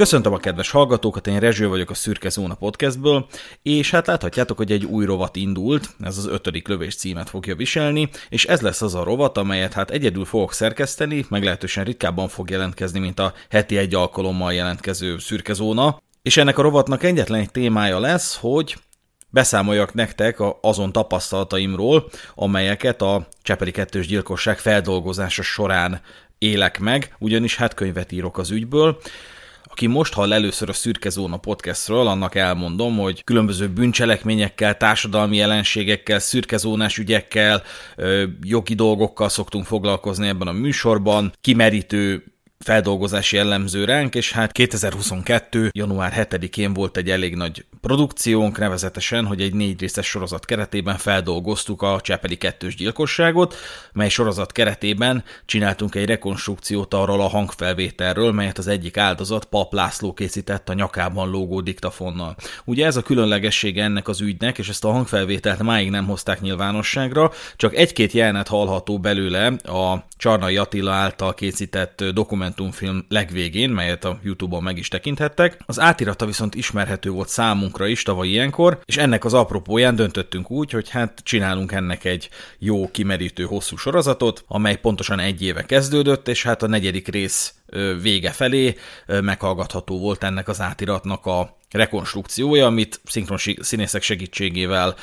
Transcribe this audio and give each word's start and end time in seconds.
Köszöntöm 0.00 0.32
a 0.32 0.38
kedves 0.38 0.70
hallgatókat, 0.70 1.26
én 1.26 1.40
Rezső 1.40 1.68
vagyok 1.68 1.90
a 1.90 1.94
Szürke 1.94 2.28
Zóna 2.28 2.54
podcastből, 2.54 3.26
és 3.62 3.90
hát 3.90 4.06
láthatjátok, 4.06 4.56
hogy 4.56 4.72
egy 4.72 4.84
új 4.84 5.04
rovat 5.04 5.36
indult, 5.36 5.88
ez 6.00 6.18
az 6.18 6.26
ötödik 6.26 6.68
lövés 6.68 6.94
címet 6.94 7.28
fogja 7.28 7.56
viselni, 7.56 8.08
és 8.28 8.44
ez 8.44 8.60
lesz 8.60 8.82
az 8.82 8.94
a 8.94 9.04
rovat, 9.04 9.38
amelyet 9.38 9.72
hát 9.72 9.90
egyedül 9.90 10.24
fogok 10.24 10.52
szerkeszteni, 10.52 11.26
meglehetősen 11.28 11.84
ritkábban 11.84 12.28
fog 12.28 12.50
jelentkezni, 12.50 12.98
mint 12.98 13.18
a 13.18 13.32
heti 13.50 13.76
egy 13.76 13.94
alkalommal 13.94 14.52
jelentkező 14.52 15.18
Szürke 15.18 15.52
Zóna, 15.52 16.02
és 16.22 16.36
ennek 16.36 16.58
a 16.58 16.62
rovatnak 16.62 17.02
egyetlen 17.02 17.40
egy 17.40 17.50
témája 17.50 17.98
lesz, 17.98 18.36
hogy 18.36 18.76
beszámoljak 19.30 19.94
nektek 19.94 20.36
azon 20.60 20.92
tapasztalataimról, 20.92 22.10
amelyeket 22.34 23.02
a 23.02 23.28
Csepeli 23.42 23.70
kettős 23.70 24.06
gyilkosság 24.06 24.58
feldolgozása 24.58 25.42
során 25.42 26.00
élek 26.38 26.78
meg, 26.78 27.14
ugyanis 27.18 27.56
hát 27.56 27.74
könyvet 27.74 28.12
írok 28.12 28.38
az 28.38 28.50
ügyből. 28.50 28.98
Aki 29.70 29.86
most 29.86 30.12
hall 30.12 30.32
először 30.32 30.68
a 30.68 30.72
Szürke 30.72 31.08
Zóna 31.08 31.36
podcastről, 31.36 32.06
annak 32.06 32.34
elmondom, 32.34 32.96
hogy 32.98 33.24
különböző 33.24 33.68
bűncselekményekkel, 33.68 34.76
társadalmi 34.76 35.36
jelenségekkel, 35.36 36.18
szürkezónás 36.18 36.98
ügyekkel, 36.98 37.62
jogi 38.42 38.74
dolgokkal 38.74 39.28
szoktunk 39.28 39.66
foglalkozni 39.66 40.28
ebben 40.28 40.48
a 40.48 40.52
műsorban, 40.52 41.32
kimerítő 41.40 42.24
feldolgozási 42.64 43.36
jellemző 43.36 43.84
ránk, 43.84 44.14
és 44.14 44.32
hát 44.32 44.52
2022. 44.52 45.70
január 45.72 46.26
7-én 46.30 46.72
volt 46.72 46.96
egy 46.96 47.10
elég 47.10 47.34
nagy 47.34 47.64
produkciónk, 47.80 48.58
nevezetesen, 48.58 49.26
hogy 49.26 49.40
egy 49.40 49.54
négy 49.54 49.80
részes 49.80 50.06
sorozat 50.06 50.44
keretében 50.44 50.96
feldolgoztuk 50.96 51.82
a 51.82 52.00
Csepeli 52.00 52.36
kettős 52.36 52.74
gyilkosságot, 52.74 53.54
mely 53.92 54.08
sorozat 54.08 54.52
keretében 54.52 55.24
csináltunk 55.44 55.94
egy 55.94 56.06
rekonstrukciót 56.06 56.94
arról 56.94 57.20
a 57.20 57.28
hangfelvételről, 57.28 58.32
melyet 58.32 58.58
az 58.58 58.66
egyik 58.66 58.96
áldozat 58.96 59.44
Pap 59.44 59.72
László 59.72 60.12
készített 60.12 60.68
a 60.68 60.74
nyakában 60.74 61.30
lógó 61.30 61.60
diktafonnal. 61.60 62.36
Ugye 62.64 62.86
ez 62.86 62.96
a 62.96 63.02
különlegessége 63.02 63.82
ennek 63.82 64.08
az 64.08 64.20
ügynek, 64.20 64.58
és 64.58 64.68
ezt 64.68 64.84
a 64.84 64.90
hangfelvételt 64.90 65.62
máig 65.62 65.90
nem 65.90 66.06
hozták 66.06 66.40
nyilvánosságra, 66.40 67.32
csak 67.56 67.74
egy-két 67.74 68.12
jelenet 68.12 68.48
hallható 68.48 68.98
belőle 68.98 69.46
a 69.46 70.04
Csarnai 70.16 70.56
Attila 70.56 70.92
által 70.92 71.34
készített 71.34 72.04
dokumentumfilm 72.54 73.04
legvégén, 73.08 73.70
melyet 73.70 74.04
a 74.04 74.18
Youtube-on 74.22 74.62
meg 74.62 74.78
is 74.78 74.88
tekinthettek. 74.88 75.58
Az 75.66 75.80
átirata 75.80 76.26
viszont 76.26 76.54
ismerhető 76.54 77.10
volt 77.10 77.28
számunkra 77.28 77.86
is 77.86 78.02
tavaly 78.02 78.28
ilyenkor, 78.28 78.80
és 78.84 78.96
ennek 78.96 79.24
az 79.24 79.34
apropóján 79.34 79.96
döntöttünk 79.96 80.50
úgy, 80.50 80.70
hogy 80.70 80.88
hát 80.88 81.20
csinálunk 81.22 81.72
ennek 81.72 82.04
egy 82.04 82.28
jó, 82.58 82.90
kimerítő, 82.90 83.44
hosszú 83.44 83.76
sorozatot, 83.76 84.44
amely 84.46 84.76
pontosan 84.76 85.18
egy 85.18 85.42
éve 85.42 85.62
kezdődött, 85.62 86.28
és 86.28 86.42
hát 86.42 86.62
a 86.62 86.66
negyedik 86.66 87.08
rész 87.08 87.54
vége 88.02 88.30
felé 88.30 88.76
meghallgatható 89.06 89.98
volt 89.98 90.24
ennek 90.24 90.48
az 90.48 90.60
átiratnak 90.60 91.26
a 91.26 91.58
rekonstrukciója, 91.70 92.66
amit 92.66 93.00
szinkron 93.04 93.38
színészek 93.60 94.02
segítségével 94.02 94.94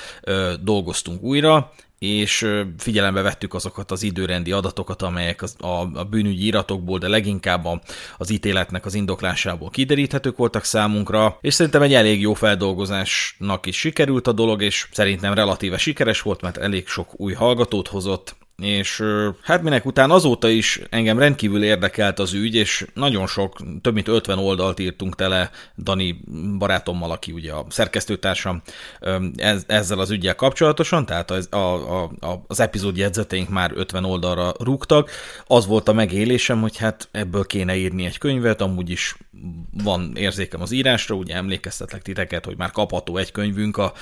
dolgoztunk 0.62 1.22
újra, 1.22 1.72
és 2.00 2.48
figyelembe 2.78 3.22
vettük 3.22 3.54
azokat 3.54 3.92
az 3.92 4.04
időrendi 4.04 4.52
adatokat, 4.52 5.02
amelyek 5.02 5.44
a, 5.58 5.68
a 5.68 6.04
bűnügyi 6.04 6.46
iratokból, 6.46 7.00
de 7.00 7.08
leginkább 7.08 7.66
a, 7.66 7.82
az 8.18 8.30
ítéletnek 8.30 8.86
az 8.86 8.94
indoklásából 8.94 9.70
kideríthetők 9.70 10.38
voltak 10.38 10.64
számunkra, 10.64 11.38
és 11.42 11.54
szerintem 11.54 11.82
egy 11.82 11.94
elég 11.94 12.22
jó 12.22 12.34
feldolgozásnak 12.34 13.66
is 13.66 13.80
sikerült 13.80 14.28
a 14.28 14.32
dolog, 14.32 14.62
és 14.62 14.88
szerintem 14.92 15.34
relatíve 15.34 15.78
sikeres 15.78 16.22
volt, 16.22 16.42
mert 16.42 16.58
elég 16.58 16.88
sok 16.88 17.20
új 17.20 17.34
hallgatót 17.34 17.88
hozott, 17.88 18.36
és 18.64 19.04
hát 19.42 19.62
minek 19.62 19.86
után 19.86 20.12
azóta 20.12 20.50
is 20.50 20.82
engem 20.90 21.20
rendkívül 21.20 21.64
érdekelt 21.64 22.20
az 22.20 22.34
ügy, 22.34 22.56
és 22.56 22.86
nagyon 22.94 23.28
sok, 23.28 23.58
több 23.82 23.94
mint 23.94 24.08
50 24.08 24.38
oldalt 24.38 24.80
írtunk 24.80 25.16
tele 25.16 25.50
Dani 25.78 26.20
barátommal, 26.58 27.12
aki 27.12 27.32
ugye 27.32 27.52
a 27.54 27.66
szerkesztőtársam 27.70 28.62
ezzel 29.68 30.00
az 30.00 30.10
ügyel 30.10 30.36
kapcsolatosan, 30.36 31.06
tehát 31.06 31.32
az, 31.32 31.48
a, 31.52 32.04
a, 32.04 32.44
az 32.48 32.60
epizód 32.60 32.98
jegyzeteink 32.98 33.50
már 33.50 33.72
50 33.76 34.06
oldalra 34.06 34.54
rúgtak. 34.60 35.12
Az 35.48 35.66
volt 35.66 35.88
a 35.88 35.94
megélésem, 35.94 36.62
hogy 36.62 36.78
hát 36.78 37.08
ebből 37.12 37.46
kéne 37.46 37.76
írni 37.76 38.06
egy 38.06 38.18
könyvet, 38.18 38.62
amúgy 38.62 38.90
is 38.90 39.18
van 39.84 40.12
érzékem 40.16 40.62
az 40.62 40.72
írásra, 40.72 41.16
ugye 41.16 41.36
emlékeztetlek 41.36 42.02
titeket, 42.02 42.46
hogy 42.46 42.58
már 42.58 42.72
kapható 42.72 43.18
egy 43.18 43.32
könyvünk 43.32 43.78
a 43.78 43.94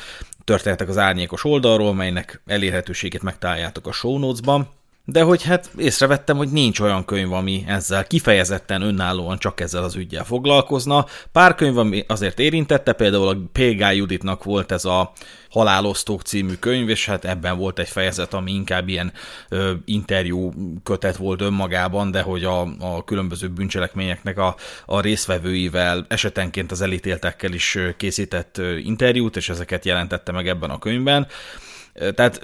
történetek 0.45 0.89
az 0.89 0.97
árnyékos 0.97 1.43
oldalról, 1.43 1.93
melynek 1.93 2.41
elérhetőségét 2.45 3.23
megtaláljátok 3.23 3.87
a 3.87 3.91
show 3.91 4.17
notes-ban. 4.17 4.69
De 5.07 5.21
hogy 5.21 5.43
hát 5.43 5.69
észrevettem, 5.77 6.37
hogy 6.37 6.49
nincs 6.49 6.79
olyan 6.79 7.05
könyv, 7.05 7.33
ami 7.33 7.63
ezzel 7.67 8.07
kifejezetten 8.07 8.81
önállóan 8.81 9.37
csak 9.37 9.59
ezzel 9.59 9.83
az 9.83 9.95
ügyel 9.95 10.23
foglalkozna. 10.23 11.05
Pár 11.31 11.55
könyv, 11.55 11.77
ami 11.77 12.03
azért 12.07 12.39
érintette, 12.39 12.93
például 12.93 13.27
a 13.27 13.37
P. 13.51 13.57
Juditnak 13.93 14.43
volt 14.43 14.71
ez 14.71 14.85
a 14.85 15.11
Halálosztók 15.49 16.21
című 16.21 16.53
könyv, 16.53 16.89
és 16.89 17.05
hát 17.05 17.25
ebben 17.25 17.57
volt 17.57 17.79
egy 17.79 17.87
fejezet, 17.87 18.33
ami 18.33 18.51
inkább 18.51 18.87
ilyen 18.87 19.13
ö, 19.49 19.73
interjú 19.85 20.53
kötet 20.83 21.17
volt 21.17 21.41
önmagában, 21.41 22.11
de 22.11 22.21
hogy 22.21 22.43
a, 22.43 22.61
a 22.79 23.03
különböző 23.03 23.47
bűncselekményeknek 23.47 24.37
a, 24.37 24.55
a 24.85 24.99
részvevőivel, 24.99 26.05
esetenként 26.09 26.71
az 26.71 26.81
elítéltekkel 26.81 27.53
is 27.53 27.77
készített 27.97 28.61
interjút, 28.83 29.35
és 29.35 29.49
ezeket 29.49 29.85
jelentette 29.85 30.31
meg 30.31 30.47
ebben 30.47 30.69
a 30.69 30.79
könyvben. 30.79 31.27
Tehát 32.15 32.41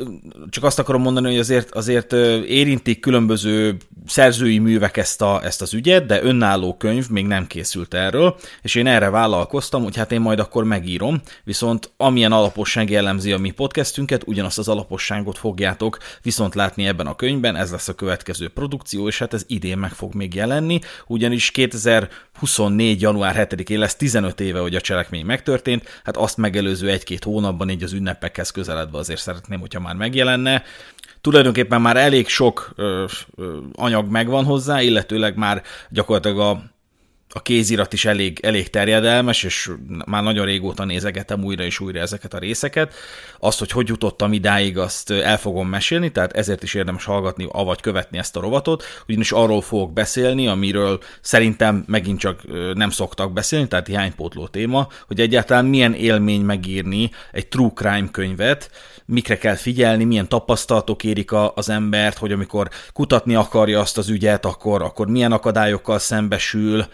csak 0.49 0.63
azt 0.63 0.79
akarom 0.79 1.01
mondani, 1.01 1.27
hogy 1.27 1.39
azért, 1.39 1.75
azért 1.75 2.13
érintik 2.43 2.99
különböző 2.99 3.77
szerzői 4.05 4.57
művek 4.57 4.97
ezt, 4.97 5.21
a, 5.21 5.41
ezt 5.43 5.61
az 5.61 5.73
ügyet, 5.73 6.05
de 6.05 6.23
önálló 6.23 6.77
könyv 6.77 7.09
még 7.09 7.25
nem 7.25 7.47
készült 7.47 7.93
erről, 7.93 8.35
és 8.61 8.75
én 8.75 8.87
erre 8.87 9.09
vállalkoztam, 9.09 9.83
hogy 9.83 9.95
hát 9.95 10.11
én 10.11 10.21
majd 10.21 10.39
akkor 10.39 10.63
megírom, 10.63 11.21
viszont 11.43 11.91
amilyen 11.97 12.31
alaposság 12.31 12.89
jellemzi 12.89 13.31
a 13.31 13.37
mi 13.37 13.51
podcastünket, 13.51 14.23
ugyanazt 14.25 14.57
az 14.57 14.67
alaposságot 14.67 15.37
fogjátok 15.37 15.97
viszont 16.21 16.55
látni 16.55 16.85
ebben 16.85 17.07
a 17.07 17.15
könyvben, 17.15 17.55
ez 17.55 17.71
lesz 17.71 17.87
a 17.87 17.95
következő 17.95 18.47
produkció, 18.47 19.07
és 19.07 19.19
hát 19.19 19.33
ez 19.33 19.43
idén 19.47 19.77
meg 19.77 19.91
fog 19.91 20.13
még 20.13 20.33
jelenni, 20.33 20.79
ugyanis 21.07 21.51
2024. 21.51 23.01
január 23.01 23.47
7-én 23.49 23.79
lesz 23.79 23.95
15 23.95 24.39
éve, 24.39 24.59
hogy 24.59 24.75
a 24.75 24.81
cselekmény 24.81 25.25
megtörtént, 25.25 26.01
hát 26.03 26.17
azt 26.17 26.37
megelőző 26.37 26.89
egy-két 26.89 27.23
hónapban 27.23 27.69
így 27.69 27.83
az 27.83 27.93
ünnepekhez 27.93 28.49
közeledve 28.49 28.97
azért 28.97 29.19
szeretném, 29.19 29.39
hogyha 29.59 29.79
már 29.79 29.95
megjelenne. 29.95 30.63
Tulajdonképpen 31.21 31.81
már 31.81 31.97
elég 31.97 32.27
sok 32.27 32.71
ö, 32.75 33.05
ö, 33.35 33.57
anyag 33.75 34.09
megvan 34.09 34.45
hozzá, 34.45 34.81
illetőleg 34.81 35.35
már 35.35 35.63
gyakorlatilag 35.89 36.39
a 36.39 36.71
a 37.33 37.41
kézirat 37.41 37.93
is 37.93 38.05
elég, 38.05 38.39
elég 38.43 38.69
terjedelmes, 38.69 39.43
és 39.43 39.71
már 40.05 40.23
nagyon 40.23 40.45
régóta 40.45 40.85
nézegetem 40.85 41.43
újra 41.43 41.63
és 41.63 41.79
újra 41.79 41.99
ezeket 41.99 42.33
a 42.33 42.37
részeket. 42.37 42.93
Azt, 43.39 43.59
hogy 43.59 43.71
hogy 43.71 43.87
jutottam 43.87 44.33
idáig, 44.33 44.77
azt 44.77 45.11
el 45.11 45.37
fogom 45.37 45.67
mesélni, 45.67 46.11
tehát 46.11 46.33
ezért 46.33 46.63
is 46.63 46.73
érdemes 46.73 47.05
hallgatni, 47.05 47.47
avagy 47.51 47.81
követni 47.81 48.17
ezt 48.17 48.35
a 48.35 48.39
rovatot, 48.39 48.83
ugyanis 49.07 49.31
arról 49.31 49.61
fogok 49.61 49.93
beszélni, 49.93 50.47
amiről 50.47 50.99
szerintem 51.21 51.83
megint 51.87 52.19
csak 52.19 52.41
nem 52.73 52.89
szoktak 52.89 53.33
beszélni, 53.33 53.67
tehát 53.67 53.87
hiánypótló 53.87 54.47
téma, 54.47 54.87
hogy 55.07 55.19
egyáltalán 55.19 55.65
milyen 55.65 55.93
élmény 55.93 56.41
megírni 56.41 57.11
egy 57.31 57.47
true 57.47 57.71
crime 57.75 58.09
könyvet, 58.11 58.69
mikre 59.05 59.37
kell 59.37 59.55
figyelni, 59.55 60.03
milyen 60.03 60.29
tapasztalatok 60.29 61.03
érik 61.03 61.31
a, 61.31 61.53
az 61.55 61.69
embert, 61.69 62.17
hogy 62.17 62.31
amikor 62.31 62.69
kutatni 62.93 63.35
akarja 63.35 63.79
azt 63.79 63.97
az 63.97 64.09
ügyet, 64.09 64.45
akkor, 64.45 64.81
akkor 64.81 65.07
milyen 65.07 65.31
akadályokkal 65.31 65.99
szembesül, 65.99 66.85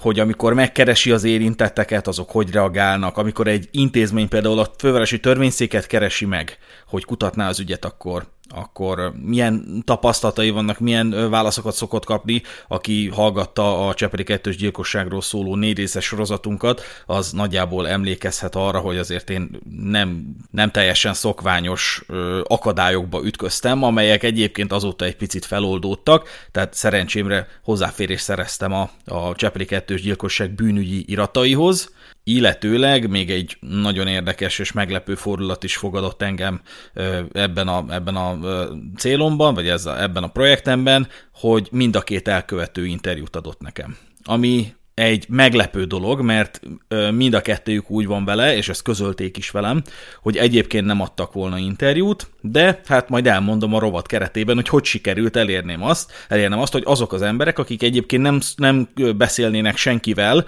hogy 0.00 0.20
amikor 0.20 0.54
megkeresi 0.54 1.10
az 1.10 1.24
érintetteket, 1.24 2.06
azok 2.06 2.30
hogy 2.30 2.50
reagálnak, 2.50 3.16
amikor 3.16 3.46
egy 3.46 3.68
intézmény 3.70 4.28
például 4.28 4.58
a 4.58 4.70
fővárosi 4.78 5.20
törvényszéket 5.20 5.86
keresi 5.86 6.24
meg, 6.24 6.58
hogy 6.86 7.04
kutatná 7.04 7.48
az 7.48 7.60
ügyet, 7.60 7.84
akkor 7.84 8.26
akkor 8.54 9.12
milyen 9.22 9.82
tapasztalatai 9.84 10.50
vannak, 10.50 10.78
milyen 10.78 11.30
válaszokat 11.30 11.74
szokott 11.74 12.04
kapni, 12.04 12.42
aki 12.68 13.08
hallgatta 13.08 13.88
a 13.88 13.94
Cseperi 13.94 14.22
kettős 14.22 14.56
gyilkosságról 14.56 15.20
szóló 15.20 15.56
négy 15.56 15.76
részes 15.76 16.04
sorozatunkat, 16.04 16.82
az 17.06 17.32
nagyjából 17.32 17.88
emlékezhet 17.88 18.54
arra, 18.54 18.78
hogy 18.78 18.96
azért 18.98 19.30
én 19.30 19.50
nem, 19.80 20.36
nem 20.50 20.70
teljesen 20.70 21.14
szokványos 21.14 22.04
akadályokba 22.44 23.24
ütköztem, 23.24 23.82
amelyek 23.82 24.22
egyébként 24.22 24.72
azóta 24.72 25.04
egy 25.04 25.16
picit 25.16 25.44
feloldódtak, 25.44 26.28
tehát 26.52 26.74
szerencsémre 26.74 27.46
hozzáférést 27.62 28.24
szereztem 28.24 28.72
a, 28.72 28.90
a 29.04 29.34
Cseperi 29.34 29.64
kettős 29.64 30.02
gyilkosság 30.02 30.50
bűnügyi 30.50 31.04
irataihoz, 31.06 31.90
illetőleg 32.24 33.08
még 33.08 33.30
egy 33.30 33.56
nagyon 33.60 34.06
érdekes 34.06 34.58
és 34.58 34.72
meglepő 34.72 35.14
fordulat 35.14 35.64
is 35.64 35.76
fogadott 35.76 36.22
engem 36.22 36.60
ebben 37.32 37.68
a, 37.68 37.84
ebben 37.88 38.16
a 38.16 38.38
célomban, 38.96 39.54
vagy 39.54 39.68
ez 39.68 39.86
a, 39.86 40.02
ebben 40.02 40.22
a 40.22 40.28
projektemben, 40.28 41.08
hogy 41.34 41.68
mind 41.70 41.96
a 41.96 42.00
két 42.00 42.28
elkövető 42.28 42.86
interjút 42.86 43.36
adott 43.36 43.60
nekem. 43.60 43.96
Ami 44.24 44.74
egy 44.94 45.24
meglepő 45.28 45.84
dolog, 45.84 46.20
mert 46.20 46.60
mind 47.10 47.34
a 47.34 47.40
kettőjük 47.40 47.90
úgy 47.90 48.06
van 48.06 48.24
vele, 48.24 48.56
és 48.56 48.68
ezt 48.68 48.82
közölték 48.82 49.36
is 49.36 49.50
velem, 49.50 49.82
hogy 50.22 50.36
egyébként 50.36 50.86
nem 50.86 51.00
adtak 51.00 51.32
volna 51.32 51.58
interjút, 51.58 52.30
de 52.40 52.80
hát 52.86 53.08
majd 53.08 53.26
elmondom 53.26 53.74
a 53.74 53.78
rovat 53.78 54.06
keretében, 54.06 54.54
hogy 54.54 54.68
hogy 54.68 54.84
sikerült 54.84 55.36
elérném 55.36 55.82
azt, 55.82 56.12
elérnem 56.28 56.58
azt, 56.58 56.72
hogy 56.72 56.82
azok 56.86 57.12
az 57.12 57.22
emberek, 57.22 57.58
akik 57.58 57.82
egyébként 57.82 58.22
nem, 58.22 58.40
nem 58.56 58.88
beszélnének 59.16 59.76
senkivel, 59.76 60.44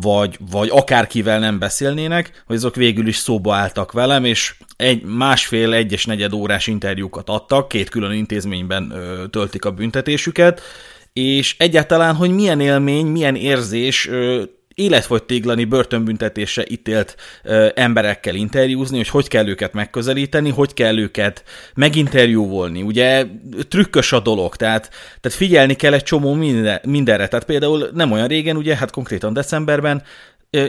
vagy, 0.00 0.38
vagy 0.50 0.68
akárkivel 0.72 1.38
nem 1.38 1.58
beszélnének, 1.58 2.42
hogy 2.46 2.56
azok 2.56 2.74
végül 2.74 3.06
is 3.06 3.16
szóba 3.16 3.54
álltak 3.54 3.92
velem, 3.92 4.24
és 4.24 4.54
egy 4.76 5.02
másfél 5.02 5.72
egyes 5.72 6.04
negyed 6.04 6.32
órás 6.32 6.66
interjúkat 6.66 7.28
adtak, 7.28 7.68
két 7.68 7.88
külön 7.88 8.12
intézményben 8.12 8.90
ö, 8.90 9.26
töltik 9.26 9.64
a 9.64 9.70
büntetésüket, 9.70 10.60
és 11.12 11.54
egyáltalán, 11.58 12.14
hogy 12.14 12.30
milyen 12.30 12.60
élmény, 12.60 13.06
milyen 13.06 13.36
érzés 13.36 14.08
ö, 14.08 14.42
életfogytéglani 14.74 15.64
börtönbüntetésre 15.64 16.64
ítélt 16.68 17.16
ö, 17.42 17.68
emberekkel 17.74 18.34
interjúzni, 18.34 18.96
hogy 18.96 19.08
hogy 19.08 19.28
kell 19.28 19.48
őket 19.48 19.72
megközelíteni, 19.72 20.50
hogy 20.50 20.74
kell 20.74 20.98
őket 20.98 21.44
meginterjúvolni. 21.74 22.82
Ugye 22.82 23.26
trükkös 23.68 24.12
a 24.12 24.20
dolog, 24.20 24.56
tehát, 24.56 24.90
tehát 25.20 25.38
figyelni 25.38 25.74
kell 25.74 25.92
egy 25.92 26.02
csomó 26.02 26.34
minden, 26.34 26.80
mindenre. 26.84 27.28
Tehát 27.28 27.46
például 27.46 27.90
nem 27.94 28.12
olyan 28.12 28.28
régen, 28.28 28.56
ugye, 28.56 28.76
hát 28.76 28.90
konkrétan 28.90 29.32
decemberben 29.32 30.02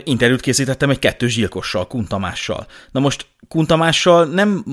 interjút 0.04 0.40
készítettem 0.40 0.90
egy 0.90 0.98
kettős 0.98 1.34
gyilkossal, 1.34 1.86
Kuntamással. 1.86 2.66
Na 2.90 3.00
most 3.00 3.26
Kuntamással 3.48 4.24
nem, 4.24 4.64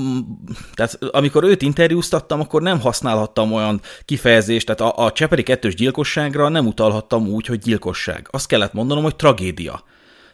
tehát 0.74 1.00
amikor 1.12 1.44
őt 1.44 1.62
interjúztattam, 1.62 2.40
akkor 2.40 2.62
nem 2.62 2.80
használhattam 2.80 3.54
olyan 3.54 3.82
kifejezést, 4.06 4.66
tehát 4.66 4.94
a, 4.96 5.06
a 5.06 5.12
Cseperi 5.12 5.44
kettős 5.44 5.76
gyilkosságra 5.76 6.50
nem 6.50 6.68
utalhattam 6.68 7.28
úgy, 7.28 7.46
hogy 7.46 7.60
gyilkosság. 7.60 8.28
Azt 8.32 8.48
kellett 8.48 8.74
mondanom, 8.74 9.04
hogy 9.04 9.16
tragédia. 9.16 9.84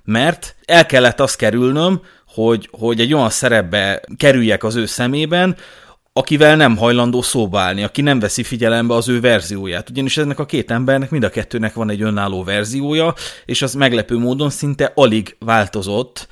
Mert 0.04 0.56
el 0.66 0.86
kellett 0.86 1.20
azt 1.20 1.38
kerülnöm, 1.38 2.02
hogy, 2.28 2.70
hogy 2.72 3.00
egy 3.00 3.14
olyan 3.14 3.30
szerepbe 3.30 4.02
kerüljek 4.18 4.64
az 4.64 4.76
ő 4.76 4.86
szemében, 4.86 5.56
akivel 6.18 6.56
nem 6.56 6.78
hajlandó 6.78 7.22
szóba 7.22 7.60
állni, 7.60 7.84
aki 7.84 8.02
nem 8.02 8.20
veszi 8.20 8.44
figyelembe 8.44 8.94
az 8.94 9.10
ő 9.10 9.20
verzióját. 9.20 9.90
Ugyanis 9.90 10.18
ennek 10.18 10.40
a 10.40 10.46
két 10.46 10.72
embernek 10.72 11.10
mind 11.10 11.24
a 11.24 11.30
kettőnek 11.30 11.74
van 11.74 11.90
egy 11.90 12.02
önálló 12.02 12.44
verziója, 12.44 13.14
és 13.46 13.62
az 13.62 13.74
meglepő 13.74 14.18
módon 14.18 14.50
szinte 14.50 14.92
alig 14.96 15.36
változott 15.40 16.28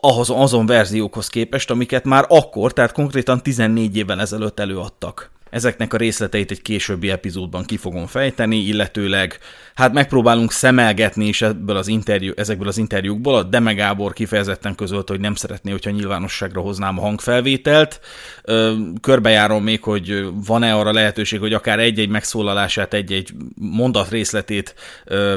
ahhoz, 0.00 0.30
azon 0.30 0.66
verziókhoz 0.66 1.28
képest, 1.28 1.70
amiket 1.70 2.04
már 2.04 2.24
akkor, 2.28 2.72
tehát 2.72 2.92
konkrétan 2.92 3.42
14 3.42 3.96
évvel 3.96 4.20
ezelőtt 4.20 4.60
előadtak. 4.60 5.30
Ezeknek 5.50 5.94
a 5.94 5.96
részleteit 5.96 6.50
egy 6.50 6.62
későbbi 6.62 7.10
epizódban 7.10 7.64
ki 7.64 7.76
fogom 7.76 8.06
fejteni, 8.06 8.56
illetőleg 8.56 9.38
hát 9.78 9.92
megpróbálunk 9.92 10.52
szemelgetni 10.52 11.26
is 11.26 11.42
ebből 11.42 11.76
az 11.76 11.88
interjú, 11.88 12.32
ezekből 12.36 12.68
az 12.68 12.78
interjúkból. 12.78 13.34
A 13.34 13.42
Deme 13.42 13.72
Gábor 13.72 14.12
kifejezetten 14.12 14.74
közölte, 14.74 15.12
hogy 15.12 15.20
nem 15.20 15.34
szeretné, 15.34 15.70
hogyha 15.70 15.90
nyilvánosságra 15.90 16.60
hoznám 16.60 16.98
a 16.98 17.00
hangfelvételt. 17.00 18.00
Körbejárom 19.00 19.62
még, 19.62 19.82
hogy 19.82 20.28
van-e 20.46 20.74
arra 20.74 20.92
lehetőség, 20.92 21.40
hogy 21.40 21.52
akár 21.52 21.78
egy-egy 21.78 22.08
megszólalását, 22.08 22.94
egy-egy 22.94 23.32
mondat 23.54 24.10
részletét 24.10 24.74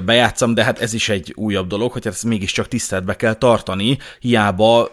bejátszam, 0.05 0.53
de 0.53 0.63
hát 0.63 0.79
ez 0.79 0.93
is 0.93 1.09
egy 1.09 1.33
újabb 1.35 1.67
dolog, 1.67 1.91
hogy 1.91 2.07
ezt 2.07 2.23
mégiscsak 2.23 2.67
tiszteletbe 2.67 3.15
kell 3.15 3.33
tartani, 3.33 3.97
hiába 4.19 4.83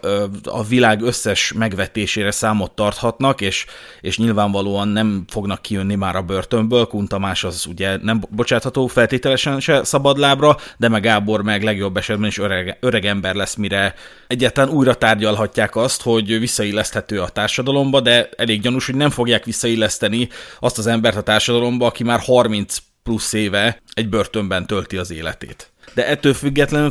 a 0.45 0.65
világ 0.65 1.03
összes 1.03 1.53
megvetésére 1.53 2.31
számot 2.31 2.71
tarthatnak, 2.71 3.41
és, 3.41 3.67
és 4.00 4.19
nyilvánvalóan 4.19 4.89
nem 4.89 5.25
fognak 5.29 5.62
kijönni 5.62 5.95
már 5.95 6.17
a 6.17 6.23
börtönből, 6.23 6.87
Kuntamás 6.87 7.45
az 7.45 7.67
ugye 7.67 7.97
nem 8.03 8.21
bocsátható 8.31 8.87
feltételesen 8.87 9.37
teljesen 9.43 9.61
se 9.75 9.85
szabadlábra, 9.85 10.56
de 10.76 10.88
meg 10.88 11.02
Gábor 11.02 11.43
meg 11.43 11.62
legjobb 11.62 11.96
esetben 11.96 12.29
is 12.29 12.38
öreg, 12.38 12.76
öreg 12.81 13.05
ember 13.05 13.35
lesz, 13.35 13.55
mire 13.55 13.94
egyáltalán 14.26 14.70
újra 14.70 14.94
tárgyalhatják 14.94 15.76
azt, 15.76 16.02
hogy 16.02 16.38
visszailleszthető 16.38 17.20
a 17.20 17.29
társadalomba, 17.29 18.00
de 18.00 18.29
elég 18.37 18.61
gyanús, 18.61 18.87
hogy 18.87 18.94
nem 18.94 19.11
fogják 19.11 19.44
visszailleszteni 19.44 20.29
azt 20.61 20.79
az 20.79 20.87
embert 20.87 21.17
a 21.17 21.23
társadalomba, 21.23 21.87
aki 21.87 22.05
már 22.05 22.20
30 22.20 22.76
plusz 23.09 23.33
éve 23.33 23.83
egy 23.93 24.09
börtönben 24.09 24.67
tölti 24.67 24.97
az 24.97 25.11
életét 25.11 25.71
de 25.95 26.07
ettől 26.07 26.35
függetlenül 26.35 26.91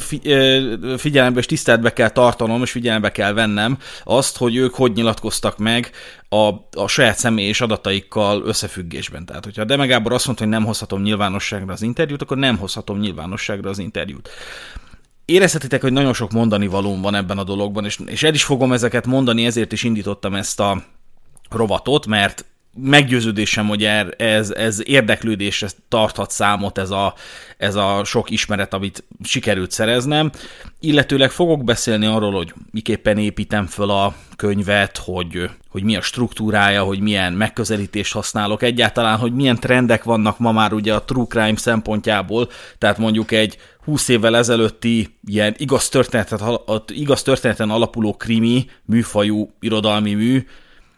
figyelembe 0.98 1.40
és 1.40 1.46
tiszteletbe 1.46 1.94
kell 1.94 2.10
tartanom, 2.10 2.62
és 2.62 2.72
figyelembe 2.72 3.12
kell 3.12 3.34
vennem 3.34 3.78
azt, 4.04 4.38
hogy 4.38 4.56
ők 4.56 4.74
hogy 4.74 4.92
nyilatkoztak 4.94 5.58
meg 5.58 5.92
a, 6.30 6.50
a 6.72 6.88
saját 6.88 7.18
személyes 7.18 7.62
adataikkal 7.62 8.42
összefüggésben. 8.46 9.26
Tehát, 9.26 9.44
hogyha 9.44 9.64
Deme 9.64 9.86
Gábor 9.86 10.14
azt 10.14 10.26
mondta, 10.26 10.44
hogy 10.44 10.54
nem 10.54 10.66
hozhatom 10.66 11.02
nyilvánosságra 11.02 11.74
az 11.74 11.82
interjút, 11.82 12.22
akkor 12.22 12.38
nem 12.38 12.58
hozhatom 12.58 13.00
nyilvánosságra 13.00 13.70
az 13.70 13.80
interjút 13.80 14.30
érezhetitek, 15.26 15.82
hogy 15.82 15.94
nagyon 15.94 16.14
sok 16.14 16.32
mondani 16.32 16.68
valóm 16.68 17.02
van 17.02 17.16
ebben 17.16 17.38
a 17.38 17.44
dologban, 17.44 17.86
és, 17.86 18.00
és 18.06 18.24
el 18.24 18.34
is 18.34 18.44
fogom 18.44 18.74
ezeket 18.74 19.06
mondani, 19.06 19.46
ezért 19.46 19.72
is 19.72 19.84
indítottam 19.84 20.34
ezt 20.34 20.60
a 20.60 20.84
rovatot, 21.50 22.06
mert 22.06 22.46
meggyőződésem, 22.82 23.68
hogy 23.68 23.84
er, 23.84 24.14
ez, 24.18 24.50
ez 24.50 24.82
érdeklődésre 24.86 25.68
tarthat 25.88 26.32
számot 26.32 26.78
ez 26.78 26.90
a, 26.90 27.14
ez 27.58 27.76
a 27.76 28.04
sok 28.04 28.30
ismeret, 28.30 28.74
amit 28.74 29.04
sikerült 29.24 29.72
szereznem, 29.72 30.32
illetőleg 30.80 31.32
fogok 31.32 31.64
beszélni 31.64 32.06
arról, 32.06 32.32
hogy 32.32 32.54
miképpen 32.72 33.18
építem 33.18 33.66
föl 33.66 33.90
a 33.90 34.16
könyvet, 34.36 34.98
hogy, 34.98 35.50
hogy 35.70 35.84
mi 35.84 35.96
a 35.96 36.02
struktúrája, 36.02 36.84
hogy 36.84 37.00
milyen 37.00 37.34
megközelítést 37.34 38.14
használok, 38.14 38.64
egyáltalán, 38.64 39.18
hogy 39.18 39.34
milyen 39.34 39.60
trendek 39.60 40.04
vannak 40.04 40.40
ma 40.40 40.52
már 40.52 40.74
ugye 40.74 40.94
a 40.94 41.04
true 41.04 41.26
crime 41.30 41.58
szempontjából, 41.58 42.50
tehát 42.78 42.98
mondjuk 42.98 43.32
egy 43.32 43.58
20 43.84 44.08
évvel 44.08 44.38
ezelőtti 44.38 45.18
ilyen 45.26 45.56
igaz, 45.58 45.90
történetet, 45.90 46.42
igaz 46.88 47.22
történeten 47.22 47.70
alapuló 47.70 48.14
krimi, 48.14 48.66
műfajú 48.86 49.52
irodalmi 49.60 50.14
mű, 50.14 50.46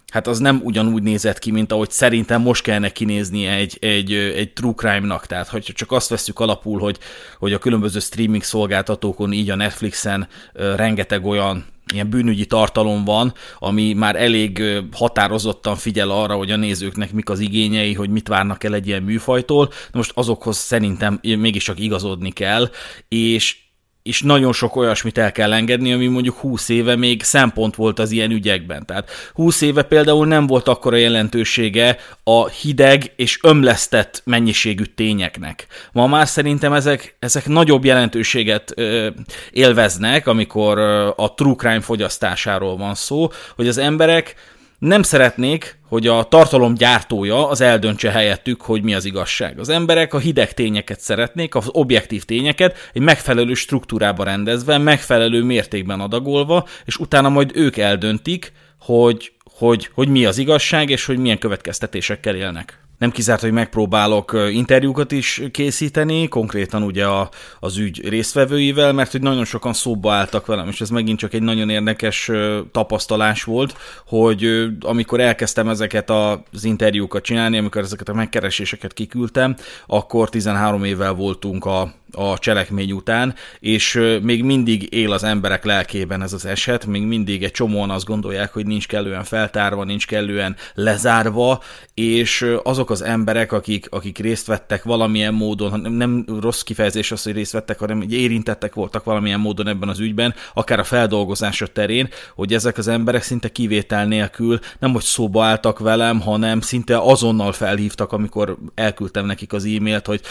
hát 0.09 0.27
az 0.27 0.39
nem 0.39 0.61
ugyanúgy 0.63 1.03
nézett 1.03 1.39
ki, 1.39 1.51
mint 1.51 1.71
ahogy 1.71 1.91
szerintem 1.91 2.41
most 2.41 2.63
kellene 2.63 2.89
kinézni 2.89 3.45
egy, 3.45 3.77
egy, 3.81 4.13
egy 4.13 4.53
true 4.53 4.73
crime-nak. 4.73 5.25
Tehát, 5.25 5.47
hogyha 5.47 5.73
csak 5.73 5.91
azt 5.91 6.09
veszük 6.09 6.39
alapul, 6.39 6.79
hogy, 6.79 6.97
hogy 7.39 7.53
a 7.53 7.57
különböző 7.57 7.99
streaming 7.99 8.43
szolgáltatókon, 8.43 9.31
így 9.31 9.49
a 9.49 9.55
Netflixen 9.55 10.27
rengeteg 10.53 11.25
olyan 11.25 11.65
ilyen 11.93 12.09
bűnügyi 12.09 12.45
tartalom 12.45 13.03
van, 13.03 13.33
ami 13.59 13.93
már 13.93 14.15
elég 14.15 14.63
határozottan 14.91 15.75
figyel 15.75 16.09
arra, 16.09 16.35
hogy 16.35 16.51
a 16.51 16.55
nézőknek 16.55 17.11
mik 17.11 17.29
az 17.29 17.39
igényei, 17.39 17.93
hogy 17.93 18.09
mit 18.09 18.27
várnak 18.27 18.63
el 18.63 18.73
egy 18.73 18.87
ilyen 18.87 19.03
műfajtól. 19.03 19.67
De 19.67 19.73
most 19.97 20.11
azokhoz 20.13 20.57
szerintem 20.57 21.19
mégiscsak 21.21 21.79
igazodni 21.79 22.31
kell, 22.31 22.69
és 23.07 23.57
és 24.03 24.21
nagyon 24.21 24.53
sok 24.53 24.75
olyasmit 24.75 25.17
el 25.17 25.31
kell 25.31 25.53
engedni, 25.53 25.93
ami 25.93 26.07
mondjuk 26.07 26.37
20 26.37 26.69
éve 26.69 26.95
még 26.95 27.23
szempont 27.23 27.75
volt 27.75 27.99
az 27.99 28.11
ilyen 28.11 28.31
ügyekben. 28.31 28.85
Tehát 28.85 29.09
20 29.33 29.61
éve 29.61 29.83
például 29.83 30.27
nem 30.27 30.47
volt 30.47 30.67
akkora 30.67 30.95
jelentősége 30.95 31.97
a 32.23 32.47
hideg 32.47 33.13
és 33.15 33.39
ömlesztett 33.43 34.21
mennyiségű 34.25 34.83
tényeknek. 34.83 35.67
Ma 35.91 36.07
már 36.07 36.27
szerintem 36.27 36.73
ezek, 36.73 37.15
ezek 37.19 37.47
nagyobb 37.47 37.85
jelentőséget 37.85 38.71
ö, 38.75 39.09
élveznek, 39.51 40.27
amikor 40.27 40.77
ö, 40.77 41.09
a 41.15 41.33
true 41.33 41.55
crime 41.55 41.81
fogyasztásáról 41.81 42.77
van 42.77 42.95
szó, 42.95 43.27
hogy 43.55 43.67
az 43.67 43.77
emberek 43.77 44.35
nem 44.79 45.01
szeretnék, 45.01 45.77
hogy 45.87 46.07
a 46.07 46.23
tartalom 46.23 46.73
gyártója 46.73 47.49
az 47.49 47.61
eldöntse 47.61 48.11
helyettük, 48.11 48.61
hogy 48.61 48.83
mi 48.83 48.93
az 48.93 49.05
igazság. 49.05 49.59
Az 49.59 49.69
emberek 49.69 50.13
a 50.13 50.19
hideg 50.19 50.53
tényeket 50.53 50.99
szeretnék, 50.99 51.55
az 51.55 51.69
objektív 51.71 52.23
tényeket 52.23 52.77
egy 52.93 53.01
megfelelő 53.01 53.53
struktúrába 53.53 54.23
rendezve, 54.23 54.77
megfelelő 54.77 55.43
mértékben 55.43 55.99
adagolva, 55.99 56.67
és 56.85 56.97
utána 56.97 57.29
majd 57.29 57.51
ők 57.53 57.77
eldöntik, 57.77 58.51
hogy, 58.79 59.31
hogy, 59.43 59.89
hogy 59.93 60.07
mi 60.07 60.25
az 60.25 60.37
igazság, 60.37 60.89
és 60.89 61.05
hogy 61.05 61.17
milyen 61.17 61.37
következtetésekkel 61.37 62.35
élnek 62.35 62.79
nem 62.99 63.11
kizárt, 63.11 63.41
hogy 63.41 63.51
megpróbálok 63.51 64.37
interjúkat 64.51 65.11
is 65.11 65.41
készíteni, 65.51 66.27
konkrétan 66.27 66.83
ugye 66.83 67.05
a, 67.05 67.29
az 67.59 67.77
ügy 67.77 68.07
résztvevőivel, 68.07 68.93
mert 68.93 69.11
hogy 69.11 69.21
nagyon 69.21 69.45
sokan 69.45 69.73
szóba 69.73 70.13
álltak 70.13 70.45
velem, 70.45 70.67
és 70.67 70.81
ez 70.81 70.89
megint 70.89 71.19
csak 71.19 71.33
egy 71.33 71.41
nagyon 71.41 71.69
érdekes 71.69 72.31
tapasztalás 72.71 73.43
volt, 73.43 73.77
hogy 74.07 74.67
amikor 74.79 75.19
elkezdtem 75.19 75.69
ezeket 75.69 76.09
az 76.09 76.63
interjúkat 76.63 77.23
csinálni, 77.23 77.57
amikor 77.57 77.81
ezeket 77.81 78.09
a 78.09 78.13
megkereséseket 78.13 78.93
kiküldtem, 78.93 79.55
akkor 79.87 80.29
13 80.29 80.83
évvel 80.83 81.13
voltunk 81.13 81.65
a, 81.65 81.93
a 82.11 82.37
cselekmény 82.37 82.91
után, 82.91 83.35
és 83.59 84.01
még 84.21 84.43
mindig 84.43 84.93
él 84.93 85.11
az 85.11 85.23
emberek 85.23 85.65
lelkében 85.65 86.21
ez 86.21 86.33
az 86.33 86.45
eset, 86.45 86.85
még 86.85 87.01
mindig 87.01 87.43
egy 87.43 87.51
csomóan 87.51 87.89
azt 87.89 88.05
gondolják, 88.05 88.53
hogy 88.53 88.65
nincs 88.65 88.87
kellően 88.87 89.23
feltárva, 89.23 89.83
nincs 89.83 90.07
kellően 90.07 90.55
lezárva, 90.73 91.63
és 91.93 92.55
azok 92.63 92.89
az 92.89 93.01
emberek, 93.01 93.51
akik, 93.51 93.87
akik 93.89 94.17
részt 94.17 94.47
vettek 94.47 94.83
valamilyen 94.83 95.33
módon, 95.33 95.91
nem 95.91 96.25
rossz 96.39 96.61
kifejezés 96.61 97.11
az, 97.11 97.23
hogy 97.23 97.33
részt 97.33 97.51
vettek, 97.51 97.79
hanem 97.79 98.03
érintettek 98.09 98.73
voltak 98.73 99.03
valamilyen 99.03 99.39
módon 99.39 99.67
ebben 99.67 99.89
az 99.89 99.99
ügyben, 99.99 100.33
akár 100.53 100.79
a 100.79 100.83
feldolgozása 100.83 101.67
terén, 101.67 102.09
hogy 102.35 102.53
ezek 102.53 102.77
az 102.77 102.87
emberek 102.87 103.23
szinte 103.23 103.49
kivétel 103.49 104.05
nélkül 104.05 104.59
nem 104.79 104.91
hogy 104.91 105.01
szóba 105.01 105.43
álltak 105.43 105.79
velem, 105.79 106.21
hanem 106.21 106.61
szinte 106.61 106.97
azonnal 106.97 107.51
felhívtak, 107.51 108.11
amikor 108.11 108.57
elküldtem 108.75 109.25
nekik 109.25 109.53
az 109.53 109.65
e-mailt, 109.65 110.05
hogy 110.05 110.21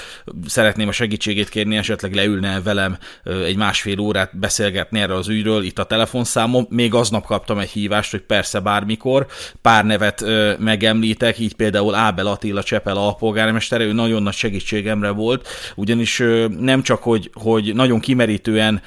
szeretném 0.47 0.89
a 0.89 0.93
segítségét 0.93 1.49
kérni 1.49 1.68
kérni, 1.69 1.77
esetleg 1.77 2.15
leülne 2.15 2.61
velem 2.63 2.99
egy 3.45 3.57
másfél 3.57 3.99
órát 3.99 4.39
beszélgetni 4.39 5.01
erről 5.01 5.17
az 5.17 5.29
ügyről 5.29 5.63
itt 5.63 5.79
a 5.79 5.85
telefonszámom. 5.85 6.67
Még 6.71 6.95
aznap 6.95 7.25
kaptam 7.25 7.59
egy 7.59 7.71
hívást, 7.71 8.11
hogy 8.11 8.21
persze 8.21 8.61
bármikor. 8.61 9.27
Pár 9.63 9.85
nevet 9.85 10.25
megemlítek, 10.59 11.39
így 11.39 11.55
például 11.55 11.95
Ábel 11.95 12.27
Attila 12.27 12.63
Csepel 12.63 12.97
alpolgármestere, 12.97 13.85
ő 13.85 13.93
nagyon 13.93 14.23
nagy 14.23 14.35
segítségemre 14.35 15.11
volt, 15.11 15.49
ugyanis 15.75 16.23
nem 16.59 16.83
csak, 16.83 17.03
hogy, 17.03 17.31
hogy 17.33 17.75
nagyon 17.75 18.01
kimerítően 18.01 18.83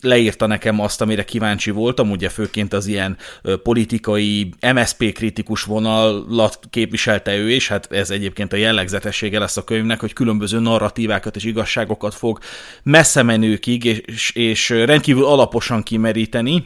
leírta 0.00 0.46
nekem 0.46 0.80
azt, 0.80 1.00
amire 1.00 1.24
kíváncsi 1.24 1.70
voltam, 1.70 2.10
ugye 2.10 2.28
főként 2.28 2.72
az 2.72 2.86
ilyen 2.86 3.16
politikai 3.62 4.50
MSP 4.74 5.12
kritikus 5.12 5.62
vonalat 5.62 6.58
képviselte 6.70 7.36
ő, 7.36 7.50
és 7.50 7.68
hát 7.68 7.92
ez 7.92 8.10
egyébként 8.10 8.52
a 8.52 8.56
jellegzetessége 8.56 9.38
lesz 9.38 9.56
a 9.56 9.64
könyvnek, 9.64 10.00
hogy 10.00 10.12
különböző 10.12 10.58
narratívákat 10.58 11.36
és 11.36 11.44
igazságokat 11.44 12.14
fog 12.14 12.38
messze 12.82 13.22
menőkig 13.22 13.84
és, 13.84 14.30
és 14.34 14.68
rendkívül 14.68 15.24
alaposan 15.24 15.82
kimeríteni, 15.82 16.64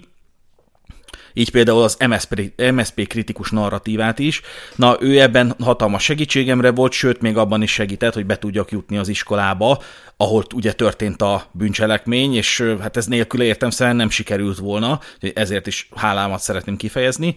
így 1.33 1.51
például 1.51 1.83
az 1.83 1.97
MSP, 2.09 2.53
MSP 2.73 3.07
kritikus 3.07 3.51
narratívát 3.51 4.19
is. 4.19 4.41
Na, 4.77 4.97
ő 5.01 5.21
ebben 5.21 5.55
hatalmas 5.61 6.03
segítségemre 6.03 6.71
volt, 6.71 6.93
sőt, 6.93 7.21
még 7.21 7.37
abban 7.37 7.63
is 7.63 7.73
segített, 7.73 8.15
hogy 8.15 8.27
be 8.27 8.39
tudjak 8.39 8.71
jutni 8.71 8.97
az 8.97 9.09
iskolába, 9.09 9.83
ahol 10.17 10.45
ugye 10.55 10.73
történt 10.73 11.23
a 11.23 11.47
bűncselekmény, 11.53 12.35
és 12.35 12.75
hát 12.81 12.97
ez 12.97 13.07
nélkül 13.07 13.43
értem 13.43 13.97
nem 13.97 14.11
sikerült 14.11 14.59
volna, 14.59 15.01
ezért 15.35 15.67
is 15.67 15.89
hálámat 15.95 16.41
szeretném 16.41 16.77
kifejezni. 16.77 17.37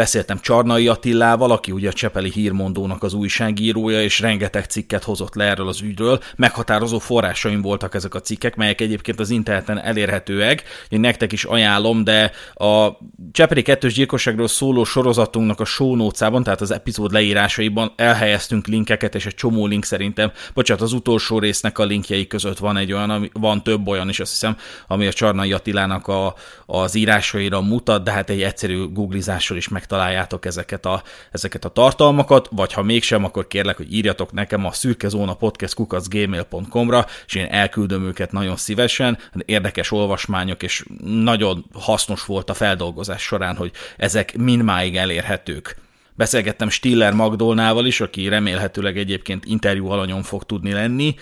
Beszéltem 0.00 0.38
Csarnai 0.40 0.88
Attillával, 0.88 1.50
aki 1.50 1.72
ugye 1.72 1.88
a 1.88 1.92
Csepeli 1.92 2.30
hírmondónak 2.30 3.02
az 3.02 3.14
újságírója, 3.14 4.02
és 4.02 4.20
rengeteg 4.20 4.64
cikket 4.64 5.04
hozott 5.04 5.34
le 5.34 5.44
erről 5.44 5.68
az 5.68 5.80
ügyről. 5.80 6.20
Meghatározó 6.36 6.98
forrásaim 6.98 7.62
voltak 7.62 7.94
ezek 7.94 8.14
a 8.14 8.20
cikkek, 8.20 8.56
melyek 8.56 8.80
egyébként 8.80 9.20
az 9.20 9.30
interneten 9.30 9.80
elérhetőek. 9.80 10.62
Én 10.88 11.00
nektek 11.00 11.32
is 11.32 11.44
ajánlom, 11.44 12.04
de 12.04 12.30
a 12.54 12.88
Csepeli 13.32 13.62
kettős 13.62 13.94
gyilkosságról 13.94 14.48
szóló 14.48 14.84
sorozatunknak 14.84 15.60
a 15.60 15.64
show 15.64 15.96
notes 15.96 16.28
tehát 16.42 16.60
az 16.60 16.70
epizód 16.70 17.12
leírásaiban 17.12 17.92
elhelyeztünk 17.96 18.66
linkeket, 18.66 19.14
és 19.14 19.26
egy 19.26 19.34
csomó 19.34 19.66
link 19.66 19.84
szerintem, 19.84 20.32
bocsánat, 20.54 20.82
az 20.82 20.92
utolsó 20.92 21.38
résznek 21.38 21.78
a 21.78 21.84
linkjei 21.84 22.26
között 22.26 22.58
van 22.58 22.76
egy 22.76 22.92
olyan, 22.92 23.10
ami, 23.10 23.30
van 23.32 23.62
több 23.62 23.88
olyan 23.88 24.08
is, 24.08 24.20
azt 24.20 24.30
hiszem, 24.30 24.56
ami 24.86 25.06
a 25.06 25.12
Csarnai 25.12 25.52
Attilának 25.52 26.06
a, 26.06 26.34
az 26.66 26.94
írásaira 26.94 27.60
mutat, 27.60 28.04
de 28.04 28.10
hát 28.10 28.30
egy 28.30 28.42
egyszerű 28.42 28.92
googlizással 28.92 29.56
is 29.56 29.68
meg 29.68 29.88
megtaláljátok 29.90 30.44
ezeket 30.44 30.86
a, 30.86 31.02
ezeket 31.30 31.64
a 31.64 31.68
tartalmakat, 31.68 32.48
vagy 32.50 32.72
ha 32.72 32.82
mégsem, 32.82 33.24
akkor 33.24 33.46
kérlek, 33.46 33.76
hogy 33.76 33.94
írjatok 33.94 34.32
nekem 34.32 34.66
a 34.66 34.72
szürkezóna 34.72 35.34
podcast 35.34 35.74
kukacgmail.com-ra, 35.74 37.06
és 37.26 37.34
én 37.34 37.46
elküldöm 37.50 38.04
őket 38.04 38.32
nagyon 38.32 38.56
szívesen. 38.56 39.18
Érdekes 39.44 39.90
olvasmányok, 39.92 40.62
és 40.62 40.84
nagyon 41.04 41.64
hasznos 41.72 42.24
volt 42.24 42.50
a 42.50 42.54
feldolgozás 42.54 43.22
során, 43.22 43.56
hogy 43.56 43.72
ezek 43.96 44.36
mindmáig 44.36 44.96
elérhetők. 44.96 45.76
Beszélgettem 46.14 46.68
Stiller 46.68 47.12
Magdolnával 47.12 47.86
is, 47.86 48.00
aki 48.00 48.28
remélhetőleg 48.28 48.98
egyébként 48.98 49.44
interjú 49.44 49.88
alanyon 49.88 50.22
fog 50.22 50.44
tudni 50.44 50.72
lenni, 50.72 51.14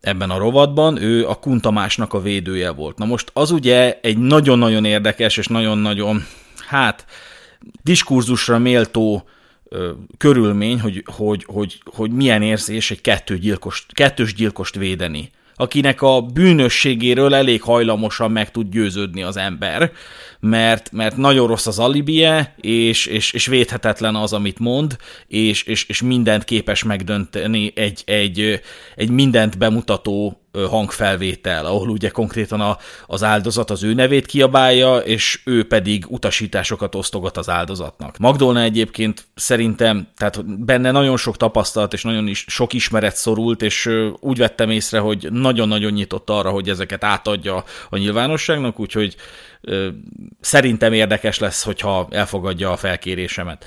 ebben 0.00 0.30
a 0.30 0.38
rovatban, 0.38 1.02
ő 1.02 1.28
a 1.28 1.34
Kuntamásnak 1.34 2.12
a 2.12 2.20
védője 2.20 2.70
volt. 2.70 2.98
Na 2.98 3.04
most 3.04 3.30
az 3.32 3.50
ugye 3.50 3.98
egy 4.02 4.18
nagyon-nagyon 4.18 4.84
érdekes 4.84 5.36
és 5.36 5.46
nagyon-nagyon, 5.46 6.26
hát 6.68 7.04
diskurzusra 7.82 8.58
méltó 8.58 9.28
ö, 9.68 9.90
körülmény, 10.16 10.80
hogy, 10.80 11.02
hogy, 11.06 11.44
hogy, 11.46 11.82
hogy 11.84 12.10
milyen 12.10 12.42
érzés 12.42 12.90
egy 12.90 13.00
kettő 13.00 13.38
gyilkost, 13.38 13.92
kettős 13.92 14.34
gyilkost 14.34 14.74
védeni 14.74 15.30
akinek 15.56 16.02
a 16.02 16.20
bűnösségéről 16.20 17.34
elég 17.34 17.62
hajlamosan 17.62 18.30
meg 18.30 18.50
tud 18.50 18.70
győződni 18.70 19.22
az 19.22 19.36
ember, 19.36 19.92
mert, 20.48 20.92
mert 20.92 21.16
nagyon 21.16 21.46
rossz 21.46 21.66
az 21.66 21.78
alibie, 21.78 22.54
és, 22.60 23.06
és, 23.06 23.32
és 23.32 23.46
védhetetlen 23.46 24.14
az, 24.14 24.32
amit 24.32 24.58
mond, 24.58 24.96
és, 25.26 25.62
és, 25.62 25.84
és 25.84 26.02
mindent 26.02 26.44
képes 26.44 26.82
megdönteni 26.82 27.72
egy, 27.74 28.02
egy, 28.06 28.60
egy 28.94 29.10
mindent 29.10 29.58
bemutató 29.58 30.40
hangfelvétel, 30.64 31.66
ahol 31.66 31.88
ugye 31.88 32.08
konkrétan 32.08 32.60
a, 32.60 32.78
az 33.06 33.22
áldozat 33.22 33.70
az 33.70 33.82
ő 33.82 33.94
nevét 33.94 34.26
kiabálja, 34.26 34.96
és 34.96 35.40
ő 35.44 35.66
pedig 35.66 36.04
utasításokat 36.08 36.94
osztogat 36.94 37.36
az 37.36 37.48
áldozatnak. 37.48 38.18
Magdolna 38.18 38.60
egyébként 38.60 39.26
szerintem, 39.34 40.08
tehát 40.16 40.64
benne 40.64 40.90
nagyon 40.90 41.16
sok 41.16 41.36
tapasztalat 41.36 41.92
és 41.92 42.02
nagyon 42.02 42.26
is 42.26 42.44
sok 42.48 42.72
ismeret 42.72 43.16
szorult, 43.16 43.62
és 43.62 43.90
úgy 44.20 44.38
vettem 44.38 44.70
észre, 44.70 44.98
hogy 44.98 45.28
nagyon-nagyon 45.30 45.92
nyitott 45.92 46.30
arra, 46.30 46.50
hogy 46.50 46.68
ezeket 46.68 47.04
átadja 47.04 47.64
a 47.90 47.96
nyilvánosságnak, 47.96 48.80
úgyhogy 48.80 49.16
szerintem 50.40 50.92
érdekes 50.92 51.38
lesz, 51.38 51.62
hogyha 51.62 52.06
elfogadja 52.10 52.70
a 52.70 52.76
felkérésemet. 52.76 53.64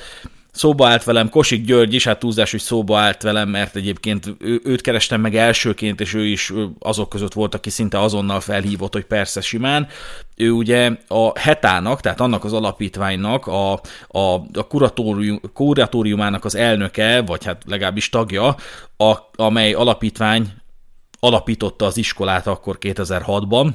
Szóba 0.51 0.87
állt 0.87 1.03
velem 1.03 1.29
Kosik 1.29 1.65
György 1.65 1.93
is, 1.93 2.03
hát 2.03 2.19
túlzás, 2.19 2.51
hogy 2.51 2.59
szóba 2.59 2.97
állt 2.97 3.21
velem, 3.21 3.49
mert 3.49 3.75
egyébként 3.75 4.35
ő, 4.39 4.61
őt 4.63 4.81
kerestem 4.81 5.21
meg 5.21 5.35
elsőként, 5.35 6.01
és 6.01 6.13
ő 6.13 6.25
is 6.25 6.53
azok 6.79 7.09
között 7.09 7.33
volt, 7.33 7.55
aki 7.55 7.69
szinte 7.69 7.99
azonnal 7.99 8.39
felhívott, 8.39 8.93
hogy 8.93 9.05
persze 9.05 9.41
simán. 9.41 9.87
Ő 10.35 10.51
ugye 10.51 10.91
a 11.07 11.39
hetának, 11.39 12.01
tehát 12.01 12.19
annak 12.19 12.43
az 12.43 12.53
alapítványnak, 12.53 13.47
a, 13.47 13.73
a, 14.07 14.33
a 14.53 14.67
kuratórium, 14.67 15.39
kuratóriumának 15.53 16.45
az 16.45 16.55
elnöke, 16.55 17.21
vagy 17.21 17.45
hát 17.45 17.61
legalábbis 17.67 18.09
tagja, 18.09 18.55
a, 18.97 19.15
amely 19.35 19.73
alapítvány 19.73 20.53
alapította 21.19 21.85
az 21.85 21.97
iskolát 21.97 22.47
akkor 22.47 22.77
2006-ban, 22.81 23.69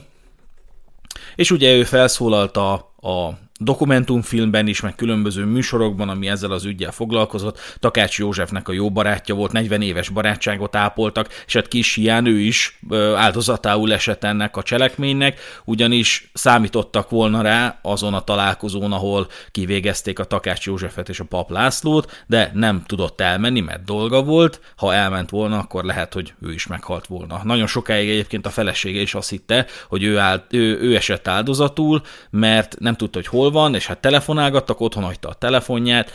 és 1.35 1.50
ugye 1.50 1.75
ő 1.75 1.85
felszólalt 1.85 2.56
a, 2.56 2.73
a 3.00 3.38
dokumentumfilmben 3.61 4.66
is, 4.66 4.80
meg 4.80 4.94
különböző 4.94 5.44
műsorokban, 5.44 6.08
ami 6.08 6.28
ezzel 6.28 6.50
az 6.50 6.64
ügyel 6.64 6.92
foglalkozott. 6.92 7.58
Takács 7.78 8.18
Józsefnek 8.18 8.68
a 8.68 8.73
jó 8.73 8.90
barátja 8.90 9.34
volt, 9.34 9.52
40 9.52 9.82
éves 9.82 10.08
barátságot 10.08 10.76
ápoltak, 10.76 11.28
és 11.46 11.52
hát 11.52 11.68
kis 11.68 11.94
hián 11.94 12.26
ő 12.26 12.38
is 12.38 12.78
áldozatául 13.16 13.92
esett 13.92 14.25
ennek 14.25 14.56
a 14.56 14.62
cselekménynek, 14.62 15.40
ugyanis 15.64 16.30
számítottak 16.32 17.11
volna 17.11 17.42
rá 17.42 17.78
azon 17.82 18.14
a 18.14 18.20
találkozón, 18.20 18.92
ahol 18.92 19.28
kivégezték 19.50 20.18
a 20.18 20.25
Takács 20.25 20.66
Józsefet 20.66 21.08
és 21.08 21.20
a 21.20 21.25
Pap 21.25 21.50
Lászlót, 21.50 22.25
de 22.26 22.50
nem 22.54 22.82
tudott 22.87 23.20
elmenni, 23.20 23.61
mert 23.61 23.84
dolga 23.84 24.23
volt. 24.23 24.61
Ha 24.76 24.94
elment 24.94 25.30
volna, 25.30 25.58
akkor 25.58 25.84
lehet, 25.84 26.14
hogy 26.14 26.34
ő 26.40 26.52
is 26.52 26.66
meghalt 26.66 27.06
volna. 27.06 27.40
Nagyon 27.44 27.66
sokáig 27.66 28.08
egyébként 28.08 28.46
a 28.46 28.50
felesége 28.50 29.00
is 29.00 29.14
azt 29.14 29.30
hitte, 29.30 29.66
hogy 29.88 30.02
ő, 30.02 30.18
áll, 30.18 30.44
ő, 30.50 30.80
ő 30.80 30.96
esett 30.96 31.28
áldozatul, 31.28 32.02
mert 32.30 32.76
nem 32.78 32.94
tudta, 32.94 33.18
hogy 33.18 33.26
hol 33.26 33.43
hol 33.44 33.52
van, 33.52 33.74
és 33.74 33.86
hát 33.86 34.00
telefonálgattak, 34.00 34.80
otthon 34.80 35.04
hagyta 35.04 35.28
a 35.28 35.34
telefonját, 35.34 36.10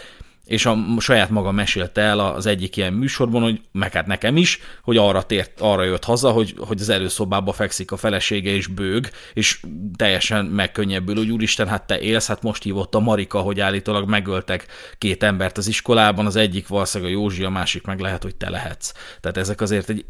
és 0.50 0.66
a 0.66 0.78
saját 1.00 1.30
maga 1.30 1.52
mesélte 1.52 2.02
el 2.02 2.20
az 2.20 2.46
egyik 2.46 2.78
ilyen 2.78 2.94
műsorban, 2.94 3.42
hogy 3.42 3.62
meg 3.72 3.94
hát 3.94 4.06
nekem 4.06 4.38
is, 4.38 4.60
hogy 4.84 4.98
arra, 4.98 5.24
tért, 5.24 5.62
arra 5.62 5.84
jött 5.84 6.04
haza, 6.04 6.32
hogy, 6.32 6.56
hogy 6.58 6.82
az 6.82 6.90
előszobába 6.90 7.52
fekszik 7.52 7.92
a 7.92 7.98
felesége 7.98 8.52
és 8.52 8.68
bőg, 8.68 9.10
és 9.34 9.60
teljesen 9.96 10.46
megkönnyebbül, 10.46 11.16
hogy 11.16 11.32
úristen, 11.32 11.68
hát 11.68 11.88
te 11.88 12.00
élsz, 12.00 12.28
hát 12.28 12.42
most 12.42 12.64
hívott 12.64 12.96
a 12.96 13.00
Marika, 13.00 13.40
hogy 13.40 13.60
állítólag 13.60 14.10
megöltek 14.10 14.66
két 14.98 15.24
embert 15.24 15.58
az 15.58 15.68
iskolában, 15.68 16.26
az 16.26 16.36
egyik 16.36 16.68
valószínűleg 16.68 17.14
a 17.14 17.18
Józsi, 17.18 17.44
a 17.44 17.50
másik 17.50 17.86
meg 17.86 18.00
lehet, 18.00 18.24
hogy 18.24 18.36
te 18.36 18.50
lehetsz. 18.50 18.92
Tehát 19.20 19.38
ezek 19.38 19.62
azért 19.62 19.90
egy 19.90 20.06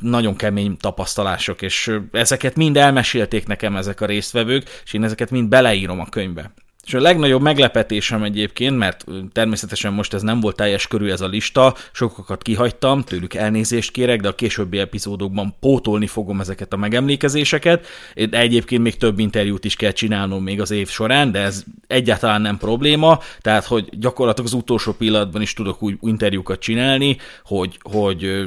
nagyon 0.00 0.36
kemény 0.36 0.76
tapasztalások, 0.76 1.62
és 1.62 1.98
ezeket 2.12 2.56
mind 2.56 2.76
elmesélték 2.76 3.46
nekem 3.46 3.76
ezek 3.76 4.00
a 4.00 4.06
résztvevők, 4.06 4.80
és 4.84 4.92
én 4.92 5.04
ezeket 5.04 5.30
mind 5.30 5.48
beleírom 5.48 6.00
a 6.00 6.08
könyvbe. 6.08 6.52
És 6.88 6.94
a 6.94 7.00
legnagyobb 7.00 7.42
meglepetésem 7.42 8.22
egyébként, 8.22 8.78
mert 8.78 9.04
természetesen 9.32 9.92
most 9.92 10.14
ez 10.14 10.22
nem 10.22 10.40
volt 10.40 10.56
teljes 10.56 10.86
körű 10.86 11.10
ez 11.10 11.20
a 11.20 11.26
lista, 11.26 11.74
sokakat 11.92 12.42
kihagytam, 12.42 13.02
tőlük 13.02 13.34
elnézést 13.34 13.90
kérek, 13.90 14.20
de 14.20 14.28
a 14.28 14.34
későbbi 14.34 14.78
epizódokban 14.78 15.54
pótolni 15.60 16.06
fogom 16.06 16.40
ezeket 16.40 16.72
a 16.72 16.76
megemlékezéseket. 16.76 17.86
De 18.30 18.38
egyébként 18.38 18.82
még 18.82 18.96
több 18.96 19.18
interjút 19.18 19.64
is 19.64 19.76
kell 19.76 19.92
csinálnom 19.92 20.42
még 20.42 20.60
az 20.60 20.70
év 20.70 20.88
során, 20.88 21.32
de 21.32 21.40
ez 21.40 21.64
egyáltalán 21.86 22.40
nem 22.40 22.58
probléma, 22.58 23.18
tehát 23.40 23.64
hogy 23.64 23.88
gyakorlatilag 23.98 24.50
az 24.50 24.56
utolsó 24.56 24.92
pillanatban 24.92 25.42
is 25.42 25.52
tudok 25.52 25.82
úgy 25.82 25.96
interjúkat 26.00 26.58
csinálni, 26.58 27.16
hogy, 27.44 27.78
hogy 27.82 28.44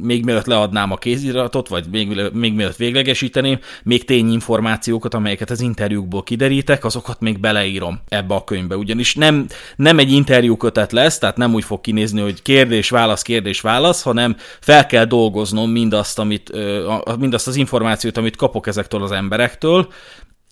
még 0.00 0.24
mielőtt 0.24 0.46
leadnám 0.46 0.92
a 0.92 0.96
kéziratot, 0.96 1.68
vagy 1.68 1.84
még, 1.90 2.20
még 2.32 2.54
mielőtt 2.54 2.76
véglegesíteném, 2.76 3.58
még 3.82 4.04
tényinformációkat, 4.04 5.14
amelyeket 5.14 5.50
az 5.50 5.60
interjúkból 5.60 6.22
kiderítek, 6.22 6.84
azokat 6.84 7.20
még 7.20 7.40
bele 7.40 7.62
beleírom 7.64 8.00
ebbe 8.08 8.34
a 8.34 8.44
könyvbe, 8.44 8.76
ugyanis 8.76 9.14
nem, 9.14 9.46
nem 9.76 9.98
egy 9.98 10.12
interjú 10.12 10.56
kötet 10.56 10.92
lesz, 10.92 11.18
tehát 11.18 11.36
nem 11.36 11.54
úgy 11.54 11.64
fog 11.64 11.80
kinézni, 11.80 12.20
hogy 12.20 12.42
kérdés-válasz, 12.42 13.22
kérdés-válasz, 13.22 14.02
hanem 14.02 14.36
fel 14.60 14.86
kell 14.86 15.04
dolgoznom 15.04 15.70
mindazt, 15.70 16.18
amit, 16.18 16.52
mindazt 17.18 17.46
az 17.46 17.56
információt, 17.56 18.16
amit 18.16 18.36
kapok 18.36 18.66
ezektől 18.66 19.02
az 19.02 19.12
emberektől, 19.12 19.92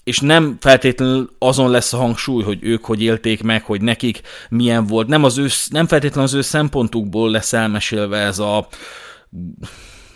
és 0.04 0.21
nem 0.21 0.57
feltétlenül 0.61 1.31
azon 1.38 1.71
lesz 1.71 1.92
a 1.92 1.97
hangsúly, 1.97 2.42
hogy 2.42 2.59
ők 2.62 2.85
hogy 2.85 3.02
élték 3.02 3.42
meg, 3.42 3.64
hogy 3.64 3.83
nekik 3.83 4.21
milyen 4.49 4.87
volt. 4.87 5.07
Nem, 5.07 5.25
az 5.25 5.38
ő, 5.38 5.47
nem 5.69 5.87
feltétlenül 5.87 6.25
az 6.25 6.35
ő 6.35 6.40
szempontukból 6.40 7.31
lesz 7.31 7.52
elmesélve 7.52 8.19
ez 8.19 8.38
a 8.38 8.69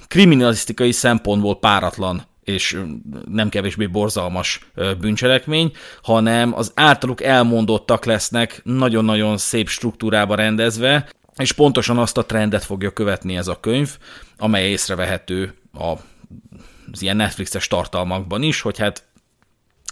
kriminalisztikai 0.09 0.93
szempontból 0.93 1.59
páratlan 1.59 2.23
és 2.47 2.83
nem 3.29 3.49
kevésbé 3.49 3.87
borzalmas 3.87 4.61
bűncselekmény, 5.00 5.73
hanem 6.03 6.55
az 6.55 6.73
általuk 6.75 7.23
elmondottak 7.23 8.05
lesznek 8.05 8.61
nagyon-nagyon 8.65 9.37
szép 9.37 9.69
struktúrába 9.69 10.35
rendezve, 10.35 11.09
és 11.37 11.53
pontosan 11.53 11.99
azt 11.99 12.19
a 12.19 12.26
trendet 12.26 12.65
fogja 12.65 12.91
követni 12.91 13.37
ez 13.37 13.49
a 13.49 13.61
könyv, 13.61 13.97
amely 14.38 14.69
észrevehető 14.71 15.55
a 15.73 15.93
az 16.93 17.03
ilyen 17.03 17.17
Netflixes 17.17 17.67
tartalmakban 17.67 18.43
is, 18.43 18.61
hogy 18.61 18.79
hát 18.79 19.05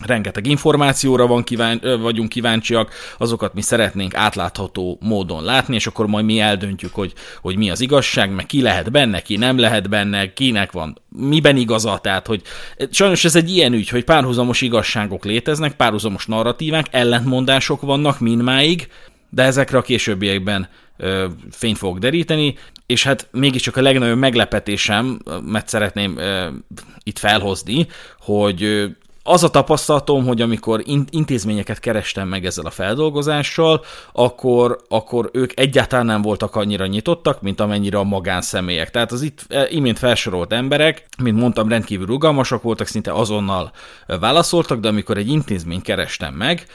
rengeteg 0.02 0.46
információra 0.46 1.26
van 1.26 1.42
kíván, 1.42 1.80
vagyunk 2.00 2.28
kíváncsiak, 2.28 2.94
azokat 3.18 3.54
mi 3.54 3.60
szeretnénk 3.60 4.14
átlátható 4.14 4.98
módon 5.00 5.44
látni, 5.44 5.74
és 5.74 5.86
akkor 5.86 6.06
majd 6.06 6.24
mi 6.24 6.40
eldöntjük, 6.40 6.94
hogy, 6.94 7.12
hogy 7.40 7.56
mi 7.56 7.70
az 7.70 7.80
igazság, 7.80 8.30
meg 8.30 8.46
ki 8.46 8.62
lehet 8.62 8.90
benne, 8.90 9.20
ki 9.20 9.36
nem 9.36 9.58
lehet 9.58 9.88
benne, 9.88 10.32
kinek 10.32 10.72
van, 10.72 10.98
miben 11.08 11.56
igaza, 11.56 11.98
tehát 12.02 12.26
hogy 12.26 12.42
sajnos 12.90 13.24
ez 13.24 13.36
egy 13.36 13.50
ilyen 13.50 13.72
ügy, 13.72 13.88
hogy 13.88 14.04
párhuzamos 14.04 14.60
igazságok 14.60 15.24
léteznek, 15.24 15.76
párhuzamos 15.76 16.26
narratívák, 16.26 16.86
ellentmondások 16.90 17.80
vannak 17.80 18.20
mindmáig, 18.20 18.88
de 19.30 19.42
ezekre 19.42 19.78
a 19.78 19.82
későbbiekben 19.82 20.68
ö, 20.96 21.26
fényt 21.50 21.78
fogok 21.78 21.98
deríteni, 21.98 22.54
és 22.86 23.02
hát 23.02 23.28
mégiscsak 23.30 23.76
a 23.76 23.82
legnagyobb 23.82 24.18
meglepetésem, 24.18 25.18
mert 25.44 25.68
szeretném 25.68 26.18
ö, 26.18 26.48
itt 27.02 27.18
felhozni, 27.18 27.86
hogy 28.18 28.88
az 29.26 29.42
a 29.44 29.50
tapasztalatom, 29.50 30.26
hogy 30.26 30.40
amikor 30.40 30.82
intézményeket 31.10 31.80
kerestem 31.80 32.28
meg 32.28 32.44
ezzel 32.44 32.66
a 32.66 32.70
feldolgozással, 32.70 33.84
akkor, 34.12 34.78
akkor 34.88 35.30
ők 35.32 35.60
egyáltalán 35.60 36.06
nem 36.06 36.22
voltak 36.22 36.56
annyira 36.56 36.86
nyitottak, 36.86 37.42
mint 37.42 37.60
amennyire 37.60 37.98
a 37.98 38.04
magánszemélyek. 38.04 38.90
Tehát 38.90 39.12
az 39.12 39.22
itt 39.22 39.44
e, 39.48 39.66
imént 39.70 39.98
felsorolt 39.98 40.52
emberek, 40.52 41.06
mint 41.22 41.38
mondtam, 41.38 41.68
rendkívül 41.68 42.06
rugalmasak 42.06 42.62
voltak, 42.62 42.86
szinte 42.86 43.12
azonnal 43.12 43.72
válaszoltak, 44.06 44.80
de 44.80 44.88
amikor 44.88 45.18
egy 45.18 45.28
intézmény 45.28 45.82
kerestem 45.82 46.34
meg, 46.34 46.66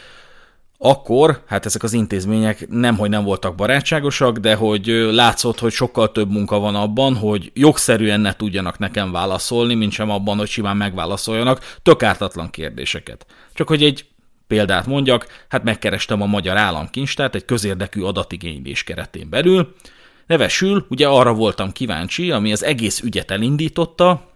akkor 0.82 1.44
hát 1.46 1.66
ezek 1.66 1.84
az 1.84 1.94
intézmények 1.94 2.68
nem, 2.70 2.98
hogy 2.98 3.10
nem 3.10 3.24
voltak 3.24 3.56
barátságosak, 3.56 4.38
de 4.38 4.56
hogy 4.56 4.86
látszott, 5.12 5.60
hogy 5.60 5.72
sokkal 5.72 6.12
több 6.12 6.32
munka 6.32 6.60
van 6.60 6.76
abban, 6.76 7.16
hogy 7.16 7.52
jogszerűen 7.54 8.20
ne 8.20 8.34
tudjanak 8.36 8.78
nekem 8.78 9.12
válaszolni, 9.12 9.76
mint 9.76 9.92
sem 9.92 10.10
abban, 10.10 10.38
hogy 10.38 10.48
simán 10.48 10.78
megválaszoljanak 10.78 11.76
tök 11.84 12.04
ártatlan 12.04 12.50
kérdéseket. 12.50 13.26
Csak 13.54 13.68
hogy 13.68 13.84
egy 13.84 14.06
példát 14.48 14.86
mondjak, 14.86 15.46
hát 15.50 15.64
megkerestem 15.64 16.22
a 16.22 16.26
Magyar 16.26 16.58
Államkincstát 16.58 17.36
egy 17.36 17.46
közérdekű 17.46 18.02
adatigénylés 18.02 18.84
keretén 18.84 19.30
belül, 19.30 19.76
Nevesül, 20.28 20.86
ugye 20.90 21.08
arra 21.08 21.34
voltam 21.34 21.72
kíváncsi, 21.72 22.32
ami 22.32 22.52
az 22.52 22.64
egész 22.64 23.02
ügyet 23.02 23.32
elindította, 23.32 24.32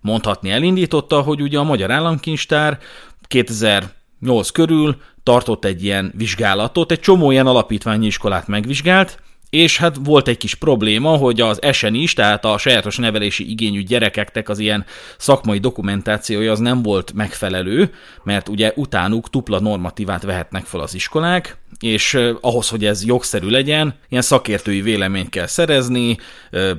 mondhatni 0.00 0.50
elindította, 0.50 1.20
hogy 1.20 1.42
ugye 1.42 1.58
a 1.58 1.62
Magyar 1.62 1.90
Államkincstár 1.90 2.78
2000 3.22 3.96
8 4.20 4.50
körül 4.50 4.96
tartott 5.22 5.64
egy 5.64 5.84
ilyen 5.84 6.12
vizsgálatot, 6.16 6.90
egy 6.90 7.00
csomó 7.00 7.30
ilyen 7.30 7.46
alapítványi 7.46 8.06
iskolát 8.06 8.46
megvizsgált, 8.46 9.18
és 9.50 9.78
hát 9.78 9.96
volt 10.04 10.28
egy 10.28 10.36
kis 10.36 10.54
probléma, 10.54 11.16
hogy 11.16 11.40
az 11.40 11.62
esen 11.62 11.94
is, 11.94 12.12
tehát 12.12 12.44
a 12.44 12.58
sajátos 12.58 12.96
nevelési 12.96 13.50
igényű 13.50 13.82
gyerekeknek 13.82 14.48
az 14.48 14.58
ilyen 14.58 14.84
szakmai 15.18 15.58
dokumentációja 15.58 16.52
az 16.52 16.58
nem 16.58 16.82
volt 16.82 17.12
megfelelő, 17.12 17.94
mert 18.22 18.48
ugye 18.48 18.72
utánuk 18.74 19.30
tupla 19.30 19.60
normatívát 19.60 20.22
vehetnek 20.22 20.64
fel 20.64 20.80
az 20.80 20.94
iskolák, 20.94 21.58
és 21.80 22.18
ahhoz, 22.40 22.68
hogy 22.68 22.84
ez 22.84 23.04
jogszerű 23.04 23.48
legyen, 23.48 23.94
ilyen 24.08 24.22
szakértői 24.22 24.80
véleményt 24.80 25.28
kell 25.28 25.46
szerezni, 25.46 26.16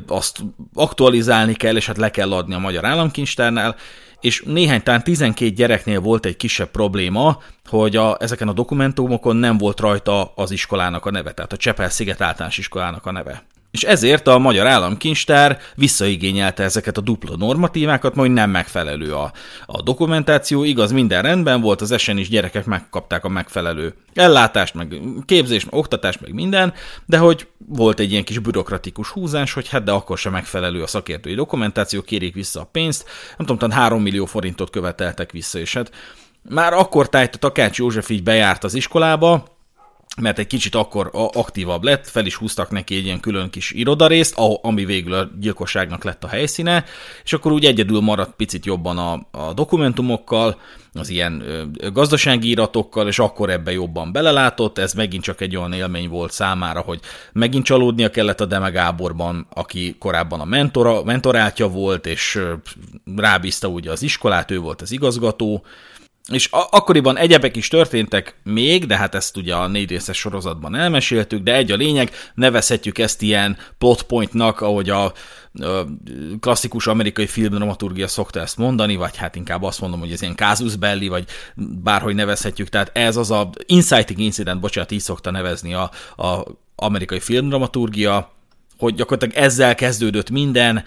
azt 0.07 0.39
aktualizálni 0.73 1.53
kell, 1.53 1.75
és 1.75 1.85
hát 1.85 1.97
le 1.97 2.11
kell 2.11 2.31
adni 2.31 2.53
a 2.53 2.59
Magyar 2.59 2.85
Államkincstárnál, 2.85 3.75
és 4.21 4.43
néhány, 4.45 4.83
talán 4.83 5.03
12 5.03 5.51
gyereknél 5.51 5.99
volt 5.99 6.25
egy 6.25 6.37
kisebb 6.37 6.71
probléma, 6.71 7.41
hogy 7.65 7.95
a, 7.95 8.17
ezeken 8.19 8.47
a 8.47 8.53
dokumentumokon 8.53 9.35
nem 9.35 9.57
volt 9.57 9.79
rajta 9.79 10.31
az 10.35 10.51
iskolának 10.51 11.05
a 11.05 11.11
neve, 11.11 11.31
tehát 11.31 11.53
a 11.53 11.57
Csepel-sziget 11.57 12.21
általános 12.21 12.57
iskolának 12.57 13.05
a 13.05 13.11
neve. 13.11 13.43
És 13.71 13.83
ezért 13.83 14.27
a 14.27 14.37
Magyar 14.37 14.67
Államkincstár 14.67 15.59
visszaigényelte 15.75 16.63
ezeket 16.63 16.97
a 16.97 17.01
dupla 17.01 17.35
normatívákat, 17.37 18.15
majd 18.15 18.31
nem 18.31 18.49
megfelelő 18.49 19.13
a, 19.13 19.31
a 19.65 19.81
dokumentáció, 19.81 20.63
igaz, 20.63 20.91
minden 20.91 21.21
rendben 21.21 21.61
volt, 21.61 21.81
az 21.81 21.91
esen 21.91 22.17
is 22.17 22.29
gyerekek 22.29 22.65
megkapták 22.65 23.25
a 23.25 23.29
megfelelő 23.29 23.93
ellátást, 24.13 24.73
meg 24.73 25.01
képzést, 25.25 25.65
meg 25.65 25.79
oktatást, 25.79 26.21
meg 26.21 26.33
minden, 26.33 26.73
de 27.05 27.17
hogy 27.17 27.47
volt 27.67 27.99
egy 27.99 28.11
ilyen 28.11 28.23
kis 28.23 28.39
bürokratikus 28.39 29.09
húzás, 29.09 29.53
hogy 29.53 29.69
hát 29.69 29.83
de 29.83 29.91
akkor 29.91 30.17
sem 30.17 30.31
megfelelő 30.31 30.81
a 30.81 30.87
szakértői 30.87 31.35
dokumentáció, 31.35 32.01
kérik 32.01 32.33
vissza 32.33 32.59
a 32.61 32.69
pénzt, 32.71 33.03
nem 33.37 33.47
tudom, 33.47 33.57
talán 33.57 33.77
3 33.77 34.01
millió 34.01 34.25
forintot 34.25 34.69
követeltek 34.69 35.31
vissza, 35.31 35.59
és 35.59 35.73
hát 35.73 35.91
már 36.41 36.73
akkor 36.73 37.09
tájt 37.09 37.35
a 37.35 37.37
Takács 37.37 37.77
József 37.77 38.09
így 38.09 38.23
bejárt 38.23 38.63
az 38.63 38.73
iskolába, 38.73 39.58
mert 40.17 40.39
egy 40.39 40.47
kicsit 40.47 40.75
akkor 40.75 41.09
aktívabb 41.33 41.83
lett, 41.83 42.07
fel 42.07 42.25
is 42.25 42.35
húztak 42.35 42.71
neki 42.71 42.95
egy 42.95 43.05
ilyen 43.05 43.19
külön 43.19 43.49
kis 43.49 43.71
irodarészt, 43.71 44.37
ami 44.61 44.85
végül 44.85 45.13
a 45.13 45.29
gyilkosságnak 45.39 46.03
lett 46.03 46.23
a 46.23 46.27
helyszíne, 46.27 46.83
és 47.23 47.33
akkor 47.33 47.51
úgy 47.51 47.65
egyedül 47.65 47.99
maradt 47.99 48.35
picit 48.35 48.65
jobban 48.65 48.97
a, 48.97 49.27
a 49.31 49.53
dokumentumokkal, 49.53 50.59
az 50.93 51.09
ilyen 51.09 51.43
gazdasági 51.93 52.49
iratokkal, 52.49 53.07
és 53.07 53.19
akkor 53.19 53.49
ebbe 53.49 53.71
jobban 53.71 54.11
belelátott, 54.11 54.77
ez 54.77 54.93
megint 54.93 55.23
csak 55.23 55.41
egy 55.41 55.55
olyan 55.55 55.73
élmény 55.73 56.09
volt 56.09 56.31
számára, 56.31 56.79
hogy 56.79 56.99
megint 57.33 57.65
csalódnia 57.65 58.09
kellett 58.09 58.41
a 58.41 58.45
Deme 58.45 58.69
Gáborban, 58.69 59.47
aki 59.53 59.95
korábban 59.99 60.39
a 60.39 60.45
mentora, 60.45 61.03
mentorátja 61.03 61.67
volt, 61.67 62.05
és 62.05 62.39
rábízta 63.15 63.67
ugye 63.67 63.91
az 63.91 64.01
iskolát, 64.01 64.51
ő 64.51 64.59
volt 64.59 64.81
az 64.81 64.91
igazgató, 64.91 65.63
és 66.29 66.49
akkoriban 66.51 67.17
egyebek 67.17 67.55
is 67.55 67.67
történtek 67.67 68.35
még, 68.43 68.85
de 68.85 68.97
hát 68.97 69.15
ezt 69.15 69.37
ugye 69.37 69.55
a 69.55 69.67
négy 69.67 69.89
részes 69.89 70.17
sorozatban 70.17 70.75
elmeséltük, 70.75 71.43
de 71.43 71.55
egy 71.55 71.71
a 71.71 71.75
lényeg, 71.75 72.11
nevezhetjük 72.33 72.97
ezt 72.97 73.21
ilyen 73.21 73.57
plot 73.77 74.03
pointnak, 74.03 74.61
ahogy 74.61 74.89
a, 74.89 75.03
a 75.03 75.13
klasszikus 76.39 76.87
amerikai 76.87 77.27
filmdramaturgia 77.27 78.07
szokta 78.07 78.39
ezt 78.39 78.57
mondani, 78.57 78.95
vagy 78.95 79.17
hát 79.17 79.35
inkább 79.35 79.63
azt 79.63 79.81
mondom, 79.81 79.99
hogy 79.99 80.11
ez 80.11 80.21
ilyen 80.21 80.35
casus 80.35 80.75
belli, 80.75 81.07
vagy 81.07 81.25
bárhogy 81.55 82.15
nevezhetjük, 82.15 82.69
tehát 82.69 82.97
ez 82.97 83.17
az 83.17 83.31
a 83.31 83.49
inciting 83.65 84.19
incident, 84.19 84.59
bocsánat, 84.59 84.91
így 84.91 84.99
szokta 84.99 85.31
nevezni 85.31 85.73
a, 85.73 85.91
a 86.17 86.43
amerikai 86.75 87.19
filmdramaturgia, 87.19 88.37
hogy 88.79 88.95
gyakorlatilag 88.95 89.45
ezzel 89.45 89.75
kezdődött 89.75 90.29
minden, 90.29 90.83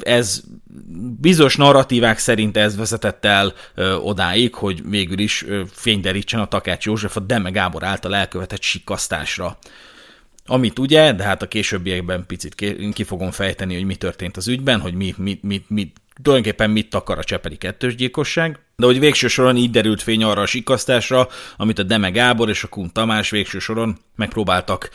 ez 0.00 0.42
bizonyos 1.20 1.56
narratívák 1.56 2.18
szerint 2.18 2.56
ez 2.56 2.76
vezetett 2.76 3.24
el 3.24 3.52
odáig, 4.02 4.54
hogy 4.54 4.88
végül 4.88 5.18
is 5.18 5.44
fényderítsen 5.70 6.40
a 6.40 6.46
Takács 6.46 6.84
József 6.84 7.16
a 7.16 7.20
Deme 7.20 7.50
Gábor 7.50 7.84
által 7.84 8.14
elkövetett 8.14 8.62
sikasztásra. 8.62 9.58
Amit 10.46 10.78
ugye, 10.78 11.12
de 11.12 11.22
hát 11.22 11.42
a 11.42 11.48
későbbiekben 11.48 12.26
picit 12.26 12.54
ki 12.92 13.04
fogom 13.04 13.30
fejteni, 13.30 13.74
hogy 13.74 13.84
mi 13.84 13.96
történt 13.96 14.36
az 14.36 14.48
ügyben, 14.48 14.80
hogy 14.80 14.94
mi, 14.94 15.14
mi, 15.16 15.38
mi, 15.42 15.64
mi 15.68 15.92
tulajdonképpen 16.22 16.70
mit 16.70 16.94
akar 16.94 17.18
a 17.18 17.24
Csepeli 17.24 17.56
kettős 17.56 17.94
gyilkosság, 17.94 18.58
de 18.76 18.86
hogy 18.86 18.98
végső 18.98 19.28
soron 19.28 19.56
így 19.56 19.70
derült 19.70 20.02
fény 20.02 20.24
arra 20.24 20.42
a 20.42 20.46
sikasztásra, 20.46 21.28
amit 21.56 21.78
a 21.78 21.82
Deme 21.82 22.10
Gábor 22.10 22.48
és 22.48 22.62
a 22.64 22.68
Kun 22.68 22.92
Tamás 22.92 23.30
végső 23.30 23.58
soron 23.58 23.98
megpróbáltak 24.16 24.90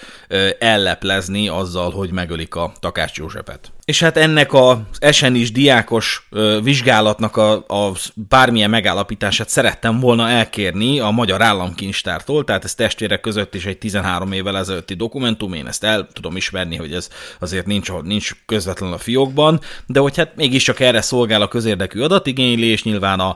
elleplezni 0.60 1.48
azzal, 1.48 1.92
hogy 1.92 2.12
megölik 2.12 2.56
a 2.56 2.72
Takács 2.80 3.18
Józsefet. 3.18 3.72
És 3.89 3.99
hát 3.99 4.17
ennek 4.17 4.54
az 4.54 4.78
esen 4.99 5.36
is 5.36 5.52
diákos 5.52 6.28
vizsgálatnak 6.63 7.38
a, 7.38 7.54
a 7.54 7.91
bármilyen 8.15 8.69
megállapítását 8.69 9.49
szerettem 9.49 9.99
volna 9.99 10.30
elkérni 10.30 10.99
a 10.99 11.10
Magyar 11.10 11.41
Államkincstártól, 11.41 12.43
tehát 12.43 12.63
ez 12.63 12.75
testvérek 12.75 13.19
között 13.19 13.56
is 13.56 13.65
egy 13.65 13.78
13 13.78 14.32
évvel 14.32 14.58
ezelőtti 14.58 14.93
dokumentum, 14.93 15.54
én 15.54 15.67
ezt 15.67 15.84
el 15.84 16.08
tudom 16.13 16.36
ismerni, 16.36 16.75
hogy 16.75 16.93
ez 16.93 17.10
azért 17.39 17.65
nincs, 17.65 17.91
nincs 18.04 18.32
közvetlen 18.45 18.91
a 18.91 18.97
fiókban, 18.97 19.60
de 19.86 19.99
hogy 19.99 20.17
hát 20.17 20.36
mégiscsak 20.36 20.80
erre 20.80 21.02
szolgál 21.02 21.41
a 21.41 21.47
közérdekű 21.47 22.02
adatigénylés, 22.02 22.84
nyilván 22.84 23.19
a 23.19 23.36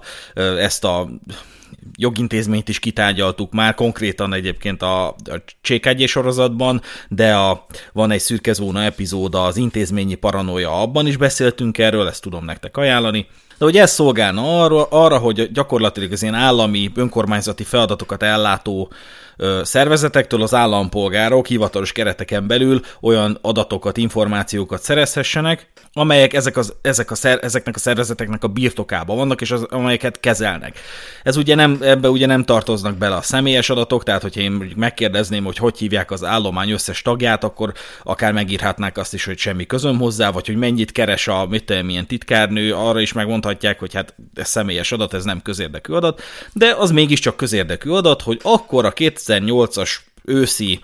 ezt 0.59 0.83
a 0.83 1.09
jogintézményt 1.97 2.69
is 2.69 2.79
kitárgyaltuk 2.79 3.51
már, 3.51 3.73
konkrétan 3.75 4.33
egyébként 4.33 4.81
a, 4.81 5.07
a 5.07 5.43
Csékágyé 5.62 6.05
sorozatban, 6.05 6.81
de 7.09 7.36
a, 7.36 7.65
van 7.93 8.12
egy 8.12 8.19
szürkezóna 8.19 8.83
epizóda, 8.83 9.43
az 9.43 9.57
intézményi 9.57 10.15
paranoia, 10.15 10.81
abban 10.81 11.07
is 11.07 11.17
beszéltünk 11.17 11.77
erről, 11.77 12.07
ezt 12.07 12.21
tudom 12.21 12.45
nektek 12.45 12.77
ajánlani. 12.77 13.27
De 13.57 13.65
hogy 13.65 13.77
ez 13.77 13.91
szolgálna 13.91 14.63
arra, 14.63 14.83
arra, 14.83 15.17
hogy 15.17 15.51
gyakorlatilag 15.51 16.11
az 16.11 16.21
ilyen 16.21 16.33
állami 16.33 16.91
önkormányzati 16.95 17.63
feladatokat 17.63 18.23
ellátó 18.23 18.91
szervezetektől 19.63 20.41
az 20.41 20.53
állampolgárok 20.53 21.47
hivatalos 21.47 21.91
kereteken 21.91 22.47
belül 22.47 22.81
olyan 23.01 23.37
adatokat, 23.41 23.97
információkat 23.97 24.81
szerezhessenek, 24.81 25.71
amelyek 25.93 26.33
ezek, 26.33 26.57
az, 26.57 26.73
ezek 26.81 27.11
a 27.11 27.15
szer, 27.15 27.39
ezeknek 27.41 27.75
a 27.75 27.79
szervezeteknek 27.79 28.43
a 28.43 28.47
birtokában 28.47 29.17
vannak, 29.17 29.41
és 29.41 29.51
az, 29.51 29.63
amelyeket 29.63 30.19
kezelnek. 30.19 30.79
Ez 31.23 31.37
ugye 31.37 31.55
nem, 31.55 31.77
ebbe 31.81 32.09
ugye 32.09 32.25
nem 32.25 32.43
tartoznak 32.43 32.97
bele 32.97 33.15
a 33.15 33.21
személyes 33.21 33.69
adatok, 33.69 34.03
tehát 34.03 34.21
hogyha 34.21 34.41
én 34.41 34.73
megkérdezném, 34.75 35.43
hogy 35.43 35.57
hogy 35.57 35.77
hívják 35.77 36.11
az 36.11 36.23
állomány 36.23 36.71
összes 36.71 37.01
tagját, 37.01 37.43
akkor 37.43 37.73
akár 38.03 38.33
megírhatnák 38.33 38.97
azt 38.97 39.13
is, 39.13 39.25
hogy 39.25 39.37
semmi 39.37 39.65
közöm 39.65 39.97
hozzá, 39.97 40.31
vagy 40.31 40.45
hogy 40.45 40.55
mennyit 40.55 40.91
keres 40.91 41.27
a 41.27 41.45
mit 41.45 41.63
tudom, 41.63 41.85
milyen 41.85 42.07
titkárnő, 42.07 42.73
arra 42.73 42.99
is 42.99 43.13
megmondhatják, 43.43 43.79
hogy 43.79 43.93
hát 43.93 44.15
ez 44.34 44.49
személyes 44.49 44.91
adat, 44.91 45.13
ez 45.13 45.23
nem 45.23 45.41
közérdekű 45.41 45.93
adat, 45.93 46.21
de 46.53 46.75
az 46.77 46.91
mégiscsak 46.91 47.38
közérdekű 47.38 47.89
adat, 47.89 48.21
hogy 48.21 48.39
akkor 48.43 48.86
a 48.86 48.93
2008-as 48.93 49.97
őszi 50.25 50.79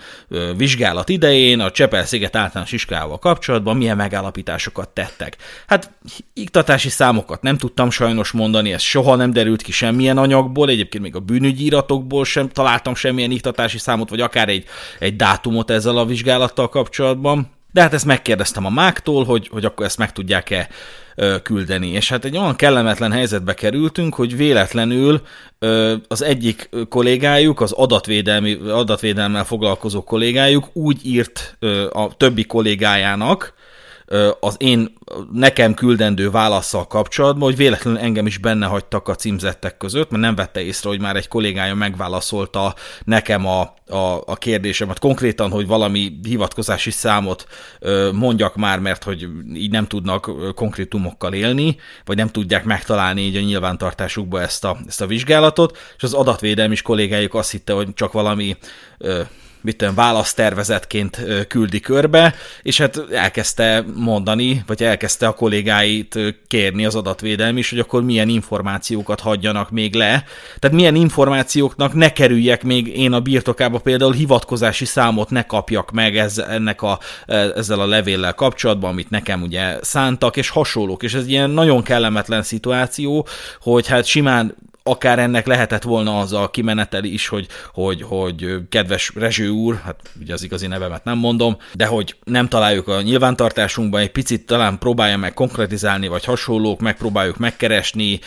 vizsgálat 0.58 1.10
idején 1.10 1.60
a 1.60 1.72
Csepel-sziget 1.72 2.36
általános 2.36 2.72
iskolával 2.72 3.20
kapcsolatban 3.20 3.78
milyen 3.78 3.96
megállapításokat 3.96 4.90
tettek. 4.90 5.38
Hát 5.68 5.92
iktatási 6.34 6.90
számokat 6.90 7.42
nem 7.42 7.58
tudtam 7.58 7.90
sajnos 7.90 8.32
mondani, 8.32 8.74
ez 8.74 8.82
soha 8.82 9.16
nem 9.16 9.32
derült 9.32 9.62
ki 9.62 9.72
semmilyen 9.72 10.18
anyagból, 10.18 10.70
egyébként 10.70 11.04
még 11.04 11.16
a 11.16 11.20
bűnügyi 11.20 11.66
iratokból 11.66 12.26
sem 12.26 12.50
találtam 12.50 12.96
semmilyen 12.96 13.32
iktatási 13.32 13.78
számot, 13.78 14.10
vagy 14.10 14.22
akár 14.22 14.50
egy, 14.50 14.66
egy 15.00 15.16
dátumot 15.16 15.72
ezzel 15.72 15.98
a 15.98 16.06
vizsgálattal 16.06 16.70
kapcsolatban. 16.70 17.58
De 17.72 17.82
hát 17.82 17.94
ezt 17.94 18.06
megkérdeztem 18.06 18.66
a 18.66 18.70
máktól, 18.70 19.26
hogy, 19.26 19.48
hogy 19.52 19.66
akkor 19.66 19.86
ezt 19.86 19.98
meg 19.98 20.12
tudják-e 20.12 20.70
küldeni. 21.44 21.88
És 21.88 22.10
hát 22.10 22.26
egy 22.26 22.38
olyan 22.38 22.56
kellemetlen 22.56 23.12
helyzetbe 23.12 23.54
kerültünk, 23.54 24.16
hogy 24.16 24.38
véletlenül 24.38 25.22
az 26.08 26.22
egyik 26.24 26.70
kollégájuk, 26.90 27.62
az 27.62 27.72
adatvédelmi, 27.72 28.54
adatvédelmmel 28.54 29.44
foglalkozó 29.44 30.04
kollégájuk 30.04 30.70
úgy 30.74 31.06
írt 31.06 31.58
a 31.92 32.18
többi 32.18 32.44
kollégájának, 32.44 33.54
az 34.40 34.56
én 34.58 34.94
nekem 35.34 35.74
küldendő 35.74 36.30
válaszsal 36.30 36.88
kapcsolatban, 36.88 37.44
hogy 37.44 37.58
véletlenül 37.58 38.00
engem 38.00 38.26
is 38.26 38.38
benne 38.38 38.66
hagytak 38.66 39.08
a 39.08 39.16
címzettek 39.16 39.78
között, 39.78 40.10
mert 40.10 40.24
nem 40.24 40.36
vette 40.36 40.62
észre, 40.62 40.90
hogy 40.90 41.02
már 41.02 41.16
egy 41.16 41.28
kollégája 41.28 41.76
megválaszolta 41.76 42.76
nekem 43.04 43.46
a, 43.46 43.62
a, 43.88 44.22
a 44.26 44.36
kérdésemet. 44.36 45.00
Konkrétan, 45.00 45.50
hogy 45.50 45.68
valami 45.68 46.20
hivatkozási 46.24 46.92
számot 46.92 47.48
mondjak 48.14 48.56
már, 48.56 48.80
mert 48.80 49.04
hogy 49.04 49.28
így 49.54 49.72
nem 49.72 49.88
tudnak 49.88 50.54
konkrétumokkal 50.56 51.34
élni, 51.34 51.78
vagy 52.06 52.18
nem 52.18 52.28
tudják 52.28 52.64
megtalálni 52.64 53.22
így 53.22 53.36
a 53.36 53.42
nyilvántartásukba 53.42 54.42
ezt 54.42 54.66
a, 54.66 54.78
ezt 54.88 55.02
a 55.02 55.08
vizsgálatot, 55.08 55.78
és 55.98 56.04
az 56.04 56.14
adatvédelmi 56.14 56.74
is 56.74 56.82
kollégájuk 56.82 57.34
azt 57.34 57.52
hitte, 57.52 57.74
hogy 57.74 57.94
csak 57.94 58.12
valami 58.12 58.58
mit 59.62 59.78
tudom, 59.78 59.96
választervezetként 59.96 61.22
küldi 61.48 61.80
körbe, 61.80 62.36
és 62.62 62.78
hát 62.78 63.04
elkezdte 63.12 63.86
mondani, 63.96 64.64
vagy 64.68 64.84
elkezdte 64.84 65.28
a 65.28 65.34
kollégáit 65.34 66.20
kérni 66.48 66.86
az 66.86 66.96
adatvédelmi 66.96 67.60
is, 67.60 67.70
hogy 67.70 67.80
akkor 67.80 68.04
milyen 68.04 68.30
információkat 68.30 69.20
hagyjanak 69.20 69.70
még 69.70 69.96
le. 69.96 70.24
Tehát 70.60 70.78
milyen 70.78 70.96
információknak 70.96 71.94
ne 71.94 72.14
kerüljek 72.14 72.64
még 72.64 72.88
én 72.88 73.14
a 73.14 73.20
birtokába, 73.20 73.80
például 73.80 74.14
hivatkozási 74.14 74.86
számot 74.86 75.30
ne 75.30 75.44
kapjak 75.44 75.92
meg 75.92 76.18
ezzel, 76.18 76.48
ennek 76.48 76.82
a, 76.82 77.00
ezzel 77.26 77.80
a 77.80 77.86
levéllel 77.86 78.34
kapcsolatban, 78.34 78.90
amit 78.90 79.10
nekem 79.10 79.42
ugye 79.42 79.78
szántak, 79.82 80.38
és 80.38 80.50
hasonlók. 80.50 81.04
És 81.04 81.14
ez 81.14 81.28
ilyen 81.28 81.50
nagyon 81.50 81.84
kellemetlen 81.84 82.44
szituáció, 82.44 83.28
hogy 83.62 83.88
hát 83.88 84.06
simán 84.06 84.56
akár 84.90 85.20
ennek 85.20 85.46
lehetett 85.46 85.84
volna 85.84 86.20
az 86.20 86.34
a 86.34 86.50
kimeneteli 86.50 87.14
is, 87.14 87.28
hogy, 87.28 87.48
hogy, 87.74 88.02
hogy 88.02 88.58
kedves 88.70 89.12
Rezső 89.16 89.50
úr, 89.50 89.82
hát 89.84 89.96
ugye 90.22 90.34
az 90.34 90.44
igazi 90.44 90.68
nevemet 90.68 91.04
nem 91.04 91.18
mondom, 91.18 91.58
de 91.74 91.86
hogy 91.86 92.16
nem 92.24 92.48
találjuk 92.48 92.88
a 92.88 93.02
nyilvántartásunkban, 93.02 94.02
egy 94.02 94.12
picit 94.12 94.46
talán 94.46 94.78
próbálja 94.78 95.18
meg 95.18 95.34
konkretizálni, 95.34 96.08
vagy 96.08 96.26
hasonlók, 96.26 96.80
megpróbáljuk 96.80 97.38
megkeresni, 97.38 98.20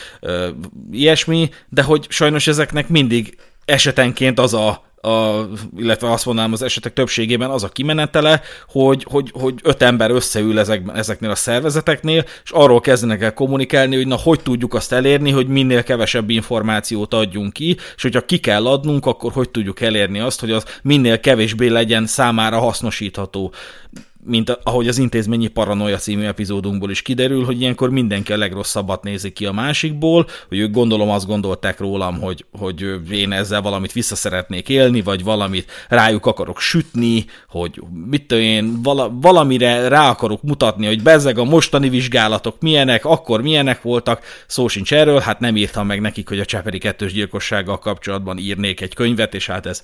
ilyesmi, 0.91 1.49
de 1.69 1.83
hogy 1.83 2.05
sajnos 2.09 2.47
ezeknek 2.47 2.87
mindig 2.87 3.37
esetenként 3.65 4.39
az 4.39 4.53
a 4.53 4.83
a, 5.05 5.47
illetve 5.77 6.11
azt 6.11 6.25
mondanám 6.25 6.53
az 6.53 6.61
esetek 6.61 6.93
többségében 6.93 7.49
az 7.49 7.63
a 7.63 7.69
kimenetele, 7.69 8.41
hogy, 8.67 9.05
hogy, 9.09 9.31
hogy 9.33 9.53
öt 9.63 9.81
ember 9.81 10.11
összeül 10.11 10.59
ezek, 10.59 10.81
ezeknél 10.93 11.29
a 11.29 11.35
szervezeteknél, 11.35 12.25
és 12.43 12.51
arról 12.51 12.79
kezdenek 12.79 13.21
el 13.21 13.33
kommunikálni, 13.33 13.95
hogy 13.95 14.07
na 14.07 14.17
hogy 14.17 14.39
tudjuk 14.39 14.73
azt 14.73 14.91
elérni, 14.91 15.31
hogy 15.31 15.47
minél 15.47 15.83
kevesebb 15.83 16.29
információt 16.29 17.13
adjunk 17.13 17.53
ki, 17.53 17.77
és 17.95 18.01
hogyha 18.01 18.25
ki 18.25 18.37
kell 18.39 18.67
adnunk, 18.67 19.05
akkor 19.05 19.31
hogy 19.31 19.49
tudjuk 19.49 19.81
elérni 19.81 20.19
azt, 20.19 20.39
hogy 20.39 20.51
az 20.51 20.65
minél 20.81 21.19
kevésbé 21.19 21.67
legyen 21.67 22.05
számára 22.05 22.59
hasznosítható 22.59 23.53
mint 24.25 24.59
ahogy 24.63 24.87
az 24.87 24.97
intézményi 24.97 25.47
paranoia 25.47 25.97
című 25.97 26.23
epizódunkból 26.23 26.89
is 26.91 27.01
kiderül, 27.01 27.45
hogy 27.45 27.61
ilyenkor 27.61 27.89
mindenki 27.89 28.33
a 28.33 28.37
legrosszabbat 28.37 29.03
nézi 29.03 29.31
ki 29.31 29.45
a 29.45 29.51
másikból, 29.51 30.27
hogy 30.47 30.57
ők 30.57 30.71
gondolom 30.71 31.09
azt 31.09 31.27
gondolták 31.27 31.79
rólam, 31.79 32.19
hogy, 32.19 32.45
hogy 32.51 32.85
én 33.11 33.31
ezzel 33.31 33.61
valamit 33.61 33.91
vissza 33.91 34.15
szeretnék 34.15 34.69
élni, 34.69 35.01
vagy 35.01 35.23
valamit 35.23 35.71
rájuk 35.89 36.25
akarok 36.25 36.59
sütni, 36.59 37.25
hogy 37.47 37.81
mit 38.05 38.25
tudom 38.27 38.43
én, 38.43 38.81
vala, 38.81 39.11
valamire 39.21 39.87
rá 39.87 40.09
akarok 40.09 40.41
mutatni, 40.41 40.85
hogy 40.85 41.03
bezeg 41.03 41.37
a 41.37 41.43
mostani 41.43 41.89
vizsgálatok 41.89 42.55
milyenek, 42.61 43.05
akkor 43.05 43.41
milyenek 43.41 43.81
voltak, 43.81 44.23
szó 44.47 44.67
sincs 44.67 44.93
erről, 44.93 45.19
hát 45.19 45.39
nem 45.39 45.55
írtam 45.55 45.87
meg 45.87 46.01
nekik, 46.01 46.29
hogy 46.29 46.39
a 46.39 46.45
Cseperi 46.45 46.77
kettős 46.77 47.13
gyilkossággal 47.13 47.79
kapcsolatban 47.79 48.37
írnék 48.37 48.81
egy 48.81 48.93
könyvet, 48.93 49.33
és 49.33 49.47
hát 49.47 49.65
ez, 49.65 49.81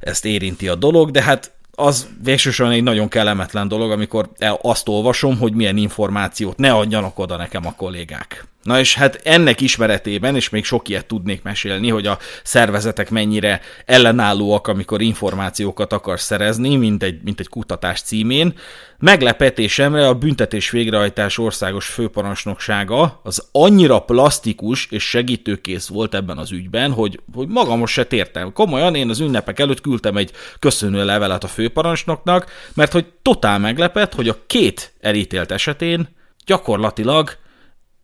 ezt 0.00 0.24
érinti 0.24 0.68
a 0.68 0.74
dolog, 0.74 1.10
de 1.10 1.22
hát 1.22 1.52
az 1.76 2.08
végsősorban 2.22 2.74
egy 2.74 2.82
nagyon 2.82 3.08
kellemetlen 3.08 3.68
dolog, 3.68 3.90
amikor 3.90 4.30
azt 4.62 4.88
olvasom, 4.88 5.38
hogy 5.38 5.52
milyen 5.54 5.76
információt 5.76 6.56
ne 6.56 6.72
adjanak 6.72 7.18
oda 7.18 7.36
nekem 7.36 7.66
a 7.66 7.74
kollégák. 7.74 8.46
Na 8.62 8.78
és 8.78 8.94
hát 8.94 9.20
ennek 9.24 9.60
ismeretében, 9.60 10.36
és 10.36 10.48
még 10.48 10.64
sok 10.64 10.88
ilyet 10.88 11.06
tudnék 11.06 11.42
mesélni, 11.42 11.88
hogy 11.88 12.06
a 12.06 12.18
szervezetek 12.42 13.10
mennyire 13.10 13.60
ellenállóak, 13.86 14.66
amikor 14.66 15.00
információkat 15.02 15.92
akar 15.92 16.20
szerezni, 16.20 16.76
mint 16.76 17.02
egy, 17.02 17.20
mint 17.22 17.40
egy 17.40 17.48
kutatás 17.48 18.00
címén, 18.00 18.54
meglepetésemre 18.98 20.08
a 20.08 20.14
büntetés 20.14 20.70
végrehajtás 20.70 21.38
országos 21.38 21.86
főparancsnoksága 21.86 23.20
az 23.22 23.48
annyira 23.52 23.98
plastikus 23.98 24.86
és 24.90 25.08
segítőkész 25.08 25.86
volt 25.86 26.14
ebben 26.14 26.38
az 26.38 26.52
ügyben, 26.52 26.92
hogy, 26.92 27.20
hogy 27.34 27.48
magam 27.48 27.78
most 27.78 27.92
se 27.92 28.04
tértem. 28.04 28.52
Komolyan 28.52 28.94
én 28.94 29.08
az 29.08 29.20
ünnepek 29.20 29.58
előtt 29.60 29.80
küldtem 29.80 30.16
egy 30.16 30.30
köszönő 30.58 31.04
levelet 31.04 31.44
a 31.44 31.48
főparancsnoknak, 31.48 32.46
mert 32.74 32.92
hogy 32.92 33.06
totál 33.22 33.58
meglepett, 33.58 34.14
hogy 34.14 34.28
a 34.28 34.36
két 34.46 34.92
elítélt 35.00 35.52
esetén 35.52 36.08
gyakorlatilag 36.46 37.40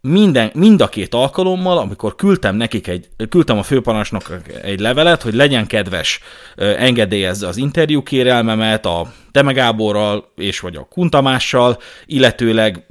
minden, 0.01 0.51
mind 0.55 0.81
a 0.81 0.89
két 0.89 1.15
alkalommal, 1.15 1.79
amikor 1.79 2.15
küldtem 2.15 2.57
nekik 2.57 2.87
egy, 2.87 3.09
küldtem 3.29 3.59
a 3.59 3.63
főparancsnok 3.63 4.37
egy 4.63 4.81
levelet, 4.81 5.23
hogy 5.23 5.35
legyen 5.35 5.67
kedves, 5.67 6.21
engedélyezze 6.57 7.47
az 7.47 7.57
interjú 7.57 8.03
kérelmemet 8.03 8.87
a 8.87 9.13
Deme 9.33 9.53
Gáborral 9.53 10.33
és 10.37 10.61
vagy 10.61 10.77
a 10.77 10.89
Kuntamással, 10.91 11.79
illetőleg 12.07 12.87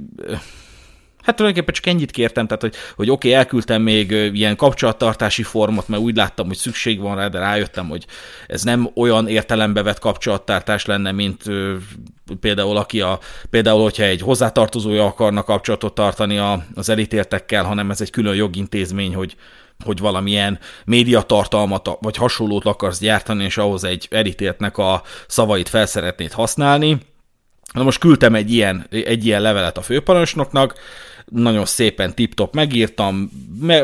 Hát 1.28 1.36
tulajdonképpen 1.36 1.74
csak 1.74 1.86
ennyit 1.86 2.10
kértem, 2.10 2.46
tehát 2.46 2.62
hogy, 2.62 2.74
hogy 2.96 3.10
oké, 3.10 3.28
okay, 3.28 3.40
elküldtem 3.40 3.82
még 3.82 4.10
ilyen 4.10 4.56
kapcsolattartási 4.56 5.42
formot, 5.42 5.88
mert 5.88 6.02
úgy 6.02 6.16
láttam, 6.16 6.46
hogy 6.46 6.56
szükség 6.56 7.00
van 7.00 7.16
rá, 7.16 7.28
de 7.28 7.38
rájöttem, 7.38 7.88
hogy 7.88 8.06
ez 8.46 8.62
nem 8.62 8.90
olyan 8.94 9.28
értelembe 9.28 9.82
vett 9.82 9.98
kapcsolattartás 9.98 10.86
lenne, 10.86 11.12
mint 11.12 11.42
például 12.40 12.76
aki 12.76 13.00
a, 13.00 13.18
például, 13.50 13.82
hogyha 13.82 14.02
egy 14.02 14.20
hozzátartozója 14.20 15.04
akarna 15.04 15.42
kapcsolatot 15.42 15.94
tartani 15.94 16.38
a, 16.38 16.64
az 16.74 16.88
elítéltekkel, 16.88 17.64
hanem 17.64 17.90
ez 17.90 18.00
egy 18.00 18.10
külön 18.10 18.34
jogintézmény, 18.34 19.14
hogy, 19.14 19.36
hogy 19.84 19.98
valamilyen 19.98 20.58
médiatartalmat 20.84 21.90
vagy 22.00 22.16
hasonlót 22.16 22.64
akarsz 22.64 23.00
gyártani, 23.00 23.44
és 23.44 23.56
ahhoz 23.56 23.84
egy 23.84 24.08
elítéltnek 24.10 24.78
a 24.78 25.02
szavait 25.26 25.68
felszeretnéd 25.68 26.32
használni. 26.32 26.98
Na 27.72 27.82
most 27.82 27.98
küldtem 27.98 28.34
egy 28.34 28.52
ilyen, 28.52 28.86
egy 28.90 29.26
ilyen 29.26 29.42
levelet 29.42 29.78
a 29.78 29.82
főparancsnoknak, 29.82 30.74
nagyon 31.30 31.64
szépen 31.64 32.14
tip-top 32.14 32.54
megírtam, 32.54 33.30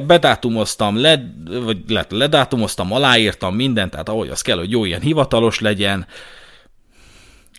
bedátumoztam, 0.06 1.00
le, 1.00 1.34
vagy 1.64 1.78
ledátumoztam, 2.08 2.92
aláírtam 2.92 3.54
mindent, 3.54 3.90
tehát 3.90 4.08
ahogy 4.08 4.28
az 4.28 4.42
kell, 4.42 4.58
hogy 4.58 4.70
jó, 4.70 4.84
ilyen 4.84 5.00
hivatalos 5.00 5.60
legyen, 5.60 6.06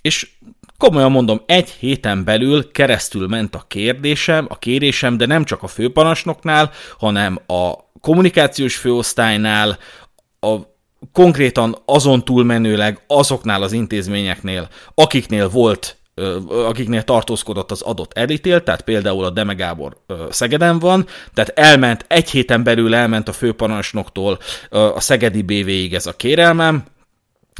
és 0.02 0.30
komolyan 0.78 1.12
mondom, 1.12 1.41
egy 1.45 1.69
héten 1.69 2.24
belül 2.24 2.71
keresztül 2.71 3.28
ment 3.28 3.56
a 3.56 3.65
kérdésem, 3.67 4.45
a 4.50 4.58
kérésem, 4.58 5.17
de 5.17 5.26
nem 5.26 5.43
csak 5.43 5.63
a 5.63 5.67
főparancsnoknál, 5.67 6.71
hanem 6.98 7.39
a 7.48 7.74
kommunikációs 8.02 8.76
főosztálynál, 8.76 9.78
a 10.39 10.56
konkrétan 11.12 11.78
azon 11.86 12.26
túlmenőleg 12.26 13.04
azoknál 13.08 13.63
az 13.63 13.71
intézményeknél, 13.71 14.67
akiknél 14.95 15.50
volt 15.50 15.98
akiknél 16.47 17.04
tartózkodott 17.04 17.71
az 17.71 17.82
adott 17.82 18.13
elítélt, 18.13 18.63
tehát 18.63 18.82
például 18.82 19.23
a 19.23 19.30
Deme 19.30 19.54
Gábor 19.54 19.97
Szegeden 20.30 20.80
van, 20.80 21.08
tehát 21.34 21.60
elment, 21.60 22.06
egy 22.08 22.30
héten 22.30 22.63
belül 22.63 22.95
elment 22.95 23.28
a 23.28 23.34
főparancsnoktól 23.34 24.39
a 24.69 24.99
Szegedi 24.99 25.41
BV-ig 25.41 25.93
ez 25.93 26.06
a 26.06 26.15
kérelmem, 26.15 26.84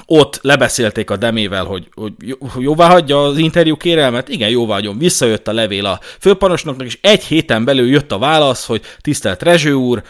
ott 0.06 0.40
lebeszélték 0.42 1.10
a 1.10 1.18
Demével, 1.18 1.64
hogy, 1.64 1.90
hogy 1.94 2.14
jóvá 2.58 2.90
hagyja 2.90 3.24
az 3.24 3.38
interjú 3.38 3.78
kérelmet, 3.78 4.30
igen, 4.30 4.50
jóvá 4.50 4.74
hagyom, 4.74 4.98
visszajött 4.98 5.48
a 5.48 5.54
levél 5.54 5.86
a 5.86 6.00
főparancsnoknak, 6.20 6.88
és 6.88 6.98
egy 7.02 7.24
héten 7.24 7.66
belül 7.66 7.88
jött 7.88 8.12
a 8.12 8.18
válasz, 8.18 8.66
hogy 8.66 8.82
tisztelt 9.02 9.44
Rezső 9.44 9.74
úr, 9.74 10.04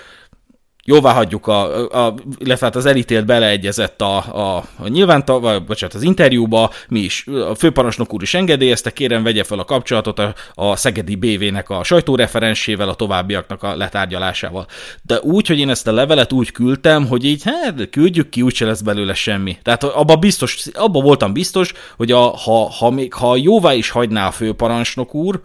jóvá 0.87 1.13
hagyjuk, 1.13 1.47
a, 1.47 1.89
a, 2.05 2.13
illetve 2.37 2.65
hát 2.65 2.75
az 2.75 2.85
elítélt 2.85 3.25
beleegyezett 3.25 4.01
a, 4.01 4.17
a, 4.17 4.55
a 4.77 4.87
nyilvánta, 4.87 5.39
vagy 5.39 5.63
bocsánat, 5.63 5.95
az 5.95 6.01
interjúba, 6.01 6.71
mi 6.87 6.99
is, 6.99 7.27
a 7.49 7.55
főparancsnok 7.55 8.13
úr 8.13 8.21
is 8.21 8.33
engedélyezte, 8.33 8.91
kérem 8.91 9.23
vegye 9.23 9.43
fel 9.43 9.59
a 9.59 9.63
kapcsolatot 9.63 10.19
a, 10.19 10.33
a 10.53 10.75
Szegedi 10.75 11.15
BV-nek 11.15 11.69
a 11.69 11.83
sajtóreferensével, 11.83 12.89
a 12.89 12.95
továbbiaknak 12.95 13.63
a 13.63 13.75
letárgyalásával. 13.75 14.65
De 15.01 15.19
úgy, 15.19 15.47
hogy 15.47 15.59
én 15.59 15.69
ezt 15.69 15.87
a 15.87 15.91
levelet 15.91 16.33
úgy 16.33 16.51
küldtem, 16.51 17.07
hogy 17.07 17.25
így, 17.25 17.41
hát 17.43 17.89
küldjük 17.89 18.29
ki, 18.29 18.41
úgyse 18.41 18.65
lesz 18.65 18.81
belőle 18.81 19.13
semmi. 19.13 19.57
Tehát 19.61 19.83
abba, 19.83 20.15
biztos, 20.15 20.65
abba 20.73 21.01
voltam 21.01 21.33
biztos, 21.33 21.73
hogy 21.97 22.11
a, 22.11 22.19
ha, 22.19 22.69
ha, 22.69 22.89
még, 22.89 23.13
ha 23.13 23.35
jóvá 23.35 23.73
is 23.73 23.89
hagyná 23.89 24.27
a 24.27 24.31
főparancsnok 24.31 25.15
úr, 25.15 25.41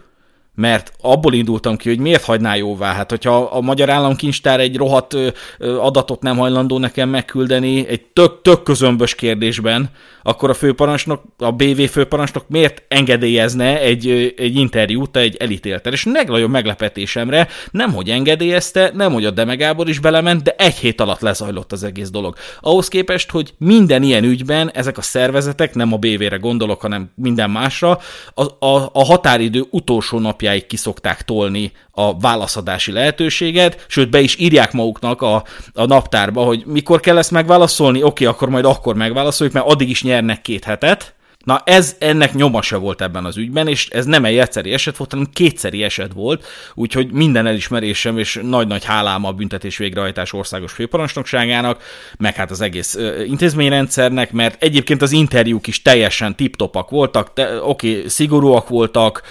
mert 0.60 0.92
abból 1.00 1.34
indultam 1.34 1.76
ki, 1.76 1.88
hogy 1.88 1.98
miért 1.98 2.24
hagyná 2.24 2.54
jóvá. 2.54 2.92
Hát, 2.92 3.10
hogyha 3.10 3.36
a 3.36 3.60
magyar 3.60 3.90
államkincstár 3.90 4.60
egy 4.60 4.76
rohadt 4.76 5.16
adatot 5.58 6.22
nem 6.22 6.36
hajlandó 6.36 6.78
nekem 6.78 7.08
megküldeni 7.08 7.88
egy 7.88 8.02
tök, 8.02 8.42
tök 8.42 8.62
közömbös 8.62 9.14
kérdésben, 9.14 9.90
akkor 10.22 10.50
a 10.50 10.54
főparancsnok, 10.54 11.22
a 11.38 11.52
BV 11.52 11.82
főparancsnok 11.82 12.44
miért 12.48 12.82
engedélyezne 12.88 13.80
egy, 13.80 14.34
egy 14.36 14.56
interjút 14.56 15.16
egy 15.16 15.36
elítéltel? 15.36 15.92
És 15.92 16.04
legnagyobb 16.04 16.50
meglepetésemre 16.50 17.48
nem, 17.70 17.92
hogy 17.92 18.08
engedélyezte, 18.08 18.90
nem, 18.94 19.12
hogy 19.12 19.24
a 19.24 19.30
Demegábor 19.30 19.88
is 19.88 19.98
belement, 19.98 20.42
de 20.42 20.54
egy 20.58 20.74
hét 20.74 21.00
alatt 21.00 21.20
lezajlott 21.20 21.72
az 21.72 21.84
egész 21.84 22.10
dolog. 22.10 22.36
Ahhoz 22.60 22.88
képest, 22.88 23.30
hogy 23.30 23.54
minden 23.58 24.02
ilyen 24.02 24.24
ügyben 24.24 24.70
ezek 24.70 24.98
a 24.98 25.02
szervezetek, 25.02 25.74
nem 25.74 25.92
a 25.92 25.96
BV-re 25.96 26.36
gondolok, 26.36 26.80
hanem 26.80 27.10
minden 27.14 27.50
másra, 27.50 27.98
a, 28.34 28.66
a, 28.66 28.90
a 28.92 29.04
határidő 29.04 29.64
utolsó 29.70 30.18
napjáig 30.18 30.66
kiszokták 30.66 31.22
tolni 31.22 31.72
a 31.92 32.18
válaszadási 32.18 32.92
lehetőséget, 32.92 33.84
sőt 33.88 34.10
be 34.10 34.20
is 34.20 34.38
írják 34.38 34.72
maguknak 34.72 35.22
a, 35.22 35.44
a 35.74 35.86
naptárba, 35.86 36.42
hogy 36.42 36.62
mikor 36.66 37.00
kell 37.00 37.18
ezt 37.18 37.30
megválaszolni, 37.30 38.02
oké, 38.02 38.24
akkor 38.24 38.48
majd 38.48 38.64
akkor 38.64 38.94
megválaszoljuk, 38.94 39.54
mert 39.54 39.66
addig 39.66 39.88
is 39.88 40.02
nyernek 40.20 40.42
két 40.42 40.64
hetet, 40.64 41.14
Na 41.44 41.62
ez 41.64 41.96
ennek 41.98 42.34
nyoma 42.34 42.62
se 42.62 42.76
volt 42.76 43.02
ebben 43.02 43.24
az 43.24 43.36
ügyben, 43.36 43.68
és 43.68 43.88
ez 43.88 44.04
nem 44.04 44.24
egy 44.24 44.38
egyszeri 44.38 44.72
eset 44.72 44.96
volt, 44.96 45.10
hanem 45.10 45.26
kétszeri 45.32 45.82
eset 45.82 46.12
volt, 46.12 46.46
úgyhogy 46.74 47.10
minden 47.12 47.46
elismerésem 47.46 48.18
és 48.18 48.40
nagy-nagy 48.42 48.84
hálám 48.84 49.24
a 49.24 49.32
büntetés 49.32 49.76
végrehajtás 49.76 50.32
országos 50.32 50.72
főparancsnokságának, 50.72 51.82
meg 52.18 52.34
hát 52.34 52.50
az 52.50 52.60
egész 52.60 52.98
intézményrendszernek, 53.26 54.32
mert 54.32 54.62
egyébként 54.62 55.02
az 55.02 55.12
interjúk 55.12 55.66
is 55.66 55.82
teljesen 55.82 56.36
tip-topak 56.36 56.90
voltak, 56.90 57.32
te, 57.32 57.62
oké, 57.62 58.06
szigorúak 58.06 58.68
voltak, 58.68 59.22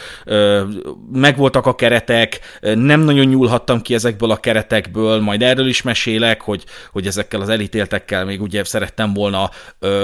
megvoltak 1.12 1.65
a 1.65 1.76
keretek, 1.76 2.39
nem 2.62 3.00
nagyon 3.02 3.26
nyúlhattam 3.26 3.82
ki 3.82 3.93
ezekből 3.93 4.32
a 4.32 4.38
keretekből, 4.38 5.19
majd 5.19 5.41
erről 5.41 5.67
is 5.67 5.82
mesélek, 5.82 6.41
hogy, 6.41 6.63
hogy 6.91 7.08
ezekkel 7.08 7.41
az 7.41 7.50
elítéltekkel 7.50 8.26
még 8.26 8.41
ugye 8.41 8.63
szerettem 8.63 9.13
volna 9.13 9.50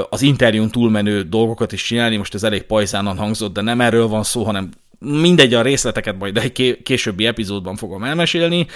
az 0.10 0.22
interjún 0.22 0.70
túlmenő 0.70 1.22
dolgokat 1.22 1.72
is 1.72 1.84
csinálni, 1.84 2.04
most 2.14 2.34
ez 2.34 2.44
elég 2.44 2.64
pajzánan 2.64 3.18
hangzott, 3.18 3.54
de 3.54 3.62
nem 3.62 3.82
erről 3.82 4.08
van 4.08 4.24
szó, 4.24 4.44
hanem 4.44 4.70
mindegy, 5.00 5.54
a 5.54 5.62
részleteket 5.62 6.18
majd 6.18 6.38
egy 6.38 6.82
későbbi 6.84 7.26
epizódban 7.26 7.76
fogom 7.76 8.04
elmesélni. 8.04 8.68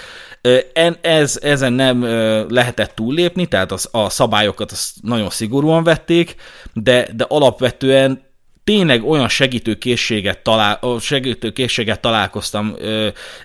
Ez, 1.00 1.38
ezen 1.42 1.72
nem 1.72 2.02
lehetett 2.48 2.94
túllépni, 2.94 3.46
tehát 3.46 3.72
az, 3.72 3.88
a 3.92 4.08
szabályokat 4.08 4.72
azt 4.72 4.90
nagyon 5.02 5.30
szigorúan 5.30 5.84
vették, 5.84 6.34
de, 6.72 7.08
de 7.16 7.24
alapvetően 7.28 8.22
tényleg 8.64 9.04
olyan 9.04 9.28
segítőkészséget, 9.28 10.38
talál, 10.38 10.80
segítőkészséget 11.00 12.00
találkoztam 12.00 12.76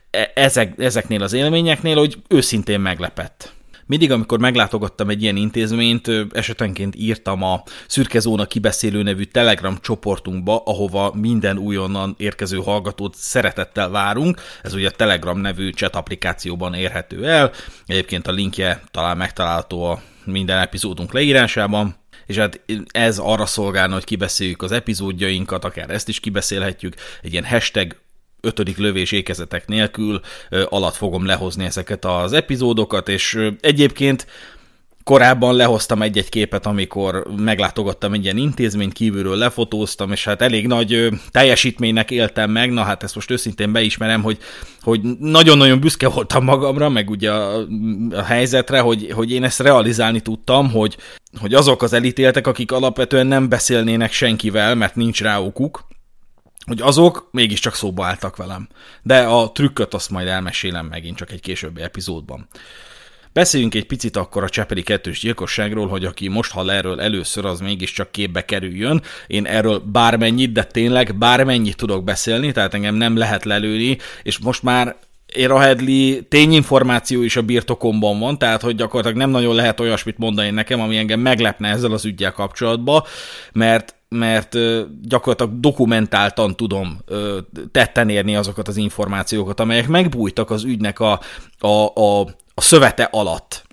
e, 0.09 0.31
ezek, 0.33 0.73
ezeknél 0.77 1.23
az 1.23 1.33
élményeknél, 1.33 1.97
hogy 1.97 2.17
őszintén 2.27 2.79
meglepett. 2.79 3.54
Mindig, 3.87 4.11
amikor 4.11 4.39
meglátogattam 4.39 5.09
egy 5.09 5.21
ilyen 5.21 5.35
intézményt, 5.35 6.11
esetenként 6.31 6.95
írtam 6.95 7.43
a 7.43 7.63
Szürke 7.87 8.19
Zóna 8.19 8.45
kibeszélő 8.45 9.03
nevű 9.03 9.23
Telegram 9.23 9.77
csoportunkba, 9.81 10.61
ahova 10.65 11.13
minden 11.13 11.57
újonnan 11.57 12.15
érkező 12.17 12.57
hallgatót 12.57 13.15
szeretettel 13.15 13.89
várunk. 13.89 14.41
Ez 14.61 14.73
ugye 14.73 14.87
a 14.87 14.91
Telegram 14.91 15.39
nevű 15.39 15.69
chat 15.69 15.95
applikációban 15.95 16.73
érhető 16.73 17.27
el. 17.27 17.51
Egyébként 17.85 18.27
a 18.27 18.31
linkje 18.31 18.83
talán 18.91 19.17
megtalálható 19.17 19.83
a 19.83 20.01
minden 20.23 20.59
epizódunk 20.59 21.13
leírásában 21.13 21.95
és 22.25 22.37
hát 22.37 22.61
ez 22.91 23.17
arra 23.17 23.45
szolgálna, 23.45 23.93
hogy 23.93 24.03
kibeszéljük 24.03 24.61
az 24.61 24.71
epizódjainkat, 24.71 25.65
akár 25.65 25.89
ezt 25.89 26.09
is 26.09 26.19
kibeszélhetjük, 26.19 26.95
egy 27.21 27.31
ilyen 27.31 27.45
hashtag 27.45 27.95
ötödik 28.45 28.77
lövés 28.77 29.11
ékezetek 29.11 29.67
nélkül 29.67 30.21
alatt 30.69 30.95
fogom 30.95 31.25
lehozni 31.25 31.65
ezeket 31.65 32.05
az 32.05 32.33
epizódokat, 32.33 33.09
és 33.09 33.49
egyébként 33.61 34.27
Korábban 35.05 35.55
lehoztam 35.55 36.01
egy-egy 36.01 36.29
képet, 36.29 36.65
amikor 36.65 37.25
meglátogattam 37.37 38.13
egy 38.13 38.23
ilyen 38.23 38.37
intézményt, 38.37 38.93
kívülről 38.93 39.35
lefotóztam, 39.35 40.11
és 40.11 40.23
hát 40.23 40.41
elég 40.41 40.67
nagy 40.67 41.09
teljesítménynek 41.31 42.11
éltem 42.11 42.51
meg, 42.51 42.71
na 42.71 42.83
hát 42.83 43.03
ezt 43.03 43.15
most 43.15 43.31
őszintén 43.31 43.71
beismerem, 43.71 44.21
hogy, 44.23 44.37
hogy 44.81 45.01
nagyon-nagyon 45.19 45.79
büszke 45.79 46.07
voltam 46.07 46.43
magamra, 46.43 46.89
meg 46.89 47.09
ugye 47.09 47.31
a, 47.31 47.65
a 48.11 48.23
helyzetre, 48.23 48.79
hogy, 48.79 49.11
hogy 49.11 49.31
én 49.31 49.43
ezt 49.43 49.59
realizálni 49.59 50.19
tudtam, 50.19 50.71
hogy, 50.71 50.97
hogy 51.39 51.53
azok 51.53 51.81
az 51.81 51.93
elítéltek, 51.93 52.47
akik 52.47 52.71
alapvetően 52.71 53.27
nem 53.27 53.49
beszélnének 53.49 54.11
senkivel, 54.11 54.75
mert 54.75 54.95
nincs 54.95 55.21
rá 55.21 55.39
okuk, 55.39 55.87
hogy 56.65 56.81
azok 56.81 57.27
mégiscsak 57.31 57.75
szóba 57.75 58.05
álltak 58.05 58.35
velem. 58.35 58.67
De 59.01 59.19
a 59.19 59.51
trükköt 59.51 59.93
azt 59.93 60.09
majd 60.09 60.27
elmesélem 60.27 60.85
megint 60.85 61.17
csak 61.17 61.31
egy 61.31 61.41
későbbi 61.41 61.81
epizódban. 61.81 62.47
Beszéljünk 63.33 63.75
egy 63.75 63.85
picit 63.85 64.17
akkor 64.17 64.43
a 64.43 64.49
Csepeli 64.49 64.83
kettős 64.83 65.19
gyilkosságról, 65.19 65.87
hogy 65.87 66.05
aki 66.05 66.27
most 66.27 66.51
hall 66.51 66.71
erről 66.71 67.01
először, 67.01 67.45
az 67.45 67.59
mégiscsak 67.59 68.11
képbe 68.11 68.45
kerüljön. 68.45 69.01
Én 69.27 69.45
erről 69.45 69.79
bármennyit, 69.79 70.51
de 70.51 70.63
tényleg 70.63 71.17
bármennyit 71.17 71.77
tudok 71.77 72.03
beszélni, 72.03 72.51
tehát 72.51 72.73
engem 72.73 72.95
nem 72.95 73.17
lehet 73.17 73.45
lelőni, 73.45 73.97
és 74.23 74.37
most 74.37 74.63
már 74.63 74.95
én 75.33 75.47
Rahedli 75.47 76.25
tényinformáció 76.29 77.21
is 77.21 77.35
a 77.35 77.41
birtokomban 77.41 78.19
van, 78.19 78.37
tehát 78.37 78.61
hogy 78.61 78.75
gyakorlatilag 78.75 79.17
nem 79.17 79.29
nagyon 79.29 79.55
lehet 79.55 79.79
olyasmit 79.79 80.17
mondani 80.17 80.49
nekem, 80.49 80.79
ami 80.81 80.97
engem 80.97 81.19
meglepne 81.19 81.69
ezzel 81.69 81.91
az 81.91 82.05
ügyel 82.05 82.31
kapcsolatban, 82.31 83.03
mert 83.53 83.95
mert 84.15 84.57
gyakorlatilag 85.01 85.59
dokumentáltan 85.59 86.55
tudom 86.55 86.99
tetten 87.71 88.09
érni 88.09 88.35
azokat 88.35 88.67
az 88.67 88.77
információkat, 88.77 89.59
amelyek 89.59 89.87
megbújtak 89.87 90.49
az 90.49 90.63
ügynek 90.63 90.99
a, 90.99 91.19
a, 91.59 91.67
a, 91.93 92.21
a 92.53 92.61
szövete 92.61 93.03
alatt. 93.11 93.63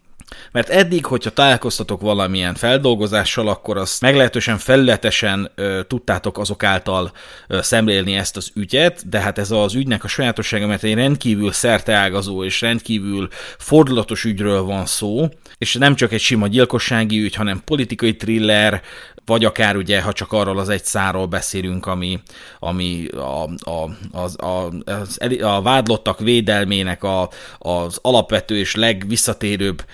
Mert 0.52 0.68
eddig, 0.68 1.06
hogyha 1.06 1.30
találkoztatok 1.30 2.00
valamilyen 2.00 2.54
feldolgozással, 2.54 3.48
akkor 3.48 3.76
azt 3.76 4.00
meglehetősen 4.00 4.58
felületesen 4.58 5.50
ö, 5.54 5.80
tudtátok 5.86 6.38
azok 6.38 6.62
által 6.62 7.12
ö, 7.48 7.58
szemlélni 7.62 8.14
ezt 8.14 8.36
az 8.36 8.50
ügyet, 8.54 9.08
de 9.08 9.20
hát 9.20 9.38
ez 9.38 9.50
az 9.50 9.74
ügynek 9.74 10.04
a 10.04 10.08
sajátossága, 10.08 10.66
mert 10.66 10.82
egy 10.82 10.94
rendkívül 10.94 11.52
szerteágazó 11.52 12.44
és 12.44 12.60
rendkívül 12.60 13.28
fordulatos 13.58 14.24
ügyről 14.24 14.62
van 14.62 14.86
szó, 14.86 15.28
és 15.58 15.74
nem 15.74 15.94
csak 15.94 16.12
egy 16.12 16.20
sima 16.20 16.46
gyilkossági 16.46 17.20
ügy, 17.20 17.34
hanem 17.34 17.62
politikai 17.64 18.16
thriller, 18.16 18.82
vagy 19.26 19.44
akár 19.44 19.76
ugye, 19.76 20.02
ha 20.02 20.12
csak 20.12 20.32
arról 20.32 20.58
az 20.58 20.68
egy 20.68 20.84
száról 20.84 21.26
beszélünk, 21.26 21.86
ami, 21.86 22.20
ami 22.58 23.06
a, 23.06 23.42
a, 23.70 23.90
az, 24.12 24.36
a, 24.42 24.72
az, 24.84 25.18
a 25.40 25.62
vádlottak 25.62 26.18
védelmének 26.18 27.02
a, 27.02 27.28
az 27.58 27.98
alapvető 28.02 28.58
és 28.58 28.74
legvisszatérőbb 28.74 29.84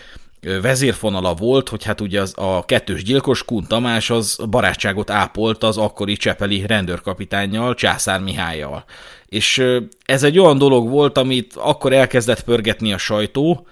vezérfonala 0.40 1.35
volt, 1.35 1.68
hogy 1.68 1.85
hát 1.85 2.01
ugye 2.01 2.20
az, 2.20 2.33
a 2.37 2.64
kettős 2.64 3.03
gyilkos 3.03 3.44
Kun 3.44 3.64
Tamás 3.66 4.11
az 4.11 4.38
barátságot 4.51 5.11
ápolt 5.11 5.62
az 5.62 5.77
akkori 5.77 6.16
csepeli 6.16 6.66
rendőrkapitányjal, 6.66 7.74
Császár 7.74 8.20
Mihályjal. 8.20 8.85
És 9.27 9.64
ez 10.05 10.22
egy 10.22 10.38
olyan 10.38 10.59
dolog 10.59 10.88
volt, 10.88 11.18
amit 11.18 11.55
akkor 11.57 11.92
elkezdett 11.92 12.44
pörgetni 12.44 12.92
a 12.92 12.98
sajtó, 12.98 13.66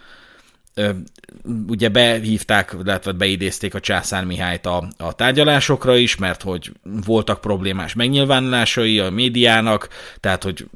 ugye 1.67 1.89
behívták, 1.89 2.77
illetve 2.83 3.13
beidézték 3.13 3.75
a 3.75 3.81
Császár 3.81 4.25
Mihályt 4.25 4.67
a, 4.67 4.89
a 4.97 5.13
tárgyalásokra 5.13 5.97
is, 5.97 6.17
mert 6.17 6.43
hogy 6.43 6.73
voltak 7.05 7.41
problémás 7.41 7.95
megnyilvánulásai 7.95 8.99
a 8.99 9.11
médiának, 9.11 9.89
tehát 10.21 10.43
hogy 10.43 10.67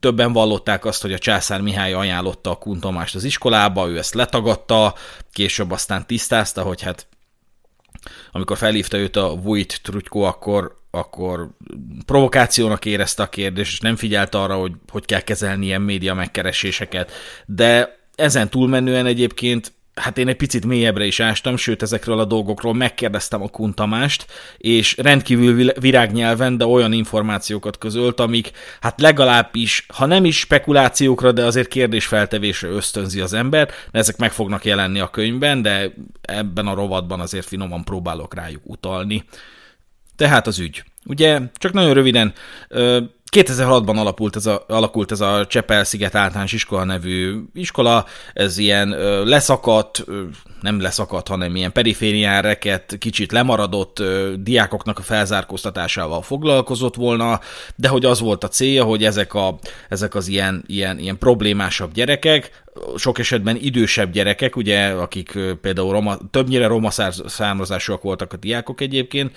többen 0.00 0.32
vallották 0.32 0.84
azt, 0.84 1.02
hogy 1.02 1.12
a 1.12 1.18
Császár 1.18 1.60
Mihály 1.60 1.92
ajánlotta 1.92 2.50
a 2.50 2.56
Kun 2.56 2.80
Tomást 2.80 3.14
az 3.14 3.24
iskolába, 3.24 3.88
ő 3.88 3.98
ezt 3.98 4.14
letagadta, 4.14 4.94
később 5.32 5.70
aztán 5.70 6.06
tisztázta, 6.06 6.62
hogy 6.62 6.82
hát 6.82 7.06
amikor 8.32 8.56
felhívta 8.56 8.96
őt 8.96 9.16
a 9.16 9.36
Vujt 9.36 9.80
Trutyko, 9.82 10.20
akkor 10.20 10.76
akkor 10.90 11.48
provokációnak 12.06 12.84
érezte 12.84 13.22
a 13.22 13.28
kérdést, 13.28 13.72
és 13.72 13.80
nem 13.80 13.96
figyelt 13.96 14.34
arra, 14.34 14.56
hogy 14.56 14.72
hogy 14.90 15.04
kell 15.04 15.20
kezelni 15.20 15.66
ilyen 15.66 15.82
média 15.82 16.14
megkereséseket. 16.14 17.12
De 17.46 17.98
ezen 18.14 18.48
túlmenően 18.48 19.06
egyébként 19.06 19.72
hát 19.98 20.18
én 20.18 20.28
egy 20.28 20.36
picit 20.36 20.66
mélyebbre 20.66 21.04
is 21.04 21.20
ástam, 21.20 21.56
sőt 21.56 21.82
ezekről 21.82 22.18
a 22.18 22.24
dolgokról 22.24 22.74
megkérdeztem 22.74 23.42
a 23.42 23.48
kuntamást, 23.48 24.26
és 24.58 24.96
rendkívül 24.96 25.72
virágnyelven, 25.80 26.56
de 26.56 26.66
olyan 26.66 26.92
információkat 26.92 27.78
közölt, 27.78 28.20
amik 28.20 28.50
hát 28.80 29.00
legalábbis, 29.00 29.86
ha 29.94 30.06
nem 30.06 30.24
is 30.24 30.38
spekulációkra, 30.38 31.32
de 31.32 31.44
azért 31.44 31.68
kérdésfeltevésre 31.68 32.68
ösztönzi 32.68 33.20
az 33.20 33.32
ember, 33.32 33.70
de 33.90 33.98
ezek 33.98 34.16
meg 34.16 34.32
fognak 34.32 34.64
jelenni 34.64 35.00
a 35.00 35.08
könyvben, 35.08 35.62
de 35.62 35.92
ebben 36.22 36.66
a 36.66 36.74
rovatban 36.74 37.20
azért 37.20 37.46
finoman 37.46 37.84
próbálok 37.84 38.34
rájuk 38.34 38.62
utalni. 38.64 39.24
Tehát 40.16 40.46
az 40.46 40.58
ügy. 40.58 40.84
Ugye, 41.04 41.40
csak 41.54 41.72
nagyon 41.72 41.94
röviden, 41.94 42.32
2006-ban 43.30 43.96
alakult 43.96 44.36
ez 44.36 44.46
a, 44.46 44.64
alakult 44.68 45.12
ez 45.12 45.20
a 45.20 45.46
Csepel-sziget 45.46 46.14
általános 46.14 46.52
iskola 46.52 46.84
nevű 46.84 47.34
iskola, 47.54 48.04
ez 48.32 48.58
ilyen 48.58 48.92
ö, 48.92 49.24
leszakadt, 49.24 50.02
ö, 50.06 50.22
nem 50.60 50.80
leszakadt, 50.80 51.28
hanem 51.28 51.56
ilyen 51.56 51.72
periférián 51.72 52.42
reket, 52.42 52.96
kicsit 52.98 53.32
lemaradott 53.32 53.98
ö, 53.98 54.32
diákoknak 54.38 54.98
a 54.98 55.02
felzárkóztatásával 55.02 56.22
foglalkozott 56.22 56.94
volna, 56.94 57.40
de 57.76 57.88
hogy 57.88 58.04
az 58.04 58.20
volt 58.20 58.44
a 58.44 58.48
célja, 58.48 58.84
hogy 58.84 59.04
ezek, 59.04 59.34
a, 59.34 59.58
ezek 59.88 60.14
az 60.14 60.28
ilyen, 60.28 60.64
ilyen, 60.66 60.98
ilyen 60.98 61.18
problémásabb 61.18 61.92
gyerekek, 61.92 62.66
sok 62.96 63.18
esetben 63.18 63.56
idősebb 63.56 64.12
gyerekek, 64.12 64.56
ugye, 64.56 64.88
akik 64.88 65.38
például 65.60 65.92
roma, 65.92 66.16
többnyire 66.30 66.66
roma 66.66 66.90
származásúak 67.26 68.02
voltak 68.02 68.32
a 68.32 68.36
diákok 68.36 68.80
egyébként, 68.80 69.36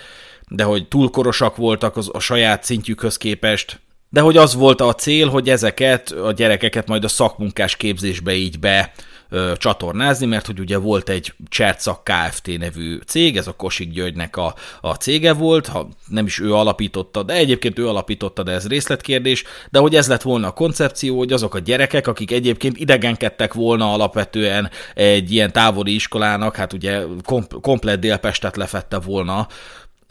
de 0.54 0.64
hogy 0.64 0.88
túlkorosak 0.88 1.56
voltak 1.56 1.96
az, 1.96 2.10
a 2.12 2.18
saját 2.18 2.64
szintjükhöz 2.64 3.16
képest, 3.16 3.80
de 4.08 4.20
hogy 4.20 4.36
az 4.36 4.54
volt 4.54 4.80
a 4.80 4.94
cél, 4.94 5.28
hogy 5.28 5.48
ezeket 5.48 6.10
a 6.10 6.32
gyerekeket 6.32 6.88
majd 6.88 7.04
a 7.04 7.08
szakmunkás 7.08 7.76
képzésbe 7.76 8.34
így 8.34 8.58
be 8.58 8.92
ö, 9.32 9.52
csatornázni, 9.56 10.26
mert 10.26 10.46
hogy 10.46 10.60
ugye 10.60 10.76
volt 10.76 11.08
egy 11.08 11.32
Csercak 11.48 12.04
Kft. 12.04 12.58
nevű 12.58 12.98
cég, 13.06 13.36
ez 13.36 13.46
a 13.46 13.52
Kosik 13.52 13.90
Györgynek 13.90 14.36
a, 14.36 14.54
a 14.80 14.94
cége 14.94 15.32
volt, 15.32 15.66
ha 15.66 15.88
nem 16.08 16.26
is 16.26 16.40
ő 16.40 16.54
alapította, 16.54 17.22
de 17.22 17.32
egyébként 17.32 17.78
ő 17.78 17.88
alapította, 17.88 18.42
de 18.42 18.52
ez 18.52 18.68
részletkérdés, 18.68 19.44
de 19.70 19.78
hogy 19.78 19.94
ez 19.94 20.08
lett 20.08 20.22
volna 20.22 20.46
a 20.46 20.52
koncepció, 20.52 21.18
hogy 21.18 21.32
azok 21.32 21.54
a 21.54 21.58
gyerekek, 21.58 22.06
akik 22.06 22.30
egyébként 22.30 22.78
idegenkedtek 22.78 23.54
volna 23.54 23.92
alapvetően 23.92 24.70
egy 24.94 25.32
ilyen 25.32 25.52
távoli 25.52 25.94
iskolának, 25.94 26.56
hát 26.56 26.72
ugye 26.72 27.02
kom- 27.24 27.60
komplet 27.60 27.98
Délpestet 27.98 28.56
lefette 28.56 28.98
volna 28.98 29.46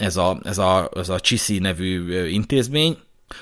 ez 0.02 0.18
a, 0.18 0.40
ez 0.44 0.58
a, 0.58 0.90
ez 0.96 1.10
a 1.10 1.20
Csiszi 1.20 1.60
nevű 1.60 2.26
intézmény, 2.28 2.98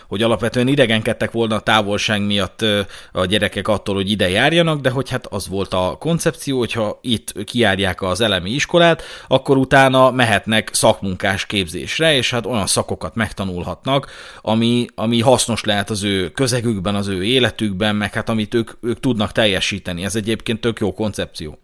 hogy 0.07 0.23
alapvetően 0.23 0.67
idegenkedtek 0.67 1.31
volna 1.31 1.55
a 1.55 1.59
távolság 1.59 2.25
miatt 2.25 2.65
a 3.11 3.25
gyerekek 3.25 3.67
attól, 3.67 3.95
hogy 3.95 4.09
ide 4.09 4.29
járjanak, 4.29 4.81
de 4.81 4.89
hogy 4.89 5.09
hát 5.09 5.25
az 5.25 5.47
volt 5.47 5.73
a 5.73 5.95
koncepció, 5.99 6.57
hogyha 6.57 6.99
itt 7.01 7.43
kiárják 7.43 8.01
az 8.01 8.21
elemi 8.21 8.49
iskolát, 8.49 9.03
akkor 9.27 9.57
utána 9.57 10.11
mehetnek 10.11 10.69
szakmunkás 10.73 11.45
képzésre, 11.45 12.15
és 12.15 12.31
hát 12.31 12.45
olyan 12.45 12.67
szakokat 12.67 13.15
megtanulhatnak, 13.15 14.11
ami, 14.41 14.85
ami 14.95 15.21
hasznos 15.21 15.63
lehet 15.63 15.89
az 15.89 16.03
ő 16.03 16.29
közegükben, 16.29 16.95
az 16.95 17.07
ő 17.07 17.23
életükben, 17.23 17.95
meg 17.95 18.13
hát 18.13 18.29
amit 18.29 18.53
ők, 18.53 18.71
ők 18.81 18.99
tudnak 18.99 19.31
teljesíteni. 19.31 20.03
Ez 20.03 20.15
egyébként 20.15 20.61
tök 20.61 20.79
jó 20.79 20.93
koncepció 20.93 21.59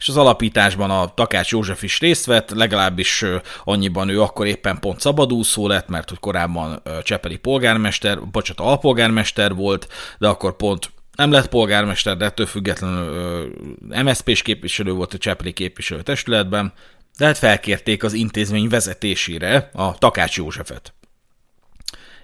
és 0.00 0.08
az 0.08 0.16
alapításban 0.16 0.90
a 0.90 1.14
Takács 1.14 1.50
József 1.50 1.82
is 1.82 1.98
részt 1.98 2.26
vett, 2.26 2.50
legalábbis 2.50 3.24
annyiban 3.64 4.08
ő 4.08 4.22
akkor 4.22 4.46
éppen 4.46 4.78
pont 4.78 5.00
szabadúszó 5.00 5.66
lett, 5.66 5.88
mert 5.88 6.08
hogy 6.08 6.18
korábban 6.18 6.82
Csepeli 7.02 7.36
polgármester, 7.36 8.28
bocsánat, 8.30 8.66
alpolgármester 8.66 9.54
volt, 9.54 9.88
de 10.18 10.28
akkor 10.28 10.56
pont 10.56 10.90
nem 11.16 11.30
lett 11.30 11.48
polgármester, 11.48 12.16
de 12.16 12.24
ettől 12.24 12.46
függetlenül 12.46 13.52
MSZP-s 14.04 14.42
képviselő 14.42 14.92
volt 14.92 15.14
a 15.14 15.18
Csepeli 15.18 15.52
képviselőtestületben, 15.52 16.72
de 17.18 17.24
hát 17.24 17.38
felkérték 17.38 18.04
az 18.04 18.12
intézmény 18.12 18.68
vezetésére 18.68 19.70
a 19.72 19.98
Takács 19.98 20.36
Józsefet. 20.36 20.92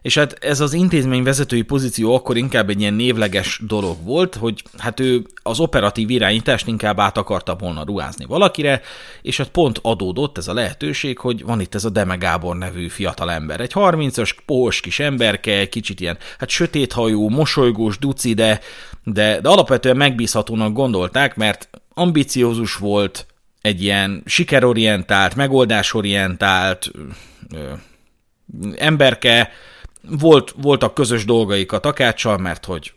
És 0.06 0.14
hát 0.14 0.44
ez 0.44 0.60
az 0.60 0.72
intézmény 0.72 1.22
vezetői 1.22 1.62
pozíció 1.62 2.14
akkor 2.14 2.36
inkább 2.36 2.70
egy 2.70 2.80
ilyen 2.80 2.94
névleges 2.94 3.60
dolog 3.66 3.96
volt, 4.04 4.34
hogy 4.34 4.62
hát 4.78 5.00
ő 5.00 5.26
az 5.42 5.60
operatív 5.60 6.10
irányítást 6.10 6.66
inkább 6.66 7.00
át 7.00 7.16
akarta 7.16 7.54
volna 7.54 7.84
ruházni 7.84 8.24
valakire, 8.24 8.80
és 9.22 9.36
hát 9.36 9.48
pont 9.48 9.78
adódott 9.82 10.38
ez 10.38 10.48
a 10.48 10.54
lehetőség, 10.54 11.18
hogy 11.18 11.42
van 11.42 11.60
itt 11.60 11.74
ez 11.74 11.84
a 11.84 11.90
Deme 11.90 12.16
Gábor 12.16 12.56
nevű 12.56 12.88
fiatal 12.88 13.30
ember. 13.30 13.60
Egy 13.60 13.72
30-as, 13.74 14.36
pohos 14.44 14.80
kis 14.80 14.98
emberke, 14.98 15.68
kicsit 15.68 16.00
ilyen, 16.00 16.18
hát 16.38 16.48
sötéthajú, 16.48 17.28
mosolygós, 17.28 17.98
duci, 17.98 18.34
de, 18.34 18.60
de, 19.04 19.40
de 19.40 19.48
alapvetően 19.48 19.96
megbízhatónak 19.96 20.72
gondolták, 20.72 21.36
mert 21.36 21.70
ambiciózus 21.94 22.76
volt, 22.76 23.26
egy 23.60 23.82
ilyen 23.82 24.22
sikerorientált, 24.26 25.34
megoldásorientált 25.34 26.90
ö, 27.54 27.72
emberke, 28.76 29.50
volt, 30.08 30.54
voltak 30.62 30.94
közös 30.94 31.24
dolgaik 31.24 31.72
a 31.72 31.78
takácssal, 31.78 32.38
mert 32.38 32.64
hogy 32.64 32.92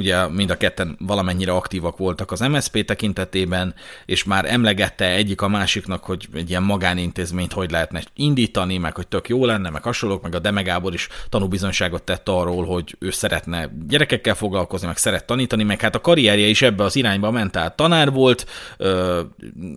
ugye 0.00 0.28
mind 0.28 0.50
a 0.50 0.56
ketten 0.56 0.96
valamennyire 0.98 1.52
aktívak 1.52 1.96
voltak 1.96 2.30
az 2.30 2.40
MSZP 2.40 2.84
tekintetében, 2.84 3.74
és 4.06 4.24
már 4.24 4.44
emlegette 4.44 5.10
egyik 5.10 5.40
a 5.40 5.48
másiknak, 5.48 6.04
hogy 6.04 6.28
egy 6.34 6.50
ilyen 6.50 6.62
magánintézményt 6.62 7.52
hogy 7.52 7.70
lehetne 7.70 8.02
indítani, 8.14 8.78
meg 8.78 8.94
hogy 8.94 9.08
tök 9.08 9.28
jó 9.28 9.44
lenne, 9.44 9.70
meg 9.70 9.82
hasonlók, 9.82 10.22
meg 10.22 10.34
a 10.34 10.38
Demegábor 10.38 10.94
is 10.94 11.08
tanúbizonyságot 11.28 12.02
tett 12.02 12.28
arról, 12.28 12.64
hogy 12.64 12.96
ő 12.98 13.10
szeretne 13.10 13.70
gyerekekkel 13.88 14.34
foglalkozni, 14.34 14.86
meg 14.86 14.96
szeret 14.96 15.24
tanítani, 15.24 15.62
meg 15.62 15.80
hát 15.80 15.94
a 15.94 16.00
karrierje 16.00 16.46
is 16.46 16.62
ebbe 16.62 16.84
az 16.84 16.96
irányba 16.96 17.30
ment, 17.30 17.52
tehát 17.52 17.76
tanár 17.76 18.12
volt, 18.12 18.46
ö, 18.76 19.20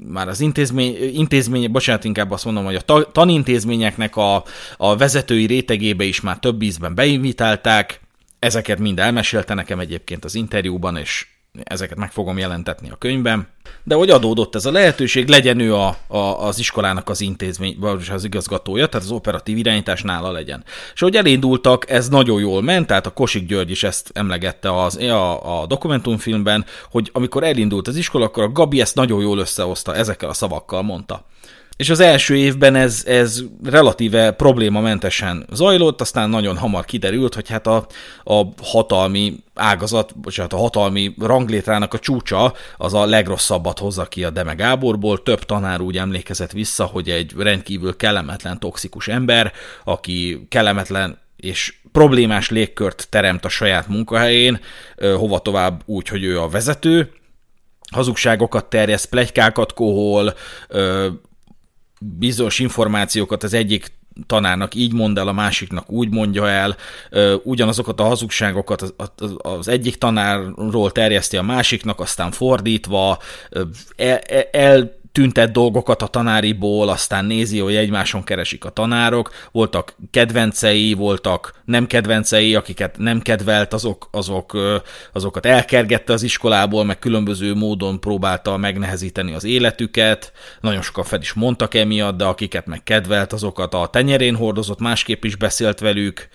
már 0.08 0.28
az 0.28 0.40
intézmény, 0.40 0.96
intézmény, 1.14 1.72
bocsánat, 1.72 2.04
inkább 2.04 2.32
azt 2.32 2.46
mondom, 2.46 2.66
hogy 2.66 2.76
a 2.76 2.82
ta, 2.82 3.12
tanintézményeknek 3.12 4.16
a, 4.16 4.44
a 4.78 4.96
vezetői 4.96 5.46
rétegébe 5.46 6.04
is 6.04 6.22
már 6.22 6.40
több 6.40 6.62
ízben 6.62 6.96
beinvitálták, 6.96 8.03
Ezeket 8.44 8.80
mind 8.80 9.00
elmesélte 9.00 9.54
nekem 9.54 9.80
egyébként 9.80 10.26
az 10.26 10.36
interjúban, 10.36 10.98
és 10.98 11.28
ezeket 11.64 11.98
meg 11.98 12.12
fogom 12.12 12.38
jelentetni 12.38 12.90
a 12.90 12.96
könyvben. 12.96 13.48
De 13.84 13.96
hogy 13.96 14.10
adódott 14.10 14.56
ez 14.56 14.66
a 14.66 14.72
lehetőség, 14.72 15.28
legyen 15.28 15.60
ő 15.60 15.76
a, 15.76 15.98
a, 16.08 16.18
az 16.18 16.60
iskolának 16.60 17.10
az 17.10 17.22
intézmény, 17.22 17.76
vagy 17.80 18.10
az 18.12 18.24
igazgatója, 18.24 18.88
tehát 18.88 19.06
az 19.06 19.12
operatív 19.12 19.58
irányítás 19.58 20.02
nála 20.02 20.32
legyen. 20.32 20.64
És 20.94 21.02
ahogy 21.02 21.16
elindultak, 21.16 21.90
ez 21.90 22.10
nagyon 22.10 22.40
jól 22.40 22.62
ment, 22.62 22.88
tehát 22.88 23.06
a 23.06 23.14
Kosik 23.14 23.48
György 23.48 23.72
is 23.72 23.84
ezt 23.84 24.12
emlegette 24.14 24.84
az, 24.84 24.98
a, 24.98 25.62
a 25.62 25.66
dokumentumfilmben, 25.66 26.66
hogy 26.92 27.10
amikor 27.14 27.44
elindult 27.44 27.88
az 27.88 27.96
iskola, 27.96 28.26
akkor 28.26 28.44
a 28.44 28.52
Gabi 28.52 28.82
ezt 28.82 28.96
nagyon 28.96 29.22
jól 29.22 29.38
összehozta, 29.38 29.96
ezekkel 29.96 30.30
a 30.30 30.34
szavakkal 30.34 30.82
mondta. 30.82 31.26
És 31.78 31.90
az 31.90 32.00
első 32.00 32.36
évben 32.36 32.76
ez, 32.76 33.04
ez 33.06 33.44
relatíve 33.64 34.32
problémamentesen 34.32 35.46
zajlott, 35.52 36.02
aztán 36.02 36.30
nagyon 36.30 36.58
hamar 36.58 36.86
kiderült, 36.86 37.34
hogy 37.36 37.50
hát 37.50 37.68
a, 37.68 37.88
a 38.24 38.44
hatalmi 38.62 39.44
ágazat, 39.54 40.20
bocsánat, 40.20 40.54
a 40.54 40.58
hatalmi 40.58 41.16
ranglétrának 41.20 41.94
a 41.94 42.00
csúcsa 42.00 42.54
az 42.78 42.94
a 42.94 43.06
legrosszabbat 43.06 43.80
hozza 43.80 44.06
ki 44.06 44.24
a 44.24 44.30
Deme 44.30 44.54
Gáborból. 44.54 45.24
Több 45.24 45.44
tanár 45.44 45.82
úgy 45.82 45.98
emlékezett 45.98 46.52
vissza, 46.52 46.86
hogy 46.86 47.10
egy 47.10 47.34
rendkívül 47.38 47.96
kellemetlen, 47.96 48.60
toxikus 48.60 49.08
ember, 49.08 49.52
aki 49.84 50.46
kellemetlen 50.50 51.22
és 51.36 51.76
problémás 51.92 52.50
légkört 52.50 53.08
teremt 53.10 53.46
a 53.46 53.50
saját 53.50 53.88
munkahelyén, 53.88 54.60
hova 54.96 55.40
tovább 55.40 55.82
úgy, 55.86 56.08
hogy 56.08 56.24
ő 56.24 56.40
a 56.40 56.50
vezető, 56.50 57.12
hazugságokat 57.92 58.66
terjeszt, 58.66 59.10
plegykákat 59.10 59.74
kohol, 59.74 60.34
bizonyos 62.18 62.60
információkat 62.60 63.44
az 63.44 63.54
egyik 63.54 63.92
tanárnak 64.26 64.76
így 64.76 64.94
mond 64.94 65.18
el, 65.18 65.28
a 65.28 65.32
másiknak 65.32 65.92
úgy 65.92 66.10
mondja 66.10 66.50
el, 66.50 66.76
ugyanazokat 67.44 68.00
a 68.00 68.04
hazugságokat 68.04 68.94
az, 69.38 69.68
egyik 69.68 69.96
tanárról 69.96 70.92
terjeszti 70.92 71.38
a 71.38 71.42
másiknak, 71.42 72.00
aztán 72.00 72.32
fordítva, 72.32 73.20
el, 73.96 74.18
el 74.52 75.02
tüntet 75.14 75.52
dolgokat 75.52 76.02
a 76.02 76.08
tanáriból, 76.08 76.90
aztán 76.90 77.26
nézi, 77.26 77.60
hogy 77.60 77.76
egymáson 77.76 78.24
keresik 78.24 78.66
a 78.66 78.70
tanárok, 78.70 79.32
voltak 79.52 79.96
kedvencei, 80.12 80.94
voltak 80.94 81.62
nem 81.66 81.88
kedvencei, 81.88 82.56
akiket 82.56 82.98
nem 82.98 83.22
kedvelt, 83.22 83.74
azok, 83.74 84.08
azok, 84.12 84.58
azokat 85.12 85.46
elkergette 85.46 86.14
az 86.14 86.24
iskolából, 86.24 86.86
meg 86.86 87.00
különböző 87.00 87.54
módon 87.54 88.00
próbálta 88.00 88.58
megnehezíteni 88.58 89.34
az 89.34 89.44
életüket, 89.44 90.32
nagyon 90.62 90.82
sokan 90.82 91.04
fel 91.04 91.22
is 91.22 91.34
mondtak 91.34 91.74
emiatt, 91.74 92.18
de 92.18 92.26
akiket 92.26 92.66
meg 92.66 92.84
kedvelt, 92.84 93.34
azokat 93.34 93.74
a 93.74 93.88
tenyerén 93.88 94.36
hordozott, 94.36 94.80
másképp 94.80 95.24
is 95.24 95.36
beszélt 95.36 95.80
velük, 95.80 96.28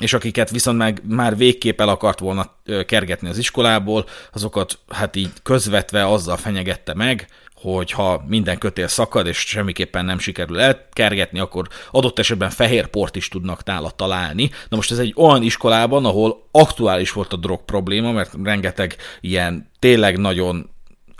és 0.00 0.12
akiket 0.12 0.50
viszont 0.50 0.78
meg 0.78 1.02
már 1.08 1.36
végképp 1.36 1.80
el 1.80 1.88
akart 1.88 2.18
volna 2.18 2.54
kergetni 2.86 3.28
az 3.28 3.38
iskolából, 3.38 4.06
azokat 4.32 4.78
hát 4.88 5.16
így 5.16 5.30
közvetve 5.42 6.06
azzal 6.06 6.36
fenyegette 6.36 6.94
meg, 6.94 7.28
hogy 7.72 7.90
ha 7.90 8.24
minden 8.26 8.58
kötél 8.58 8.88
szakad, 8.88 9.26
és 9.26 9.38
semmiképpen 9.38 10.04
nem 10.04 10.18
sikerül 10.18 10.60
elkergetni, 10.60 11.38
akkor 11.38 11.68
adott 11.90 12.18
esetben 12.18 12.50
fehér 12.50 12.86
port 12.86 13.16
is 13.16 13.28
tudnak 13.28 13.64
nála 13.64 13.90
találni. 13.90 14.50
Na 14.68 14.76
most 14.76 14.90
ez 14.90 14.98
egy 14.98 15.14
olyan 15.16 15.42
iskolában, 15.42 16.04
ahol 16.04 16.48
aktuális 16.50 17.12
volt 17.12 17.32
a 17.32 17.36
drog 17.36 17.64
probléma, 17.64 18.12
mert 18.12 18.34
rengeteg 18.42 18.96
ilyen 19.20 19.70
tényleg 19.78 20.18
nagyon 20.18 20.72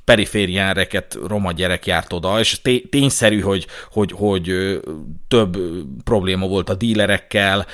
perifériánreket 0.05 1.19
roma 1.27 1.53
gyerek 1.53 1.87
járt 1.87 2.13
oda, 2.13 2.39
és 2.39 2.61
tényszerű, 2.91 3.41
hogy, 3.41 3.67
hogy, 3.91 4.13
hogy 4.13 4.81
több 5.29 5.59
probléma 6.05 6.47
volt 6.47 6.71
a 6.71 6.75
dílerekkel, 6.75 7.67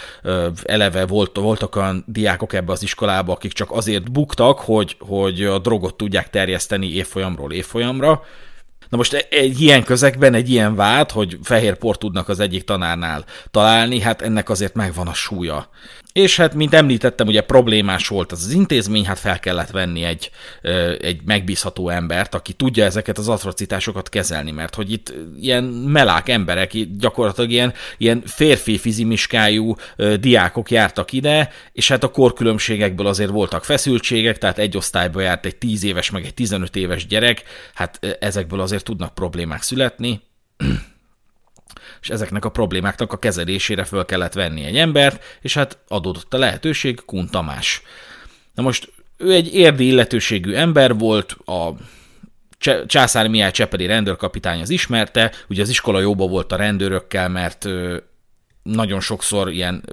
eleve 0.63 1.07
volt, 1.07 1.37
voltak 1.37 1.77
olyan 1.77 2.05
diákok 2.07 2.53
ebbe 2.53 2.73
az 2.73 2.83
iskolába, 2.83 3.33
akik 3.33 3.53
csak 3.53 3.71
azért 3.71 4.13
buktak, 4.13 4.59
hogy, 4.59 4.97
hogy 4.99 5.45
a 5.45 5.59
drogot 5.59 5.97
tudják 5.97 6.31
terjeszteni 6.31 6.95
évfolyamról 6.95 7.53
évfolyamra, 7.53 8.23
Na 8.91 8.97
most 8.97 9.13
egy 9.31 9.61
ilyen 9.61 9.85
közegben 9.85 10.35
egy 10.35 10.51
ilyen 10.51 10.75
vád, 10.75 11.11
hogy 11.11 11.39
fehér 11.43 11.77
port 11.77 11.99
tudnak 11.99 12.29
az 12.29 12.41
egyik 12.41 12.65
tanárnál 12.65 13.25
találni, 13.51 14.01
hát 14.01 14.23
ennek 14.23 14.49
azért 14.49 14.75
megvan 14.75 15.07
a 15.07 15.15
súlya. 15.15 15.69
És 16.13 16.37
hát, 16.37 16.55
mint 16.55 16.75
említettem, 16.75 17.27
ugye 17.27 17.41
problémás 17.41 18.09
volt 18.09 18.33
az, 18.33 18.45
az 18.45 18.53
intézmény, 18.53 19.07
hát 19.07 19.19
fel 19.19 19.41
kellett 19.41 19.71
venni 19.71 20.03
egy, 20.03 20.31
egy 21.01 21.21
megbízható 21.25 21.89
embert, 21.89 22.35
aki 22.35 22.53
tudja 22.53 22.85
ezeket 22.85 23.19
az 23.19 23.29
atrocitásokat 23.29 24.09
kezelni, 24.09 24.51
mert 24.51 24.75
hogy 24.75 24.93
itt 24.93 25.13
ilyen 25.41 25.65
melák 25.65 26.29
emberek, 26.29 26.73
gyakorlatilag 26.99 27.51
ilyen, 27.51 27.73
ilyen 27.99 28.23
férfi 28.27 28.79
fizimiskájú 28.79 29.75
diákok 30.21 30.71
jártak 30.71 31.13
ide, 31.13 31.51
és 31.73 31.89
hát 31.89 32.05
a 32.05 32.11
korkülönbségekből 32.11 33.07
azért 33.07 33.31
voltak 33.31 33.65
feszültségek, 33.65 34.39
tehát 34.39 34.59
egy 34.59 34.77
osztályba 34.77 35.21
járt 35.21 35.47
egy 35.47 35.57
10 35.57 35.85
éves, 35.85 36.11
meg 36.11 36.25
egy 36.25 36.35
15 36.35 36.77
éves 36.77 37.07
gyerek, 37.07 37.43
hát 37.75 38.17
ezekből 38.21 38.61
azért 38.61 38.85
tudnak 38.85 39.15
problémák 39.15 39.63
születni 39.63 40.21
és 42.01 42.11
ezeknek 42.11 42.45
a 42.45 42.51
problémáknak 42.51 43.13
a 43.13 43.19
kezelésére 43.19 43.85
föl 43.85 44.05
kellett 44.05 44.33
venni 44.33 44.65
egy 44.65 44.77
embert, 44.77 45.25
és 45.41 45.55
hát 45.55 45.79
adódott 45.89 46.35
a 46.35 46.39
lehetőség 46.39 47.05
Kun 47.05 47.29
Tamás. 47.31 47.83
Na 48.55 48.63
most 48.63 48.93
ő 49.17 49.33
egy 49.33 49.55
érdi 49.55 49.87
illetőségű 49.87 50.55
ember 50.55 50.99
volt, 50.99 51.33
a 51.33 51.71
Császár 52.87 53.29
Mihály 53.29 53.51
Csepeli 53.51 53.87
rendőrkapitány 53.87 54.61
az 54.61 54.71
ismerte, 54.71 55.33
ugye 55.49 55.63
az 55.63 55.69
iskola 55.69 56.01
jóba 56.01 56.27
volt 56.27 56.53
a 56.53 56.57
rendőrökkel, 56.57 57.29
mert 57.29 57.69
nagyon 58.63 59.01
sokszor 59.01 59.51
ilyen 59.51 59.85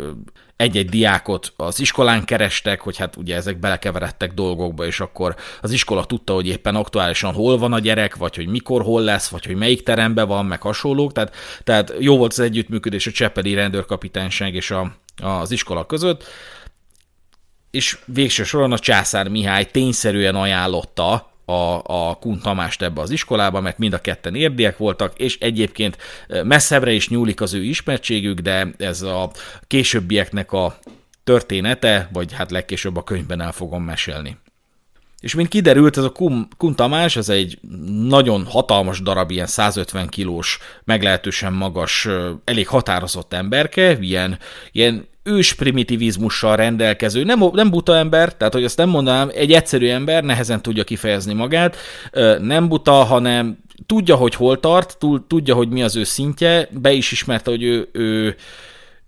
egy-egy 0.58 0.90
diákot 0.90 1.54
az 1.56 1.80
iskolán 1.80 2.26
kerestek, 2.26 2.82
hogy 2.82 2.98
hát 2.98 3.16
ugye 3.16 3.36
ezek 3.36 3.60
belekeveredtek 3.60 4.34
dolgokba, 4.34 4.86
és 4.86 5.00
akkor 5.00 5.36
az 5.62 5.72
iskola 5.72 6.06
tudta, 6.06 6.34
hogy 6.34 6.48
éppen 6.48 6.76
aktuálisan 6.76 7.34
hol 7.34 7.58
van 7.58 7.74
a 7.74 7.80
gyerek, 7.80 8.16
vagy 8.16 8.36
hogy 8.36 8.48
mikor 8.48 8.82
hol 8.82 9.02
lesz, 9.02 9.28
vagy 9.28 9.46
hogy 9.46 9.56
melyik 9.56 9.84
teremben 9.84 10.28
van, 10.28 10.46
meg 10.46 10.62
hasonlók. 10.62 11.12
Tehát, 11.12 11.36
tehát 11.64 11.94
jó 12.00 12.18
volt 12.18 12.32
az 12.32 12.40
együttműködés 12.40 13.08
a 13.08 13.12
Csepeli 13.12 13.54
rendőrkapitányság 13.54 14.54
és 14.54 14.72
a, 14.72 14.96
az 15.22 15.52
iskola 15.52 15.86
között, 15.86 16.24
és 17.72 17.98
végső 18.06 18.44
soron 18.44 18.72
a 18.72 18.80
Császár 18.80 19.28
Mihály 19.28 19.66
tényszerűen 19.72 20.36
ajánlotta 20.36 21.32
a, 21.50 21.82
a 21.84 22.18
Kun 22.20 22.40
Tamást 22.40 22.82
ebbe 22.82 23.02
az 23.02 23.10
iskolába, 23.10 23.62
mert 23.62 23.78
mind 23.78 23.94
a 23.94 24.02
ketten 24.02 24.36
érdiek 24.36 24.78
voltak, 24.78 25.20
és 25.20 25.38
egyébként 25.40 25.98
messzebbre 26.44 26.92
is 26.92 27.10
nyúlik 27.10 27.42
az 27.42 27.54
ő 27.54 27.64
ismertségük, 27.64 28.40
de 28.40 28.74
ez 28.78 29.02
a 29.02 29.32
későbbieknek 29.68 30.52
a 30.52 30.80
története, 31.24 32.10
vagy 32.14 32.34
hát 32.34 32.52
legkésőbb 32.52 32.98
a 32.98 33.04
könyvben 33.04 33.42
el 33.42 33.52
fogom 33.52 33.84
mesélni. 33.84 34.38
És 35.20 35.36
mint 35.36 35.48
kiderült, 35.48 35.98
ez 35.98 36.04
a 36.04 36.10
Kun, 36.10 36.48
Kun 36.58 36.76
Tamás, 36.76 37.16
ez 37.16 37.30
egy 37.30 37.60
nagyon 38.08 38.46
hatalmas 38.46 39.02
darab, 39.02 39.32
ilyen 39.32 39.48
150 39.48 40.08
kilós, 40.08 40.60
meglehetősen 40.84 41.54
magas, 41.54 42.08
elég 42.44 42.68
határozott 42.68 43.34
emberke, 43.34 43.98
ilyen, 44.00 44.40
ilyen 44.72 45.08
ős 45.28 45.54
primitivizmussal 45.54 46.56
rendelkező, 46.56 47.24
nem, 47.24 47.44
nem 47.54 47.70
buta 47.70 47.96
ember, 47.96 48.36
tehát 48.36 48.54
hogy 48.54 48.64
azt 48.64 48.78
nem 48.78 48.90
mondanám, 48.90 49.30
egy 49.34 49.52
egyszerű 49.52 49.90
ember 49.90 50.24
nehezen 50.24 50.62
tudja 50.62 50.84
kifejezni 50.84 51.34
magát, 51.34 51.76
nem 52.42 52.68
buta, 52.68 52.92
hanem 52.92 53.58
tudja, 53.86 54.16
hogy 54.16 54.36
hol 54.36 54.60
tart, 54.60 54.98
tudja, 55.28 55.56
hogy 55.56 55.70
mi 55.70 55.84
az 55.84 55.96
ő 55.96 56.04
szintje, 56.04 56.70
be 56.72 56.92
is 56.92 57.12
ismerte, 57.12 57.50
hogy 57.50 57.64
ő, 57.64 57.90
ő 57.92 58.36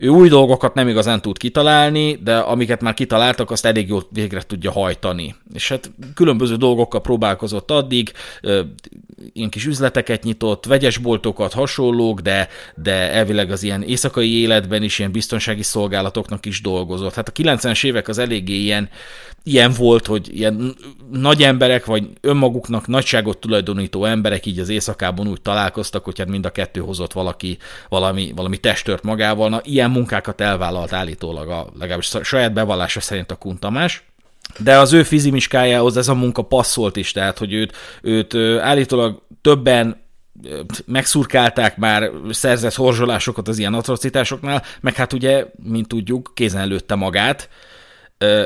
ő 0.02 0.08
új 0.08 0.30
dolgokat 0.30 0.74
nem 0.74 0.88
igazán 0.88 1.22
tud 1.22 1.38
kitalálni, 1.38 2.20
de 2.24 2.38
amiket 2.38 2.82
már 2.82 2.94
kitaláltak, 2.94 3.52
azt 3.52 3.66
elég 3.66 3.88
jól 3.88 4.08
végre 4.12 4.42
tudja 4.42 4.72
hajtani. 4.72 5.36
És 5.54 5.70
hát 5.70 5.92
különböző 6.14 6.56
dolgokkal 6.56 7.02
próbálkozott 7.02 7.72
addig, 7.72 8.12
ilyen 9.34 9.50
kis 9.50 9.66
üzleteket 9.66 10.24
nyitott, 10.24 10.66
vegyesboltokat, 10.66 11.54
hasonlók, 11.54 12.20
de, 12.20 12.48
de 12.76 13.12
elvileg 13.12 13.52
az 13.52 13.64
ilyen 13.64 13.84
éjszakai 13.84 14.40
életben 14.42 14.84
is 14.84 15.00
ilyen 15.00 15.12
biztonsági 15.12 15.64
szolgálatoknak 15.64 16.46
is 16.46 16.62
dolgozott. 16.62 17.14
Hát 17.14 17.28
a 17.28 17.32
90-es 17.32 17.86
évek 17.86 18.08
az 18.08 18.18
eléggé 18.18 18.56
ilyen, 18.56 18.90
ilyen 19.52 19.72
volt, 19.78 20.06
hogy 20.06 20.38
ilyen 20.38 20.76
nagy 21.12 21.44
emberek, 21.44 21.86
vagy 21.86 22.10
önmaguknak 22.22 22.88
nagyságot 22.88 23.38
tulajdonító 23.38 24.06
emberek 24.06 24.46
így 24.46 24.60
az 24.60 24.70
éjszakában 24.70 25.28
úgy 25.28 25.42
találkoztak, 25.42 26.04
hogy 26.04 26.18
hát 26.18 26.28
mind 26.28 26.46
a 26.46 26.50
kettő 26.50 26.80
hozott 26.80 27.14
valaki 27.14 27.58
valami, 27.90 28.32
valami 28.36 28.58
testört 28.58 29.04
magával. 29.04 29.50
Na, 29.50 29.62
ilyen 29.64 29.92
munkákat 29.92 30.42
elvállalt 30.42 30.94
állítólag 30.94 31.50
a 31.50 31.68
legalábbis 31.80 32.12
saját 32.24 32.54
bevallása 32.54 33.00
szerint 33.00 33.32
a 33.32 33.36
Kuntamás. 33.36 34.04
De 34.58 34.78
az 34.78 34.94
ő 34.94 35.04
fizimiskájához 35.04 35.98
ez 35.98 36.08
a 36.08 36.14
munka 36.14 36.42
passzolt 36.42 36.96
is, 36.96 37.12
tehát 37.12 37.38
hogy 37.38 37.54
őt, 37.54 37.76
őt 38.02 38.36
állítólag 38.62 39.22
többen 39.42 40.08
megszurkálták 40.86 41.78
már 41.78 42.12
szerzett 42.30 42.76
horzsolásokat 42.76 43.48
az 43.48 43.58
ilyen 43.60 43.74
atrocitásoknál, 43.74 44.64
meg 44.82 44.96
hát 44.96 45.14
ugye, 45.14 45.46
mint 45.64 45.88
tudjuk, 45.88 46.32
kézen 46.34 46.68
lőtte 46.68 46.96
magát, 46.96 47.50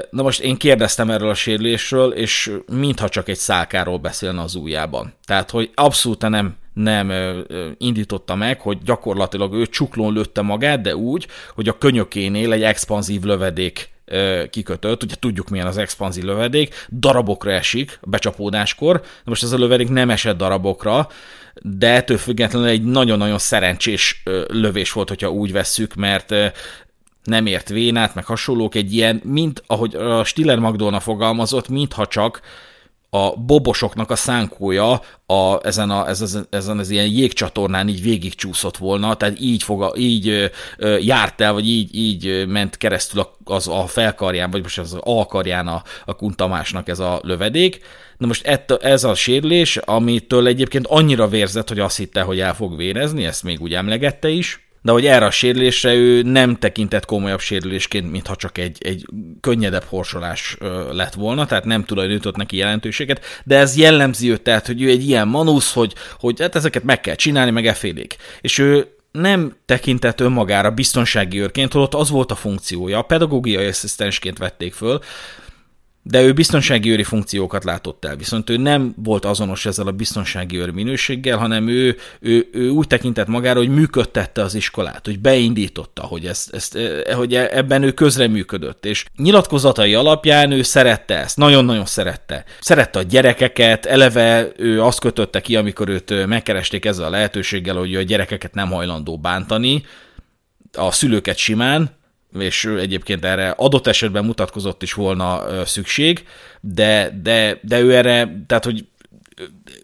Na 0.10 0.22
most 0.22 0.40
én 0.40 0.58
kérdeztem 0.58 1.10
erről 1.10 1.30
a 1.30 1.34
sérülésről, 1.34 2.12
és 2.12 2.52
mintha 2.66 3.10
csak 3.10 3.30
egy 3.30 3.38
szálkáról 3.38 3.98
beszélne 3.98 4.42
az 4.42 4.56
ujjában. 4.56 5.14
Tehát, 5.26 5.50
hogy 5.50 5.72
abszolút 5.74 6.30
nem, 6.30 6.56
nem 6.74 7.12
indította 7.78 8.36
meg, 8.36 8.62
hogy 8.62 8.78
gyakorlatilag 8.84 9.54
ő 9.54 9.66
csuklón 9.66 10.14
lőtte 10.14 10.42
magát, 10.42 10.82
de 10.82 10.96
úgy, 10.96 11.28
hogy 11.54 11.68
a 11.68 11.78
könyökénél 11.78 12.52
egy 12.52 12.64
expanzív 12.64 13.22
lövedék 13.22 13.90
kikötött, 14.50 15.04
ugye 15.04 15.16
tudjuk 15.20 15.50
milyen 15.50 15.68
az 15.68 15.78
expanzív 15.78 16.24
lövedék, 16.24 16.88
darabokra 16.92 17.52
esik 17.52 18.00
becsapódáskor, 18.02 19.00
de 19.00 19.08
most 19.24 19.44
ez 19.44 19.52
a 19.52 19.58
lövedék 19.58 19.90
nem 19.90 20.10
esett 20.10 20.38
darabokra, 20.38 21.08
de 21.62 21.90
ettől 21.90 22.18
függetlenül 22.18 22.68
egy 22.68 22.84
nagyon-nagyon 22.84 23.38
szerencsés 23.38 24.24
lövés 24.48 24.92
volt, 24.92 25.10
hogyha 25.10 25.32
úgy 25.32 25.52
vesszük, 25.52 25.94
mert 25.94 26.34
nem 27.24 27.46
ért 27.46 27.70
vénát, 27.70 28.16
meg 28.16 28.26
hasonlók, 28.26 28.76
egy 28.76 28.94
ilyen, 28.94 29.22
mint 29.24 29.64
ahogy 29.68 29.96
a 29.96 30.24
Stiller 30.24 30.60
Magdolna 30.60 31.00
fogalmazott, 31.00 31.70
mintha 31.70 32.08
csak 32.08 32.42
a 33.14 33.36
bobosoknak 33.36 34.12
a 34.12 34.16
szánkója 34.16 35.02
a, 35.26 35.60
ezen, 35.62 35.90
a, 35.90 36.08
ezen, 36.08 36.48
ezen 36.50 36.78
az 36.78 36.90
ilyen 36.90 37.08
jégcsatornán 37.08 37.88
így 37.88 38.02
végigcsúszott 38.02 38.78
volna, 38.78 39.16
tehát 39.16 39.40
így, 39.40 39.64
foga, 39.64 39.94
így 39.98 40.52
ö, 40.78 40.98
járt 40.98 41.42
el, 41.42 41.54
vagy 41.54 41.68
így, 41.68 41.96
így 41.96 42.48
ment 42.48 42.78
keresztül 42.78 43.28
az 43.44 43.68
a 43.68 43.88
felkarján, 43.88 44.52
vagy 44.52 44.62
most 44.62 44.80
az 44.80 44.98
alkarján 45.00 45.68
a, 45.68 45.84
a 46.06 46.16
kuntamásnak 46.16 46.88
ez 46.88 47.00
a 47.00 47.20
lövedék. 47.24 47.80
Na 48.18 48.28
most 48.28 48.46
ett, 48.46 48.72
ez 48.72 49.04
a 49.04 49.16
sérülés, 49.16 49.78
amitől 49.78 50.48
egyébként 50.48 50.88
annyira 50.88 51.28
vérzett, 51.28 51.70
hogy 51.70 51.80
azt 51.80 51.98
hitte, 51.98 52.22
hogy 52.22 52.40
el 52.40 52.56
fog 52.56 52.78
vérezni, 52.78 53.26
ezt 53.26 53.44
még 53.44 53.62
úgy 53.62 53.74
emlegette 53.74 54.30
is, 54.30 54.63
de 54.84 54.92
hogy 54.92 55.06
erre 55.06 55.26
a 55.26 55.32
sérülésre 55.32 55.94
ő 55.94 56.22
nem 56.22 56.56
tekintett 56.56 57.06
komolyabb 57.06 57.40
sérülésként, 57.40 58.12
mintha 58.12 58.36
csak 58.36 58.58
egy, 58.58 58.78
egy 58.80 59.06
könnyedebb 59.42 59.84
horsolás 59.84 60.58
lett 60.92 61.14
volna, 61.14 61.46
tehát 61.46 61.66
nem 61.66 61.86
tulajdonított 61.86 62.36
neki 62.36 62.58
jelentőséget, 62.58 63.26
de 63.44 63.58
ez 63.58 63.78
jellemzi 63.78 64.32
őt, 64.32 64.42
tehát, 64.42 64.68
hogy 64.68 64.82
ő 64.82 64.90
egy 64.90 65.08
ilyen 65.08 65.28
manusz, 65.28 65.74
hogy, 65.74 65.94
hogy 66.20 66.42
hát 66.42 66.56
ezeket 66.56 66.84
meg 66.84 67.02
kell 67.02 67.16
csinálni, 67.16 67.52
meg 67.52 67.68
efélék. 67.68 68.16
És 68.42 68.58
ő 68.58 68.88
nem 69.12 69.56
tekintett 69.66 70.20
önmagára 70.20 70.72
biztonsági 70.72 71.42
őrként, 71.42 71.74
holott 71.74 71.94
az 71.94 72.10
volt 72.10 72.32
a 72.32 72.36
funkciója, 72.36 72.98
a 72.98 73.02
pedagógiai 73.02 73.66
asszisztensként 73.66 74.38
vették 74.38 74.74
föl, 74.74 75.00
de 76.06 76.22
ő 76.22 76.34
biztonsági 76.34 76.92
őri 76.92 77.04
funkciókat 77.04 77.64
látott 77.64 78.06
el, 78.06 78.16
viszont 78.16 78.50
ő 78.50 78.58
nem 78.58 78.94
volt 79.04 79.26
azonos 79.26 79.66
ezzel 79.66 79.88
a 79.88 79.92
biztonsági 79.92 80.58
őr 80.58 80.70
minőséggel, 80.70 81.38
hanem 81.38 81.68
ő, 81.68 81.98
ő, 82.20 82.50
ő 82.52 82.70
úgy 82.70 82.88
tekintett 82.88 83.28
magára, 83.28 83.60
hogy 83.60 83.70
működtette 83.70 84.42
az 84.42 84.56
iskolát, 84.56 85.06
hogy 85.06 85.20
beindította, 85.20 86.02
hogy, 86.02 86.26
ezt, 86.26 86.54
ezt, 86.54 86.76
e, 86.76 87.14
hogy 87.14 87.34
e, 87.34 87.50
ebben 87.52 87.84
ő 87.84 87.92
közreműködött, 87.92 88.86
és 88.86 89.06
nyilatkozatai 89.18 89.94
alapján 89.94 90.52
ő 90.52 90.62
szerette 90.62 91.18
ezt, 91.18 91.38
nagyon-nagyon 91.38 91.86
szerette. 91.86 92.44
Szerette 92.62 93.00
a 93.00 93.04
gyerekeket, 93.04 93.86
eleve 93.86 94.52
ő 94.58 94.82
azt 94.82 95.00
kötötte 95.00 95.42
ki, 95.42 95.56
amikor 95.56 95.90
őt 95.90 96.26
megkeresték 96.28 96.86
ezzel 96.86 97.06
a 97.06 97.10
lehetőséggel, 97.10 97.76
hogy 97.76 97.96
a 97.96 98.02
gyerekeket 98.02 98.54
nem 98.54 98.72
hajlandó 98.72 99.18
bántani, 99.18 99.84
a 100.78 100.92
szülőket 100.92 101.38
simán, 101.38 102.02
és 102.40 102.66
egyébként 102.66 103.26
erre 103.26 103.50
adott 103.50 103.88
esetben 103.88 104.26
mutatkozott 104.26 104.84
is 104.84 104.94
volna 104.94 105.44
szükség, 105.66 106.26
de, 106.62 107.20
de, 107.24 107.60
de 107.62 107.80
ő 107.80 107.96
erre, 107.96 108.44
tehát 108.48 108.66
hogy 108.66 108.86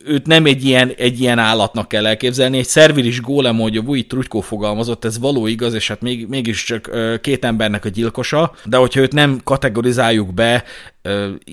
őt 0.06 0.28
nem 0.28 0.46
egy 0.46 0.66
ilyen, 0.66 0.94
egy 0.98 1.20
ilyen 1.20 1.40
állatnak 1.40 1.88
kell 1.88 2.08
elképzelni, 2.08 2.58
egy 2.58 2.68
szervilis 2.68 3.22
gólem, 3.22 3.60
hogy 3.60 3.78
a 3.78 3.82
Vujit 3.82 4.08
Trutykó 4.08 4.42
fogalmazott, 4.42 5.06
ez 5.06 5.20
való 5.20 5.48
igaz, 5.48 5.74
és 5.74 5.88
hát 5.88 6.02
még, 6.02 6.28
mégiscsak 6.28 6.92
két 7.22 7.46
embernek 7.46 7.86
a 7.86 7.90
gyilkosa, 7.90 8.56
de 8.66 8.78
hogyha 8.78 9.00
őt 9.00 9.14
nem 9.14 9.40
kategorizáljuk 9.44 10.34
be 10.34 10.64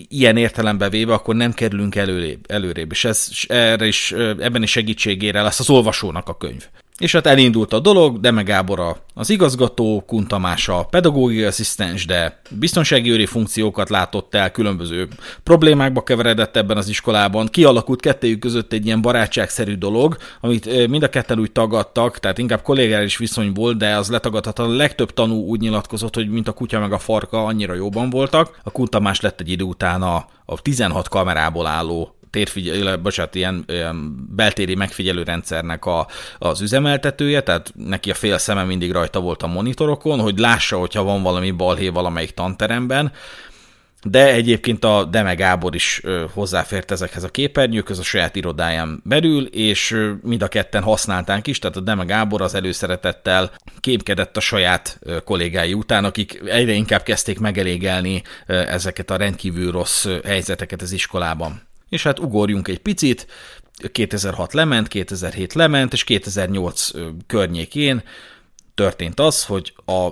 ilyen 0.09 0.37
értelembe 0.37 0.89
véve, 0.89 1.13
akkor 1.13 1.35
nem 1.35 1.53
kerülünk 1.53 1.95
előrébb, 1.95 2.45
előrébb 2.49 2.91
és 2.91 3.05
ez, 3.05 3.29
erre 3.49 3.87
is, 3.87 4.13
ebben 4.13 4.63
is 4.63 4.71
segítségére 4.71 5.43
lesz 5.43 5.61
az 5.61 5.71
olvasónak 5.71 6.29
a 6.29 6.37
könyv. 6.37 6.65
És 6.99 7.13
hát 7.13 7.27
elindult 7.27 7.73
a 7.73 7.81
dolog, 7.81 8.21
de 8.21 8.31
meg 8.31 8.45
Gábor 8.45 9.01
az 9.15 9.31
igazgató, 9.31 10.05
Kuntamás 10.07 10.69
a 10.69 10.83
pedagógiai 10.83 11.45
asszisztens, 11.45 12.07
de 12.07 12.41
biztonsági 12.51 13.11
őri 13.11 13.27
funkciókat 13.27 13.89
látott 13.89 14.35
el, 14.35 14.51
különböző 14.51 15.09
problémákba 15.43 16.03
keveredett 16.03 16.57
ebben 16.57 16.77
az 16.77 16.89
iskolában. 16.89 17.47
Kialakult 17.47 18.01
kettőjük 18.01 18.39
között 18.39 18.73
egy 18.73 18.87
ilyen 18.87 19.03
barátságszerű 19.03 19.75
dolog, 19.75 20.17
amit 20.41 20.89
mind 20.89 21.03
a 21.03 21.09
ketten 21.09 21.39
úgy 21.39 21.53
tagadtak, 21.53 22.19
tehát 22.19 22.39
inkább 22.39 22.63
kollégális 22.63 23.17
viszony 23.17 23.53
volt, 23.53 23.77
de 23.79 23.97
az 23.97 24.11
letagadhatatlan. 24.11 24.75
A 24.75 24.77
legtöbb 24.77 25.15
tanú 25.15 25.35
úgy 25.35 25.61
nyilatkozott, 25.61 26.15
hogy 26.15 26.29
mint 26.29 26.49
a 26.49 26.53
kutya 26.53 26.81
meg 26.81 26.93
a 26.93 26.99
farka 26.99 27.45
annyira 27.45 27.75
jobban 27.75 28.11
voltak. 28.11 28.61
A 28.63 28.71
Kuntamás 28.71 29.21
lett 29.21 29.41
egy 29.41 29.51
idő 29.51 29.65
után 29.65 30.03
a, 30.03 30.27
a 30.45 30.63
16 30.63 31.09
kamerából 31.09 31.67
álló 31.67 32.16
térfigyelő, 32.37 33.01
bocsánat, 33.01 33.35
ilyen, 33.35 33.65
ilyen 33.67 34.27
beltéri 34.37 34.75
megfigyelő 34.75 35.23
rendszernek 35.23 35.85
a, 35.85 36.07
az 36.39 36.61
üzemeltetője, 36.61 37.41
tehát 37.41 37.73
neki 37.77 38.11
a 38.11 38.15
fél 38.15 38.39
szeme 38.39 38.65
mindig 38.65 38.93
rajta 38.93 39.21
volt 39.21 39.43
a 39.43 39.47
monitorokon, 39.47 40.21
hogy 40.21 40.39
lássa, 40.39 40.79
hogyha 40.79 41.03
van 41.03 41.23
valami 41.23 41.51
balhé 41.51 41.89
valamelyik 41.89 42.31
tanteremben, 42.31 43.13
de 44.03 44.33
egyébként 44.33 44.85
a 44.85 45.05
Deme 45.05 45.35
Gábor 45.35 45.75
is 45.75 46.03
hozzáfért 46.33 46.91
ezekhez 46.91 47.23
a 47.23 47.29
képernyőkhöz 47.29 47.99
a 47.99 48.03
saját 48.03 48.37
irodáján 48.37 49.01
belül, 49.05 49.47
és 49.47 49.97
mind 50.23 50.43
a 50.43 50.49
ketten 50.49 50.83
használták 50.83 51.47
is, 51.47 51.59
tehát 51.59 51.77
a 51.77 51.81
Deme 51.81 52.05
Gábor 52.05 52.43
az 52.43 52.55
előszeretettel 52.55 53.51
képkedett 53.81 54.37
a 54.37 54.41
saját 54.41 54.99
kollégái 55.25 55.75
után, 55.75 56.05
akik 56.05 56.43
egyre 56.45 56.73
inkább 56.73 57.03
kezdték 57.03 57.39
megelégelni 57.39 58.23
ezeket 58.47 59.11
a 59.11 59.17
rendkívül 59.17 59.71
rossz 59.71 60.07
helyzeteket 60.25 60.83
az 60.83 60.93
iskolában. 60.93 61.66
És 61.89 62.03
hát 62.03 62.19
ugorjunk 62.19 62.69
egy 62.69 62.79
picit, 62.79 63.27
2006 63.93 64.53
lement, 64.53 64.89
2007 64.89 65.55
lement, 65.55 65.93
és 65.93 66.05
2008 66.05 66.91
környékén 67.27 68.03
történt 68.75 69.21
az, 69.21 69.45
hogy 69.45 69.75
a 69.85 70.11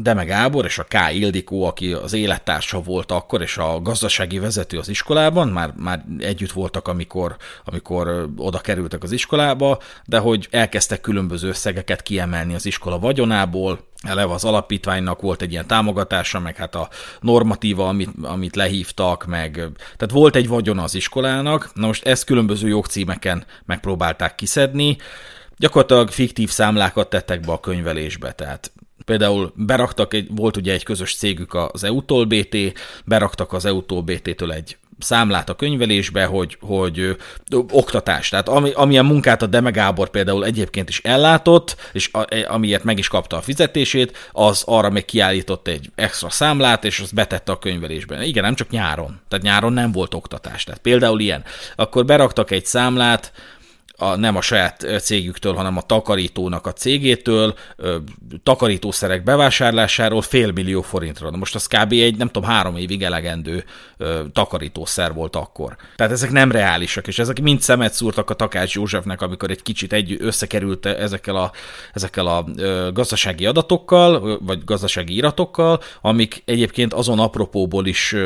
Deme 0.00 0.24
Gábor 0.24 0.64
és 0.64 0.78
a 0.78 0.84
K. 0.84 0.94
Ildikó, 1.12 1.64
aki 1.64 1.92
az 1.92 2.12
élettársa 2.12 2.80
volt 2.80 3.12
akkor, 3.12 3.42
és 3.42 3.56
a 3.56 3.80
gazdasági 3.82 4.38
vezető 4.38 4.78
az 4.78 4.88
iskolában, 4.88 5.48
már, 5.48 5.72
már 5.76 6.04
együtt 6.18 6.52
voltak, 6.52 6.88
amikor, 6.88 7.36
amikor 7.64 8.28
oda 8.36 8.58
kerültek 8.58 9.02
az 9.02 9.12
iskolába, 9.12 9.78
de 10.04 10.18
hogy 10.18 10.48
elkezdtek 10.50 11.00
különböző 11.00 11.48
összegeket 11.48 12.02
kiemelni 12.02 12.54
az 12.54 12.66
iskola 12.66 12.98
vagyonából, 12.98 13.78
eleve 14.02 14.32
az 14.32 14.44
alapítványnak 14.44 15.20
volt 15.20 15.42
egy 15.42 15.50
ilyen 15.50 15.66
támogatása, 15.66 16.40
meg 16.40 16.56
hát 16.56 16.74
a 16.74 16.88
normatíva, 17.20 17.88
amit, 17.88 18.10
amit 18.22 18.56
lehívtak, 18.56 19.26
meg 19.26 19.52
tehát 19.96 20.10
volt 20.10 20.36
egy 20.36 20.48
vagyona 20.48 20.82
az 20.82 20.94
iskolának, 20.94 21.70
na 21.74 21.86
most 21.86 22.06
ezt 22.06 22.24
különböző 22.24 22.68
jogcímeken 22.68 23.44
megpróbálták 23.64 24.34
kiszedni, 24.34 24.96
gyakorlatilag 25.56 26.10
fiktív 26.10 26.50
számlákat 26.50 27.08
tettek 27.10 27.40
be 27.40 27.52
a 27.52 27.60
könyvelésbe, 27.60 28.32
tehát 28.32 28.72
Például 29.08 29.52
beraktak, 29.54 30.14
egy, 30.14 30.28
volt 30.30 30.56
ugye 30.56 30.72
egy 30.72 30.82
közös 30.82 31.16
cégük 31.16 31.54
az 31.54 31.84
EUTOL 31.84 32.24
BT, 32.24 32.56
beraktak 33.04 33.52
az 33.52 33.64
EUTOL 33.64 34.02
BT-től 34.02 34.52
egy 34.52 34.76
számlát 34.98 35.48
a 35.48 35.54
könyvelésbe, 35.54 36.24
hogy, 36.24 36.56
hogy 36.60 36.98
ö, 36.98 37.12
oktatás, 37.70 38.28
tehát 38.28 38.48
ami, 38.48 38.70
amilyen 38.70 39.04
munkát 39.04 39.42
a 39.42 39.46
Deme 39.46 39.70
Gábor 39.70 40.08
például 40.08 40.44
egyébként 40.44 40.88
is 40.88 41.00
ellátott, 41.00 41.76
és 41.92 42.08
a, 42.12 42.34
e, 42.34 42.46
amiért 42.48 42.84
meg 42.84 42.98
is 42.98 43.08
kapta 43.08 43.36
a 43.36 43.40
fizetését, 43.40 44.16
az 44.32 44.62
arra 44.66 44.90
még 44.90 45.04
kiállított 45.04 45.68
egy 45.68 45.90
extra 45.94 46.30
számlát, 46.30 46.84
és 46.84 47.00
azt 47.00 47.14
betette 47.14 47.52
a 47.52 47.58
könyvelésbe. 47.58 48.24
Igen, 48.24 48.44
nem 48.44 48.54
csak 48.54 48.70
nyáron. 48.70 49.20
Tehát 49.28 49.44
nyáron 49.44 49.72
nem 49.72 49.92
volt 49.92 50.14
oktatás. 50.14 50.64
Tehát 50.64 50.80
például 50.80 51.20
ilyen. 51.20 51.44
Akkor 51.76 52.04
beraktak 52.04 52.50
egy 52.50 52.66
számlát, 52.66 53.32
a, 54.00 54.16
nem 54.16 54.36
a 54.36 54.40
saját 54.40 54.86
cégüktől, 55.00 55.54
hanem 55.54 55.76
a 55.76 55.82
takarítónak 55.82 56.66
a 56.66 56.72
cégétől, 56.72 57.54
takarítószerek 58.42 59.22
bevásárlásáról 59.22 60.22
fél 60.22 60.52
millió 60.52 60.82
forintra. 60.82 61.30
Na 61.30 61.36
most 61.36 61.54
az 61.54 61.66
kb. 61.66 61.92
egy, 61.92 62.16
nem 62.16 62.26
tudom, 62.26 62.48
három 62.48 62.76
évig 62.76 63.02
elegendő 63.02 63.64
takarítószer 64.32 65.12
volt 65.12 65.36
akkor. 65.36 65.76
Tehát 65.96 66.12
ezek 66.12 66.30
nem 66.30 66.52
reálisak, 66.52 67.06
és 67.06 67.18
ezek 67.18 67.40
mind 67.40 67.60
szemet 67.60 67.92
szúrtak 67.92 68.30
a 68.30 68.34
Takács 68.34 68.74
Józsefnek, 68.74 69.22
amikor 69.22 69.50
egy 69.50 69.62
kicsit 69.62 69.92
egy 69.92 70.16
összekerült 70.20 70.86
ezekkel 70.86 71.36
a, 71.36 71.52
ezekkel 71.92 72.26
a 72.26 72.44
gazdasági 72.92 73.46
adatokkal, 73.46 74.38
vagy 74.42 74.64
gazdasági 74.64 75.14
iratokkal, 75.14 75.80
amik 76.00 76.42
egyébként 76.44 76.94
azon 76.94 77.18
apropóból 77.18 77.86
is 77.86 78.16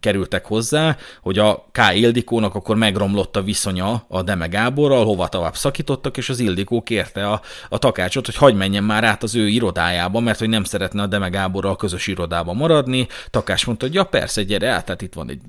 kerültek 0.00 0.46
hozzá, 0.46 0.96
hogy 1.20 1.38
a 1.38 1.66
K. 1.72 1.78
Ildikónak 1.94 2.54
akkor 2.54 2.76
megromlott 2.76 3.36
a 3.36 3.42
viszonya 3.42 4.04
a 4.08 4.22
Demegába, 4.22 4.75
Gáborral 4.76 5.04
hova 5.04 5.28
tovább 5.28 5.56
szakítottak, 5.56 6.16
és 6.16 6.28
az 6.28 6.38
Ildikó 6.38 6.82
kérte 6.82 7.28
a, 7.28 7.40
a 7.68 7.78
takácsot, 7.78 8.26
hogy 8.26 8.36
hagyj 8.36 8.56
menjen 8.56 8.84
már 8.84 9.04
át 9.04 9.22
az 9.22 9.34
ő 9.34 9.48
irodájába, 9.48 10.20
mert 10.20 10.38
hogy 10.38 10.48
nem 10.48 10.64
szeretne 10.64 11.02
a 11.02 11.06
Deme 11.06 11.28
Gáborral 11.28 11.76
közös 11.76 12.06
irodába 12.06 12.52
maradni. 12.52 13.06
Takás 13.30 13.64
mondta, 13.64 13.86
hogy 13.86 13.94
ja 13.94 14.04
persze, 14.04 14.42
gyere 14.42 14.68
át, 14.68 14.84
tehát 14.84 15.02
itt 15.02 15.14
van 15.14 15.30
egy 15.30 15.40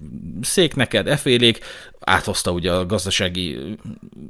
szék 0.41 0.75
neked, 0.75 1.07
efélék, 1.07 1.59
áthozta 2.08 2.51
ugye 2.51 2.72
a 2.72 2.86
gazdasági 2.86 3.78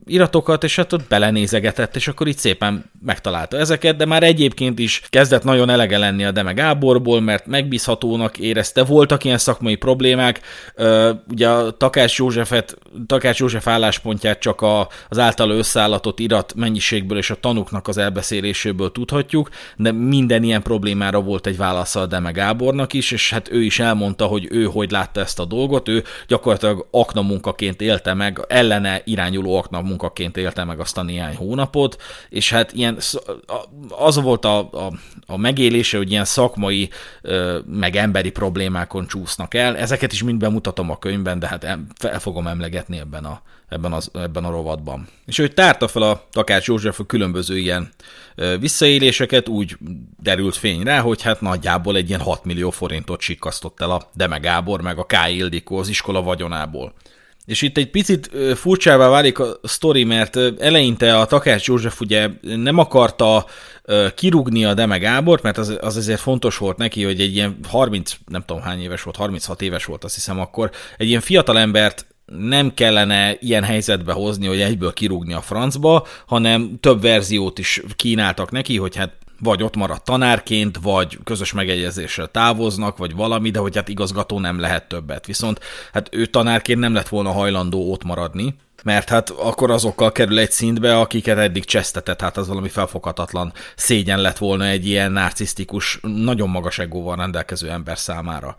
iratokat, 0.06 0.64
és 0.64 0.76
hát 0.76 0.94
ott 0.94 1.08
belenézegetett, 1.08 1.96
és 1.96 2.08
akkor 2.08 2.28
itt 2.28 2.38
szépen 2.38 2.92
megtalálta 3.02 3.58
ezeket, 3.58 3.96
de 3.96 4.06
már 4.06 4.24
egyébként 4.24 4.80
is 4.80 5.02
kezdett 5.10 5.44
nagyon 5.44 5.70
elege 5.70 5.98
lenni 5.98 6.26
a 6.26 6.32
Deme 6.32 6.54
Gáborból, 6.54 7.22
mert 7.22 7.46
megbízhatónak 7.46 8.38
érezte, 8.38 8.84
voltak 8.84 9.24
ilyen 9.24 9.38
szakmai 9.38 9.76
problémák, 9.76 10.42
ugye 11.32 11.50
a 11.50 11.72
Takács 11.72 12.18
Józsefet, 12.18 12.78
Takács 13.08 13.40
József 13.40 13.68
álláspontját 13.68 14.40
csak 14.40 14.62
a, 14.62 14.88
az 15.10 15.18
általa 15.18 15.54
összeállatott 15.54 16.20
irat 16.20 16.54
mennyiségből 16.56 17.18
és 17.18 17.30
a 17.30 17.40
tanuknak 17.40 17.88
az 17.88 17.98
elbeszéléséből 17.98 18.92
tudhatjuk, 18.92 19.50
de 19.76 19.92
minden 19.92 20.44
ilyen 20.44 20.62
problémára 20.62 21.22
volt 21.22 21.48
egy 21.48 21.58
válasza 21.58 22.00
a 22.00 22.06
Deme 22.06 22.32
Gábornak 22.32 22.94
is, 22.94 23.12
és 23.12 23.32
hát 23.32 23.52
ő 23.52 23.64
is 23.64 23.80
elmondta, 23.80 24.26
hogy 24.26 24.48
ő 24.52 24.64
hogy 24.64 24.92
látta 24.92 25.20
ezt 25.20 25.40
a 25.40 25.46
dolgot, 25.46 25.88
ő 25.88 26.04
gyakorlatilag 26.28 26.88
akna 26.92 27.22
munkaként 27.22 27.66
munkaként 27.68 27.82
élte 27.82 28.14
meg, 28.14 28.46
ellene 28.48 29.02
irányuló 29.04 29.58
akna 29.58 29.82
munkaként 29.82 30.38
élte 30.38 30.64
meg 30.64 30.80
azt 30.80 30.98
a 30.98 31.04
néhány 31.04 31.36
hónapot, 31.36 32.02
és 32.30 32.50
hát 32.50 32.74
ilyen, 32.74 32.98
az 33.90 34.16
volt 34.16 34.46
a, 34.46 34.58
a, 34.58 34.92
a 35.26 35.38
megélése, 35.38 35.98
hogy 35.98 36.12
ilyen 36.12 36.26
szakmai, 36.26 36.90
meg 37.66 37.96
emberi 37.96 38.32
problémákon 38.32 39.08
csúsznak 39.08 39.54
el. 39.54 39.78
Ezeket 39.78 40.12
is 40.12 40.24
mind 40.24 40.40
bemutatom 40.40 40.90
a 40.90 40.98
könyvben, 40.98 41.40
de 41.40 41.48
hát 41.48 41.78
fel 41.96 42.20
fogom 42.20 42.48
emlegetni 42.48 42.98
ebben 42.98 43.26
a, 43.26 43.42
ebben, 43.70 43.92
az, 43.94 44.12
ebben 44.14 44.46
a 44.46 44.50
rovatban. 44.50 45.08
És 45.26 45.38
ő 45.38 45.48
tárta 45.48 45.88
fel 45.88 46.02
a 46.02 46.28
Takács 46.32 46.68
József 46.68 47.00
a 47.00 47.06
különböző 47.06 47.58
ilyen 47.58 47.90
visszaéléseket, 48.60 49.48
úgy 49.48 49.78
derült 50.20 50.56
fény 50.56 50.84
rá, 50.84 51.00
hogy 51.00 51.22
hát 51.22 51.42
nagyjából 51.42 51.96
egy 51.96 52.10
ilyen 52.10 52.22
6 52.22 52.46
millió 52.46 52.70
forintot 52.70 53.22
sikasztott 53.22 53.82
el 53.82 53.92
a 53.92 54.10
Deme 54.14 54.38
Gábor, 54.38 54.82
meg 54.82 54.98
a 54.98 55.06
K. 55.06 55.14
Ildikó 55.30 55.78
az 55.78 55.88
iskola 55.88 56.22
vagyonából. 56.22 56.94
És 57.48 57.62
itt 57.62 57.78
egy 57.78 57.90
picit 57.90 58.30
furcsává 58.56 59.10
válik 59.10 59.40
a 59.40 59.60
sztori, 59.64 60.04
mert 60.04 60.36
eleinte 60.60 61.20
a 61.20 61.26
Takács 61.26 61.68
József 61.68 62.02
ugye 62.02 62.30
nem 62.42 62.78
akarta 62.78 63.46
kirúgni 64.16 64.66
a 64.66 64.74
Deme 64.74 64.98
Gábort, 64.98 65.44
mert 65.44 65.58
az, 65.58 65.78
az 65.82 65.96
azért 65.96 66.20
fontos 66.20 66.58
volt 66.58 66.78
neki, 66.78 67.04
hogy 67.04 67.22
egy 67.22 67.36
ilyen 67.36 67.60
30, 67.68 68.18
nem 68.28 68.44
tudom 68.46 68.62
hány 68.62 68.82
éves 68.82 69.04
volt, 69.04 69.16
36 69.16 69.62
éves 69.62 69.86
volt 69.86 70.04
azt 70.04 70.16
hiszem 70.16 70.40
akkor, 70.40 70.72
egy 70.98 71.08
ilyen 71.08 71.22
fiatal 71.22 71.60
embert 71.60 72.06
nem 72.26 72.74
kellene 72.74 73.38
ilyen 73.40 73.64
helyzetbe 73.64 74.14
hozni, 74.14 74.48
hogy 74.48 74.62
egyből 74.62 74.94
kirúgni 74.94 75.34
a 75.34 75.42
francba, 75.42 76.08
hanem 76.26 76.78
több 76.80 77.02
verziót 77.02 77.60
is 77.60 77.82
kínáltak 77.96 78.52
neki, 78.52 78.78
hogy 78.78 78.96
hát 78.96 79.14
vagy 79.40 79.64
ott 79.64 79.76
marad 79.76 80.04
tanárként, 80.04 80.78
vagy 80.82 81.20
közös 81.24 81.54
megegyezéssel 81.54 82.28
távoznak, 82.28 82.98
vagy 82.98 83.16
valami, 83.16 83.50
de 83.50 83.60
hogy 83.60 83.76
hát 83.76 83.90
igazgató 83.90 84.40
nem 84.40 84.60
lehet 84.60 84.88
többet. 84.88 85.26
Viszont 85.26 85.60
hát 85.94 86.10
ő 86.12 86.26
tanárként 86.26 86.80
nem 86.80 86.94
lett 86.94 87.08
volna 87.08 87.32
hajlandó 87.32 87.92
ott 87.92 88.04
maradni, 88.04 88.56
mert 88.84 89.10
hát 89.10 89.30
akkor 89.30 89.72
azokkal 89.72 90.12
kerül 90.12 90.40
egy 90.40 90.52
szintbe, 90.52 91.00
akiket 91.00 91.38
eddig 91.38 91.66
csesztetett, 91.66 92.22
hát 92.22 92.38
az 92.38 92.48
valami 92.48 92.70
felfoghatatlan 92.70 93.54
szégyen 93.76 94.22
lett 94.22 94.38
volna 94.38 94.66
egy 94.66 94.88
ilyen 94.88 95.12
narcisztikus, 95.12 96.00
nagyon 96.02 96.50
magas 96.50 96.80
egóval 96.80 97.16
rendelkező 97.16 97.70
ember 97.70 97.98
számára. 97.98 98.56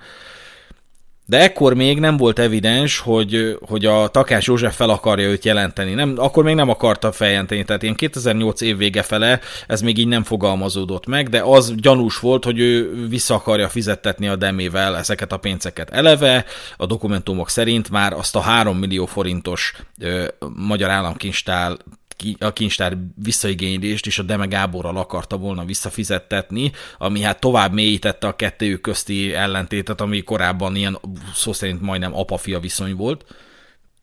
De 1.29 1.41
ekkor 1.41 1.75
még 1.75 1.99
nem 1.99 2.17
volt 2.17 2.39
evidens, 2.39 2.99
hogy, 2.99 3.59
hogy 3.67 3.85
a 3.85 4.09
Takás 4.09 4.47
József 4.47 4.77
fel 4.77 4.91
akarja 4.91 5.29
őt 5.29 5.45
jelenteni. 5.45 5.95
Nem, 5.95 6.15
akkor 6.17 6.45
még 6.45 6.55
nem 6.55 6.69
akarta 6.69 7.13
feljelenteni, 7.13 7.65
tehát 7.65 7.83
ilyen 7.83 7.95
2008 7.95 8.61
év 8.61 8.77
vége 8.77 9.03
fele 9.03 9.41
ez 9.67 9.81
még 9.81 9.99
így 9.99 10.07
nem 10.07 10.23
fogalmazódott 10.23 11.07
meg, 11.07 11.29
de 11.29 11.41
az 11.41 11.75
gyanús 11.75 12.19
volt, 12.19 12.45
hogy 12.45 12.59
ő 12.59 13.07
vissza 13.09 13.35
akarja 13.35 13.69
fizettetni 13.69 14.29
a 14.29 14.37
demével 14.37 14.97
ezeket 14.97 15.33
a 15.33 15.37
pénzeket. 15.37 15.91
Eleve 15.91 16.45
a 16.77 16.87
dokumentumok 16.87 17.49
szerint 17.49 17.91
már 17.91 18.13
azt 18.13 18.37
a 18.37 18.41
3 18.41 18.79
millió 18.79 19.07
forintos 19.07 19.75
ö, 19.99 20.29
magyar 20.55 20.91
államkincstár 20.91 21.73
a 22.39 22.53
kincstár 22.53 22.97
visszaigénylést 23.23 24.07
is 24.07 24.19
a 24.19 24.23
Deme 24.23 24.47
Gáborral 24.47 24.97
akarta 24.97 25.37
volna 25.37 25.65
visszafizettetni, 25.65 26.73
ami 26.99 27.21
hát 27.21 27.41
tovább 27.41 27.73
mélyítette 27.73 28.27
a 28.27 28.37
kettőjük 28.37 28.81
közti 28.81 29.35
ellentétet, 29.35 30.01
ami 30.01 30.23
korábban 30.23 30.77
ilyen 30.77 30.99
szó 31.35 31.53
szerint 31.53 31.81
majdnem 31.81 32.17
apa-fia 32.17 32.61
viszony 32.61 32.95
volt. 32.95 33.25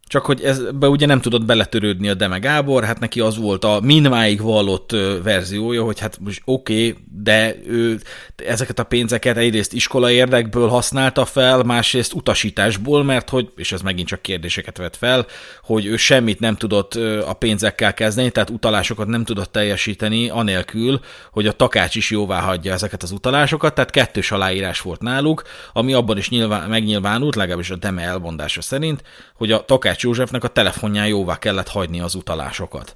Csak 0.07 0.25
hogy 0.25 0.41
ezbe 0.41 0.87
ugye 0.87 1.05
nem 1.05 1.21
tudott 1.21 1.45
beletörődni 1.45 2.09
a 2.09 2.13
Deme 2.13 2.37
Gábor, 2.37 2.83
hát 2.83 2.99
neki 2.99 3.19
az 3.19 3.37
volt 3.37 3.63
a 3.63 3.79
mindmáig 3.83 4.41
vallott 4.41 4.91
verziója, 5.23 5.83
hogy 5.83 5.99
hát 5.99 6.19
most 6.19 6.41
oké, 6.45 6.89
okay, 6.89 7.03
de 7.23 7.55
ő 7.67 7.99
ezeket 8.35 8.79
a 8.79 8.83
pénzeket 8.83 9.37
egyrészt 9.37 9.73
iskola 9.73 10.11
érdekből 10.11 10.67
használta 10.67 11.25
fel, 11.25 11.63
másrészt 11.63 12.13
utasításból, 12.13 13.03
mert 13.03 13.29
hogy, 13.29 13.51
és 13.55 13.71
ez 13.71 13.81
megint 13.81 14.07
csak 14.07 14.21
kérdéseket 14.21 14.77
vet 14.77 14.97
fel, 14.97 15.25
hogy 15.61 15.85
ő 15.85 15.97
semmit 15.97 16.39
nem 16.39 16.55
tudott 16.55 16.95
a 17.25 17.33
pénzekkel 17.33 17.93
kezdeni, 17.93 18.29
tehát 18.29 18.49
utalásokat 18.49 19.07
nem 19.07 19.23
tudott 19.23 19.51
teljesíteni, 19.51 20.29
anélkül, 20.29 20.99
hogy 21.31 21.47
a 21.47 21.51
takács 21.51 21.95
is 21.95 22.11
jóvá 22.11 22.39
hagyja 22.39 22.73
ezeket 22.73 23.03
az 23.03 23.11
utalásokat, 23.11 23.73
tehát 23.75 23.91
kettős 23.91 24.31
aláírás 24.31 24.81
volt 24.81 25.01
náluk, 25.01 25.43
ami 25.73 25.93
abban 25.93 26.17
is 26.17 26.29
nyilván, 26.29 26.69
megnyilvánult, 26.69 27.35
legalábbis 27.35 27.69
a 27.69 27.75
Deme 27.75 28.01
elmondása 28.01 28.61
szerint, 28.61 29.03
hogy 29.35 29.51
a 29.51 29.65
takács 29.65 30.03
Józsefnek 30.03 30.43
a 30.43 30.47
telefonján 30.47 31.07
jóvá 31.07 31.37
kellett 31.37 31.67
hagyni 31.67 31.99
az 31.99 32.15
utalásokat. 32.15 32.95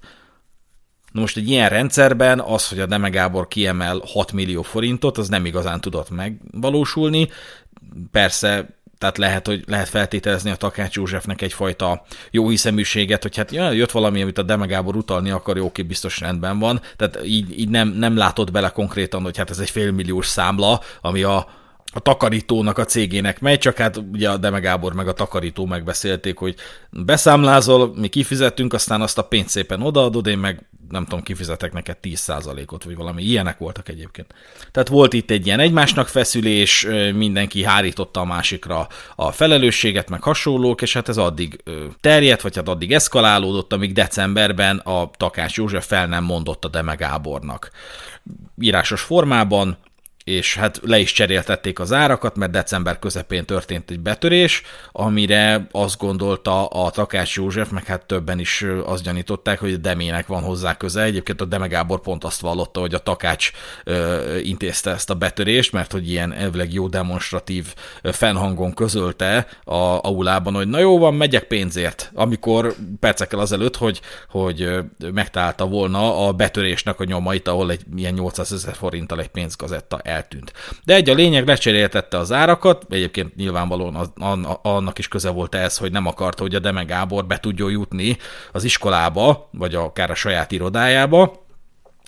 Na 1.12 1.20
most 1.20 1.38
egy 1.38 1.50
ilyen 1.50 1.70
rendszerben 1.70 2.40
az, 2.40 2.70
hogy 2.70 2.80
a 2.80 2.86
Deme 2.86 3.10
Gábor 3.10 3.48
kiemel 3.48 4.02
6 4.06 4.32
millió 4.32 4.62
forintot, 4.62 5.18
az 5.18 5.30
nem 5.30 5.46
igazán 5.46 5.82
tudott 5.82 6.10
megvalósulni. 6.10 7.30
Persze 8.12 8.78
tehát 9.00 9.18
lehet, 9.18 9.48
hogy 9.48 9.64
lehet 9.68 9.90
feltételezni 9.90 10.50
a 10.50 10.56
Takács 10.56 10.96
Józsefnek 10.96 11.42
egyfajta 11.42 12.06
jó 12.32 12.50
hiszeműséget, 12.50 13.22
hogy 13.22 13.36
hát 13.36 13.52
ja, 13.52 13.72
jött 13.72 13.92
valami, 13.92 14.22
amit 14.22 14.38
a 14.38 14.44
Deme 14.44 14.66
Gábor 14.66 14.96
utalni 14.96 15.30
akar, 15.30 15.58
jó, 15.58 15.66
oké, 15.66 15.82
biztos 15.82 16.20
rendben 16.20 16.60
van. 16.60 16.82
Tehát 16.96 17.20
így, 17.26 17.60
így 17.60 17.70
nem, 17.70 17.88
nem 17.88 18.18
látott 18.18 18.52
bele 18.52 18.70
konkrétan, 18.70 19.22
hogy 19.22 19.38
hát 19.38 19.50
ez 19.50 19.60
egy 19.60 19.70
félmilliós 19.70 20.28
számla, 20.28 20.82
ami 21.02 21.24
a, 21.24 21.38
a 21.94 22.00
takarítónak 22.00 22.78
a 22.78 22.86
cégének 22.86 23.40
megy, 23.40 23.60
csak 23.60 23.78
hát 23.78 23.98
ugye 23.98 24.30
a 24.30 24.38
Deme 24.38 24.60
Gábor 24.60 24.94
meg 24.94 25.08
a 25.08 25.14
takarító 25.14 25.66
megbeszélték, 25.66 26.38
hogy 26.38 26.56
beszámlázol, 26.90 27.94
mi 27.96 28.08
kifizetünk, 28.08 28.74
aztán 28.74 29.02
azt 29.02 29.18
a 29.18 29.24
pénzt 29.24 29.50
szépen 29.50 29.82
odaadod, 29.82 30.28
én 30.28 30.38
meg 30.38 30.70
nem 30.90 31.04
tudom, 31.04 31.24
kifizetek 31.24 31.74
neked 31.74 31.98
10%-ot, 32.02 32.84
vagy 32.84 32.96
valami 32.96 33.24
ilyenek 33.24 33.58
voltak 33.58 33.90
egyébként. 33.90 34.34
Tehát 34.72 34.88
volt 34.90 35.14
itt 35.14 35.32
egy 35.32 35.46
ilyen 35.46 35.60
egymásnak 35.60 36.08
feszülés, 36.08 36.88
mindenki 37.14 37.64
hárította 37.64 38.20
a 38.20 38.26
másikra 38.26 38.88
a 39.16 39.32
felelősséget, 39.32 40.10
meg 40.10 40.24
hasonlók, 40.24 40.82
és 40.82 40.94
hát 40.94 41.10
ez 41.10 41.18
addig 41.18 41.64
terjedt, 42.00 42.42
vagy 42.42 42.56
hát 42.56 42.68
addig 42.68 42.94
eszkalálódott, 42.94 43.74
amíg 43.74 43.94
decemberben 43.94 44.78
a 44.78 45.10
Takács 45.18 45.58
József 45.58 45.88
fel 45.88 46.08
nem 46.08 46.24
mondott 46.24 46.66
a 46.66 46.70
Deme 46.70 46.96
Gábornak. 46.96 47.72
Írásos 48.62 49.02
formában 49.02 49.78
és 50.30 50.56
hát 50.56 50.80
le 50.84 51.00
is 51.00 51.12
cseréltették 51.12 51.80
az 51.80 51.94
árakat, 51.94 52.36
mert 52.36 52.52
december 52.52 53.00
közepén 53.00 53.46
történt 53.46 53.92
egy 53.92 54.00
betörés, 54.00 54.62
amire 54.92 55.68
azt 55.72 55.98
gondolta 55.98 56.66
a 56.66 56.90
Takács 56.90 57.36
József, 57.36 57.70
meg 57.70 57.86
hát 57.86 58.06
többen 58.06 58.40
is 58.40 58.66
azt 58.86 59.04
gyanították, 59.04 59.60
hogy 59.60 59.74
a 59.74 59.78
Demének 59.78 60.28
van 60.28 60.44
hozzá 60.44 60.78
köze. 60.78 61.02
Egyébként 61.02 61.42
a 61.42 61.46
Deme 61.46 61.68
Gábor 61.68 62.02
pont 62.02 62.24
azt 62.24 62.42
vallotta, 62.42 62.80
hogy 62.80 62.94
a 62.94 63.00
Takács 63.00 63.52
ö, 63.84 64.38
intézte 64.38 64.92
ezt 64.92 65.10
a 65.10 65.14
betörést, 65.14 65.72
mert 65.72 65.92
hogy 65.92 66.10
ilyen 66.10 66.34
elvileg 66.34 66.74
jó 66.74 66.88
demonstratív 66.88 67.74
fennhangon 68.04 68.74
közölte 68.74 69.48
a 69.64 70.08
aulában, 70.08 70.54
hogy 70.54 70.68
na 70.68 70.80
jó 70.80 70.98
van, 70.98 71.14
megyek 71.14 71.44
pénzért, 71.44 72.12
amikor 72.14 72.76
percekkel 73.00 73.40
azelőtt, 73.40 73.76
hogy, 73.76 74.02
hogy 74.30 74.70
megtalálta 75.14 75.68
volna 75.68 76.28
a 76.28 76.32
betörésnek 76.32 77.00
a 77.00 77.04
nyomait, 77.04 77.48
ahol 77.48 77.72
egy 77.72 77.82
ilyen 77.96 78.14
800 78.14 78.52
ezer 78.52 78.76
forinttal 78.76 79.20
egy 79.20 79.28
pénzgazetta 79.28 80.00
el 80.04 80.19
eltűnt. 80.20 80.54
De 80.84 80.94
egy 80.94 81.10
a 81.10 81.14
lényeg 81.14 81.48
lecseréltette 81.48 82.18
az 82.18 82.32
árakat, 82.32 82.86
egyébként 82.90 83.36
nyilvánvalóan 83.36 83.96
az, 83.96 84.12
annak 84.62 85.00
is 85.00 85.08
köze 85.08 85.30
volt 85.30 85.56
ez, 85.56 85.78
hogy 85.78 85.92
nem 85.92 86.06
akarta, 86.06 86.42
hogy 86.42 86.56
a 86.56 86.60
Deme 86.60 86.84
Gábor 86.84 87.26
be 87.26 87.38
tudjon 87.38 87.72
jutni 87.72 88.18
az 88.52 88.64
iskolába, 88.64 89.50
vagy 89.52 89.76
akár 89.76 90.10
a 90.12 90.16
saját 90.16 90.52
irodájába, 90.52 91.48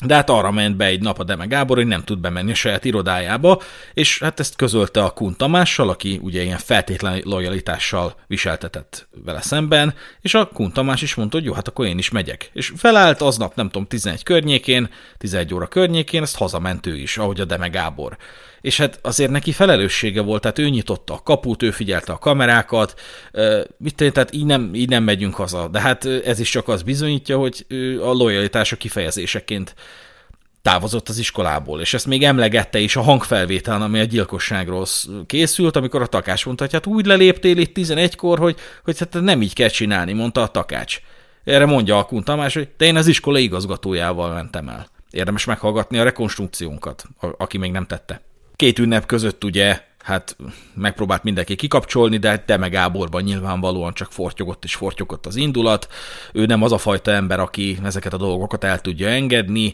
de 0.06 0.16
hát 0.16 0.30
arra 0.30 0.52
ment 0.52 0.76
be 0.76 0.86
egy 0.86 1.02
nap 1.02 1.20
a 1.20 1.24
Deme 1.24 1.46
Gábor, 1.46 1.78
hogy 1.78 1.88
nem 1.88 2.04
tud 2.04 2.20
bemenni 2.20 2.52
a 2.52 2.56
saját 2.56 2.86
irodájába, 2.86 3.62
és 3.94 4.20
hát 4.20 4.40
ezt 4.40 4.56
közölte 4.56 5.04
a 5.04 5.10
Kun 5.10 5.36
Tamással, 5.38 5.90
aki 5.90 6.20
ugye 6.22 6.42
ilyen 6.42 6.58
feltétlen 6.58 7.22
lojalitással 7.24 8.16
viseltetett 8.28 9.08
vele 9.26 9.42
szemben, 9.42 9.94
és 10.22 10.34
a 10.34 10.46
Kun 10.46 10.72
Tamás 10.72 11.02
is 11.02 11.16
mondta, 11.16 11.38
hogy 11.38 11.46
jó, 11.46 11.54
hát 11.54 11.68
akkor 11.68 11.86
én 11.86 11.98
is 11.98 12.10
megyek. 12.10 12.50
És 12.54 12.74
felállt 12.76 13.22
aznap, 13.22 13.56
nem 13.56 13.70
tudom, 13.70 13.88
11 13.88 14.24
környékén, 14.24 14.90
11 15.18 15.54
óra 15.54 15.68
környékén, 15.68 16.22
ezt 16.22 16.38
hazament 16.38 16.86
ő 16.86 16.98
is, 16.98 17.18
ahogy 17.18 17.42
a 17.42 17.46
Deme 17.46 17.68
Gábor 17.68 18.18
és 18.62 18.78
hát 18.78 19.00
azért 19.02 19.32
neki 19.32 19.52
felelőssége 19.52 20.22
volt, 20.22 20.42
tehát 20.42 20.60
ő 20.60 20.70
nyitotta 20.70 21.14
a 21.14 21.22
kaput, 21.24 21.64
ő 21.64 21.72
figyelte 21.72 22.12
a 22.12 22.18
kamerákat, 22.18 23.00
mit 23.78 23.96
tenni, 23.96 24.12
tehát 24.12 24.34
így 24.34 24.46
nem, 24.46 24.74
így 24.74 24.90
nem 24.90 25.04
megyünk 25.04 25.36
haza. 25.36 25.68
De 25.68 25.80
hát 25.80 26.06
ez 26.06 26.40
is 26.40 26.50
csak 26.50 26.68
az 26.68 26.82
bizonyítja, 26.82 27.38
hogy 27.38 27.66
a 28.02 28.12
lojalitása 28.12 28.76
kifejezéseként 28.76 29.76
távozott 30.62 31.10
az 31.10 31.18
iskolából, 31.18 31.82
és 31.82 31.94
ezt 31.94 32.06
még 32.06 32.24
emlegette 32.24 32.80
is 32.80 32.96
a 32.96 33.02
hangfelvételen, 33.02 33.82
ami 33.82 34.00
a 34.00 34.04
gyilkosságról 34.04 34.86
készült, 35.26 35.76
amikor 35.76 36.02
a 36.02 36.08
takács 36.08 36.46
mondta, 36.46 36.64
hogy 36.64 36.74
hát 36.74 36.86
úgy 36.86 37.06
leléptél 37.06 37.58
itt 37.58 37.78
11-kor, 37.78 38.40
hogy, 38.40 38.56
hogy 38.84 39.00
hát 39.00 39.14
nem 39.22 39.42
így 39.42 39.54
kell 39.54 39.70
csinálni, 39.70 40.14
mondta 40.14 40.42
a 40.42 40.48
takács. 40.48 41.00
Erre 41.44 41.66
mondja 41.66 41.98
a 41.98 42.06
Kun 42.06 42.24
Tamás, 42.24 42.54
hogy 42.54 42.70
de 42.78 42.86
én 42.86 42.96
az 42.96 43.08
iskola 43.08 43.38
igazgatójával 43.38 44.34
mentem 44.34 44.70
el. 44.70 44.88
Érdemes 45.12 45.46
meghallgatni 45.46 45.98
a 45.98 46.04
rekonstrukciónkat, 46.04 47.04
aki 47.38 47.58
még 47.58 47.72
nem 47.72 47.86
tette 47.86 48.22
két 48.62 48.80
ünnep 48.80 49.06
között 49.06 49.44
ugye 49.44 49.82
hát 50.04 50.36
megpróbált 50.74 51.24
mindenki 51.24 51.56
kikapcsolni, 51.56 52.18
de 52.18 52.44
Deme 52.46 52.68
Gáborban 52.68 53.24
nyilvánvalóan 53.24 53.94
csak 53.94 54.12
fortyogott 54.12 54.64
és 54.64 54.76
fortyogott 54.76 55.26
az 55.26 55.36
indulat. 55.36 55.88
Ő 56.34 56.46
nem 56.46 56.62
az 56.62 56.72
a 56.72 56.78
fajta 56.78 57.12
ember, 57.12 57.40
aki 57.40 57.78
ezeket 57.84 58.14
a 58.14 58.18
dolgokat 58.18 58.64
el 58.64 58.82
tudja 58.82 59.08
engedni. 59.08 59.74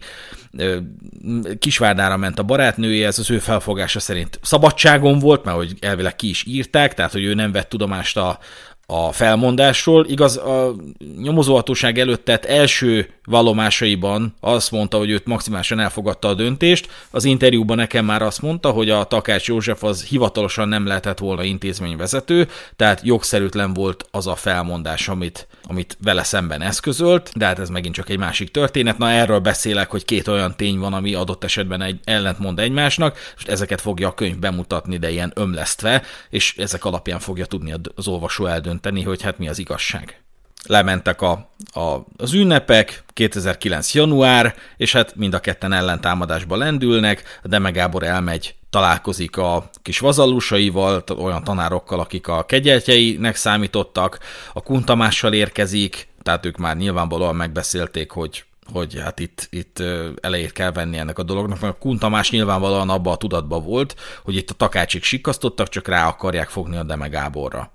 Kisvárdára 1.60 2.18
ment 2.18 2.40
a 2.40 2.44
barátnője, 2.44 3.08
ez 3.08 3.20
az 3.20 3.32
ő 3.32 3.40
felfogása 3.40 4.00
szerint 4.00 4.40
szabadságon 4.42 5.20
volt, 5.20 5.44
mert 5.44 5.58
hogy 5.58 5.74
elvileg 5.80 6.16
ki 6.16 6.30
is 6.30 6.44
írták, 6.46 6.94
tehát 6.94 7.12
hogy 7.12 7.24
ő 7.24 7.34
nem 7.34 7.52
vett 7.52 7.70
tudomást 7.70 8.18
a, 8.18 8.40
a 8.90 9.12
felmondásról. 9.12 10.06
Igaz, 10.06 10.38
a 10.38 10.76
nyomozóhatóság 11.22 12.00
előtt 12.00 12.26
tett 12.26 12.46
első 12.46 13.10
vallomásaiban 13.24 14.36
azt 14.40 14.72
mondta, 14.72 14.98
hogy 14.98 15.10
őt 15.10 15.26
maximálisan 15.26 15.80
elfogadta 15.80 16.28
a 16.28 16.34
döntést. 16.34 16.90
Az 17.12 17.26
interjúban 17.26 17.78
nekem 17.78 18.06
már 18.06 18.22
azt 18.22 18.42
mondta, 18.42 18.70
hogy 18.70 18.90
a 18.90 19.04
Takács 19.04 19.48
József 19.48 19.84
az 19.84 20.04
hivatalosan 20.04 20.68
nem 20.68 20.86
lehetett 20.86 21.20
volna 21.20 21.44
intézményvezető, 21.44 22.48
tehát 22.76 23.02
jogszerűtlen 23.04 23.74
volt 23.74 24.06
az 24.12 24.28
a 24.28 24.36
felmondás, 24.36 25.08
amit, 25.08 25.48
amit 25.64 25.98
vele 26.04 26.24
szemben 26.24 26.62
eszközölt, 26.62 27.32
de 27.36 27.46
hát 27.46 27.60
ez 27.60 27.70
megint 27.70 27.96
csak 27.96 28.10
egy 28.10 28.18
másik 28.18 28.52
történet. 28.52 28.98
Na 28.98 29.10
erről 29.10 29.40
beszélek, 29.40 29.90
hogy 29.90 30.06
két 30.06 30.28
olyan 30.28 30.56
tény 30.56 30.80
van, 30.80 30.94
ami 30.94 31.14
adott 31.14 31.44
esetben 31.44 31.82
egy 31.82 32.00
ellentmond 32.04 32.60
egymásnak, 32.60 33.18
és 33.38 33.44
ezeket 33.46 33.82
fogja 33.82 34.08
a 34.08 34.14
könyv 34.14 34.38
bemutatni, 34.38 34.98
de 34.98 35.12
ilyen 35.12 35.32
ömlesztve, 35.36 36.04
és 36.30 36.56
ezek 36.58 36.86
alapján 36.86 37.20
fogja 37.20 37.46
tudni 37.46 37.74
az 37.96 38.08
olvasó 38.08 38.46
eldönteni, 38.46 38.76
hogy 39.04 39.22
hát 39.22 39.38
mi 39.38 39.48
az 39.48 39.60
igazság 39.60 40.22
lementek 40.68 41.22
a, 41.22 41.50
a, 41.74 42.06
az 42.18 42.34
ünnepek, 42.34 43.04
2009. 43.14 43.94
január, 43.94 44.56
és 44.78 44.92
hát 44.92 45.16
mind 45.16 45.34
a 45.34 45.40
ketten 45.40 45.74
ellentámadásba 45.74 46.56
lendülnek, 46.56 47.40
de 47.42 47.50
Deme 47.50 47.70
Gábor 47.72 48.04
elmegy, 48.04 48.56
találkozik 48.70 49.38
a 49.38 49.70
kis 49.82 50.00
vazallusaival, 50.00 51.04
olyan 51.18 51.44
tanárokkal, 51.44 52.00
akik 52.00 52.28
a 52.28 52.46
kegyeltjeinek 52.46 53.36
számítottak, 53.36 54.20
a 54.54 54.62
Kuntamással 54.62 55.34
érkezik, 55.34 56.08
tehát 56.24 56.46
ők 56.46 56.58
már 56.58 56.78
nyilvánvalóan 56.78 57.36
megbeszélték, 57.36 58.12
hogy 58.12 58.46
hogy 58.74 59.00
hát 59.00 59.20
itt, 59.20 59.48
itt 59.52 59.84
elejét 60.22 60.52
kell 60.52 60.72
venni 60.72 60.98
ennek 60.98 61.20
a 61.20 61.24
dolognak, 61.24 61.60
mert 61.60 61.78
Kun 61.78 61.98
Tamás 61.98 62.32
nyilvánvalóan 62.32 62.90
abban 62.90 63.14
a 63.14 63.18
tudatban 63.18 63.64
volt, 63.64 63.96
hogy 64.24 64.36
itt 64.36 64.50
a 64.50 64.54
takácsik 64.54 65.04
sikasztottak, 65.04 65.70
csak 65.70 65.88
rá 65.88 66.08
akarják 66.08 66.50
fogni 66.50 66.78
a 66.78 66.84
Deme 66.84 67.08
Gáborra 67.08 67.72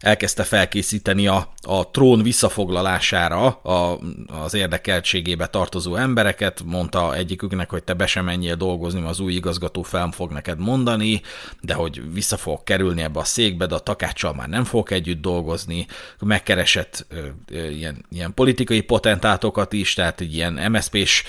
elkezdte 0.00 0.42
felkészíteni 0.42 1.26
a, 1.26 1.52
a 1.62 1.90
trón 1.90 2.22
visszafoglalására 2.22 3.46
a, 3.46 3.98
az 4.26 4.54
érdekeltségébe 4.54 5.46
tartozó 5.46 5.94
embereket, 5.94 6.62
mondta 6.64 7.14
egyiküknek, 7.14 7.70
hogy 7.70 7.82
te 7.82 7.94
be 7.94 8.06
sem 8.06 8.24
menjél 8.24 8.54
dolgozni, 8.54 9.02
az 9.02 9.20
új 9.20 9.32
igazgató 9.32 9.82
fel 9.82 10.10
fog 10.12 10.32
neked 10.32 10.58
mondani, 10.58 11.20
de 11.60 11.74
hogy 11.74 12.12
vissza 12.12 12.36
fog 12.36 12.62
kerülni 12.64 13.02
ebbe 13.02 13.18
a 13.18 13.24
székbe, 13.24 13.66
de 13.66 13.74
a 13.74 13.78
takácssal 13.78 14.34
már 14.34 14.48
nem 14.48 14.64
fog 14.64 14.92
együtt 14.92 15.20
dolgozni, 15.20 15.86
megkeresett 16.20 17.06
ö, 17.08 17.26
ö, 17.50 17.68
ilyen, 17.68 18.04
ilyen 18.10 18.34
politikai 18.34 18.80
potentátokat 18.80 19.72
is, 19.72 19.94
tehát 19.94 20.20
ilyen 20.20 20.70
MSZP-s 20.70 21.24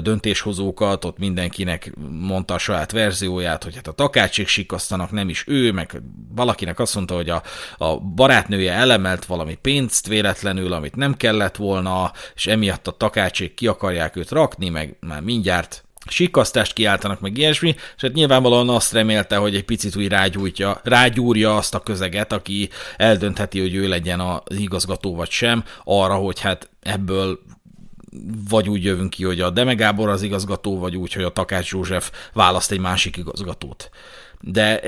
döntéshozókat, 0.00 1.04
ott 1.04 1.18
mindenkinek 1.18 1.92
mondta 2.10 2.54
a 2.54 2.58
saját 2.58 2.92
verzióját, 2.92 3.64
hogy 3.64 3.74
hát 3.74 3.88
a 3.88 3.92
takácsik 3.92 4.48
sikasztanak, 4.48 5.10
nem 5.10 5.28
is 5.28 5.44
ő, 5.46 5.72
meg 5.72 6.02
valakinek 6.34 6.78
azt 6.78 6.94
mondta, 6.94 7.14
hogy 7.14 7.30
a, 7.30 7.42
a 7.78 8.11
barátnője 8.14 8.72
elemelt 8.72 9.24
valami 9.24 9.54
pénzt 9.54 10.06
véletlenül, 10.06 10.72
amit 10.72 10.96
nem 10.96 11.16
kellett 11.16 11.56
volna, 11.56 12.12
és 12.34 12.46
emiatt 12.46 12.86
a 12.86 12.96
takácsék 12.96 13.54
ki 13.54 13.66
akarják 13.66 14.16
őt 14.16 14.30
rakni, 14.30 14.68
meg 14.68 14.96
már 15.00 15.20
mindjárt 15.20 15.84
sikasztást 16.06 16.72
kiáltanak, 16.72 17.20
meg 17.20 17.38
ilyesmi, 17.38 17.68
és 17.68 18.02
hát 18.02 18.12
nyilvánvalóan 18.12 18.68
azt 18.68 18.92
remélte, 18.92 19.36
hogy 19.36 19.54
egy 19.54 19.64
picit 19.64 19.96
úgy 19.96 20.08
rágyújtja, 20.08 20.80
rágyúrja 20.84 21.56
azt 21.56 21.74
a 21.74 21.80
közeget, 21.80 22.32
aki 22.32 22.68
eldöntheti, 22.96 23.60
hogy 23.60 23.74
ő 23.74 23.88
legyen 23.88 24.20
az 24.20 24.56
igazgató 24.56 25.14
vagy 25.14 25.30
sem, 25.30 25.64
arra, 25.84 26.14
hogy 26.14 26.40
hát 26.40 26.70
ebből 26.80 27.38
vagy 28.48 28.68
úgy 28.68 28.84
jövünk 28.84 29.10
ki, 29.10 29.24
hogy 29.24 29.40
a 29.40 29.50
Deme 29.50 29.74
Gábor 29.74 30.08
az 30.08 30.22
igazgató, 30.22 30.78
vagy 30.78 30.96
úgy, 30.96 31.12
hogy 31.12 31.24
a 31.24 31.32
Takács 31.32 31.70
József 31.70 32.10
választ 32.32 32.70
egy 32.70 32.80
másik 32.80 33.16
igazgatót 33.16 33.90
de 34.44 34.80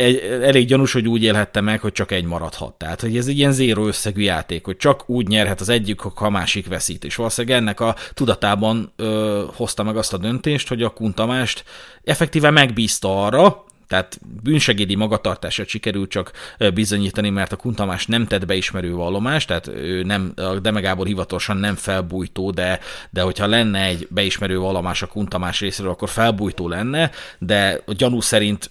elég 0.43 0.67
gyanús, 0.67 0.93
hogy 0.93 1.09
úgy 1.09 1.23
élhette 1.23 1.61
meg, 1.61 1.81
hogy 1.81 1.93
csak 1.93 2.11
egy 2.11 2.25
maradhat. 2.25 2.75
Tehát, 2.75 3.01
hogy 3.01 3.17
ez 3.17 3.27
egy 3.27 3.39
ilyen 3.39 3.53
zéró 3.53 3.87
összegű 3.87 4.23
játék, 4.23 4.65
hogy 4.65 4.77
csak 4.77 5.09
úgy 5.09 5.29
nyerhet 5.29 5.61
az 5.61 5.69
egyik, 5.69 6.01
ha 6.01 6.27
a 6.27 6.31
másik 6.31 6.67
veszít. 6.67 7.05
És 7.05 7.17
valószínűleg 7.17 7.61
ennek 7.61 7.81
a 7.81 7.97
tudatában 8.15 8.93
ö, 8.97 9.45
hozta 9.55 9.83
meg 9.83 9.97
azt 9.97 10.13
a 10.13 10.19
döntést, 10.19 10.69
hogy 10.69 10.83
a 10.83 10.91
Kuntamást 10.91 11.65
effektíve 12.05 12.51
megbízta 12.51 13.25
arra, 13.25 13.65
tehát 13.89 14.21
bűnsegédi 14.43 14.95
magatartását 14.95 15.69
sikerült 15.69 16.11
csak 16.11 16.33
bizonyítani, 16.75 17.31
mert 17.31 17.53
a 17.53 17.57
Kuntamás 17.57 18.07
nem 18.07 18.27
tett 18.27 18.47
beismerő 18.47 18.95
vallomást, 18.95 19.49
tehát 19.49 19.67
ő 19.67 20.03
nem, 20.03 20.33
a 20.37 20.59
Demegábor 20.59 21.07
hivatalosan 21.07 21.57
nem 21.57 21.75
felbújtó, 21.75 22.51
de, 22.51 22.81
de 23.11 23.23
hogyha 23.23 23.47
lenne 23.47 23.85
egy 23.85 24.07
beismerő 24.11 24.59
vallomás 24.59 25.03
a 25.03 25.07
Kuntamás 25.07 25.61
részéről, 25.61 25.91
akkor 25.91 26.09
felbújtó 26.09 26.69
lenne, 26.69 27.11
de 27.39 27.81
a 27.87 27.93
gyanú 27.93 28.21
szerint 28.21 28.71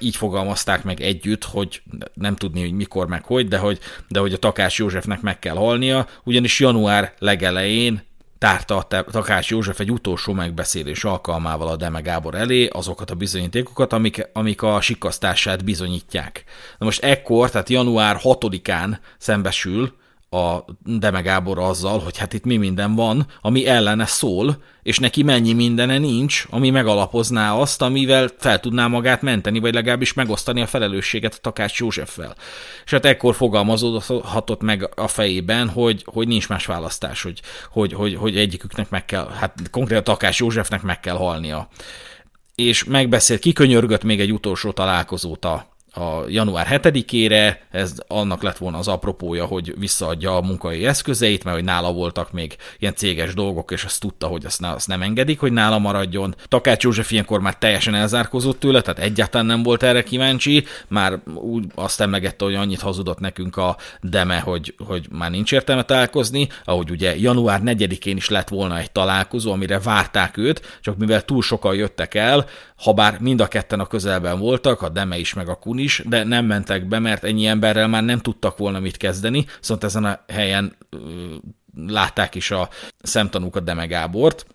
így 0.00 0.16
fogalmazták 0.16 0.84
meg 0.84 1.00
együtt, 1.00 1.44
hogy 1.44 1.82
nem 2.14 2.36
tudni, 2.36 2.60
hogy 2.60 2.72
mikor 2.72 3.06
meg 3.06 3.24
hogy, 3.24 3.48
de 3.48 3.58
hogy, 3.58 3.78
de 4.08 4.20
hogy 4.20 4.32
a 4.32 4.38
Takás 4.38 4.78
Józsefnek 4.78 5.20
meg 5.20 5.38
kell 5.38 5.56
halnia, 5.56 6.06
ugyanis 6.24 6.60
január 6.60 7.14
legelején 7.18 8.04
tárta 8.38 8.76
a 8.76 8.86
Takács 8.86 9.50
József 9.50 9.80
egy 9.80 9.90
utolsó 9.90 10.32
megbeszélés 10.32 11.04
alkalmával 11.04 11.68
a 11.68 11.76
Deme 11.76 12.00
Gábor 12.00 12.34
elé 12.34 12.66
azokat 12.66 13.10
a 13.10 13.14
bizonyítékokat, 13.14 13.92
amik, 13.92 14.28
amik 14.32 14.62
a 14.62 14.80
sikasztását 14.80 15.64
bizonyítják. 15.64 16.44
Na 16.78 16.84
most 16.84 17.02
ekkor, 17.02 17.50
tehát 17.50 17.68
január 17.68 18.20
6-án 18.22 18.98
szembesül 19.18 19.92
a 20.36 20.64
Deme 20.84 21.20
Gábor 21.20 21.58
azzal, 21.58 21.98
hogy 21.98 22.18
hát 22.18 22.32
itt 22.32 22.44
mi 22.44 22.56
minden 22.56 22.94
van, 22.94 23.26
ami 23.40 23.66
ellene 23.66 24.06
szól, 24.06 24.62
és 24.82 24.98
neki 24.98 25.22
mennyi 25.22 25.52
mindene 25.52 25.98
nincs, 25.98 26.46
ami 26.50 26.70
megalapozná 26.70 27.54
azt, 27.54 27.82
amivel 27.82 28.28
fel 28.38 28.60
tudná 28.60 28.86
magát 28.86 29.22
menteni, 29.22 29.58
vagy 29.58 29.74
legalábbis 29.74 30.12
megosztani 30.12 30.60
a 30.60 30.66
felelősséget 30.66 31.34
a 31.34 31.40
Takács 31.40 31.78
Józseffel. 31.78 32.34
És 32.84 32.90
hát 32.90 33.04
ekkor 33.04 33.34
fogalmazódhatott 33.34 34.62
meg 34.62 34.90
a 34.94 35.08
fejében, 35.08 35.68
hogy, 35.68 36.02
hogy 36.04 36.28
nincs 36.28 36.48
más 36.48 36.66
választás, 36.66 37.22
hogy, 37.22 37.40
hogy, 37.70 37.92
hogy, 37.92 38.14
hogy 38.14 38.36
egyiküknek 38.36 38.90
meg 38.90 39.04
kell, 39.04 39.28
hát 39.38 39.70
konkrétan 39.70 40.04
Takács 40.04 40.38
Józsefnek 40.38 40.82
meg 40.82 41.00
kell 41.00 41.16
halnia. 41.16 41.68
És 42.54 42.84
megbeszélt, 42.84 43.40
kikönyörgött 43.40 44.04
még 44.04 44.20
egy 44.20 44.32
utolsó 44.32 44.72
találkozót 44.72 45.44
a, 45.44 45.75
a 45.96 46.24
január 46.28 46.66
7-ére, 46.70 47.56
ez 47.70 47.94
annak 48.06 48.42
lett 48.42 48.56
volna 48.56 48.78
az 48.78 48.88
apropója, 48.88 49.44
hogy 49.44 49.74
visszaadja 49.78 50.36
a 50.36 50.40
munkai 50.40 50.86
eszközeit, 50.86 51.44
mert 51.44 51.56
hogy 51.56 51.64
nála 51.64 51.92
voltak 51.92 52.32
még 52.32 52.56
ilyen 52.78 52.94
céges 52.94 53.34
dolgok, 53.34 53.70
és 53.70 53.84
azt 53.84 54.00
tudta, 54.00 54.26
hogy 54.26 54.44
azt, 54.44 54.60
ne, 54.60 54.70
azt 54.70 54.88
nem 54.88 55.02
engedik, 55.02 55.40
hogy 55.40 55.52
nála 55.52 55.78
maradjon. 55.78 56.34
Takács 56.48 56.82
József 56.82 57.10
ilyenkor 57.10 57.40
már 57.40 57.58
teljesen 57.58 57.94
elzárkozott 57.94 58.60
tőle, 58.60 58.80
tehát 58.80 58.98
egyáltalán 58.98 59.46
nem 59.46 59.62
volt 59.62 59.82
erre 59.82 60.02
kíváncsi, 60.02 60.64
már 60.88 61.18
úgy 61.34 61.64
azt 61.74 62.00
emlegette, 62.00 62.44
hogy 62.44 62.54
annyit 62.54 62.80
hazudott 62.80 63.18
nekünk 63.18 63.56
a 63.56 63.76
deme, 64.00 64.38
hogy, 64.38 64.74
hogy 64.86 65.06
már 65.10 65.30
nincs 65.30 65.52
értelme 65.52 65.82
találkozni, 65.82 66.48
ahogy 66.64 66.90
ugye 66.90 67.16
január 67.16 67.60
4-én 67.64 68.16
is 68.16 68.28
lett 68.28 68.48
volna 68.48 68.78
egy 68.78 68.90
találkozó, 68.90 69.52
amire 69.52 69.78
várták 69.78 70.36
őt, 70.36 70.78
csak 70.80 70.96
mivel 70.96 71.24
túl 71.24 71.42
sokan 71.42 71.74
jöttek 71.74 72.14
el, 72.14 72.46
ha 72.76 72.92
bár 72.92 73.18
mind 73.20 73.40
a 73.40 73.46
ketten 73.46 73.80
a 73.80 73.86
közelben 73.86 74.38
voltak, 74.38 74.82
a 74.82 74.88
Deme 74.88 75.18
is, 75.18 75.34
meg 75.34 75.48
a 75.48 75.54
Kun 75.54 75.78
is, 75.86 76.02
de 76.04 76.24
nem 76.24 76.44
mentek 76.44 76.88
be, 76.88 76.98
mert 76.98 77.24
ennyi 77.24 77.46
emberrel 77.46 77.88
már 77.88 78.04
nem 78.04 78.18
tudtak 78.18 78.58
volna 78.58 78.80
mit 78.80 78.96
kezdeni, 78.96 79.46
szóval 79.60 79.88
ezen 79.88 80.04
a 80.04 80.24
helyen 80.28 80.76
látták 81.76 82.34
is 82.34 82.50
a 82.50 82.68
szemtanúk 83.02 83.56
a 83.56 83.60
Deme 83.60 83.86
Gábort, 83.86 84.46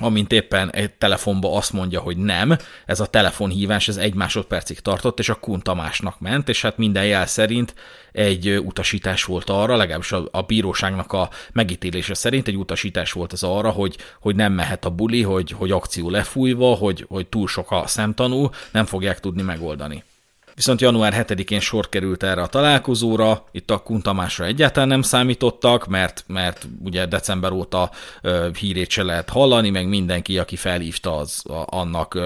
amint 0.00 0.32
éppen 0.32 0.70
egy 0.70 0.92
telefonba 0.92 1.56
azt 1.56 1.72
mondja, 1.72 2.00
hogy 2.00 2.16
nem, 2.16 2.56
ez 2.86 3.00
a 3.00 3.06
telefonhívás 3.06 3.88
ez 3.88 3.96
egy 3.96 4.14
másodpercig 4.14 4.80
tartott, 4.80 5.18
és 5.18 5.28
a 5.28 5.34
Kun 5.34 5.60
Tamásnak 5.60 6.20
ment, 6.20 6.48
és 6.48 6.62
hát 6.62 6.76
minden 6.76 7.04
jel 7.04 7.26
szerint 7.26 7.74
egy 8.12 8.60
utasítás 8.64 9.24
volt 9.24 9.50
arra, 9.50 9.76
legalábbis 9.76 10.12
a, 10.12 10.28
a 10.30 10.42
bíróságnak 10.42 11.12
a 11.12 11.30
megítélése 11.52 12.14
szerint 12.14 12.48
egy 12.48 12.56
utasítás 12.56 13.12
volt 13.12 13.32
az 13.32 13.42
arra, 13.42 13.70
hogy, 13.70 13.96
hogy 14.20 14.36
nem 14.36 14.52
mehet 14.52 14.84
a 14.84 14.90
buli, 14.90 15.22
hogy, 15.22 15.50
hogy 15.50 15.70
akció 15.70 16.10
lefújva, 16.10 16.74
hogy, 16.74 17.04
hogy 17.08 17.26
túl 17.26 17.48
sok 17.48 17.70
a 17.70 17.86
szemtanú, 17.86 18.48
nem 18.72 18.84
fogják 18.84 19.20
tudni 19.20 19.42
megoldani. 19.42 20.04
Viszont 20.60 20.80
január 20.80 21.24
7-én 21.28 21.60
sor 21.60 21.88
került 21.88 22.22
erre 22.22 22.42
a 22.42 22.46
találkozóra, 22.46 23.44
itt 23.52 23.70
a 23.70 23.78
Kuntamásra 23.78 24.44
egyáltalán 24.44 24.88
nem 24.88 25.02
számítottak, 25.02 25.86
mert, 25.86 26.24
mert 26.26 26.66
ugye 26.84 27.06
december 27.06 27.52
óta 27.52 27.90
hírét 28.58 28.90
se 28.90 29.02
lehet 29.02 29.28
hallani, 29.28 29.70
meg 29.70 29.88
mindenki, 29.88 30.38
aki 30.38 30.56
felhívta, 30.56 31.16
az 31.16 31.42
annak 31.64 32.18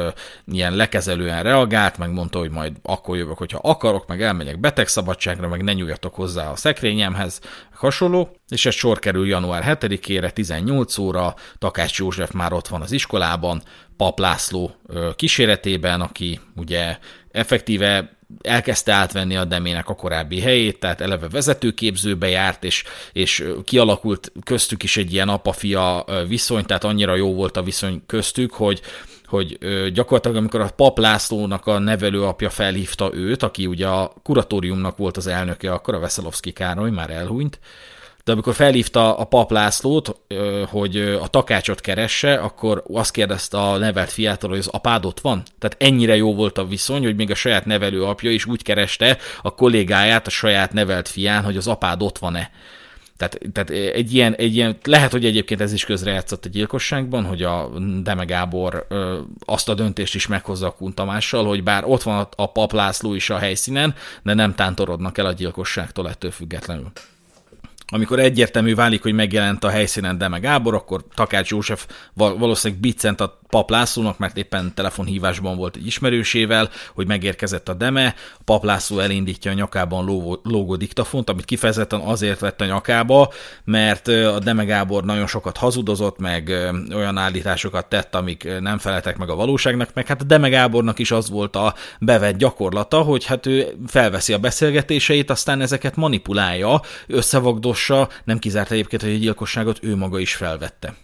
ilyen 0.46 0.74
lekezelően 0.74 1.42
reagált, 1.42 1.98
meg 1.98 2.12
mondta, 2.12 2.38
hogy 2.38 2.50
majd 2.50 2.72
akkor 2.82 3.16
jövök, 3.16 3.38
hogyha 3.38 3.58
akarok, 3.62 4.06
meg 4.06 4.22
elmegyek 4.22 4.60
betegszabadságra, 4.60 5.48
meg 5.48 5.62
ne 5.62 5.72
nyúljatok 5.72 6.14
hozzá 6.14 6.50
a 6.50 6.56
szekrényemhez, 6.56 7.40
hasonló, 7.74 8.36
és 8.48 8.66
ez 8.66 8.74
sor 8.74 8.98
kerül 8.98 9.26
január 9.26 9.78
7-ére, 9.80 10.30
18 10.30 10.98
óra, 10.98 11.34
Takács 11.58 11.98
József 11.98 12.30
már 12.30 12.52
ott 12.52 12.68
van 12.68 12.80
az 12.80 12.92
iskolában, 12.92 13.62
Pap 13.96 14.18
László 14.18 14.74
kíséretében, 15.16 16.00
aki 16.00 16.40
ugye 16.56 16.98
effektíve 17.30 18.16
elkezdte 18.42 18.92
átvenni 18.92 19.36
a 19.36 19.44
Demének 19.44 19.88
a 19.88 19.94
korábbi 19.94 20.40
helyét, 20.40 20.78
tehát 20.78 21.00
eleve 21.00 21.28
vezetőképzőbe 21.28 22.28
járt, 22.28 22.64
és, 22.64 22.84
és 23.12 23.44
kialakult 23.64 24.32
köztük 24.44 24.82
is 24.82 24.96
egy 24.96 25.12
ilyen 25.12 25.28
apa-fia 25.28 26.04
viszony, 26.28 26.64
tehát 26.64 26.84
annyira 26.84 27.14
jó 27.14 27.34
volt 27.34 27.56
a 27.56 27.62
viszony 27.62 28.02
köztük, 28.06 28.52
hogy, 28.52 28.80
hogy 29.26 29.58
gyakorlatilag 29.92 30.36
amikor 30.36 30.60
a 30.60 30.70
Pap 30.76 30.98
Lászlónak 30.98 31.66
a 31.66 31.78
nevelőapja 31.78 32.50
felhívta 32.50 33.10
őt, 33.14 33.42
aki 33.42 33.66
ugye 33.66 33.86
a 33.86 34.12
kuratóriumnak 34.22 34.96
volt 34.96 35.16
az 35.16 35.26
elnöke, 35.26 35.72
akkor 35.72 35.94
a 35.94 35.98
Veszelovszki 35.98 36.52
Károly 36.52 36.90
már 36.90 37.10
elhunyt, 37.10 37.58
de 38.24 38.32
amikor 38.32 38.54
felhívta 38.54 39.16
a 39.16 39.24
pap 39.24 39.50
Lászlót, 39.50 40.20
hogy 40.68 40.96
a 40.96 41.26
takácsot 41.26 41.80
keresse, 41.80 42.34
akkor 42.34 42.82
azt 42.92 43.10
kérdezte 43.10 43.58
a 43.58 43.76
nevelt 43.76 44.12
fiától, 44.12 44.50
hogy 44.50 44.58
az 44.58 44.66
apád 44.66 45.04
ott 45.04 45.20
van? 45.20 45.42
Tehát 45.58 45.76
ennyire 45.78 46.16
jó 46.16 46.34
volt 46.34 46.58
a 46.58 46.66
viszony, 46.66 47.04
hogy 47.04 47.16
még 47.16 47.30
a 47.30 47.34
saját 47.34 47.64
nevelő 47.64 48.02
apja 48.02 48.30
is 48.30 48.46
úgy 48.46 48.62
kereste 48.62 49.18
a 49.42 49.54
kollégáját 49.54 50.26
a 50.26 50.30
saját 50.30 50.72
nevelt 50.72 51.08
fián, 51.08 51.44
hogy 51.44 51.56
az 51.56 51.66
apád 51.66 52.02
ott 52.02 52.18
van-e. 52.18 52.50
Tehát, 53.16 53.38
tehát 53.52 53.70
egy, 53.94 54.14
ilyen, 54.14 54.34
egy 54.34 54.56
ilyen, 54.56 54.76
lehet, 54.82 55.10
hogy 55.12 55.24
egyébként 55.24 55.60
ez 55.60 55.72
is 55.72 55.84
közrejátszott 55.84 56.44
a 56.44 56.48
gyilkosságban, 56.48 57.24
hogy 57.24 57.42
a 57.42 57.70
Deme 58.02 58.24
Gábor 58.24 58.86
ö, 58.88 59.18
azt 59.44 59.68
a 59.68 59.74
döntést 59.74 60.14
is 60.14 60.26
meghozza 60.26 60.66
a 60.66 60.74
Kuntamással, 60.74 61.44
hogy 61.46 61.62
bár 61.62 61.84
ott 61.86 62.02
van 62.02 62.28
a 62.36 62.52
pap 62.52 62.72
László 62.72 63.14
is 63.14 63.30
a 63.30 63.38
helyszínen, 63.38 63.94
de 64.22 64.34
nem 64.34 64.54
tántorodnak 64.54 65.18
el 65.18 65.26
a 65.26 65.32
gyilkosságtól 65.32 66.08
ettől 66.08 66.30
függetlenül. 66.30 66.90
Amikor 67.86 68.18
egyértelmű 68.18 68.74
válik, 68.74 69.02
hogy 69.02 69.12
megjelent 69.12 69.64
a 69.64 69.68
helyszínen 69.68 70.18
Deme 70.18 70.38
Gábor, 70.38 70.74
akkor 70.74 71.04
Takács 71.14 71.50
József 71.50 71.86
valószínűleg 72.14 72.82
biccent 72.82 73.20
a 73.20 73.40
Pap 73.48 73.70
Lászlónak, 73.70 74.18
mert 74.18 74.36
éppen 74.36 74.74
telefonhívásban 74.74 75.56
volt 75.56 75.76
egy 75.76 75.86
ismerősével, 75.86 76.70
hogy 76.94 77.06
megérkezett 77.06 77.68
a 77.68 77.74
deme, 77.74 78.14
Pap 78.44 78.64
László 78.64 78.98
elindítja 78.98 79.50
a 79.50 79.54
nyakában 79.54 80.04
lógó, 80.04 80.40
lógó 80.42 80.76
diktafont, 80.76 81.30
amit 81.30 81.44
kifejezetten 81.44 82.00
azért 82.00 82.40
vett 82.40 82.60
a 82.60 82.64
nyakába, 82.64 83.32
mert 83.64 84.08
a 84.08 84.38
Deme 84.38 84.64
Gábor 84.64 85.04
nagyon 85.04 85.26
sokat 85.26 85.56
hazudozott, 85.56 86.18
meg 86.18 86.48
olyan 86.94 87.18
állításokat 87.18 87.86
tett, 87.86 88.14
amik 88.14 88.60
nem 88.60 88.78
feleltek 88.78 89.16
meg 89.16 89.30
a 89.30 89.34
valóságnak, 89.34 89.90
meg 89.94 90.06
hát 90.06 90.20
a 90.20 90.24
Deme 90.24 90.48
Gábornak 90.48 90.98
is 90.98 91.10
az 91.10 91.30
volt 91.30 91.56
a 91.56 91.74
bevett 92.00 92.36
gyakorlata, 92.36 93.02
hogy 93.02 93.24
hát 93.24 93.46
ő 93.46 93.74
felveszi 93.86 94.32
a 94.32 94.38
beszélgetéseit, 94.38 95.30
aztán 95.30 95.60
ezeket 95.60 95.96
manipulálja, 95.96 96.80
összevagdossa, 97.06 98.08
nem 98.24 98.38
kizárt 98.38 98.70
egyébként, 98.70 99.02
hogy 99.02 99.14
a 99.14 99.18
gyilkosságot 99.18 99.78
ő 99.82 99.96
maga 99.96 100.18
is 100.18 100.34
felvette 100.34 100.94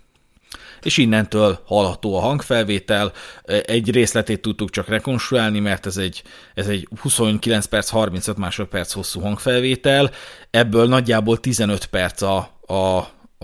és 0.83 0.97
innentől 0.97 1.61
hallható 1.65 2.17
a 2.17 2.21
hangfelvétel. 2.21 3.13
Egy 3.45 3.91
részletét 3.91 4.41
tudtuk 4.41 4.71
csak 4.71 4.89
rekonstruálni, 4.89 5.59
mert 5.61 5.87
ez 5.87 5.97
egy, 5.97 6.23
ez 6.55 6.67
egy 6.69 6.89
29 7.01 7.67
perc, 7.67 7.89
35 7.89 8.37
másodperc 8.37 8.93
hosszú 8.93 9.21
hangfelvétel, 9.21 10.11
ebből 10.51 10.89
nagyjából 10.89 11.39
15 11.39 11.87
perc 11.87 12.23
a, 12.23 12.51
a, 12.67 12.75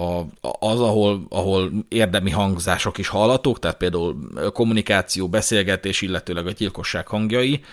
a, 0.03 0.26
az, 0.59 0.80
ahol, 0.80 1.26
ahol 1.28 1.72
érdemi 1.89 2.30
hangzások 2.30 2.99
is 2.99 3.09
hallatók, 3.09 3.59
tehát 3.59 3.76
például 3.76 4.16
kommunikáció, 4.53 5.28
beszélgetés, 5.28 6.03
illetőleg 6.03 6.47
a 6.47 6.51
gyilkosság 6.51 7.07
hangjai, 7.07 7.64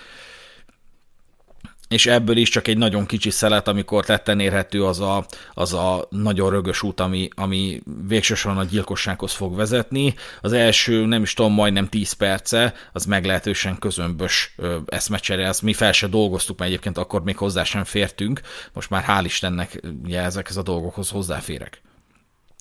és 1.93 2.05
ebből 2.05 2.37
is 2.37 2.49
csak 2.49 2.67
egy 2.67 2.77
nagyon 2.77 3.05
kicsi 3.05 3.29
szelet, 3.29 3.67
amikor 3.67 4.05
tetten 4.05 4.39
érhető 4.39 4.85
az 4.85 4.99
a, 4.99 5.25
az 5.53 5.73
a 5.73 6.07
nagyon 6.09 6.49
rögös 6.49 6.81
út, 6.81 6.99
ami, 6.99 7.29
ami 7.35 7.81
végsősorban 8.07 8.65
a 8.65 8.69
gyilkossághoz 8.69 9.33
fog 9.33 9.55
vezetni. 9.55 10.13
Az 10.41 10.53
első, 10.53 11.05
nem 11.05 11.21
is 11.21 11.33
tudom, 11.33 11.53
majdnem 11.53 11.89
10 11.89 12.11
perce, 12.11 12.73
az 12.93 13.05
meglehetősen 13.05 13.79
közömbös 13.79 14.55
eszmecsere, 14.85 15.47
azt 15.47 15.61
mi 15.61 15.73
fel 15.73 15.91
se 15.91 16.07
dolgoztuk, 16.07 16.57
mert 16.57 16.71
egyébként 16.71 16.97
akkor 16.97 17.23
még 17.23 17.37
hozzá 17.37 17.63
sem 17.63 17.83
fértünk, 17.83 18.41
most 18.73 18.89
már 18.89 19.03
hál' 19.07 19.25
Istennek 19.25 19.81
ugye 20.03 20.21
ezekhez 20.21 20.57
a 20.57 20.63
dolgokhoz 20.63 21.09
hozzáférek. 21.09 21.81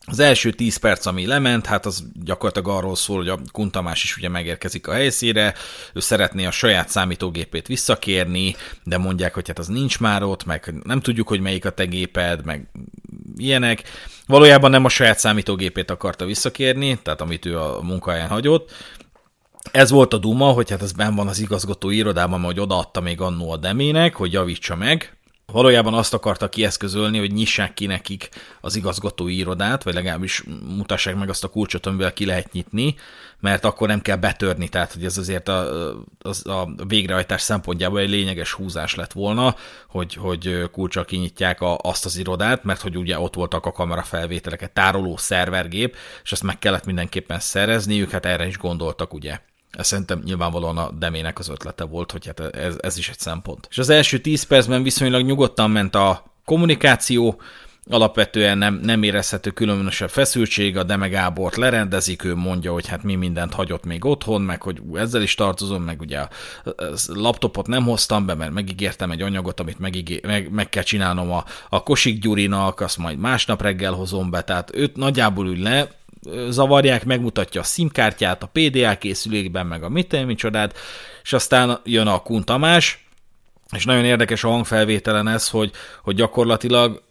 Az 0.07 0.19
első 0.19 0.51
10 0.51 0.77
perc, 0.77 1.07
ami 1.07 1.27
lement, 1.27 1.67
hát 1.67 1.87
az 1.87 2.05
gyakorlatilag 2.25 2.77
arról 2.77 2.97
szól, 2.97 3.17
hogy 3.17 3.29
a 3.29 3.39
Kuntamás 3.53 4.05
is 4.05 4.17
ugye 4.17 4.29
megérkezik 4.29 4.87
a 4.87 4.93
helyszíre, 4.93 5.55
ő 5.95 6.01
szeretné 6.01 6.45
a 6.45 6.51
saját 6.51 6.89
számítógépét 6.89 7.67
visszakérni, 7.67 8.57
de 8.85 8.99
mondják, 8.99 9.35
hogy 9.35 9.47
hát 9.47 9.59
az 9.59 9.67
nincs 9.67 10.01
már 10.01 10.23
ott, 10.23 10.45
meg 10.45 10.75
nem 10.85 11.01
tudjuk, 11.01 11.29
hogy 11.29 11.41
melyik 11.41 11.65
a 11.65 11.71
te 11.71 11.85
géped, 11.85 12.45
meg 12.45 12.69
ilyenek. 13.37 13.83
Valójában 14.27 14.71
nem 14.71 14.85
a 14.85 14.89
saját 14.89 15.19
számítógépét 15.19 15.91
akarta 15.91 16.25
visszakérni, 16.25 16.99
tehát 17.03 17.21
amit 17.21 17.47
ő 17.47 17.59
a 17.59 17.83
munkáján 17.83 18.29
hagyott, 18.29 18.71
ez 19.71 19.91
volt 19.91 20.13
a 20.13 20.19
duma, 20.19 20.47
hogy 20.47 20.71
hát 20.71 20.83
ez 20.83 20.93
benn 20.93 21.15
van 21.15 21.29
az 21.29 21.39
igazgató 21.39 21.91
irodában, 21.91 22.43
hogy 22.43 22.61
odaadta 22.61 23.01
még 23.01 23.21
annó 23.21 23.51
a 23.51 23.57
demének, 23.57 24.15
hogy 24.15 24.33
javítsa 24.33 24.77
meg, 24.77 25.17
valójában 25.47 25.95
azt 25.95 26.15
akarta 26.15 26.49
kieszközölni, 26.49 27.19
hogy 27.19 27.33
nyissák 27.33 27.75
ki 27.75 27.87
nekik 27.87 28.29
az 28.61 28.77
igazgatói 28.77 29.37
irodát, 29.37 29.83
vagy 29.83 29.95
legalábbis 29.95 30.43
mutassák 30.77 31.17
meg 31.17 31.29
azt 31.29 31.45
a 31.45 31.49
kulcsot, 31.49 31.87
amivel 31.87 32.13
ki 32.13 32.25
lehet 32.25 32.53
nyitni, 32.53 32.95
mert 33.41 33.65
akkor 33.65 33.89
nem 33.89 34.01
kell 34.01 34.17
betörni, 34.17 34.69
tehát 34.69 34.93
hogy 34.93 35.05
ez 35.05 35.19
azért 35.19 35.49
a, 35.49 35.69
az 36.19 36.47
a 36.47 36.69
végrehajtás 36.87 37.43
szempontjából 37.43 38.01
egy 38.01 38.11
lényeges 38.11 38.53
húzás 38.53 38.95
lett 38.95 39.13
volna, 39.13 39.57
hogy, 39.89 40.15
hogy 40.15 40.71
kulcsal 40.73 41.05
kinyitják 41.05 41.61
a, 41.61 41.79
azt 41.83 42.05
az 42.05 42.17
irodát, 42.17 42.65
mert 42.65 42.81
hogy 42.81 42.97
ugye 42.97 43.19
ott 43.19 43.35
voltak 43.35 43.67
a 43.67 43.73
kamerafelvételeket, 43.73 44.73
tároló 44.73 45.17
szervergép, 45.17 45.97
és 46.23 46.33
ezt 46.33 46.43
meg 46.43 46.59
kellett 46.59 46.85
mindenképpen 46.85 47.41
szerezniük, 47.41 48.11
hát 48.11 48.27
erre 48.27 48.47
is 48.47 48.59
gondoltak 48.59 49.15
ugye. 49.15 49.41
Ez 49.79 49.87
szerintem 49.87 50.21
nyilvánvalóan 50.25 50.77
a 50.77 50.91
Demének 50.91 51.39
az 51.39 51.49
ötlete 51.49 51.85
volt, 51.85 52.13
hogy 52.13 52.27
hát 52.27 52.41
ez, 52.41 52.77
ez 52.81 52.99
is 52.99 53.09
egy 53.09 53.19
szempont. 53.19 53.67
És 53.71 53.79
az 53.79 53.89
első 53.89 54.19
10 54.19 54.43
percben 54.43 54.83
viszonylag 54.83 55.25
nyugodtan 55.25 55.71
ment 55.71 55.95
a 55.95 56.25
kommunikáció, 56.45 57.41
alapvetően 57.91 58.59
nem, 58.59 58.81
nem 58.83 59.03
érezhető 59.03 59.51
különösebb 59.51 60.11
feszültség, 60.11 60.77
a 60.77 60.83
Deme 60.83 61.09
Gábort 61.09 61.57
lerendezik, 61.57 62.25
ő 62.25 62.35
mondja, 62.35 62.73
hogy 62.73 62.87
hát 62.87 63.03
mi 63.03 63.15
mindent 63.15 63.55
hagyott 63.55 63.85
még 63.85 64.05
otthon, 64.05 64.43
meg 64.43 64.63
hogy 64.63 64.83
ezzel 64.95 65.23
is 65.23 65.35
tartozom, 65.35 65.83
meg 65.83 66.01
ugye 66.01 66.19
a, 66.19 66.29
laptopot 67.07 67.67
nem 67.67 67.85
hoztam 67.85 68.27
be, 68.27 68.35
mert 68.35 68.53
megígértem 68.53 69.11
egy 69.11 69.23
anyagot, 69.23 69.61
amit 69.61 69.79
megígé, 69.79 70.21
meg, 70.23 70.51
meg 70.51 70.69
kell 70.69 70.83
csinálnom 70.83 71.33
a, 71.33 71.45
a 71.69 71.83
Kosik 71.83 72.21
Gyurinak, 72.21 72.81
azt 72.81 72.99
majd 72.99 73.19
másnap 73.19 73.63
reggel 73.63 73.93
hozom 73.93 74.31
be, 74.31 74.43
tehát 74.43 74.71
őt 74.75 74.97
nagyjából 74.97 75.47
ül 75.47 75.63
le, 75.63 75.89
zavarják, 76.49 77.05
megmutatja 77.05 77.61
a 77.61 77.65
SIM-kártyát 77.65 78.43
a 78.43 78.51
PDA 78.53 78.99
készülékben, 78.99 79.67
meg 79.67 79.83
a 79.83 79.89
mit 79.89 80.27
micsodát, 80.27 80.79
és 81.23 81.33
aztán 81.33 81.81
jön 81.85 82.07
a 82.07 82.19
Kun 82.19 82.45
Tamás, 82.45 83.02
és 83.73 83.85
nagyon 83.85 84.05
érdekes 84.05 84.45
a 84.45 84.49
hangfelvételen 84.49 85.29
ez, 85.29 85.49
hogy, 85.49 85.71
hogy 86.03 86.15
gyakorlatilag 86.15 87.03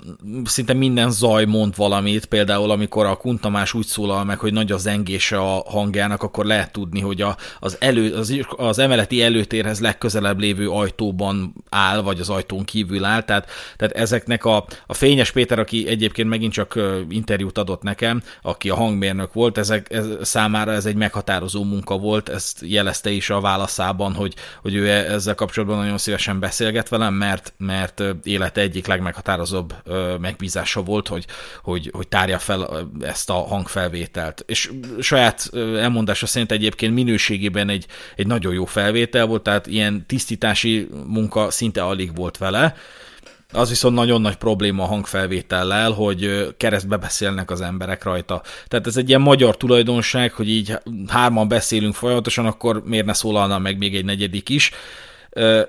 szinte 0.43 0.73
minden 0.73 1.11
zaj 1.11 1.45
mond 1.45 1.75
valamit, 1.75 2.25
például 2.25 2.71
amikor 2.71 3.05
a 3.05 3.15
kuntamás 3.15 3.73
úgy 3.73 3.85
szólal 3.85 4.23
meg, 4.23 4.39
hogy 4.39 4.53
nagy 4.53 4.71
a 4.71 4.77
zengése 4.77 5.37
a 5.37 5.63
hangjának, 5.65 6.23
akkor 6.23 6.45
lehet 6.45 6.71
tudni, 6.71 6.99
hogy 6.99 7.21
a, 7.21 7.37
az, 7.59 7.77
elő, 7.79 8.13
az, 8.13 8.45
az 8.49 8.79
emeleti 8.79 9.21
előtérhez 9.21 9.79
legközelebb 9.79 10.39
lévő 10.39 10.69
ajtóban 10.69 11.53
áll, 11.69 12.01
vagy 12.01 12.19
az 12.19 12.29
ajtón 12.29 12.63
kívül 12.63 13.05
áll, 13.05 13.23
tehát, 13.23 13.49
tehát 13.77 13.95
ezeknek 13.95 14.45
a, 14.45 14.65
a 14.85 14.93
Fényes 14.93 15.31
Péter, 15.31 15.59
aki 15.59 15.87
egyébként 15.87 16.29
megint 16.29 16.53
csak 16.53 16.79
interjút 17.09 17.57
adott 17.57 17.81
nekem, 17.81 18.21
aki 18.41 18.69
a 18.69 18.75
hangmérnök 18.75 19.33
volt, 19.33 19.57
ezek 19.57 19.91
ez, 19.91 20.05
számára 20.21 20.71
ez 20.71 20.85
egy 20.85 20.95
meghatározó 20.95 21.63
munka 21.63 21.97
volt, 21.97 22.29
ezt 22.29 22.59
jelezte 22.61 23.09
is 23.09 23.29
a 23.29 23.39
válaszában, 23.39 24.13
hogy, 24.13 24.35
hogy 24.61 24.75
ő 24.75 24.89
ezzel 24.89 25.35
kapcsolatban 25.35 25.77
nagyon 25.77 25.97
szívesen 25.97 26.39
beszél 26.39 26.49
beszélget 26.51 26.89
velem, 26.89 27.13
mert, 27.13 27.53
mert 27.57 28.03
élete 28.23 28.61
egyik 28.61 28.87
legmeghatározóbb 28.87 29.75
megbízása 30.19 30.81
volt, 30.81 31.07
hogy, 31.07 31.25
hogy, 31.63 31.89
hogy 31.93 32.07
tárja 32.07 32.39
fel 32.39 32.89
ezt 33.01 33.29
a 33.29 33.33
hangfelvételt. 33.33 34.43
És 34.47 34.71
saját 34.99 35.49
elmondása 35.53 36.25
szerint 36.25 36.51
egyébként 36.51 36.93
minőségében 36.93 37.69
egy, 37.69 37.85
egy 38.15 38.27
nagyon 38.27 38.53
jó 38.53 38.65
felvétel 38.65 39.25
volt, 39.25 39.43
tehát 39.43 39.67
ilyen 39.67 40.05
tisztítási 40.07 40.87
munka 41.07 41.51
szinte 41.51 41.83
alig 41.83 42.15
volt 42.15 42.37
vele, 42.37 42.75
az 43.53 43.69
viszont 43.69 43.95
nagyon 43.95 44.21
nagy 44.21 44.35
probléma 44.35 44.83
a 44.83 44.87
hangfelvétellel, 44.87 45.91
hogy 45.91 46.47
keresztbe 46.57 46.97
beszélnek 46.97 47.51
az 47.51 47.61
emberek 47.61 48.03
rajta. 48.03 48.41
Tehát 48.67 48.87
ez 48.87 48.97
egy 48.97 49.09
ilyen 49.09 49.21
magyar 49.21 49.57
tulajdonság, 49.57 50.31
hogy 50.31 50.49
így 50.49 50.77
hárman 51.07 51.47
beszélünk 51.47 51.95
folyamatosan, 51.95 52.45
akkor 52.45 52.81
miért 52.85 53.05
ne 53.05 53.13
szólalna 53.13 53.59
meg 53.59 53.77
még 53.77 53.95
egy 53.95 54.05
negyedik 54.05 54.49
is 54.49 54.71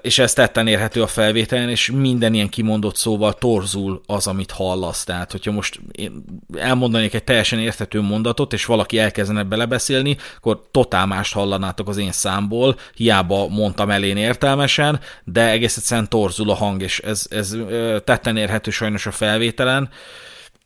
és 0.03 0.19
ez 0.19 0.33
tetten 0.33 0.67
érhető 0.67 1.03
a 1.03 1.07
felvételen, 1.07 1.69
és 1.69 1.91
minden 1.91 2.35
ilyen 2.35 2.49
kimondott 2.49 2.97
szóval 2.97 3.33
torzul 3.33 4.01
az, 4.07 4.27
amit 4.27 4.51
hallasz. 4.51 5.05
Tehát, 5.05 5.33
hogyha 5.33 5.53
most 5.53 5.81
én 5.93 6.25
elmondanék 6.57 7.15
egy 7.15 7.25
teljesen 7.25 7.59
érthető 7.59 8.01
mondatot, 8.01 8.53
és 8.53 8.65
valaki 8.65 8.99
elkezdene 8.99 9.43
belebeszélni, 9.43 10.17
akkor 10.37 10.63
totál 10.71 11.07
mást 11.07 11.33
hallanátok 11.33 11.89
az 11.89 11.97
én 11.97 12.13
számból, 12.13 12.77
hiába 12.95 13.49
mondtam 13.49 13.91
elén 13.91 14.17
értelmesen, 14.17 15.01
de 15.25 15.51
egész 15.51 15.77
egyszerűen 15.77 16.09
torzul 16.09 16.51
a 16.51 16.55
hang, 16.55 16.83
és 16.83 16.99
ez, 16.99 17.27
ez 17.31 17.57
tetten 18.05 18.37
érhető 18.37 18.71
sajnos 18.71 19.07
a 19.07 19.11
felvételen, 19.11 19.89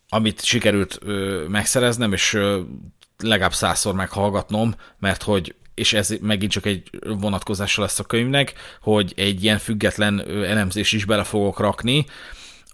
amit 0.09 0.45
sikerült 0.45 0.99
megszereznem, 1.49 2.13
és 2.13 2.39
legalább 3.19 3.55
százszor 3.55 3.95
meghallgatnom, 3.95 4.75
mert 4.99 5.23
hogy 5.23 5.55
és 5.77 5.93
ez 5.93 6.15
megint 6.21 6.53
csak 6.53 6.67
egy 6.67 6.91
vonatkozása 7.03 7.81
lesz 7.81 7.99
a 7.99 8.05
könyvnek, 8.05 8.53
hogy 8.81 9.13
egy 9.17 9.43
ilyen 9.45 9.59
független 9.59 10.29
elemzés 10.45 10.93
is 10.93 11.05
bele 11.05 11.25
fogok 11.25 11.59
rakni, 11.59 12.07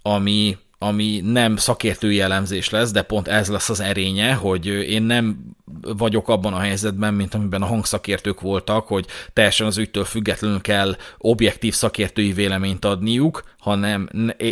ami 0.02 0.56
ami 0.78 1.20
nem 1.24 1.56
szakértői 1.56 2.20
elemzés 2.20 2.70
lesz, 2.70 2.90
de 2.90 3.02
pont 3.02 3.28
ez 3.28 3.48
lesz 3.48 3.68
az 3.68 3.80
erénye, 3.80 4.32
hogy 4.32 4.66
én 4.66 5.02
nem 5.02 5.36
vagyok 5.80 6.28
abban 6.28 6.52
a 6.52 6.58
helyzetben, 6.58 7.14
mint 7.14 7.34
amiben 7.34 7.62
a 7.62 7.66
hangszakértők 7.66 8.40
voltak, 8.40 8.86
hogy 8.86 9.06
teljesen 9.32 9.66
az 9.66 9.78
ügytől 9.78 10.04
függetlenül 10.04 10.60
kell 10.60 10.96
objektív 11.18 11.74
szakértői 11.74 12.32
véleményt 12.32 12.84
adniuk, 12.84 13.42
hanem 13.58 14.08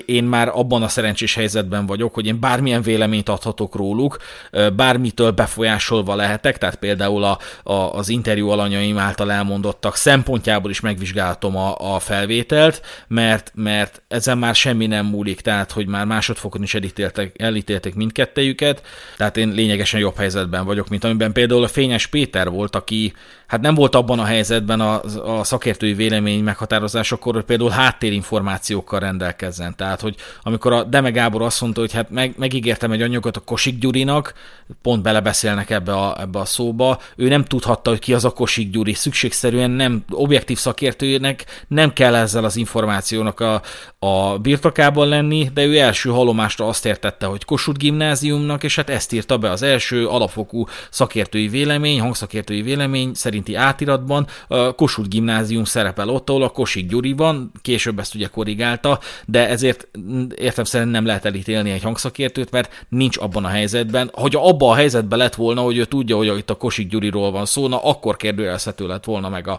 én 0.07 0.25
már 0.25 0.49
abban 0.49 0.83
a 0.83 0.89
szerencsés 0.89 1.35
helyzetben 1.35 1.87
vagyok, 1.87 2.15
hogy 2.15 2.27
én 2.27 2.41
bármilyen 2.41 2.83
véleményt 2.83 3.29
adhatok 3.29 3.75
róluk, 3.75 4.17
bármitől 4.77 5.31
befolyásolva 5.31 6.15
lehetek, 6.15 6.59
tehát 6.59 6.77
például 6.77 7.25
a, 7.25 7.39
a, 7.63 7.73
az 7.73 8.09
interjú 8.09 8.49
alanyaim 8.49 8.99
által 8.99 9.33
elmondottak 9.33 9.97
szempontjából 9.97 10.71
is 10.71 10.81
megvizsgáltam 10.81 11.57
a, 11.57 11.95
a 11.95 11.99
felvételt, 11.99 12.83
mert, 13.09 13.53
mert 13.55 14.03
ezen 14.09 14.39
már 14.39 14.55
semmi 14.55 14.87
nem 14.87 15.07
múlik, 15.07 15.41
tehát 15.41 15.73
hogy 15.73 15.87
már 15.87 16.05
másodfokon 16.07 16.63
is 16.63 16.75
elítéltek, 16.75 17.41
elítéltek 17.41 17.95
mindkettejüket, 17.95 18.83
tehát 19.17 19.37
én 19.37 19.49
lényegesen 19.49 20.01
jobb 20.01 20.17
helyzetben 20.17 20.65
vagyok, 20.65 20.89
mint 20.89 21.05
amiben 21.11 21.33
például 21.33 21.65
a 21.65 21.69
Fényes 21.69 22.07
Péter 22.07 22.51
volt, 22.51 22.77
aki 22.77 23.13
hát 23.51 23.61
nem 23.61 23.75
volt 23.75 23.95
abban 23.95 24.19
a 24.19 24.25
helyzetben 24.25 24.81
a, 24.81 25.03
a 25.39 25.45
szakértői 25.45 25.95
vélemény 25.95 26.43
meghatározásakor, 26.43 27.35
hogy 27.35 27.45
például 27.45 27.71
háttérinformációkkal 27.71 29.01
rendelkezzen. 29.01 29.77
Tehát, 29.77 30.01
hogy 30.01 30.15
amikor 30.43 30.73
a 30.73 30.83
Deme 30.83 31.11
Gábor 31.11 31.43
azt 31.43 31.61
mondta, 31.61 31.81
hogy 31.81 31.93
hát 31.93 32.11
meg, 32.11 32.35
megígértem 32.37 32.93
egy 32.93 33.03
anyagot 33.03 33.37
a 33.37 33.41
Kosik 33.41 33.79
Gyurinak, 33.79 34.35
pont 34.83 35.03
belebeszélnek 35.03 35.71
ebbe 35.71 35.93
a, 35.93 36.21
ebbe 36.21 36.39
a 36.39 36.45
szóba, 36.45 36.99
ő 37.17 37.29
nem 37.29 37.45
tudhatta, 37.45 37.91
hogy 37.91 37.99
ki 37.99 38.15
az 38.15 38.25
a 38.25 38.31
Kosik 38.31 38.71
Gyuri. 38.71 38.93
Szükségszerűen 38.93 39.71
nem, 39.71 40.05
objektív 40.11 40.59
szakértőnek 40.59 41.65
nem 41.69 41.93
kell 41.93 42.15
ezzel 42.15 42.45
az 42.45 42.57
információnak 42.57 43.41
a, 43.41 43.63
a 43.99 44.39
birtokában 44.39 45.09
lenni, 45.09 45.51
de 45.55 45.65
ő 45.65 45.79
első 45.79 46.11
halomásra 46.11 46.69
azt 46.69 46.87
értette, 46.87 47.27
hogy 47.27 47.45
Kossuth 47.45 47.79
gimnáziumnak, 47.79 48.63
és 48.63 48.77
hát 48.77 48.91
ezt 48.91 49.13
írta 49.13 49.39
be 49.39 49.51
az 49.51 49.63
első 49.63 50.07
alapfokú 50.07 50.67
szakértői 50.91 51.49
vélemény, 51.49 52.01
hangszakértői 52.01 52.63
vélemény 52.63 53.15
szerinti 53.41 53.55
átiratban. 53.55 54.27
A 54.49 54.73
Kossuth 54.73 55.09
gimnázium 55.09 55.65
szerepel 55.65 56.09
ott, 56.09 56.29
ahol 56.29 56.43
a 56.43 56.49
Kosik 56.49 56.89
Gyuri 56.89 57.13
van, 57.13 57.53
később 57.63 57.99
ezt 57.99 58.15
ugye 58.15 58.27
korrigálta, 58.27 58.99
de 59.27 59.49
ezért 59.49 59.89
értem 60.37 60.65
szerint 60.65 60.91
nem 60.91 61.07
lehet 61.07 61.25
elítélni 61.25 61.71
egy 61.71 61.83
hangszakértőt, 61.83 62.51
mert 62.51 62.87
nincs 62.89 63.17
abban 63.17 63.45
a 63.45 63.49
helyzetben. 63.49 64.11
Hogyha 64.13 64.49
abban 64.49 64.71
a 64.71 64.75
helyzetben 64.75 65.19
lett 65.19 65.35
volna, 65.35 65.61
hogy 65.61 65.77
ő 65.77 65.85
tudja, 65.85 66.17
hogy 66.17 66.27
itt 66.39 66.51
a 66.51 66.57
Kosik 66.57 66.89
Gyuriról 66.89 67.31
van 67.31 67.47
szó, 67.47 67.69
na 67.69 67.83
akkor 67.83 68.17
kérdőjelezhető 68.17 68.87
lett 68.87 69.05
volna 69.05 69.29
meg 69.29 69.49
a, 69.49 69.59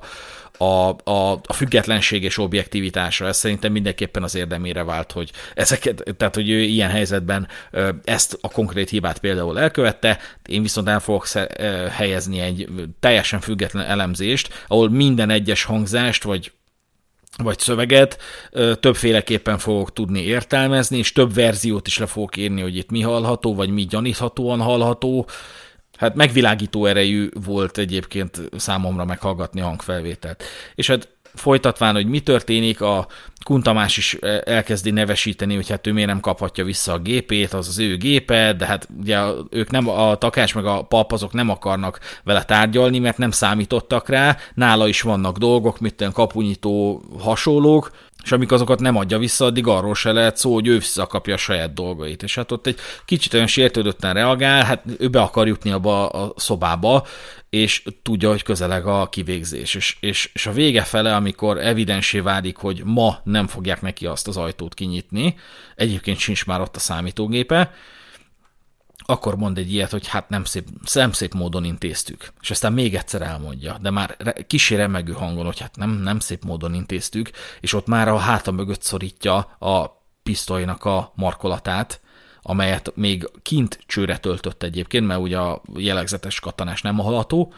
a, 0.61 0.95
a, 1.03 1.31
a 1.31 1.53
függetlenség 1.53 2.23
és 2.23 2.37
objektivitása. 2.37 3.27
Ez 3.27 3.37
szerintem 3.37 3.71
mindenképpen 3.71 4.23
az 4.23 4.35
érdemére 4.35 4.83
vált, 4.83 5.11
hogy 5.11 5.31
ezeket, 5.53 6.03
tehát 6.17 6.35
hogy 6.35 6.49
ő 6.49 6.59
ilyen 6.59 6.89
helyzetben 6.89 7.47
ezt 8.03 8.37
a 8.41 8.49
konkrét 8.49 8.89
hibát 8.89 9.19
például 9.19 9.59
elkövette, 9.59 10.19
én 10.45 10.61
viszont 10.61 10.87
el 10.87 10.99
fogok 10.99 11.27
helyezni 11.89 12.39
egy 12.39 12.69
teljesen 12.99 13.39
független 13.39 13.85
elemzést, 13.85 14.63
ahol 14.67 14.89
minden 14.89 15.29
egyes 15.29 15.63
hangzást, 15.63 16.23
vagy 16.23 16.51
vagy 17.37 17.59
szöveget 17.59 18.17
többféleképpen 18.79 19.57
fogok 19.57 19.93
tudni 19.93 20.21
értelmezni, 20.21 20.97
és 20.97 21.11
több 21.11 21.33
verziót 21.33 21.87
is 21.87 21.97
le 21.97 22.05
fogok 22.05 22.37
írni, 22.37 22.61
hogy 22.61 22.75
itt 22.77 22.89
mi 22.89 23.01
hallható, 23.01 23.55
vagy 23.55 23.69
mi 23.69 23.85
gyaníthatóan 23.85 24.59
hallható, 24.59 25.27
hát 26.01 26.15
megvilágító 26.15 26.85
erejű 26.85 27.29
volt 27.45 27.77
egyébként 27.77 28.41
számomra 28.57 29.05
meghallgatni 29.05 29.61
a 29.61 29.65
hangfelvételt. 29.65 30.43
És 30.75 30.87
hát 30.87 31.09
folytatván, 31.33 31.93
hogy 31.93 32.05
mi 32.05 32.19
történik, 32.19 32.81
a 32.81 33.07
Kuntamás 33.43 33.97
is 33.97 34.13
elkezdi 34.43 34.91
nevesíteni, 34.91 35.55
hogy 35.55 35.69
hát 35.69 35.87
ő 35.87 35.91
miért 35.91 36.09
nem 36.09 36.19
kaphatja 36.19 36.63
vissza 36.63 36.93
a 36.93 36.99
gépét, 36.99 37.53
az 37.53 37.67
az 37.67 37.79
ő 37.79 37.97
gépe, 37.97 38.53
de 38.53 38.65
hát 38.65 38.87
ugye 38.99 39.19
ők 39.49 39.71
nem, 39.71 39.89
a 39.89 40.15
takás 40.15 40.53
meg 40.53 40.65
a 40.65 40.81
pap 40.81 41.11
azok 41.11 41.33
nem 41.33 41.49
akarnak 41.49 41.99
vele 42.23 42.43
tárgyalni, 42.43 42.99
mert 42.99 43.17
nem 43.17 43.31
számítottak 43.31 44.09
rá, 44.09 44.37
nála 44.53 44.87
is 44.87 45.01
vannak 45.01 45.37
dolgok, 45.37 45.79
mint 45.79 46.11
kapunyító 46.13 47.03
hasonlók, 47.19 47.91
és 48.23 48.31
amik 48.31 48.51
azokat 48.51 48.79
nem 48.79 48.95
adja 48.95 49.17
vissza, 49.17 49.45
addig 49.45 49.67
arról 49.67 49.95
se 49.95 50.11
lehet 50.11 50.37
szó, 50.37 50.53
hogy 50.53 50.67
ő 50.67 50.77
visszakapja 50.77 51.33
a 51.33 51.37
saját 51.37 51.73
dolgait. 51.73 52.23
És 52.23 52.35
hát 52.35 52.51
ott 52.51 52.67
egy 52.67 52.77
kicsit 53.05 53.33
olyan 53.33 53.47
sértődötten 53.47 54.13
reagál, 54.13 54.63
hát 54.63 54.83
ő 54.97 55.07
be 55.07 55.21
akar 55.21 55.47
jutni 55.47 55.71
abba 55.71 56.07
a 56.07 56.33
szobába, 56.35 57.05
és 57.49 57.83
tudja, 58.01 58.29
hogy 58.29 58.43
közeleg 58.43 58.85
a 58.85 59.09
kivégzés. 59.09 59.75
És, 59.75 59.97
és, 59.99 60.29
és 60.33 60.45
a 60.45 60.51
vége 60.51 60.83
fele, 60.83 61.15
amikor 61.15 61.57
evidensé 61.57 62.19
válik, 62.19 62.57
hogy 62.57 62.81
ma 62.85 63.19
nem 63.23 63.47
fogják 63.47 63.81
neki 63.81 64.05
azt 64.05 64.27
az 64.27 64.37
ajtót 64.37 64.73
kinyitni, 64.73 65.35
egyébként 65.75 66.17
sincs 66.17 66.45
már 66.45 66.61
ott 66.61 66.75
a 66.75 66.79
számítógépe, 66.79 67.73
akkor 69.11 69.35
mond 69.35 69.57
egy 69.57 69.73
ilyet, 69.73 69.91
hogy 69.91 70.07
hát 70.07 70.29
nem 70.29 70.43
szép, 70.43 70.67
nem 70.93 71.11
szép 71.11 71.33
módon 71.33 71.63
intéztük. 71.63 72.33
És 72.41 72.51
aztán 72.51 72.73
még 72.73 72.95
egyszer 72.95 73.21
elmondja, 73.21 73.77
de 73.81 73.89
már 73.89 74.17
kicsi 74.47 74.75
remegő 74.75 75.11
hangon, 75.11 75.45
hogy 75.45 75.59
hát 75.59 75.75
nem, 75.75 75.89
nem 75.89 76.19
szép 76.19 76.43
módon 76.43 76.73
intéztük, 76.73 77.29
és 77.59 77.73
ott 77.73 77.87
már 77.87 78.07
a 78.07 78.17
háta 78.17 78.51
mögött 78.51 78.81
szorítja 78.81 79.37
a 79.59 80.01
pisztolynak 80.23 80.85
a 80.85 81.11
markolatát, 81.15 82.01
amelyet 82.41 82.91
még 82.95 83.29
kint 83.41 83.79
csőre 83.85 84.17
töltött 84.17 84.63
egyébként, 84.63 85.07
mert 85.07 85.19
ugye 85.19 85.37
a 85.37 85.61
jellegzetes 85.75 86.39
katanás 86.39 86.81
nem 86.81 86.97
hallható, 86.97 87.53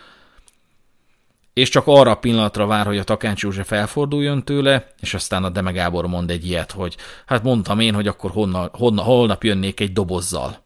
és 1.53 1.69
csak 1.69 1.87
arra 1.87 2.11
a 2.11 2.15
pillanatra 2.15 2.65
vár, 2.65 2.85
hogy 2.85 2.97
a 2.97 3.03
Takács 3.03 3.41
József 3.41 3.67
felforduljon 3.67 4.43
tőle, 4.43 4.87
és 4.99 5.13
aztán 5.13 5.43
a 5.43 5.49
Deme 5.49 5.71
Gábor 5.71 6.07
mond 6.07 6.31
egy 6.31 6.45
ilyet, 6.45 6.71
hogy 6.71 6.97
hát 7.25 7.43
mondtam 7.43 7.79
én, 7.79 7.93
hogy 7.93 8.07
akkor 8.07 8.31
honna, 8.31 8.69
honna, 8.71 9.01
holnap 9.01 9.43
jönnék 9.43 9.79
egy 9.79 9.93
dobozzal. 9.93 10.62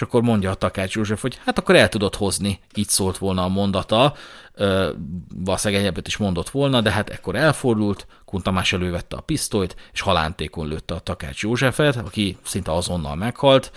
És 0.00 0.06
akkor 0.06 0.22
mondja 0.22 0.50
a 0.50 0.54
Takács 0.54 0.94
József, 0.94 1.20
hogy 1.20 1.38
hát 1.44 1.58
akkor 1.58 1.76
el 1.76 1.88
tudod 1.88 2.14
hozni, 2.14 2.60
így 2.74 2.88
szólt 2.88 3.18
volna 3.18 3.44
a 3.44 3.48
mondata, 3.48 4.14
valószínűleg 5.34 5.82
egyebet 5.82 6.06
is 6.06 6.16
mondott 6.16 6.50
volna, 6.50 6.80
de 6.80 6.90
hát 6.90 7.10
ekkor 7.10 7.36
elfordult, 7.36 8.06
Kuntamás 8.24 8.72
elővette 8.72 9.16
a 9.16 9.20
pisztolyt, 9.20 9.76
és 9.92 10.00
halántékon 10.00 10.68
lőtte 10.68 10.94
a 10.94 10.98
Takács 10.98 11.42
Józsefet, 11.42 11.96
aki 11.96 12.36
szinte 12.42 12.72
azonnal 12.72 13.14
meghalt, 13.14 13.72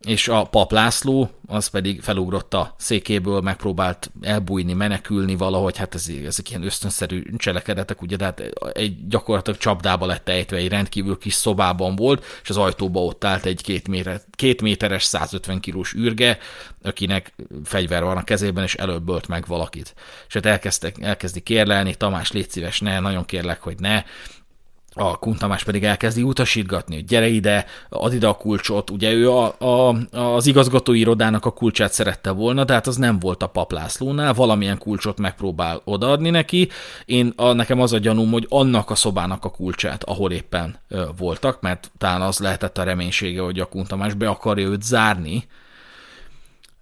és 0.00 0.28
a 0.28 0.44
pap 0.44 0.72
László, 0.72 1.30
az 1.46 1.66
pedig 1.66 2.02
felugrott 2.02 2.54
a 2.54 2.74
székéből, 2.78 3.40
megpróbált 3.40 4.10
elbújni, 4.20 4.72
menekülni 4.72 5.36
valahogy, 5.36 5.76
hát 5.76 5.94
ez, 5.94 6.08
ezek 6.26 6.50
ilyen 6.50 6.64
ösztönszerű 6.64 7.22
cselekedetek, 7.36 8.02
ugye, 8.02 8.16
de 8.16 8.24
hát 8.24 8.42
egy 8.72 9.08
gyakorlatilag 9.08 9.58
csapdába 9.58 10.06
lett 10.06 10.28
ejtve, 10.28 10.56
egy 10.56 10.68
rendkívül 10.68 11.18
kis 11.18 11.34
szobában 11.34 11.96
volt, 11.96 12.24
és 12.42 12.50
az 12.50 12.56
ajtóba 12.56 13.00
ott 13.00 13.24
állt 13.24 13.44
egy 13.44 13.62
két, 13.62 13.88
méter, 13.88 14.20
két 14.30 14.62
méteres, 14.62 15.04
150 15.04 15.60
kilós 15.60 15.94
űrge, 15.94 16.38
akinek 16.82 17.32
fegyver 17.64 18.02
van 18.02 18.16
a 18.16 18.24
kezében, 18.24 18.64
és 18.64 18.74
előbb 18.74 19.08
ölt 19.08 19.28
meg 19.28 19.46
valakit. 19.46 19.94
És 20.28 20.34
hát 20.34 20.46
elkezdtek, 20.46 20.96
elkezdi 21.00 21.40
kérlelni, 21.40 21.94
Tamás, 21.94 22.32
légy 22.32 22.50
szíves, 22.50 22.80
ne, 22.80 23.00
nagyon 23.00 23.24
kérlek, 23.24 23.60
hogy 23.62 23.78
ne, 23.78 24.04
a 24.94 25.18
Kuntamás 25.18 25.64
pedig 25.64 25.84
elkezdi 25.84 26.22
utasítgatni, 26.22 26.94
hogy 26.94 27.04
gyere 27.04 27.26
ide, 27.28 27.66
add 27.88 28.12
ide 28.12 28.26
a 28.26 28.36
kulcsot. 28.36 28.90
Ugye 28.90 29.12
ő 29.12 29.30
a, 29.30 29.54
a, 29.58 29.96
az 30.18 30.46
igazgatói 30.46 30.98
irodának 30.98 31.44
a 31.44 31.52
kulcsát 31.52 31.92
szerette 31.92 32.30
volna, 32.30 32.64
de 32.64 32.72
hát 32.72 32.86
az 32.86 32.96
nem 32.96 33.18
volt 33.18 33.42
a 33.42 33.46
paplászlónál, 33.46 34.32
valamilyen 34.34 34.78
kulcsot 34.78 35.18
megpróbál 35.18 35.80
odaadni 35.84 36.30
neki. 36.30 36.68
Én 37.04 37.32
a, 37.36 37.52
nekem 37.52 37.80
az 37.80 37.92
a 37.92 37.98
gyanúm, 37.98 38.30
hogy 38.30 38.46
annak 38.48 38.90
a 38.90 38.94
szobának 38.94 39.44
a 39.44 39.50
kulcsát, 39.50 40.04
ahol 40.04 40.32
éppen 40.32 40.78
ö, 40.88 41.04
voltak, 41.16 41.60
mert 41.60 41.90
talán 41.98 42.22
az 42.22 42.38
lehetett 42.38 42.78
a 42.78 42.82
reménysége, 42.82 43.40
hogy 43.40 43.60
a 43.60 43.68
Kuntamás 43.68 44.14
be 44.14 44.28
akarja 44.28 44.66
őt 44.66 44.82
zárni, 44.82 45.44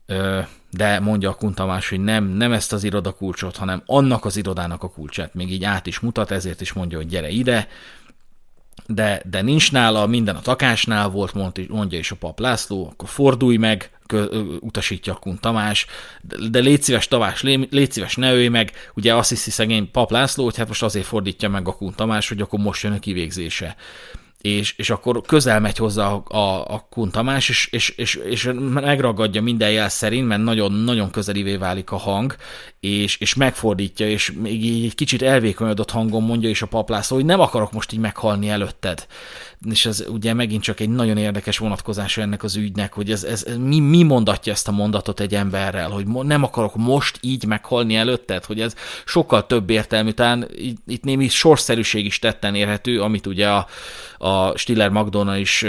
ö, 0.07 0.41
de 0.71 1.01
mondja 1.01 1.31
a 1.31 1.35
Kuntamás, 1.35 1.89
hogy 1.89 2.01
nem, 2.01 2.25
nem 2.25 2.53
ezt 2.53 2.73
az 2.73 2.85
irodakulcsot, 2.85 3.57
hanem 3.57 3.83
annak 3.87 4.25
az 4.25 4.37
irodának 4.37 4.83
a 4.83 4.91
kulcsát 4.91 5.35
még 5.35 5.53
így 5.53 5.65
át 5.65 5.87
is 5.87 6.01
mutat, 6.01 6.31
ezért 6.31 6.61
is 6.61 6.73
mondja, 6.73 6.99
hogy 6.99 7.07
gyere 7.07 7.29
ide, 7.29 7.69
de, 8.87 9.23
de 9.31 9.43
nincs 9.43 9.73
nála, 9.73 10.07
minden 10.07 10.37
a 10.37 10.41
takásnál 10.41 11.09
volt, 11.09 11.35
mondja 11.69 11.99
is 11.99 12.11
a 12.11 12.17
pap 12.17 12.41
László, 12.41 12.89
akkor 12.93 13.09
fordulj 13.09 13.57
meg, 13.57 13.91
utasítja 14.61 15.15
Kun 15.15 15.39
Tamás, 15.41 15.87
de 16.51 16.59
légy 16.59 16.83
szíves, 16.83 17.09
Tamás, 17.09 17.43
légy 17.43 17.93
szíves, 17.93 18.15
ne 18.15 18.33
ölj 18.33 18.49
meg, 18.49 18.73
ugye 18.95 19.15
azt 19.15 19.29
hiszi 19.29 19.51
szegény 19.51 19.91
pap 19.91 20.11
László, 20.11 20.45
hogy 20.45 20.57
hát 20.57 20.69
most 20.69 20.83
azért 20.83 21.07
fordítja 21.07 21.49
meg 21.49 21.69
a 21.69 21.73
Kun 21.73 21.95
Tamás, 21.95 22.29
hogy 22.29 22.41
akkor 22.41 22.59
most 22.59 22.83
jön 22.83 22.93
a 22.93 22.99
kivégzése 22.99 23.77
és, 24.41 24.75
és 24.77 24.91
akkor 24.91 25.21
közel 25.21 25.61
megy 25.61 25.77
hozzá 25.77 26.09
a, 26.09 26.23
a, 26.29 26.75
a 26.75 26.87
Kun 26.91 27.11
Tamás, 27.11 27.49
és, 27.49 27.69
és, 27.71 27.89
és, 27.89 28.15
és 28.15 28.51
megragadja 28.59 29.43
minden 29.43 29.71
jel 29.71 29.89
szerint, 29.89 30.29
mert 30.29 30.43
nagyon-nagyon 30.43 31.11
közelivé 31.11 31.57
válik 31.57 31.91
a 31.91 31.97
hang, 31.97 32.37
és, 32.81 33.17
és 33.17 33.35
megfordítja, 33.35 34.09
és 34.09 34.33
még 34.33 34.65
így 34.65 34.85
egy 34.85 34.95
kicsit 34.95 35.23
elvékonyodott 35.23 35.91
hangon 35.91 36.23
mondja 36.23 36.49
is 36.49 36.63
a 36.63 36.67
paplászó, 36.67 37.15
hogy 37.15 37.25
nem 37.25 37.41
akarok 37.41 37.73
most 37.73 37.93
így 37.93 37.99
meghalni 37.99 38.49
előtted 38.49 39.07
és 39.71 39.87
ez 39.87 40.05
ugye 40.09 40.35
megint 40.35 40.63
csak 40.63 40.81
egy 40.81 40.89
nagyon 40.89 41.17
érdekes 41.17 41.59
vonatkozása 41.59 42.21
ennek 42.21 42.43
az 42.43 42.57
ügynek, 42.57 42.93
hogy 42.93 43.11
ez, 43.11 43.25
ez, 43.25 43.45
ez 43.45 43.57
mi, 43.57 43.79
mi 43.79 44.03
mondatja 44.03 44.53
ezt 44.53 44.69
a 44.69 44.73
mondatot 44.73 45.21
egy 45.21 45.35
emberrel, 45.35 45.91
hogy 45.91 46.07
nem 46.07 46.43
akarok 46.43 46.77
most 46.77 47.19
így 47.21 47.45
meghalni 47.45 47.97
előtted, 47.97 48.45
hogy 48.45 48.61
ez 48.61 48.75
sokkal 49.05 49.47
több 49.47 49.71
értelmű, 49.71 50.11
talán 50.11 50.49
itt 50.87 51.05
némi 51.05 51.29
sorszerűség 51.29 52.05
is 52.05 52.19
tetten 52.19 52.55
érhető, 52.55 53.01
amit 53.01 53.27
ugye 53.27 53.49
a, 53.49 53.67
a 54.19 54.57
Stiller 54.57 54.91
Magdona 54.91 55.37
is 55.37 55.65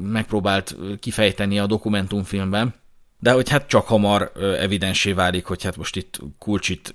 megpróbált 0.00 0.76
kifejteni 1.00 1.58
a 1.58 1.66
dokumentumfilmben, 1.66 2.74
de 3.18 3.32
hogy 3.32 3.48
hát 3.48 3.66
csak 3.66 3.86
hamar 3.86 4.32
evidensé 4.58 5.12
válik, 5.12 5.44
hogy 5.44 5.62
hát 5.62 5.76
most 5.76 5.96
itt 5.96 6.20
kulcsit 6.38 6.94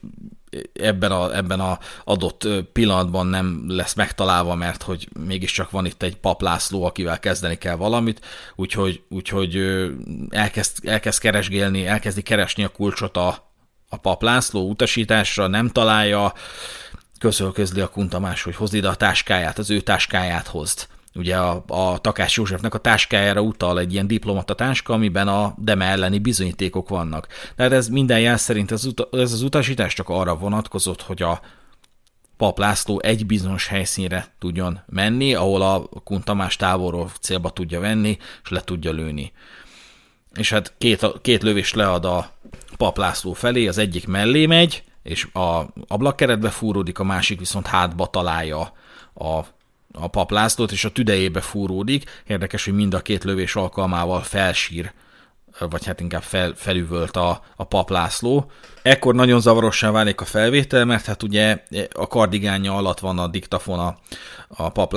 ebben 0.74 1.12
a, 1.12 1.36
ebben 1.36 1.60
a 1.60 1.80
adott 2.04 2.48
pillanatban 2.74 3.28
nem 3.28 3.64
lesz 3.68 3.94
megtalálva, 3.94 4.56
mert 4.56 4.84
hogy 4.84 5.10
mégiscsak 5.20 5.72
van 5.72 5.86
itt 5.86 6.04
egy 6.04 6.18
paplászló, 6.18 6.84
akivel 6.84 7.20
kezdeni 7.20 7.58
kell 7.58 7.76
valamit, 7.76 8.26
úgyhogy, 8.56 9.04
úgyhogy 9.10 9.58
elkezd, 10.30 10.88
elkezd 10.88 11.20
keresgélni, 11.20 11.88
elkezdi 11.88 12.22
keresni 12.22 12.64
a 12.64 12.70
kulcsot 12.70 13.18
a, 13.18 13.52
a 13.90 13.98
paplászló 13.98 14.70
utasításra, 14.70 15.48
nem 15.48 15.70
találja, 15.70 16.34
közölközli 17.20 17.82
a 17.82 17.88
kuntamás, 17.88 18.44
hogy 18.44 18.56
hozd 18.56 18.74
ide 18.74 18.88
a 18.88 18.96
táskáját, 18.96 19.58
az 19.58 19.70
ő 19.70 19.82
táskáját 19.82 20.48
hozd 20.48 20.88
ugye 21.16 21.38
a, 21.38 21.64
a 21.68 21.98
Takás 21.98 22.38
Józsefnek 22.38 22.74
a 22.74 22.78
táskájára 22.78 23.42
utal 23.42 23.80
egy 23.80 23.94
ilyen 23.94 24.08
diplomata 24.08 24.54
táska, 24.54 24.94
amiben 24.94 25.28
a 25.28 25.54
Deme 25.58 25.86
elleni 25.86 26.20
bizonyítékok 26.20 26.90
vannak. 26.90 27.28
Tehát 27.56 27.72
ez 27.72 27.88
minden 27.88 28.20
jel 28.20 28.38
szerint 28.38 28.72
ez, 28.72 28.88
ez 29.12 29.34
az 29.34 29.42
utasítás 29.42 29.94
csak 29.94 30.10
arra 30.10 30.36
vonatkozott, 30.36 31.02
hogy 31.02 31.22
a 31.22 31.42
Pap 32.38 32.58
László 32.58 33.00
egy 33.00 33.26
bizonyos 33.26 33.68
helyszínre 33.68 34.34
tudjon 34.40 34.80
menni, 34.86 35.34
ahol 35.34 35.62
a 35.62 35.80
Kun 36.04 36.24
Tamás 36.24 36.56
távolról 36.56 37.10
célba 37.22 37.50
tudja 37.50 37.80
venni, 37.80 38.18
és 38.44 38.50
le 38.50 38.62
tudja 38.62 38.92
lőni. 38.92 39.32
És 40.34 40.50
hát 40.50 40.74
két, 40.78 41.06
két 41.22 41.44
lövés 41.44 41.74
lead 41.74 42.06
a 42.06 42.32
Pap 42.78 42.98
László 42.98 43.34
felé, 43.34 43.68
az 43.68 43.78
egyik 43.78 44.08
mellé 44.08 44.46
megy, 44.46 44.84
és 45.04 45.28
a 45.34 45.68
ablakkeretbe 45.88 46.50
fúródik, 46.50 47.00
a 47.00 47.04
másik 47.04 47.40
viszont 47.40 47.68
hátba 47.68 48.08
találja 48.08 48.74
a 49.14 49.40
a 49.92 50.08
pap 50.08 50.32
Lászlót, 50.32 50.72
és 50.72 50.86
a 50.86 50.92
tüdejébe 50.92 51.42
fúródik. 51.42 52.22
Érdekes, 52.28 52.66
hogy 52.66 52.74
mind 52.74 52.94
a 52.94 53.00
két 53.00 53.24
lövés 53.24 53.56
alkalmával 53.56 54.22
felsír, 54.22 54.94
vagy 55.60 55.86
hát 55.86 56.00
inkább 56.00 56.22
fel, 56.22 56.54
felüvölt 56.56 57.16
a, 57.16 57.44
a 57.56 57.64
pap 57.64 57.90
László. 57.90 58.52
Ekkor 58.82 59.16
nagyon 59.16 59.42
zavarossá 59.42 59.92
válik 59.92 60.22
a 60.22 60.26
felvétel, 60.26 60.86
mert 60.86 61.06
hát 61.06 61.24
ugye 61.24 61.64
a 61.94 62.08
kardigánja 62.08 62.76
alatt 62.76 63.00
van 63.00 63.20
a 63.20 63.28
diktafon 63.28 63.80
a, 63.80 63.98
a 64.48 64.70
pap 64.70 64.96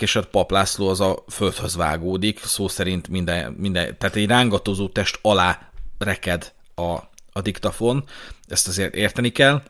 és 0.00 0.16
a 0.16 0.22
pap 0.22 0.50
László 0.50 0.88
az 0.88 1.00
a 1.00 1.24
földhöz 1.28 1.76
vágódik, 1.76 2.44
szó 2.44 2.68
szerint 2.68 3.08
minden, 3.08 3.52
minden 3.52 3.98
tehát 3.98 4.16
egy 4.16 4.26
rángatozó 4.26 4.88
test 4.88 5.18
alá 5.22 5.70
reked 5.98 6.52
a, 6.74 6.96
a 7.32 7.40
diktafon, 7.42 8.04
ezt 8.46 8.68
azért 8.68 8.94
érteni 8.94 9.28
kell 9.28 9.62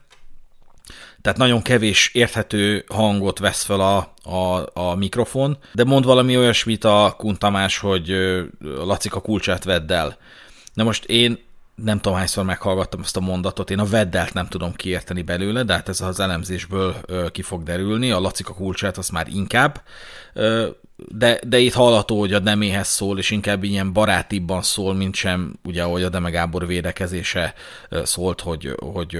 tehát 1.22 1.38
nagyon 1.38 1.62
kevés 1.62 2.10
érthető 2.14 2.84
hangot 2.88 3.38
vesz 3.38 3.62
fel 3.62 3.80
a, 3.80 4.14
a, 4.22 4.70
a 4.72 4.94
mikrofon, 4.94 5.58
de 5.72 5.84
mond 5.84 6.04
valami 6.04 6.36
olyasmit 6.36 6.84
a 6.84 7.14
Kun 7.16 7.38
Tamás, 7.38 7.78
hogy 7.78 8.12
Lacika 8.60 9.20
kulcsát 9.20 9.64
vedd 9.64 9.92
el. 9.92 10.16
Na 10.74 10.84
most 10.84 11.04
én 11.04 11.38
nem 11.74 12.00
tudom 12.00 12.18
hányszor 12.18 12.44
meghallgattam 12.44 13.00
ezt 13.00 13.16
a 13.16 13.20
mondatot, 13.20 13.70
én 13.70 13.78
a 13.78 13.84
veddelt 13.84 14.32
nem 14.32 14.46
tudom 14.46 14.72
kiérteni 14.72 15.22
belőle, 15.22 15.62
de 15.62 15.72
hát 15.72 15.88
ez 15.88 16.00
az 16.00 16.20
elemzésből 16.20 16.94
ki 17.32 17.42
fog 17.42 17.62
derülni, 17.62 18.10
a 18.10 18.20
Lacika 18.20 18.54
kulcsát 18.54 18.96
az 18.98 19.08
már 19.08 19.28
inkább, 19.28 19.82
de, 21.06 21.40
de 21.46 21.58
itt 21.58 21.72
hallható, 21.72 22.18
hogy 22.18 22.32
a 22.32 22.38
neméhez 22.38 22.88
szól, 22.88 23.18
és 23.18 23.30
inkább 23.30 23.64
ilyen 23.64 23.92
barátibban 23.92 24.62
szól, 24.62 24.94
mint 24.94 25.14
sem, 25.14 25.58
ugye, 25.64 25.82
ahogy 25.82 26.02
a 26.02 26.08
Deme 26.08 26.30
Gábor 26.30 26.66
védekezése 26.66 27.54
szólt, 28.02 28.40
hogy, 28.40 28.74
hogy 28.92 29.18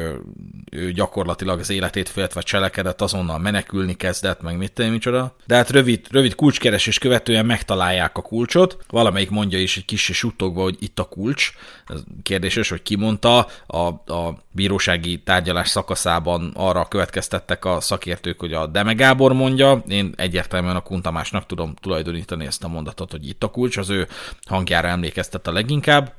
ő 0.70 0.93
gyakorlatilag 0.93 1.59
az 1.59 1.70
életét 1.70 2.09
féltve 2.09 2.41
cselekedett, 2.41 3.01
azonnal 3.01 3.39
menekülni 3.39 3.95
kezdett, 3.95 4.43
meg 4.43 4.57
mit 4.57 4.72
tenni, 4.72 4.91
micsoda. 4.91 5.37
De 5.47 5.55
hát 5.55 5.70
rövid, 5.70 6.07
rövid 6.11 6.35
kulcskeresés 6.35 6.99
követően 6.99 7.47
megtalálják 7.47 8.16
a 8.16 8.22
kulcsot, 8.22 8.76
valamelyik 8.89 9.31
mondja 9.31 9.59
is 9.59 9.76
egy 9.76 9.85
kis 9.85 10.09
és 10.09 10.24
utogva, 10.24 10.62
hogy 10.62 10.76
itt 10.81 10.99
a 10.99 11.05
kulcs. 11.05 11.53
Ez 11.87 12.01
kérdéses, 12.22 12.68
hogy 12.68 12.83
ki 12.83 12.97
mondta, 12.97 13.47
a, 13.66 13.79
a 14.12 14.39
bírósági 14.53 15.22
tárgyalás 15.22 15.68
szakaszában 15.68 16.53
arra 16.55 16.89
következtettek 16.89 17.64
a 17.64 17.81
szakértők, 17.81 18.41
hogy 18.41 18.53
a 18.53 18.66
Deme 18.66 18.93
Gábor 18.93 19.33
mondja, 19.33 19.83
én 19.89 20.12
egyértelműen 20.16 20.76
a 20.76 20.81
Kuntamásnak 20.81 21.47
tudom 21.47 21.68
tudom 21.75 21.99
tulajdonítani 21.99 22.47
ezt 22.47 22.64
a 22.64 22.69
mondatot, 22.69 23.11
hogy 23.11 23.29
itt 23.29 23.43
a 23.43 23.51
kulcs, 23.51 23.77
az 23.77 23.89
ő 23.89 24.09
hangjára 24.47 24.89
emlékeztet 24.89 25.47
a 25.47 25.53
leginkább. 25.53 26.12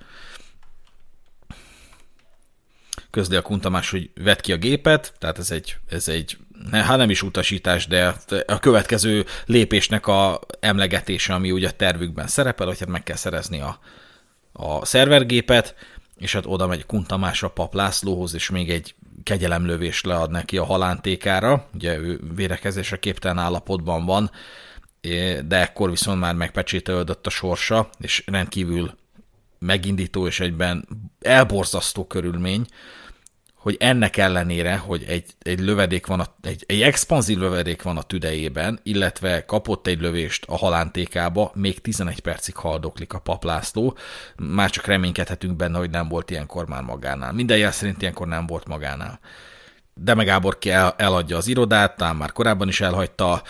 Közli 3.09 3.35
a 3.35 3.41
kuntamás, 3.41 3.91
hogy 3.91 4.09
vett 4.15 4.41
ki 4.41 4.51
a 4.51 4.57
gépet, 4.57 5.13
tehát 5.17 5.37
ez 5.37 5.51
egy, 5.51 5.77
ez 5.89 6.07
egy 6.07 6.37
hát 6.71 6.97
nem 6.97 7.09
is 7.09 7.21
utasítás, 7.21 7.87
de 7.87 8.15
a 8.45 8.59
következő 8.59 9.25
lépésnek 9.45 10.07
a 10.07 10.39
emlegetése, 10.59 11.33
ami 11.33 11.51
ugye 11.51 11.67
a 11.67 11.71
tervükben 11.71 12.27
szerepel, 12.27 12.67
hogy 12.67 12.79
hát 12.79 12.89
meg 12.89 13.03
kell 13.03 13.15
szerezni 13.15 13.61
a, 13.61 13.79
a 14.53 14.85
szervergépet, 14.85 15.75
és 16.17 16.33
hát 16.33 16.45
oda 16.45 16.67
megy 16.67 16.85
Kuntamás 16.85 17.43
a 17.43 17.49
pap 17.49 17.73
Lászlóhoz, 17.73 18.33
és 18.33 18.49
még 18.49 18.69
egy 18.69 18.95
kegyelemlövést 19.23 20.05
lead 20.05 20.31
neki 20.31 20.57
a 20.57 20.65
halántékára, 20.65 21.67
ugye 21.73 21.97
ő 21.97 22.19
vérekezésre 22.35 22.97
képtelen 22.97 23.37
állapotban 23.37 24.05
van, 24.05 24.31
de 25.45 25.57
ekkor 25.59 25.89
viszont 25.89 26.19
már 26.19 26.35
megpecsételődött 26.35 27.25
a 27.25 27.29
sorsa, 27.29 27.89
és 27.99 28.23
rendkívül 28.25 28.97
megindító 29.59 30.27
és 30.27 30.39
egyben 30.39 30.87
elborzasztó 31.21 32.07
körülmény, 32.07 32.65
hogy 33.59 33.77
ennek 33.79 34.17
ellenére, 34.17 34.77
hogy 34.77 35.03
egy, 35.07 35.25
egy 35.39 35.59
lövedék 35.59 36.05
van, 36.05 36.19
a, 36.19 36.35
egy, 36.41 36.63
egy 36.67 36.81
expanzív 36.81 37.37
lövedék 37.37 37.81
van 37.81 37.97
a 37.97 38.01
tüdejében, 38.01 38.79
illetve 38.83 39.45
kapott 39.45 39.87
egy 39.87 40.01
lövést 40.01 40.45
a 40.47 40.57
halántékába, 40.57 41.51
még 41.53 41.81
11 41.81 42.19
percig 42.19 42.55
haldoklik 42.55 43.13
a 43.13 43.19
paplászló, 43.19 43.97
már 44.37 44.69
csak 44.69 44.85
reménykedhetünk 44.85 45.55
benne, 45.55 45.77
hogy 45.77 45.89
nem 45.89 46.07
volt 46.07 46.31
ilyenkor 46.31 46.67
már 46.67 46.81
magánál. 46.81 47.31
Minden 47.31 47.57
jel 47.57 47.71
szerint 47.71 48.01
ilyenkor 48.01 48.27
nem 48.27 48.45
volt 48.45 48.67
magánál. 48.67 49.19
Deme 50.01 50.23
Gábor 50.23 50.57
el, 50.65 50.93
eladja 50.97 51.37
az 51.37 51.47
irodát, 51.47 51.97
talán 51.97 52.15
már 52.15 52.31
korábban 52.31 52.67
is 52.67 52.81
elhagyta, 52.81 53.41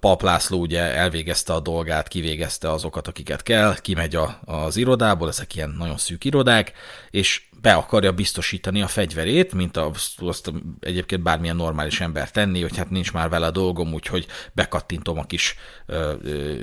Pap 0.00 0.22
László 0.22 0.60
ugye 0.60 0.80
elvégezte 0.80 1.52
a 1.52 1.60
dolgát, 1.60 2.08
kivégezte 2.08 2.70
azokat, 2.72 3.08
akiket 3.08 3.42
kell, 3.42 3.74
kimegy 3.80 4.18
az 4.44 4.76
irodából, 4.76 5.28
ezek 5.28 5.54
ilyen 5.54 5.74
nagyon 5.78 5.96
szűk 5.96 6.24
irodák, 6.24 6.72
és 7.10 7.42
be 7.60 7.72
akarja 7.72 8.12
biztosítani 8.12 8.82
a 8.82 8.86
fegyverét, 8.86 9.52
mint 9.52 9.76
a, 9.76 9.90
azt 10.16 10.52
egyébként 10.80 11.22
bármilyen 11.22 11.56
normális 11.56 12.00
ember 12.00 12.30
tenni, 12.30 12.62
hogy 12.62 12.76
hát 12.76 12.90
nincs 12.90 13.12
már 13.12 13.28
vele 13.28 13.50
dolgom, 13.50 13.92
úgyhogy 13.92 14.26
bekattintom 14.52 15.18
a 15.18 15.24
kis 15.24 15.56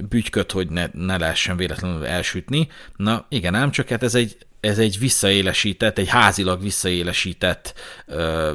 bütyköt, 0.10 0.51
hogy 0.51 0.70
ne, 0.70 0.86
ne 0.91 1.18
lehessen 1.18 1.58
véletlenül 1.58 2.06
elsütni. 2.06 2.68
Na 2.95 3.26
igen, 3.30 3.56
ám 3.56 3.72
csak 3.72 3.89
hát 3.89 4.03
ez 4.03 4.16
egy 4.16 4.38
ez 4.66 4.80
egy 4.80 4.99
visszaélesített, 4.99 5.97
egy 5.97 6.07
házilag 6.07 6.61
visszaélesített 6.61 7.74
ö, 8.05 8.53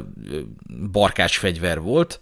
volt, 1.79 2.19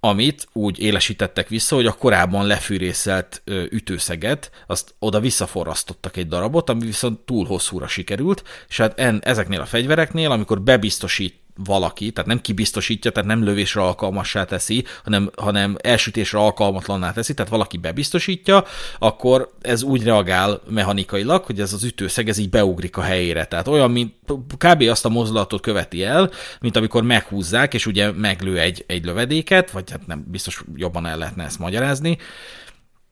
amit 0.00 0.48
úgy 0.52 0.78
élesítettek 0.78 1.48
vissza, 1.48 1.74
hogy 1.74 1.86
a 1.86 1.92
korábban 1.92 2.46
lefűrészelt 2.46 3.42
ütőszeget, 3.70 4.50
azt 4.66 4.94
oda 4.98 5.20
visszaforrasztottak 5.20 6.16
egy 6.16 6.28
darabot, 6.28 6.70
ami 6.70 6.84
viszont 6.84 7.20
túl 7.20 7.46
hosszúra 7.46 7.86
sikerült, 7.86 8.42
és 8.68 8.76
hát 8.76 8.98
en, 8.98 9.20
ezeknél 9.24 9.60
a 9.60 9.66
fegyvereknél, 9.66 10.30
amikor 10.30 10.62
bebiztosít 10.62 11.34
valaki, 11.64 12.10
tehát 12.10 12.28
nem 12.28 12.40
kibiztosítja, 12.40 13.10
tehát 13.10 13.28
nem 13.28 13.44
lövésre 13.44 13.80
alkalmassá 13.80 14.44
teszi, 14.44 14.84
hanem, 15.04 15.30
hanem 15.36 15.76
elsütésre 15.80 16.38
alkalmatlanná 16.38 17.12
teszi, 17.12 17.34
tehát 17.34 17.50
valaki 17.50 17.76
bebiztosítja, 17.76 18.64
akkor 18.98 19.52
ez 19.60 19.82
úgy 19.82 20.02
reagál 20.02 20.60
mechanikailag, 20.68 21.44
hogy 21.44 21.60
ez 21.60 21.72
az 21.72 21.84
ütőszeg 21.84 22.28
ez 22.28 22.38
így 22.38 22.50
beugrik 22.50 22.96
a 22.96 23.02
helyére. 23.02 23.44
Tehát 23.44 23.68
olyan, 23.68 23.90
mint 23.90 24.14
kb. 24.58 24.82
azt 24.82 25.04
a 25.04 25.08
mozdulatot 25.08 25.60
követi 25.60 26.04
el, 26.04 26.30
mint 26.60 26.76
amikor 26.76 27.02
meghúzzák, 27.02 27.74
és 27.74 27.86
ugye 27.86 28.12
meglő 28.12 28.58
egy, 28.58 28.84
egy 28.86 29.04
lövedéket, 29.04 29.70
vagy 29.70 29.90
hát 29.90 30.06
nem 30.06 30.24
biztos 30.28 30.64
jobban 30.74 31.06
el 31.06 31.18
lehetne 31.18 31.44
ezt 31.44 31.58
magyarázni. 31.58 32.18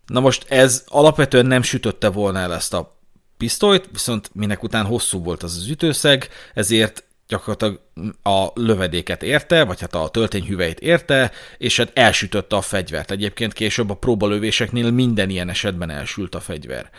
Na 0.07 0.20
most 0.20 0.45
ez 0.49 0.84
alapvetően 0.86 1.47
nem 1.47 1.62
sütötte 1.62 2.09
volna 2.09 2.38
el 2.38 2.55
ezt 2.55 2.74
a 2.74 2.99
pisztolyt, 3.36 3.88
viszont 3.92 4.30
minek 4.32 4.62
után 4.62 4.84
hosszú 4.84 5.22
volt 5.22 5.42
az 5.42 5.57
az 5.57 5.68
ütőszeg, 5.68 6.28
ezért 6.55 7.05
gyakorlatilag 7.29 7.81
a 8.22 8.47
lövedéket 8.55 9.22
érte, 9.22 9.64
vagy 9.64 9.81
hát 9.81 9.95
a 9.95 10.09
töltényhüveit 10.09 10.81
érte, 10.81 11.31
és 11.59 11.77
hát 11.77 11.91
elsütötte 11.95 12.57
a 12.57 12.61
fegyvert. 12.61 13.11
Egyébként 13.11 13.53
később 13.53 13.91
a 13.91 13.95
próbalövéseknél 13.95 14.91
minden 14.91 15.31
ilyen 15.31 15.49
esetben 15.49 15.91
elsült 15.91 16.35
a 16.35 16.41
fegyver. 16.41 16.91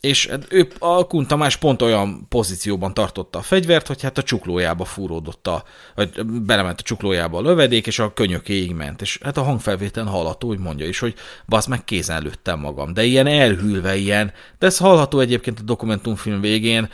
És 0.00 0.26
hát 0.26 0.46
ő, 0.48 0.68
a 0.78 1.06
Kun 1.06 1.26
Tamás 1.26 1.56
pont 1.56 1.82
olyan 1.82 2.26
pozícióban 2.28 2.94
tartotta 2.94 3.38
a 3.38 3.42
fegyvert, 3.42 3.86
hogy 3.86 4.02
hát 4.02 4.18
a 4.18 4.22
csuklójába 4.22 4.84
fúródott 4.84 5.46
a, 5.46 5.64
vagy 5.94 6.24
belement 6.24 6.80
a 6.80 6.82
csuklójába 6.82 7.38
a 7.38 7.42
lövedék, 7.42 7.86
és 7.86 7.98
a 7.98 8.12
könyökéig 8.12 8.72
ment. 8.72 9.02
És 9.02 9.18
hát 9.22 9.36
a 9.36 9.42
hangfelvételen 9.42 10.08
hallható, 10.08 10.48
hogy 10.48 10.58
mondja 10.58 10.86
is, 10.86 10.98
hogy 10.98 11.14
basz 11.46 11.66
meg 11.66 11.84
kézen 11.84 12.22
lőttem 12.22 12.58
magam. 12.58 12.92
De 12.92 13.04
ilyen 13.04 13.26
elhűlve 13.26 13.96
ilyen, 13.96 14.32
de 14.58 14.66
ez 14.66 14.78
hallható 14.78 15.20
egyébként 15.20 15.58
a 15.58 15.62
dokumentumfilm 15.62 16.40
végén, 16.40 16.88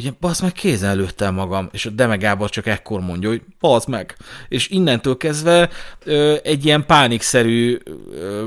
hogy 0.00 0.08
én 0.08 0.16
basz 0.20 0.40
meg 0.40 0.52
kézen 0.52 0.96
lőttem 0.96 1.34
magam, 1.34 1.68
és 1.72 1.86
a 1.86 1.90
Deme 1.90 2.16
Gábor 2.16 2.50
csak 2.50 2.66
ekkor 2.66 3.00
mondja, 3.00 3.28
hogy 3.28 3.42
basz 3.60 3.84
meg. 3.84 4.16
És 4.48 4.68
innentől 4.68 5.16
kezdve 5.16 5.68
ö, 6.04 6.36
egy 6.42 6.64
ilyen 6.64 6.86
pánikszerű 6.86 7.78
ö, 8.12 8.46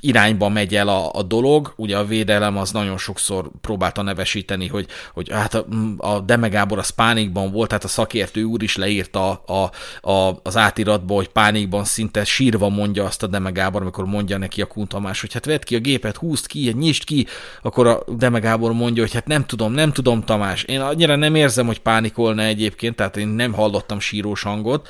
irányba 0.00 0.48
megy 0.48 0.74
el 0.74 0.88
a, 0.88 1.10
a 1.12 1.22
dolog. 1.22 1.72
Ugye 1.76 1.96
a 1.96 2.04
védelem 2.04 2.56
az 2.56 2.70
nagyon 2.70 2.98
sokszor 2.98 3.50
próbálta 3.60 4.02
nevesíteni, 4.02 4.66
hogy, 4.66 4.86
hogy 5.14 5.30
hát 5.30 5.54
a, 5.54 5.66
a 5.96 6.20
Demegábor 6.20 6.78
az 6.78 6.90
pánikban 6.90 7.52
volt, 7.52 7.72
hát 7.72 7.84
a 7.84 7.88
szakértő 7.88 8.42
úr 8.42 8.62
is 8.62 8.76
leírta 8.76 9.30
a, 9.30 9.70
a, 10.10 10.40
az 10.42 10.56
átiratba, 10.56 11.14
hogy 11.14 11.28
pánikban 11.28 11.84
szinte 11.84 12.24
sírva 12.24 12.68
mondja 12.68 13.04
azt 13.04 13.22
a 13.22 13.26
Demegábor, 13.26 13.82
amikor 13.82 14.04
mondja 14.04 14.38
neki 14.38 14.62
a 14.62 14.66
Kuntamás, 14.66 15.20
hogy 15.20 15.32
hát 15.32 15.44
vedd 15.44 15.64
ki 15.64 15.74
a 15.74 15.80
gépet, 15.80 16.16
húzd 16.16 16.46
ki, 16.46 16.74
nyisd 16.78 17.04
ki, 17.04 17.26
akkor 17.62 17.86
a 17.86 18.02
Demegábor 18.16 18.72
mondja, 18.72 19.02
hogy 19.02 19.12
hát 19.12 19.26
nem 19.26 19.46
tudom, 19.46 19.72
nem 19.72 19.92
tudom 19.92 20.22
Tamás, 20.22 20.62
én 20.62 20.80
annyira 20.80 21.16
nem 21.16 21.34
érzem, 21.34 21.66
hogy 21.66 21.80
pánikolna 21.80 22.42
egyébként, 22.42 22.96
tehát 22.96 23.16
én 23.16 23.28
nem 23.28 23.52
hallottam 23.52 24.00
sírós 24.00 24.42
hangot, 24.42 24.88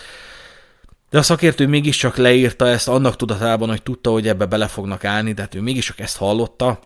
De 1.10 1.18
a 1.18 1.22
szakértő 1.22 1.66
mégiscsak 1.66 2.16
leírta 2.16 2.68
ezt 2.68 2.88
annak 2.88 3.16
tudatában, 3.16 3.68
hogy 3.68 3.82
tudta, 3.82 4.10
hogy 4.10 4.28
ebbe 4.28 4.46
bele 4.46 4.66
fognak 4.66 5.04
állni, 5.04 5.34
tehát 5.34 5.54
ő 5.54 5.60
mégiscsak 5.60 6.00
ezt 6.00 6.16
hallotta, 6.16 6.80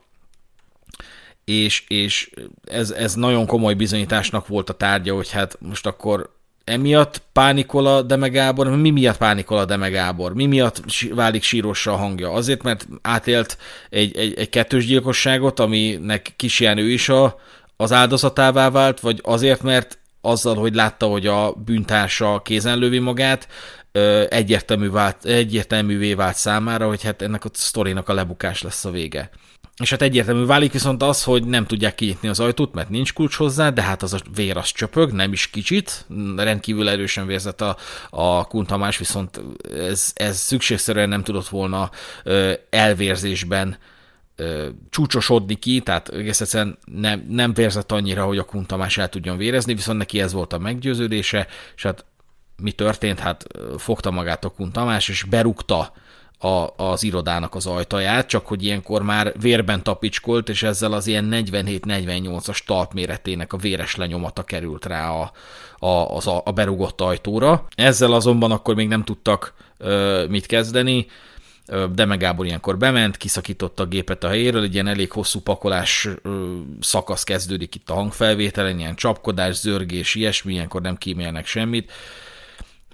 és, 1.45 1.85
és 1.89 2.31
ez, 2.65 2.91
ez 2.91 3.15
nagyon 3.15 3.47
komoly 3.47 3.75
bizonyításnak 3.75 4.47
volt 4.47 4.71
a 4.71 4.75
tárgya, 4.75 5.15
hogy 5.15 5.31
hát 5.31 5.57
most 5.61 5.87
akkor 5.87 6.33
emiatt 6.65 7.23
pánikol 7.33 7.87
a 7.87 8.03
Deme 8.03 8.29
Gábor, 8.29 8.77
mi 8.77 8.91
miatt 8.91 9.17
pánikol 9.17 9.59
a 9.59 9.65
Deme 9.65 10.13
mi 10.35 10.47
miatt 10.47 10.83
válik 11.11 11.43
sírosra 11.43 11.93
a 11.93 11.97
hangja? 11.97 12.31
Azért, 12.31 12.63
mert 12.63 12.87
átélt 13.03 13.59
egy, 13.91 14.17
egy, 14.17 14.35
egy 14.35 14.49
kettős 14.49 14.87
gyilkosságot, 14.87 15.61
aminek 15.61 16.33
kisján 16.37 16.79
ő 16.79 16.91
is 16.91 17.09
a, 17.09 17.41
az 17.77 17.93
áldozatává 17.93 18.71
vált, 18.71 19.01
vagy 19.01 19.21
azért, 19.23 19.63
mert 19.63 19.99
azzal, 20.21 20.55
hogy 20.55 20.75
látta, 20.75 21.07
hogy 21.07 21.27
a 21.27 21.53
bűntársa 21.53 22.41
kézen 22.45 22.79
lövi 22.79 22.99
magát, 22.99 23.49
egyértelmű 24.29 24.91
vált, 24.91 25.25
egyértelművé 25.25 26.15
vált 26.15 26.37
számára, 26.37 26.87
hogy 26.87 27.03
hát 27.03 27.23
ennek 27.23 27.45
a 27.45 27.49
sztorinak 27.53 28.09
a 28.09 28.15
lebukás 28.15 28.63
lesz 28.63 28.85
a 28.85 28.91
vége. 28.91 29.31
És 29.83 29.91
hát 29.91 30.03
egyértelmű 30.03 30.45
válik 30.45 30.73
viszont 30.73 31.03
az, 31.03 31.25
hogy 31.25 31.45
nem 31.45 31.67
tudják 31.67 31.95
kinyitni 31.95 32.29
az 32.29 32.41
ajtót, 32.41 32.75
mert 32.75 32.89
nincs 32.89 33.13
kulcs 33.13 33.35
hozzá, 33.35 33.71
de 33.71 33.83
hát 33.83 34.03
az 34.03 34.13
a 34.13 34.19
vér 34.35 34.57
az 34.57 34.73
csöpög, 34.73 35.13
nem 35.13 35.33
is 35.33 35.51
kicsit, 35.51 36.07
rendkívül 36.37 36.89
erősen 36.89 37.27
vérzett 37.27 37.61
a, 37.61 37.77
a 38.11 38.45
kuntamás, 38.45 38.99
viszont 38.99 39.41
ez, 39.75 40.13
ez 40.15 40.37
szükségszerűen 40.37 41.09
nem 41.09 41.23
tudott 41.23 41.49
volna 41.49 41.91
elvérzésben 42.71 43.79
csúcsosodni 44.91 45.55
ki, 45.55 45.81
tehát 45.81 46.09
egész 46.09 46.41
egyszerűen 46.41 46.79
nem, 46.85 47.27
nem 47.29 47.55
vérzett 47.55 47.93
annyira, 47.93 48.25
hogy 48.25 48.39
a 48.39 48.45
kuntamás 48.45 48.99
el 48.99 49.09
tudjon 49.09 49.37
vérezni, 49.37 49.75
viszont 49.75 49.99
neki 49.99 50.21
ez 50.21 50.33
volt 50.33 50.53
a 50.53 50.59
meggyőződése, 50.59 51.47
és 51.77 51.83
hát 51.83 52.05
mi 52.57 52.73
történt? 52.73 53.19
Hát 53.19 53.45
fogta 53.79 54.11
magát 54.11 54.45
a 54.45 54.49
kuntamás, 54.49 55.09
és 55.09 55.23
berúgta 55.23 55.93
a, 56.39 56.69
az 56.77 57.03
irodának 57.03 57.55
az 57.55 57.67
ajtaját, 57.67 58.27
csak 58.27 58.47
hogy 58.47 58.63
ilyenkor 58.63 59.03
már 59.03 59.33
vérben 59.41 59.83
tapicskolt, 59.83 60.49
és 60.49 60.63
ezzel 60.63 60.93
az 60.93 61.07
ilyen 61.07 61.29
47-48-as 61.31 62.59
talpméretének 62.67 63.53
a 63.53 63.57
véres 63.57 63.97
lenyomata 63.97 64.43
került 64.43 64.87
rá 64.87 65.11
a, 65.11 65.33
a, 65.87 66.17
az 66.17 66.27
a, 66.27 66.43
a 66.45 66.53
berugott 66.53 67.01
ajtóra. 67.01 67.67
Ezzel 67.75 68.13
azonban 68.13 68.51
akkor 68.51 68.75
még 68.75 68.89
nem 68.89 69.05
tudtak 69.05 69.55
ö, 69.79 70.25
mit 70.29 70.47
kezdeni, 70.47 71.07
de 71.95 72.05
meg 72.05 72.19
Gábor 72.19 72.47
ilyenkor 72.47 72.79
bement, 72.79 73.17
kiszakította 73.17 73.83
a 73.83 73.87
gépet 73.87 74.25
a 74.25 74.29
helyéről, 74.29 74.63
egy 74.63 74.75
ilyen 74.75 74.87
elég 74.87 75.11
hosszú 75.11 75.41
pakolás 75.41 76.09
szakasz 76.81 77.25
kezdődik 77.25 77.75
itt 77.75 77.91
a 77.91 77.95
hangfelvételen, 77.95 78.79
ilyen 78.79 78.95
csapkodás, 78.95 79.55
zörgés, 79.55 80.15
ilyesmi, 80.15 80.53
ilyenkor 80.53 80.81
nem 80.81 80.97
kímélnek 80.97 81.47
semmit, 81.47 81.93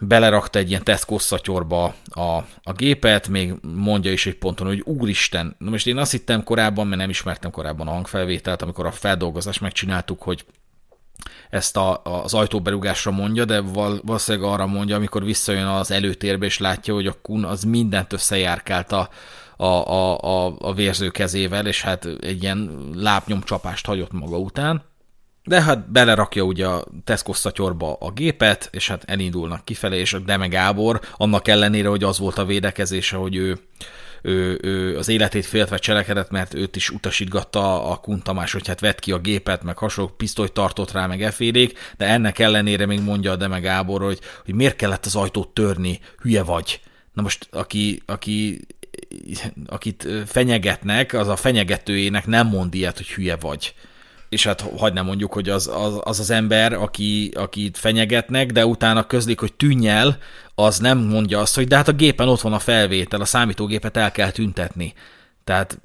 belerakta 0.00 0.58
egy 0.58 0.68
ilyen 0.68 0.84
tesztkosszatyorba 0.84 1.94
a, 2.04 2.20
a 2.62 2.72
gépet, 2.76 3.28
még 3.28 3.54
mondja 3.74 4.12
is 4.12 4.26
egy 4.26 4.38
ponton, 4.38 4.66
hogy 4.66 4.80
úristen, 4.84 5.56
na 5.58 5.70
most 5.70 5.86
én 5.86 5.96
azt 5.96 6.10
hittem 6.10 6.44
korábban, 6.44 6.86
mert 6.86 7.00
nem 7.00 7.10
ismertem 7.10 7.50
korábban 7.50 7.88
a 7.88 7.90
hangfelvételt, 7.90 8.62
amikor 8.62 8.86
a 8.86 8.92
feldolgozást 8.92 9.60
megcsináltuk, 9.60 10.22
hogy 10.22 10.44
ezt 11.50 11.76
a, 11.76 12.02
az 12.02 12.34
ajtóberugásra 12.34 13.10
mondja, 13.10 13.44
de 13.44 13.60
val, 13.60 14.00
valószínűleg 14.04 14.50
arra 14.50 14.66
mondja, 14.66 14.96
amikor 14.96 15.24
visszajön 15.24 15.66
az 15.66 15.90
előtérbe, 15.90 16.46
és 16.46 16.58
látja, 16.58 16.94
hogy 16.94 17.06
a 17.06 17.14
kun 17.22 17.44
az 17.44 17.62
mindent 17.62 18.12
összejárkált 18.12 18.92
a, 18.92 19.08
a, 19.56 19.64
a, 19.64 20.18
a, 20.18 20.56
a 20.58 20.74
vérző 20.74 21.08
kezével, 21.08 21.66
és 21.66 21.82
hát 21.82 22.04
egy 22.04 22.42
ilyen 22.42 22.90
lábnyomcsapást 22.94 23.86
hagyott 23.86 24.12
maga 24.12 24.38
után. 24.38 24.89
De 25.44 25.62
hát 25.62 25.90
belerakja 25.90 26.42
ugye 26.42 26.66
a 26.66 26.84
Tesco 27.04 27.32
szatyorba 27.32 27.96
a 28.00 28.10
gépet, 28.10 28.68
és 28.72 28.88
hát 28.88 29.04
elindulnak 29.06 29.64
kifelé, 29.64 29.98
és 29.98 30.12
a 30.12 30.18
Deme 30.18 30.46
Gábor, 30.46 31.00
annak 31.16 31.48
ellenére, 31.48 31.88
hogy 31.88 32.04
az 32.04 32.18
volt 32.18 32.38
a 32.38 32.44
védekezése, 32.44 33.16
hogy 33.16 33.36
ő, 33.36 33.58
ő, 34.22 34.58
ő 34.62 34.98
az 34.98 35.08
életét 35.08 35.46
féltve 35.46 35.78
cselekedett, 35.78 36.30
mert 36.30 36.54
őt 36.54 36.76
is 36.76 36.90
utasítgatta 36.90 37.90
a 37.90 37.96
kuntamás, 37.96 38.52
hogy 38.52 38.66
hát 38.66 38.80
vett 38.80 38.98
ki 38.98 39.12
a 39.12 39.18
gépet, 39.18 39.62
meg 39.62 39.78
hasonló 39.78 40.10
pisztolyt 40.10 40.52
tartott 40.52 40.92
rá, 40.92 41.06
meg 41.06 41.22
efélék, 41.22 41.78
de 41.96 42.06
ennek 42.06 42.38
ellenére 42.38 42.86
még 42.86 43.00
mondja 43.00 43.32
a 43.32 43.36
Deme 43.36 43.58
Gábor, 43.58 44.02
hogy, 44.02 44.18
hogy 44.44 44.54
miért 44.54 44.76
kellett 44.76 45.06
az 45.06 45.16
ajtót 45.16 45.48
törni, 45.48 46.00
hülye 46.22 46.42
vagy. 46.42 46.80
Na 47.12 47.22
most, 47.22 47.48
aki, 47.50 48.02
aki 48.06 48.60
akit 49.66 50.08
fenyegetnek, 50.26 51.12
az 51.12 51.28
a 51.28 51.36
fenyegetőjének 51.36 52.26
nem 52.26 52.46
mond 52.46 52.74
ilyet, 52.74 52.96
hogy 52.96 53.08
hülye 53.08 53.36
vagy 53.36 53.74
és 54.30 54.44
hát 54.44 54.60
hagyd 54.60 54.94
nem 54.94 55.04
mondjuk, 55.04 55.32
hogy 55.32 55.48
az 55.48 55.70
az, 55.74 56.00
az, 56.00 56.20
az 56.20 56.30
ember, 56.30 56.72
aki, 56.72 57.30
akit 57.34 57.78
fenyegetnek, 57.78 58.52
de 58.52 58.66
utána 58.66 59.06
közlik, 59.06 59.40
hogy 59.40 59.52
tűnj 59.52 59.88
el, 59.88 60.18
az 60.54 60.78
nem 60.78 60.98
mondja 60.98 61.40
azt, 61.40 61.54
hogy 61.54 61.68
de 61.68 61.76
hát 61.76 61.88
a 61.88 61.92
gépen 61.92 62.28
ott 62.28 62.40
van 62.40 62.52
a 62.52 62.58
felvétel, 62.58 63.20
a 63.20 63.24
számítógépet 63.24 63.96
el 63.96 64.10
kell 64.12 64.30
tüntetni. 64.30 64.92
Tehát 65.44 65.80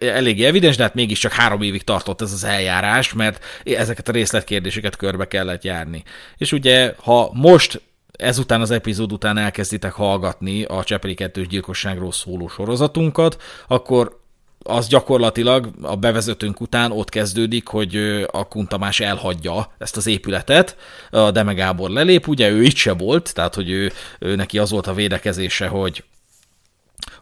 elég 0.00 0.44
evidens, 0.44 0.76
de 0.76 0.82
hát 0.82 0.94
mégiscsak 0.94 1.32
három 1.32 1.62
évig 1.62 1.82
tartott 1.82 2.20
ez 2.20 2.32
az 2.32 2.44
eljárás, 2.44 3.12
mert 3.12 3.44
ezeket 3.64 4.08
a 4.08 4.12
részletkérdéseket 4.12 4.96
körbe 4.96 5.28
kellett 5.28 5.64
járni. 5.64 6.02
És 6.36 6.52
ugye, 6.52 6.94
ha 6.96 7.30
most 7.32 7.82
ezután 8.12 8.60
az 8.60 8.70
epizód 8.70 9.12
után 9.12 9.38
elkezditek 9.38 9.92
hallgatni 9.92 10.64
a 10.64 10.84
Csepeli 10.84 11.14
kettős 11.14 11.46
gyilkosságról 11.46 12.12
szóló 12.12 12.48
sorozatunkat, 12.48 13.42
akkor 13.66 14.20
az 14.68 14.86
gyakorlatilag 14.86 15.70
a 15.82 15.96
bevezetőnk 15.96 16.60
után 16.60 16.92
ott 16.92 17.08
kezdődik, 17.08 17.66
hogy 17.66 17.96
a 18.30 18.48
Kuntamás 18.48 19.00
elhagyja 19.00 19.72
ezt 19.78 19.96
az 19.96 20.06
épületet, 20.06 20.76
a 21.10 21.30
Deme 21.30 21.52
Gábor 21.52 21.90
lelép, 21.90 22.28
ugye 22.28 22.50
ő 22.50 22.62
itt 22.62 22.76
se 22.76 22.92
volt, 22.92 23.34
tehát 23.34 23.54
hogy 23.54 23.70
ő, 23.70 23.92
ő 24.18 24.34
neki 24.34 24.58
az 24.58 24.70
volt 24.70 24.86
a 24.86 24.94
védekezése, 24.94 25.66
hogy 25.66 26.04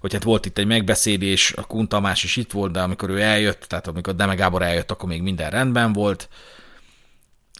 hogy 0.00 0.12
hát 0.12 0.22
volt 0.22 0.46
itt 0.46 0.58
egy 0.58 0.66
megbeszélés, 0.66 1.52
a 1.56 1.66
Kuntamás 1.66 2.24
is 2.24 2.36
itt 2.36 2.52
volt, 2.52 2.72
de 2.72 2.80
amikor 2.80 3.10
ő 3.10 3.20
eljött, 3.20 3.60
tehát 3.60 3.86
amikor 3.86 4.14
Deme 4.14 4.34
Gábor 4.34 4.62
eljött, 4.62 4.90
akkor 4.90 5.08
még 5.08 5.22
minden 5.22 5.50
rendben 5.50 5.92
volt, 5.92 6.28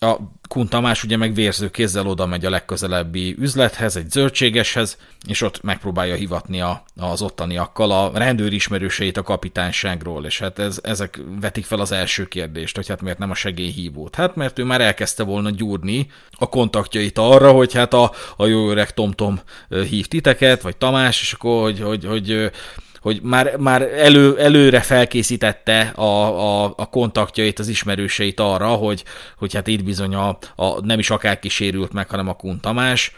a 0.01 0.16
Kun 0.48 0.68
Tamás 0.68 1.05
ugye 1.05 1.16
meg 1.16 1.35
vérző 1.35 1.70
kézzel 1.70 2.06
oda 2.06 2.27
megy 2.27 2.44
a 2.44 2.51
legközelebbi 2.51 3.36
üzlethez, 3.39 3.97
egy 3.97 4.10
zöldségeshez, 4.10 4.98
és 5.27 5.43
ott 5.43 5.62
megpróbálja 5.62 6.14
hivatni 6.14 6.60
a, 6.60 6.82
az 6.97 7.23
ottaniakkal 7.23 7.90
a 7.90 8.10
rendőr 8.14 8.52
ismerőseit 8.52 9.16
a 9.16 9.23
kapitányságról, 9.23 10.24
és 10.24 10.39
hát 10.39 10.59
ez, 10.59 10.81
ezek 10.82 11.20
vetik 11.40 11.64
fel 11.64 11.81
az 11.81 11.93
első 11.93 12.24
kérdést, 12.24 12.77
hogy 12.77 12.89
hát 12.89 13.02
miért 13.02 13.18
nem 13.18 13.31
a 13.31 13.35
segélyhívót. 13.35 14.14
Hát 14.14 14.36
mert 14.36 14.59
ő 14.59 14.64
már 14.64 14.81
elkezdte 14.81 15.23
volna 15.23 15.51
gyúrni 15.51 16.10
a 16.31 16.48
kontaktjait 16.48 17.18
arra, 17.18 17.52
hogy 17.52 17.73
hát 17.73 17.94
a, 17.94 18.12
a 18.36 18.47
jó 18.47 18.70
öreg 18.70 18.94
Tomtom 18.94 19.40
hív 19.68 20.06
titeket, 20.06 20.62
vagy 20.62 20.77
Tamás, 20.77 21.20
és 21.20 21.32
akkor 21.32 21.62
hogy, 21.62 21.81
hogy, 21.81 22.05
hogy 22.05 22.51
hogy 22.95 22.95
már, 23.23 23.57
már 23.57 23.83
elő, 23.83 24.39
előre 24.39 24.81
felkészítette 24.81 25.81
a, 25.81 26.62
a, 26.62 26.74
a 26.77 26.89
kontaktjait, 26.89 27.59
az 27.59 27.69
ismerőseit 27.69 28.41
arra, 28.41 28.69
hogy, 28.69 29.05
hogy 29.37 29.55
hát 29.55 29.66
itt 29.66 29.85
bizony 29.85 30.15
a, 30.15 30.39
a 30.57 30.85
nem 30.85 30.99
is 30.99 31.11
akárki 31.11 31.49
sérült 31.49 31.93
meg, 31.93 32.11
hanem 32.11 32.28
a 32.28 32.37
Kun 32.37 32.61
Tamás, 32.61 33.12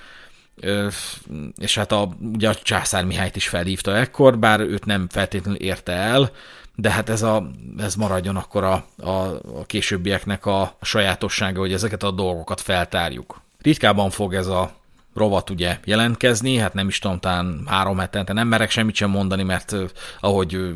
és 1.56 1.74
hát 1.74 1.92
a, 1.92 2.08
ugye 2.34 2.48
a 2.48 2.54
Császár 2.54 3.04
Mihályt 3.04 3.36
is 3.36 3.48
felhívta 3.48 3.96
ekkor, 3.96 4.38
bár 4.38 4.60
őt 4.60 4.84
nem 4.84 5.06
feltétlenül 5.08 5.60
érte 5.60 5.92
el, 5.92 6.30
de 6.74 6.90
hát 6.90 7.08
ez, 7.08 7.22
a, 7.22 7.50
ez 7.78 7.94
maradjon 7.94 8.36
akkor 8.36 8.64
a, 8.64 8.84
a, 9.02 9.10
a 9.58 9.64
későbbieknek 9.66 10.46
a 10.46 10.76
sajátossága, 10.82 11.60
hogy 11.60 11.72
ezeket 11.72 12.02
a 12.02 12.10
dolgokat 12.10 12.60
feltárjuk. 12.60 13.40
Ritkában 13.62 14.10
fog 14.10 14.34
ez 14.34 14.46
a 14.46 14.77
rovat 15.18 15.50
ugye 15.50 15.78
jelentkezni, 15.84 16.56
hát 16.56 16.74
nem 16.74 16.88
is 16.88 16.98
tudom, 16.98 17.18
talán 17.18 17.62
három 17.66 17.98
hetente 17.98 18.32
nem 18.32 18.48
merek 18.48 18.70
semmit 18.70 18.94
sem 18.94 19.10
mondani, 19.10 19.42
mert 19.42 19.76
ahogy 20.20 20.74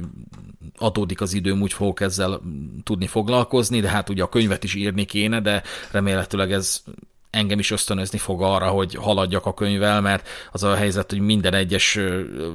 adódik 0.76 1.20
az 1.20 1.32
időm, 1.32 1.62
úgy 1.62 1.72
fogok 1.72 2.00
ezzel 2.00 2.40
tudni 2.82 3.06
foglalkozni, 3.06 3.80
de 3.80 3.88
hát 3.88 4.08
ugye 4.08 4.22
a 4.22 4.28
könyvet 4.28 4.64
is 4.64 4.74
írni 4.74 5.04
kéne, 5.04 5.40
de 5.40 5.62
remélhetőleg 5.90 6.52
ez 6.52 6.82
engem 7.30 7.58
is 7.58 7.70
ösztönözni 7.70 8.18
fog 8.18 8.42
arra, 8.42 8.68
hogy 8.68 8.94
haladjak 8.94 9.46
a 9.46 9.54
könyvvel, 9.54 10.00
mert 10.00 10.28
az 10.52 10.62
a 10.62 10.74
helyzet, 10.74 11.10
hogy 11.10 11.20
minden 11.20 11.54
egyes 11.54 11.98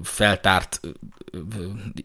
feltárt 0.04 0.80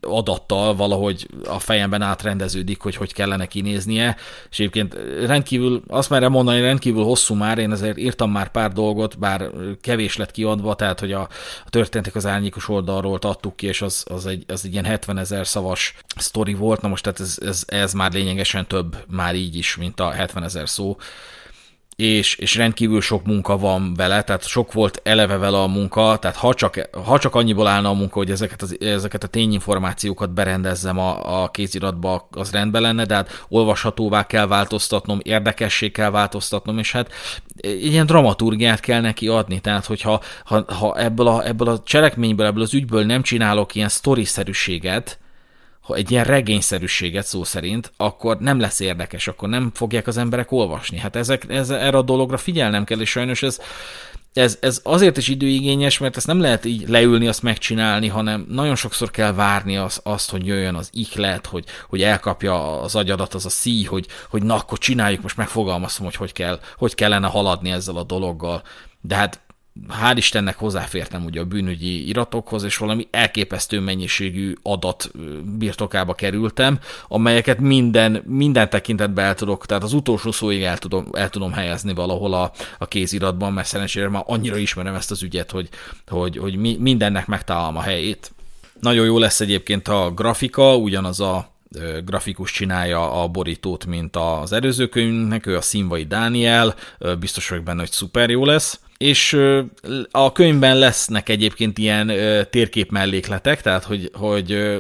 adattal 0.01 0.75
valahogy 0.75 1.27
a 1.45 1.59
fejemben 1.59 2.03
átrendeződik, 2.03 2.81
hogy 2.81 2.97
hogy 2.97 3.13
kellene 3.13 3.47
kinéznie, 3.47 4.17
és 4.51 4.59
egyébként 4.59 4.97
rendkívül, 5.27 5.83
azt 5.89 6.11
merem 6.11 6.31
mondani, 6.31 6.61
rendkívül 6.61 7.05
hosszú 7.05 7.35
már, 7.35 7.59
én 7.59 7.73
ezért 7.73 7.99
írtam 7.99 8.31
már 8.31 8.51
pár 8.51 8.73
dolgot, 8.73 9.19
bár 9.19 9.51
kevés 9.81 10.17
lett 10.17 10.31
kiadva, 10.31 10.75
tehát 10.75 11.01
hogy 11.01 11.13
a, 11.13 11.29
a 11.65 11.71
történtek 11.71 12.15
az 12.15 12.27
árnyékos 12.27 12.69
oldalról 12.69 13.19
adtuk 13.21 13.57
ki, 13.57 13.67
és 13.67 13.83
az, 13.83 14.05
az, 14.09 14.27
egy, 14.27 14.45
az 14.49 14.65
egy 14.65 14.73
ilyen 14.73 14.85
70 14.85 15.19
ezer 15.19 15.47
szavas 15.47 15.95
sztori 16.17 16.55
volt, 16.55 16.81
na 16.81 16.89
most 16.89 17.03
tehát 17.03 17.21
ez, 17.21 17.39
ez, 17.41 17.65
ez 17.67 17.93
már 17.93 18.13
lényegesen 18.13 18.67
több 18.67 18.97
már 19.09 19.35
így 19.35 19.57
is, 19.57 19.77
mint 19.77 20.01
a 20.01 20.11
70 20.11 20.43
ezer 20.43 20.69
szó, 20.69 20.97
és, 21.97 22.35
és 22.35 22.55
rendkívül 22.55 23.01
sok 23.01 23.25
munka 23.25 23.59
van 23.59 23.95
vele, 23.95 24.23
tehát 24.23 24.47
sok 24.47 24.73
volt 24.73 25.01
eleve 25.05 25.37
vele 25.37 25.59
a 25.59 25.67
munka, 25.67 26.17
tehát 26.21 26.37
ha 26.37 26.55
csak, 26.55 26.89
ha 27.05 27.19
csak 27.19 27.35
annyiból 27.35 27.67
állna 27.67 27.89
a 27.89 27.93
munka, 27.93 28.15
hogy 28.15 28.31
ezeket, 28.31 28.63
az, 28.63 28.77
ezeket 28.81 29.25
a 29.25 29.27
tényinformációkat 29.27 30.31
berendezzem 30.31 30.99
a, 30.99 31.43
a 31.43 31.49
kéziratba, 31.49 32.29
az 32.31 32.51
rendben 32.51 32.83
lenne, 32.83 33.05
de 33.05 33.15
hát 33.15 33.45
olvashatóvá 33.49 34.27
kell 34.27 34.47
változtatnom, 34.47 35.19
érdekessé 35.23 35.91
kell 35.91 36.11
változtatnom, 36.11 36.79
és 36.79 36.93
hát 36.93 37.13
ilyen 37.63 38.07
dramaturgiát 38.07 38.81
kell 38.81 39.01
neki 39.01 39.29
adni, 39.29 39.61
tehát 39.61 39.87
hogyha 39.87 40.21
ha, 40.45 40.65
ha 40.73 40.99
ebből, 40.99 41.27
a, 41.27 41.47
ebből 41.47 41.69
a 41.69 41.83
cselekményből, 41.85 42.47
ebből 42.47 42.63
az 42.63 42.75
ügyből 42.75 43.05
nem 43.05 43.23
csinálok 43.23 43.75
ilyen 43.75 43.89
sztoriszerűséget, 43.89 45.19
ha 45.83 45.95
egy 45.95 46.11
ilyen 46.11 46.25
regényszerűséget 46.25 47.27
szó 47.27 47.45
szerint, 47.45 47.93
akkor 47.97 48.39
nem 48.39 48.61
lesz 48.61 48.81
érdekes, 48.81 49.29
akkor 49.29 49.49
nem 49.49 49.71
fogják 49.75 50.07
az 50.07 50.17
emberek 50.17 50.53
olvasni. 50.53 50.99
Hát 50.99 51.17
ezek, 51.17 51.45
ez, 51.49 51.71
erre 51.71 51.97
a 51.97 52.03
dologra 52.03 52.37
figyelnem 52.37 52.85
kell, 52.85 53.01
és 53.01 53.11
sajnos 53.11 53.43
ez, 53.43 53.61
ez, 54.33 54.59
ez 54.61 54.81
azért 54.83 55.17
is 55.17 55.29
időigényes, 55.29 55.99
mert 55.99 56.17
ezt 56.17 56.27
nem 56.27 56.41
lehet 56.41 56.65
így 56.65 56.89
leülni, 56.89 57.27
azt 57.29 57.43
megcsinálni, 57.43 58.09
hanem 58.09 58.47
nagyon 58.49 58.77
sokszor 58.77 59.11
kell 59.11 59.33
várni 59.33 59.77
az, 59.77 60.01
azt, 60.03 60.31
hogy 60.31 60.47
jöjjön 60.47 60.75
az 60.75 60.89
iklet, 60.93 61.47
hogy, 61.47 61.65
hogy 61.89 62.03
elkapja 62.03 62.81
az 62.81 62.95
agyadat 62.95 63.35
az 63.35 63.47
a 63.47 63.51
szí, 63.51 63.85
hogy, 63.85 64.07
hogy 64.31 64.43
na, 64.43 64.55
akkor 64.55 64.79
csináljuk, 64.79 65.23
most 65.23 65.37
megfogalmazom, 65.37 66.05
hogy 66.05 66.17
hogy, 66.17 66.33
kell, 66.33 66.61
hogy 66.77 66.95
kellene 66.95 67.27
haladni 67.27 67.71
ezzel 67.71 67.97
a 67.97 68.03
dologgal. 68.03 68.63
De 69.01 69.15
hát 69.15 69.41
hál' 69.89 70.17
Istennek 70.17 70.57
hozzáfértem 70.57 71.25
ugye 71.25 71.41
a 71.41 71.45
bűnügyi 71.45 72.09
iratokhoz, 72.09 72.63
és 72.63 72.77
valami 72.77 73.09
elképesztő 73.11 73.81
mennyiségű 73.81 74.55
adat 74.63 75.11
birtokába 75.59 76.15
kerültem, 76.15 76.79
amelyeket 77.09 77.59
minden, 77.59 78.23
minden 78.27 78.71
tekintetben 78.71 79.25
el 79.25 79.35
tudok, 79.35 79.67
tehát 79.67 79.83
az 79.83 79.93
utolsó 79.93 80.33
szóig 80.33 80.63
el 80.63 80.79
tudom, 80.79 81.07
el 81.13 81.29
tudom 81.29 81.53
helyezni 81.53 81.95
valahol 81.95 82.35
a, 82.35 82.53
a 82.79 82.87
kéziratban, 82.87 83.53
mert 83.53 83.69
szerencsére 83.69 84.09
már 84.09 84.23
annyira 84.27 84.57
ismerem 84.57 84.95
ezt 84.95 85.11
az 85.11 85.23
ügyet, 85.23 85.51
hogy, 85.51 85.69
hogy, 86.07 86.37
hogy 86.37 86.57
mi, 86.57 86.77
mindennek 86.81 87.27
megtalálom 87.27 87.77
a 87.77 87.83
helyét. 87.83 88.33
Nagyon 88.81 89.05
jó 89.05 89.19
lesz 89.19 89.41
egyébként 89.41 89.89
a 89.89 90.11
grafika, 90.11 90.77
ugyanaz 90.77 91.21
a 91.21 91.51
grafikus 92.05 92.51
csinálja 92.51 93.23
a 93.23 93.29
borítót, 93.29 93.87
mint 93.87 94.17
az 94.17 94.53
előző 94.53 94.89
könyvnek, 94.89 95.47
ő 95.47 95.57
a 95.57 95.61
Színvai 95.61 96.05
Dániel, 96.05 96.75
biztos 97.19 97.49
vagyok 97.49 97.65
benne, 97.65 97.81
hogy 97.81 97.91
szuper 97.91 98.31
jó 98.31 98.45
lesz 98.45 98.81
és 99.03 99.39
a 100.11 100.33
könyvben 100.33 100.79
lesznek 100.79 101.29
egyébként 101.29 101.79
ilyen 101.79 102.13
térkép 102.51 102.91
mellékletek, 102.91 103.63
tehát 103.63 103.85
hogy, 103.85 104.11
hogy 104.13 104.79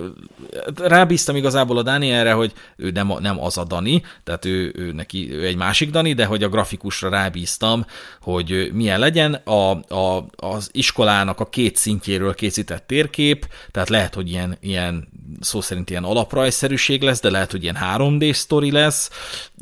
rábíztam 0.76 1.36
igazából 1.36 1.78
a 1.78 1.82
Danielre, 1.82 2.32
hogy 2.32 2.52
ő 2.76 2.90
nem, 2.90 3.12
nem 3.20 3.42
az 3.42 3.58
a 3.58 3.64
Dani, 3.64 4.02
tehát 4.24 4.44
ő, 4.44 4.72
ő 4.76 4.92
neki 4.92 5.32
ő 5.32 5.46
egy 5.46 5.56
másik 5.56 5.90
Dani, 5.90 6.12
de 6.12 6.24
hogy 6.24 6.42
a 6.42 6.48
grafikusra 6.48 7.08
rábíztam, 7.08 7.86
hogy 8.20 8.70
milyen 8.72 8.98
legyen. 8.98 9.34
A, 9.34 9.70
a, 9.94 10.26
az 10.36 10.68
iskolának 10.72 11.40
a 11.40 11.48
két 11.48 11.76
szintjéről 11.76 12.34
készített 12.34 12.86
térkép, 12.86 13.46
tehát 13.70 13.88
lehet, 13.88 14.14
hogy 14.14 14.30
ilyen, 14.30 14.56
ilyen 14.60 15.08
szó 15.40 15.60
szerint 15.60 15.90
ilyen 15.90 16.04
alaprajszerűség 16.04 17.02
lesz, 17.02 17.20
de 17.20 17.30
lehet, 17.30 17.50
hogy 17.50 17.62
ilyen 17.62 17.78
3D 17.80 18.32
sztori 18.32 18.70
lesz, 18.70 19.10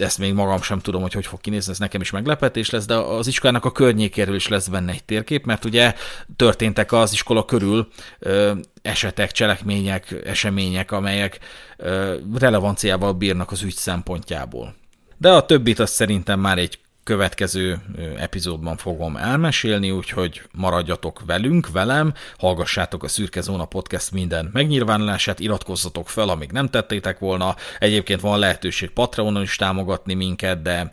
ezt 0.01 0.19
még 0.19 0.35
magam 0.35 0.63
sem 0.63 0.79
tudom, 0.79 1.03
hogy 1.03 1.13
hogy 1.13 1.27
fog 1.27 1.41
kinézni, 1.41 1.73
ez 1.73 1.79
nekem 1.79 2.01
is 2.01 2.11
meglepetés 2.11 2.71
lesz, 2.71 2.87
de 2.87 2.95
az 2.95 3.27
iskolának 3.27 3.65
a 3.65 3.73
környékéről 3.73 4.35
is 4.35 4.49
lesz 4.49 4.69
benne 4.69 4.93
egy 4.93 5.05
térkép, 5.05 5.45
mert 5.45 5.65
ugye 5.65 5.95
történtek 6.37 6.93
az 6.93 7.13
iskola 7.13 7.45
körül 7.45 7.89
ö, 8.19 8.53
esetek, 8.83 9.33
cselekmények, 9.33 10.15
események, 10.25 10.93
amelyek 10.93 11.39
ö, 11.77 12.17
relevanciával 12.39 13.13
bírnak 13.13 13.51
az 13.51 13.63
ügy 13.63 13.75
szempontjából. 13.75 14.75
De 15.17 15.31
a 15.31 15.47
többit 15.47 15.79
azt 15.79 15.95
szerintem 15.95 16.41
már 16.41 16.59
egy 16.59 16.79
következő 17.11 17.81
epizódban 18.19 18.77
fogom 18.77 19.17
elmesélni, 19.17 19.91
úgyhogy 19.91 20.43
maradjatok 20.53 21.23
velünk, 21.27 21.71
velem, 21.71 22.15
hallgassátok 22.39 23.03
a 23.03 23.09
Szürke 23.09 23.41
Zóna 23.41 23.65
Podcast 23.65 24.13
minden 24.13 24.51
megnyilvánulását, 24.53 25.41
iratkozzatok 25.41 26.09
fel, 26.09 26.29
amíg 26.29 26.53
nem 26.53 26.69
tettétek 26.69 27.19
volna. 27.19 27.57
Egyébként 27.79 28.21
van 28.21 28.39
lehetőség 28.39 28.91
Patreonon 28.91 29.43
is 29.43 29.57
támogatni 29.57 30.15
minket, 30.15 30.63
de 30.63 30.91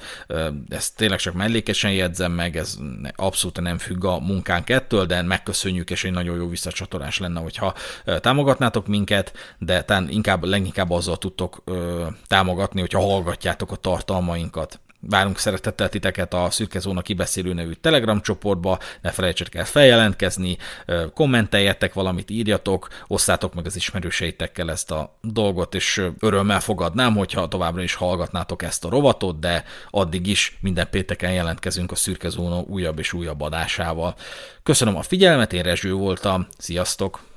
ezt 0.69 0.95
tényleg 0.95 1.19
csak 1.19 1.33
mellékesen 1.33 1.91
jegyzem 1.91 2.31
meg, 2.31 2.57
ez 2.57 2.77
abszolút 3.15 3.61
nem 3.61 3.77
függ 3.77 4.03
a 4.03 4.19
munkánk 4.19 4.69
ettől, 4.69 5.05
de 5.05 5.21
megköszönjük, 5.21 5.89
és 5.89 6.03
egy 6.03 6.11
nagyon 6.11 6.37
jó 6.37 6.47
visszacsatolás 6.47 7.19
lenne, 7.19 7.39
hogyha 7.39 7.73
támogatnátok 8.19 8.87
minket, 8.87 9.55
de 9.57 9.81
talán 9.81 10.09
inkább, 10.09 10.43
leginkább 10.43 10.91
azzal 10.91 11.17
tudtok 11.17 11.63
támogatni, 12.27 12.79
hogyha 12.79 13.01
hallgatjátok 13.01 13.71
a 13.71 13.75
tartalmainkat. 13.75 14.79
Várunk 15.09 15.37
szeretettel 15.37 15.89
titeket 15.89 16.33
a 16.33 16.49
Szürke 16.49 16.79
Zóna 16.79 17.01
kibeszélő 17.01 17.53
nevű 17.53 17.71
Telegram 17.71 18.21
csoportba, 18.21 18.79
ne 19.01 19.11
felejtsetek 19.11 19.55
el 19.55 19.65
feljelentkezni, 19.65 20.57
kommenteljetek 21.13 21.93
valamit, 21.93 22.29
írjatok, 22.29 22.87
osszátok 23.07 23.53
meg 23.53 23.65
az 23.65 23.75
ismerőseitekkel 23.75 24.71
ezt 24.71 24.91
a 24.91 25.17
dolgot, 25.21 25.75
és 25.75 26.01
örömmel 26.19 26.59
fogadnám, 26.59 27.15
hogyha 27.15 27.47
továbbra 27.47 27.83
is 27.83 27.93
hallgatnátok 27.93 28.63
ezt 28.63 28.85
a 28.85 28.89
rovatot, 28.89 29.39
de 29.39 29.63
addig 29.89 30.27
is 30.27 30.57
minden 30.61 30.89
pénteken 30.89 31.31
jelentkezünk 31.31 31.91
a 31.91 31.95
Szürke 31.95 32.29
Zóna 32.29 32.59
újabb 32.59 32.99
és 32.99 33.13
újabb 33.13 33.41
adásával. 33.41 34.15
Köszönöm 34.63 34.95
a 34.95 35.01
figyelmet, 35.01 35.53
én 35.53 35.63
Rezső 35.63 35.93
voltam, 35.93 36.47
sziasztok! 36.57 37.36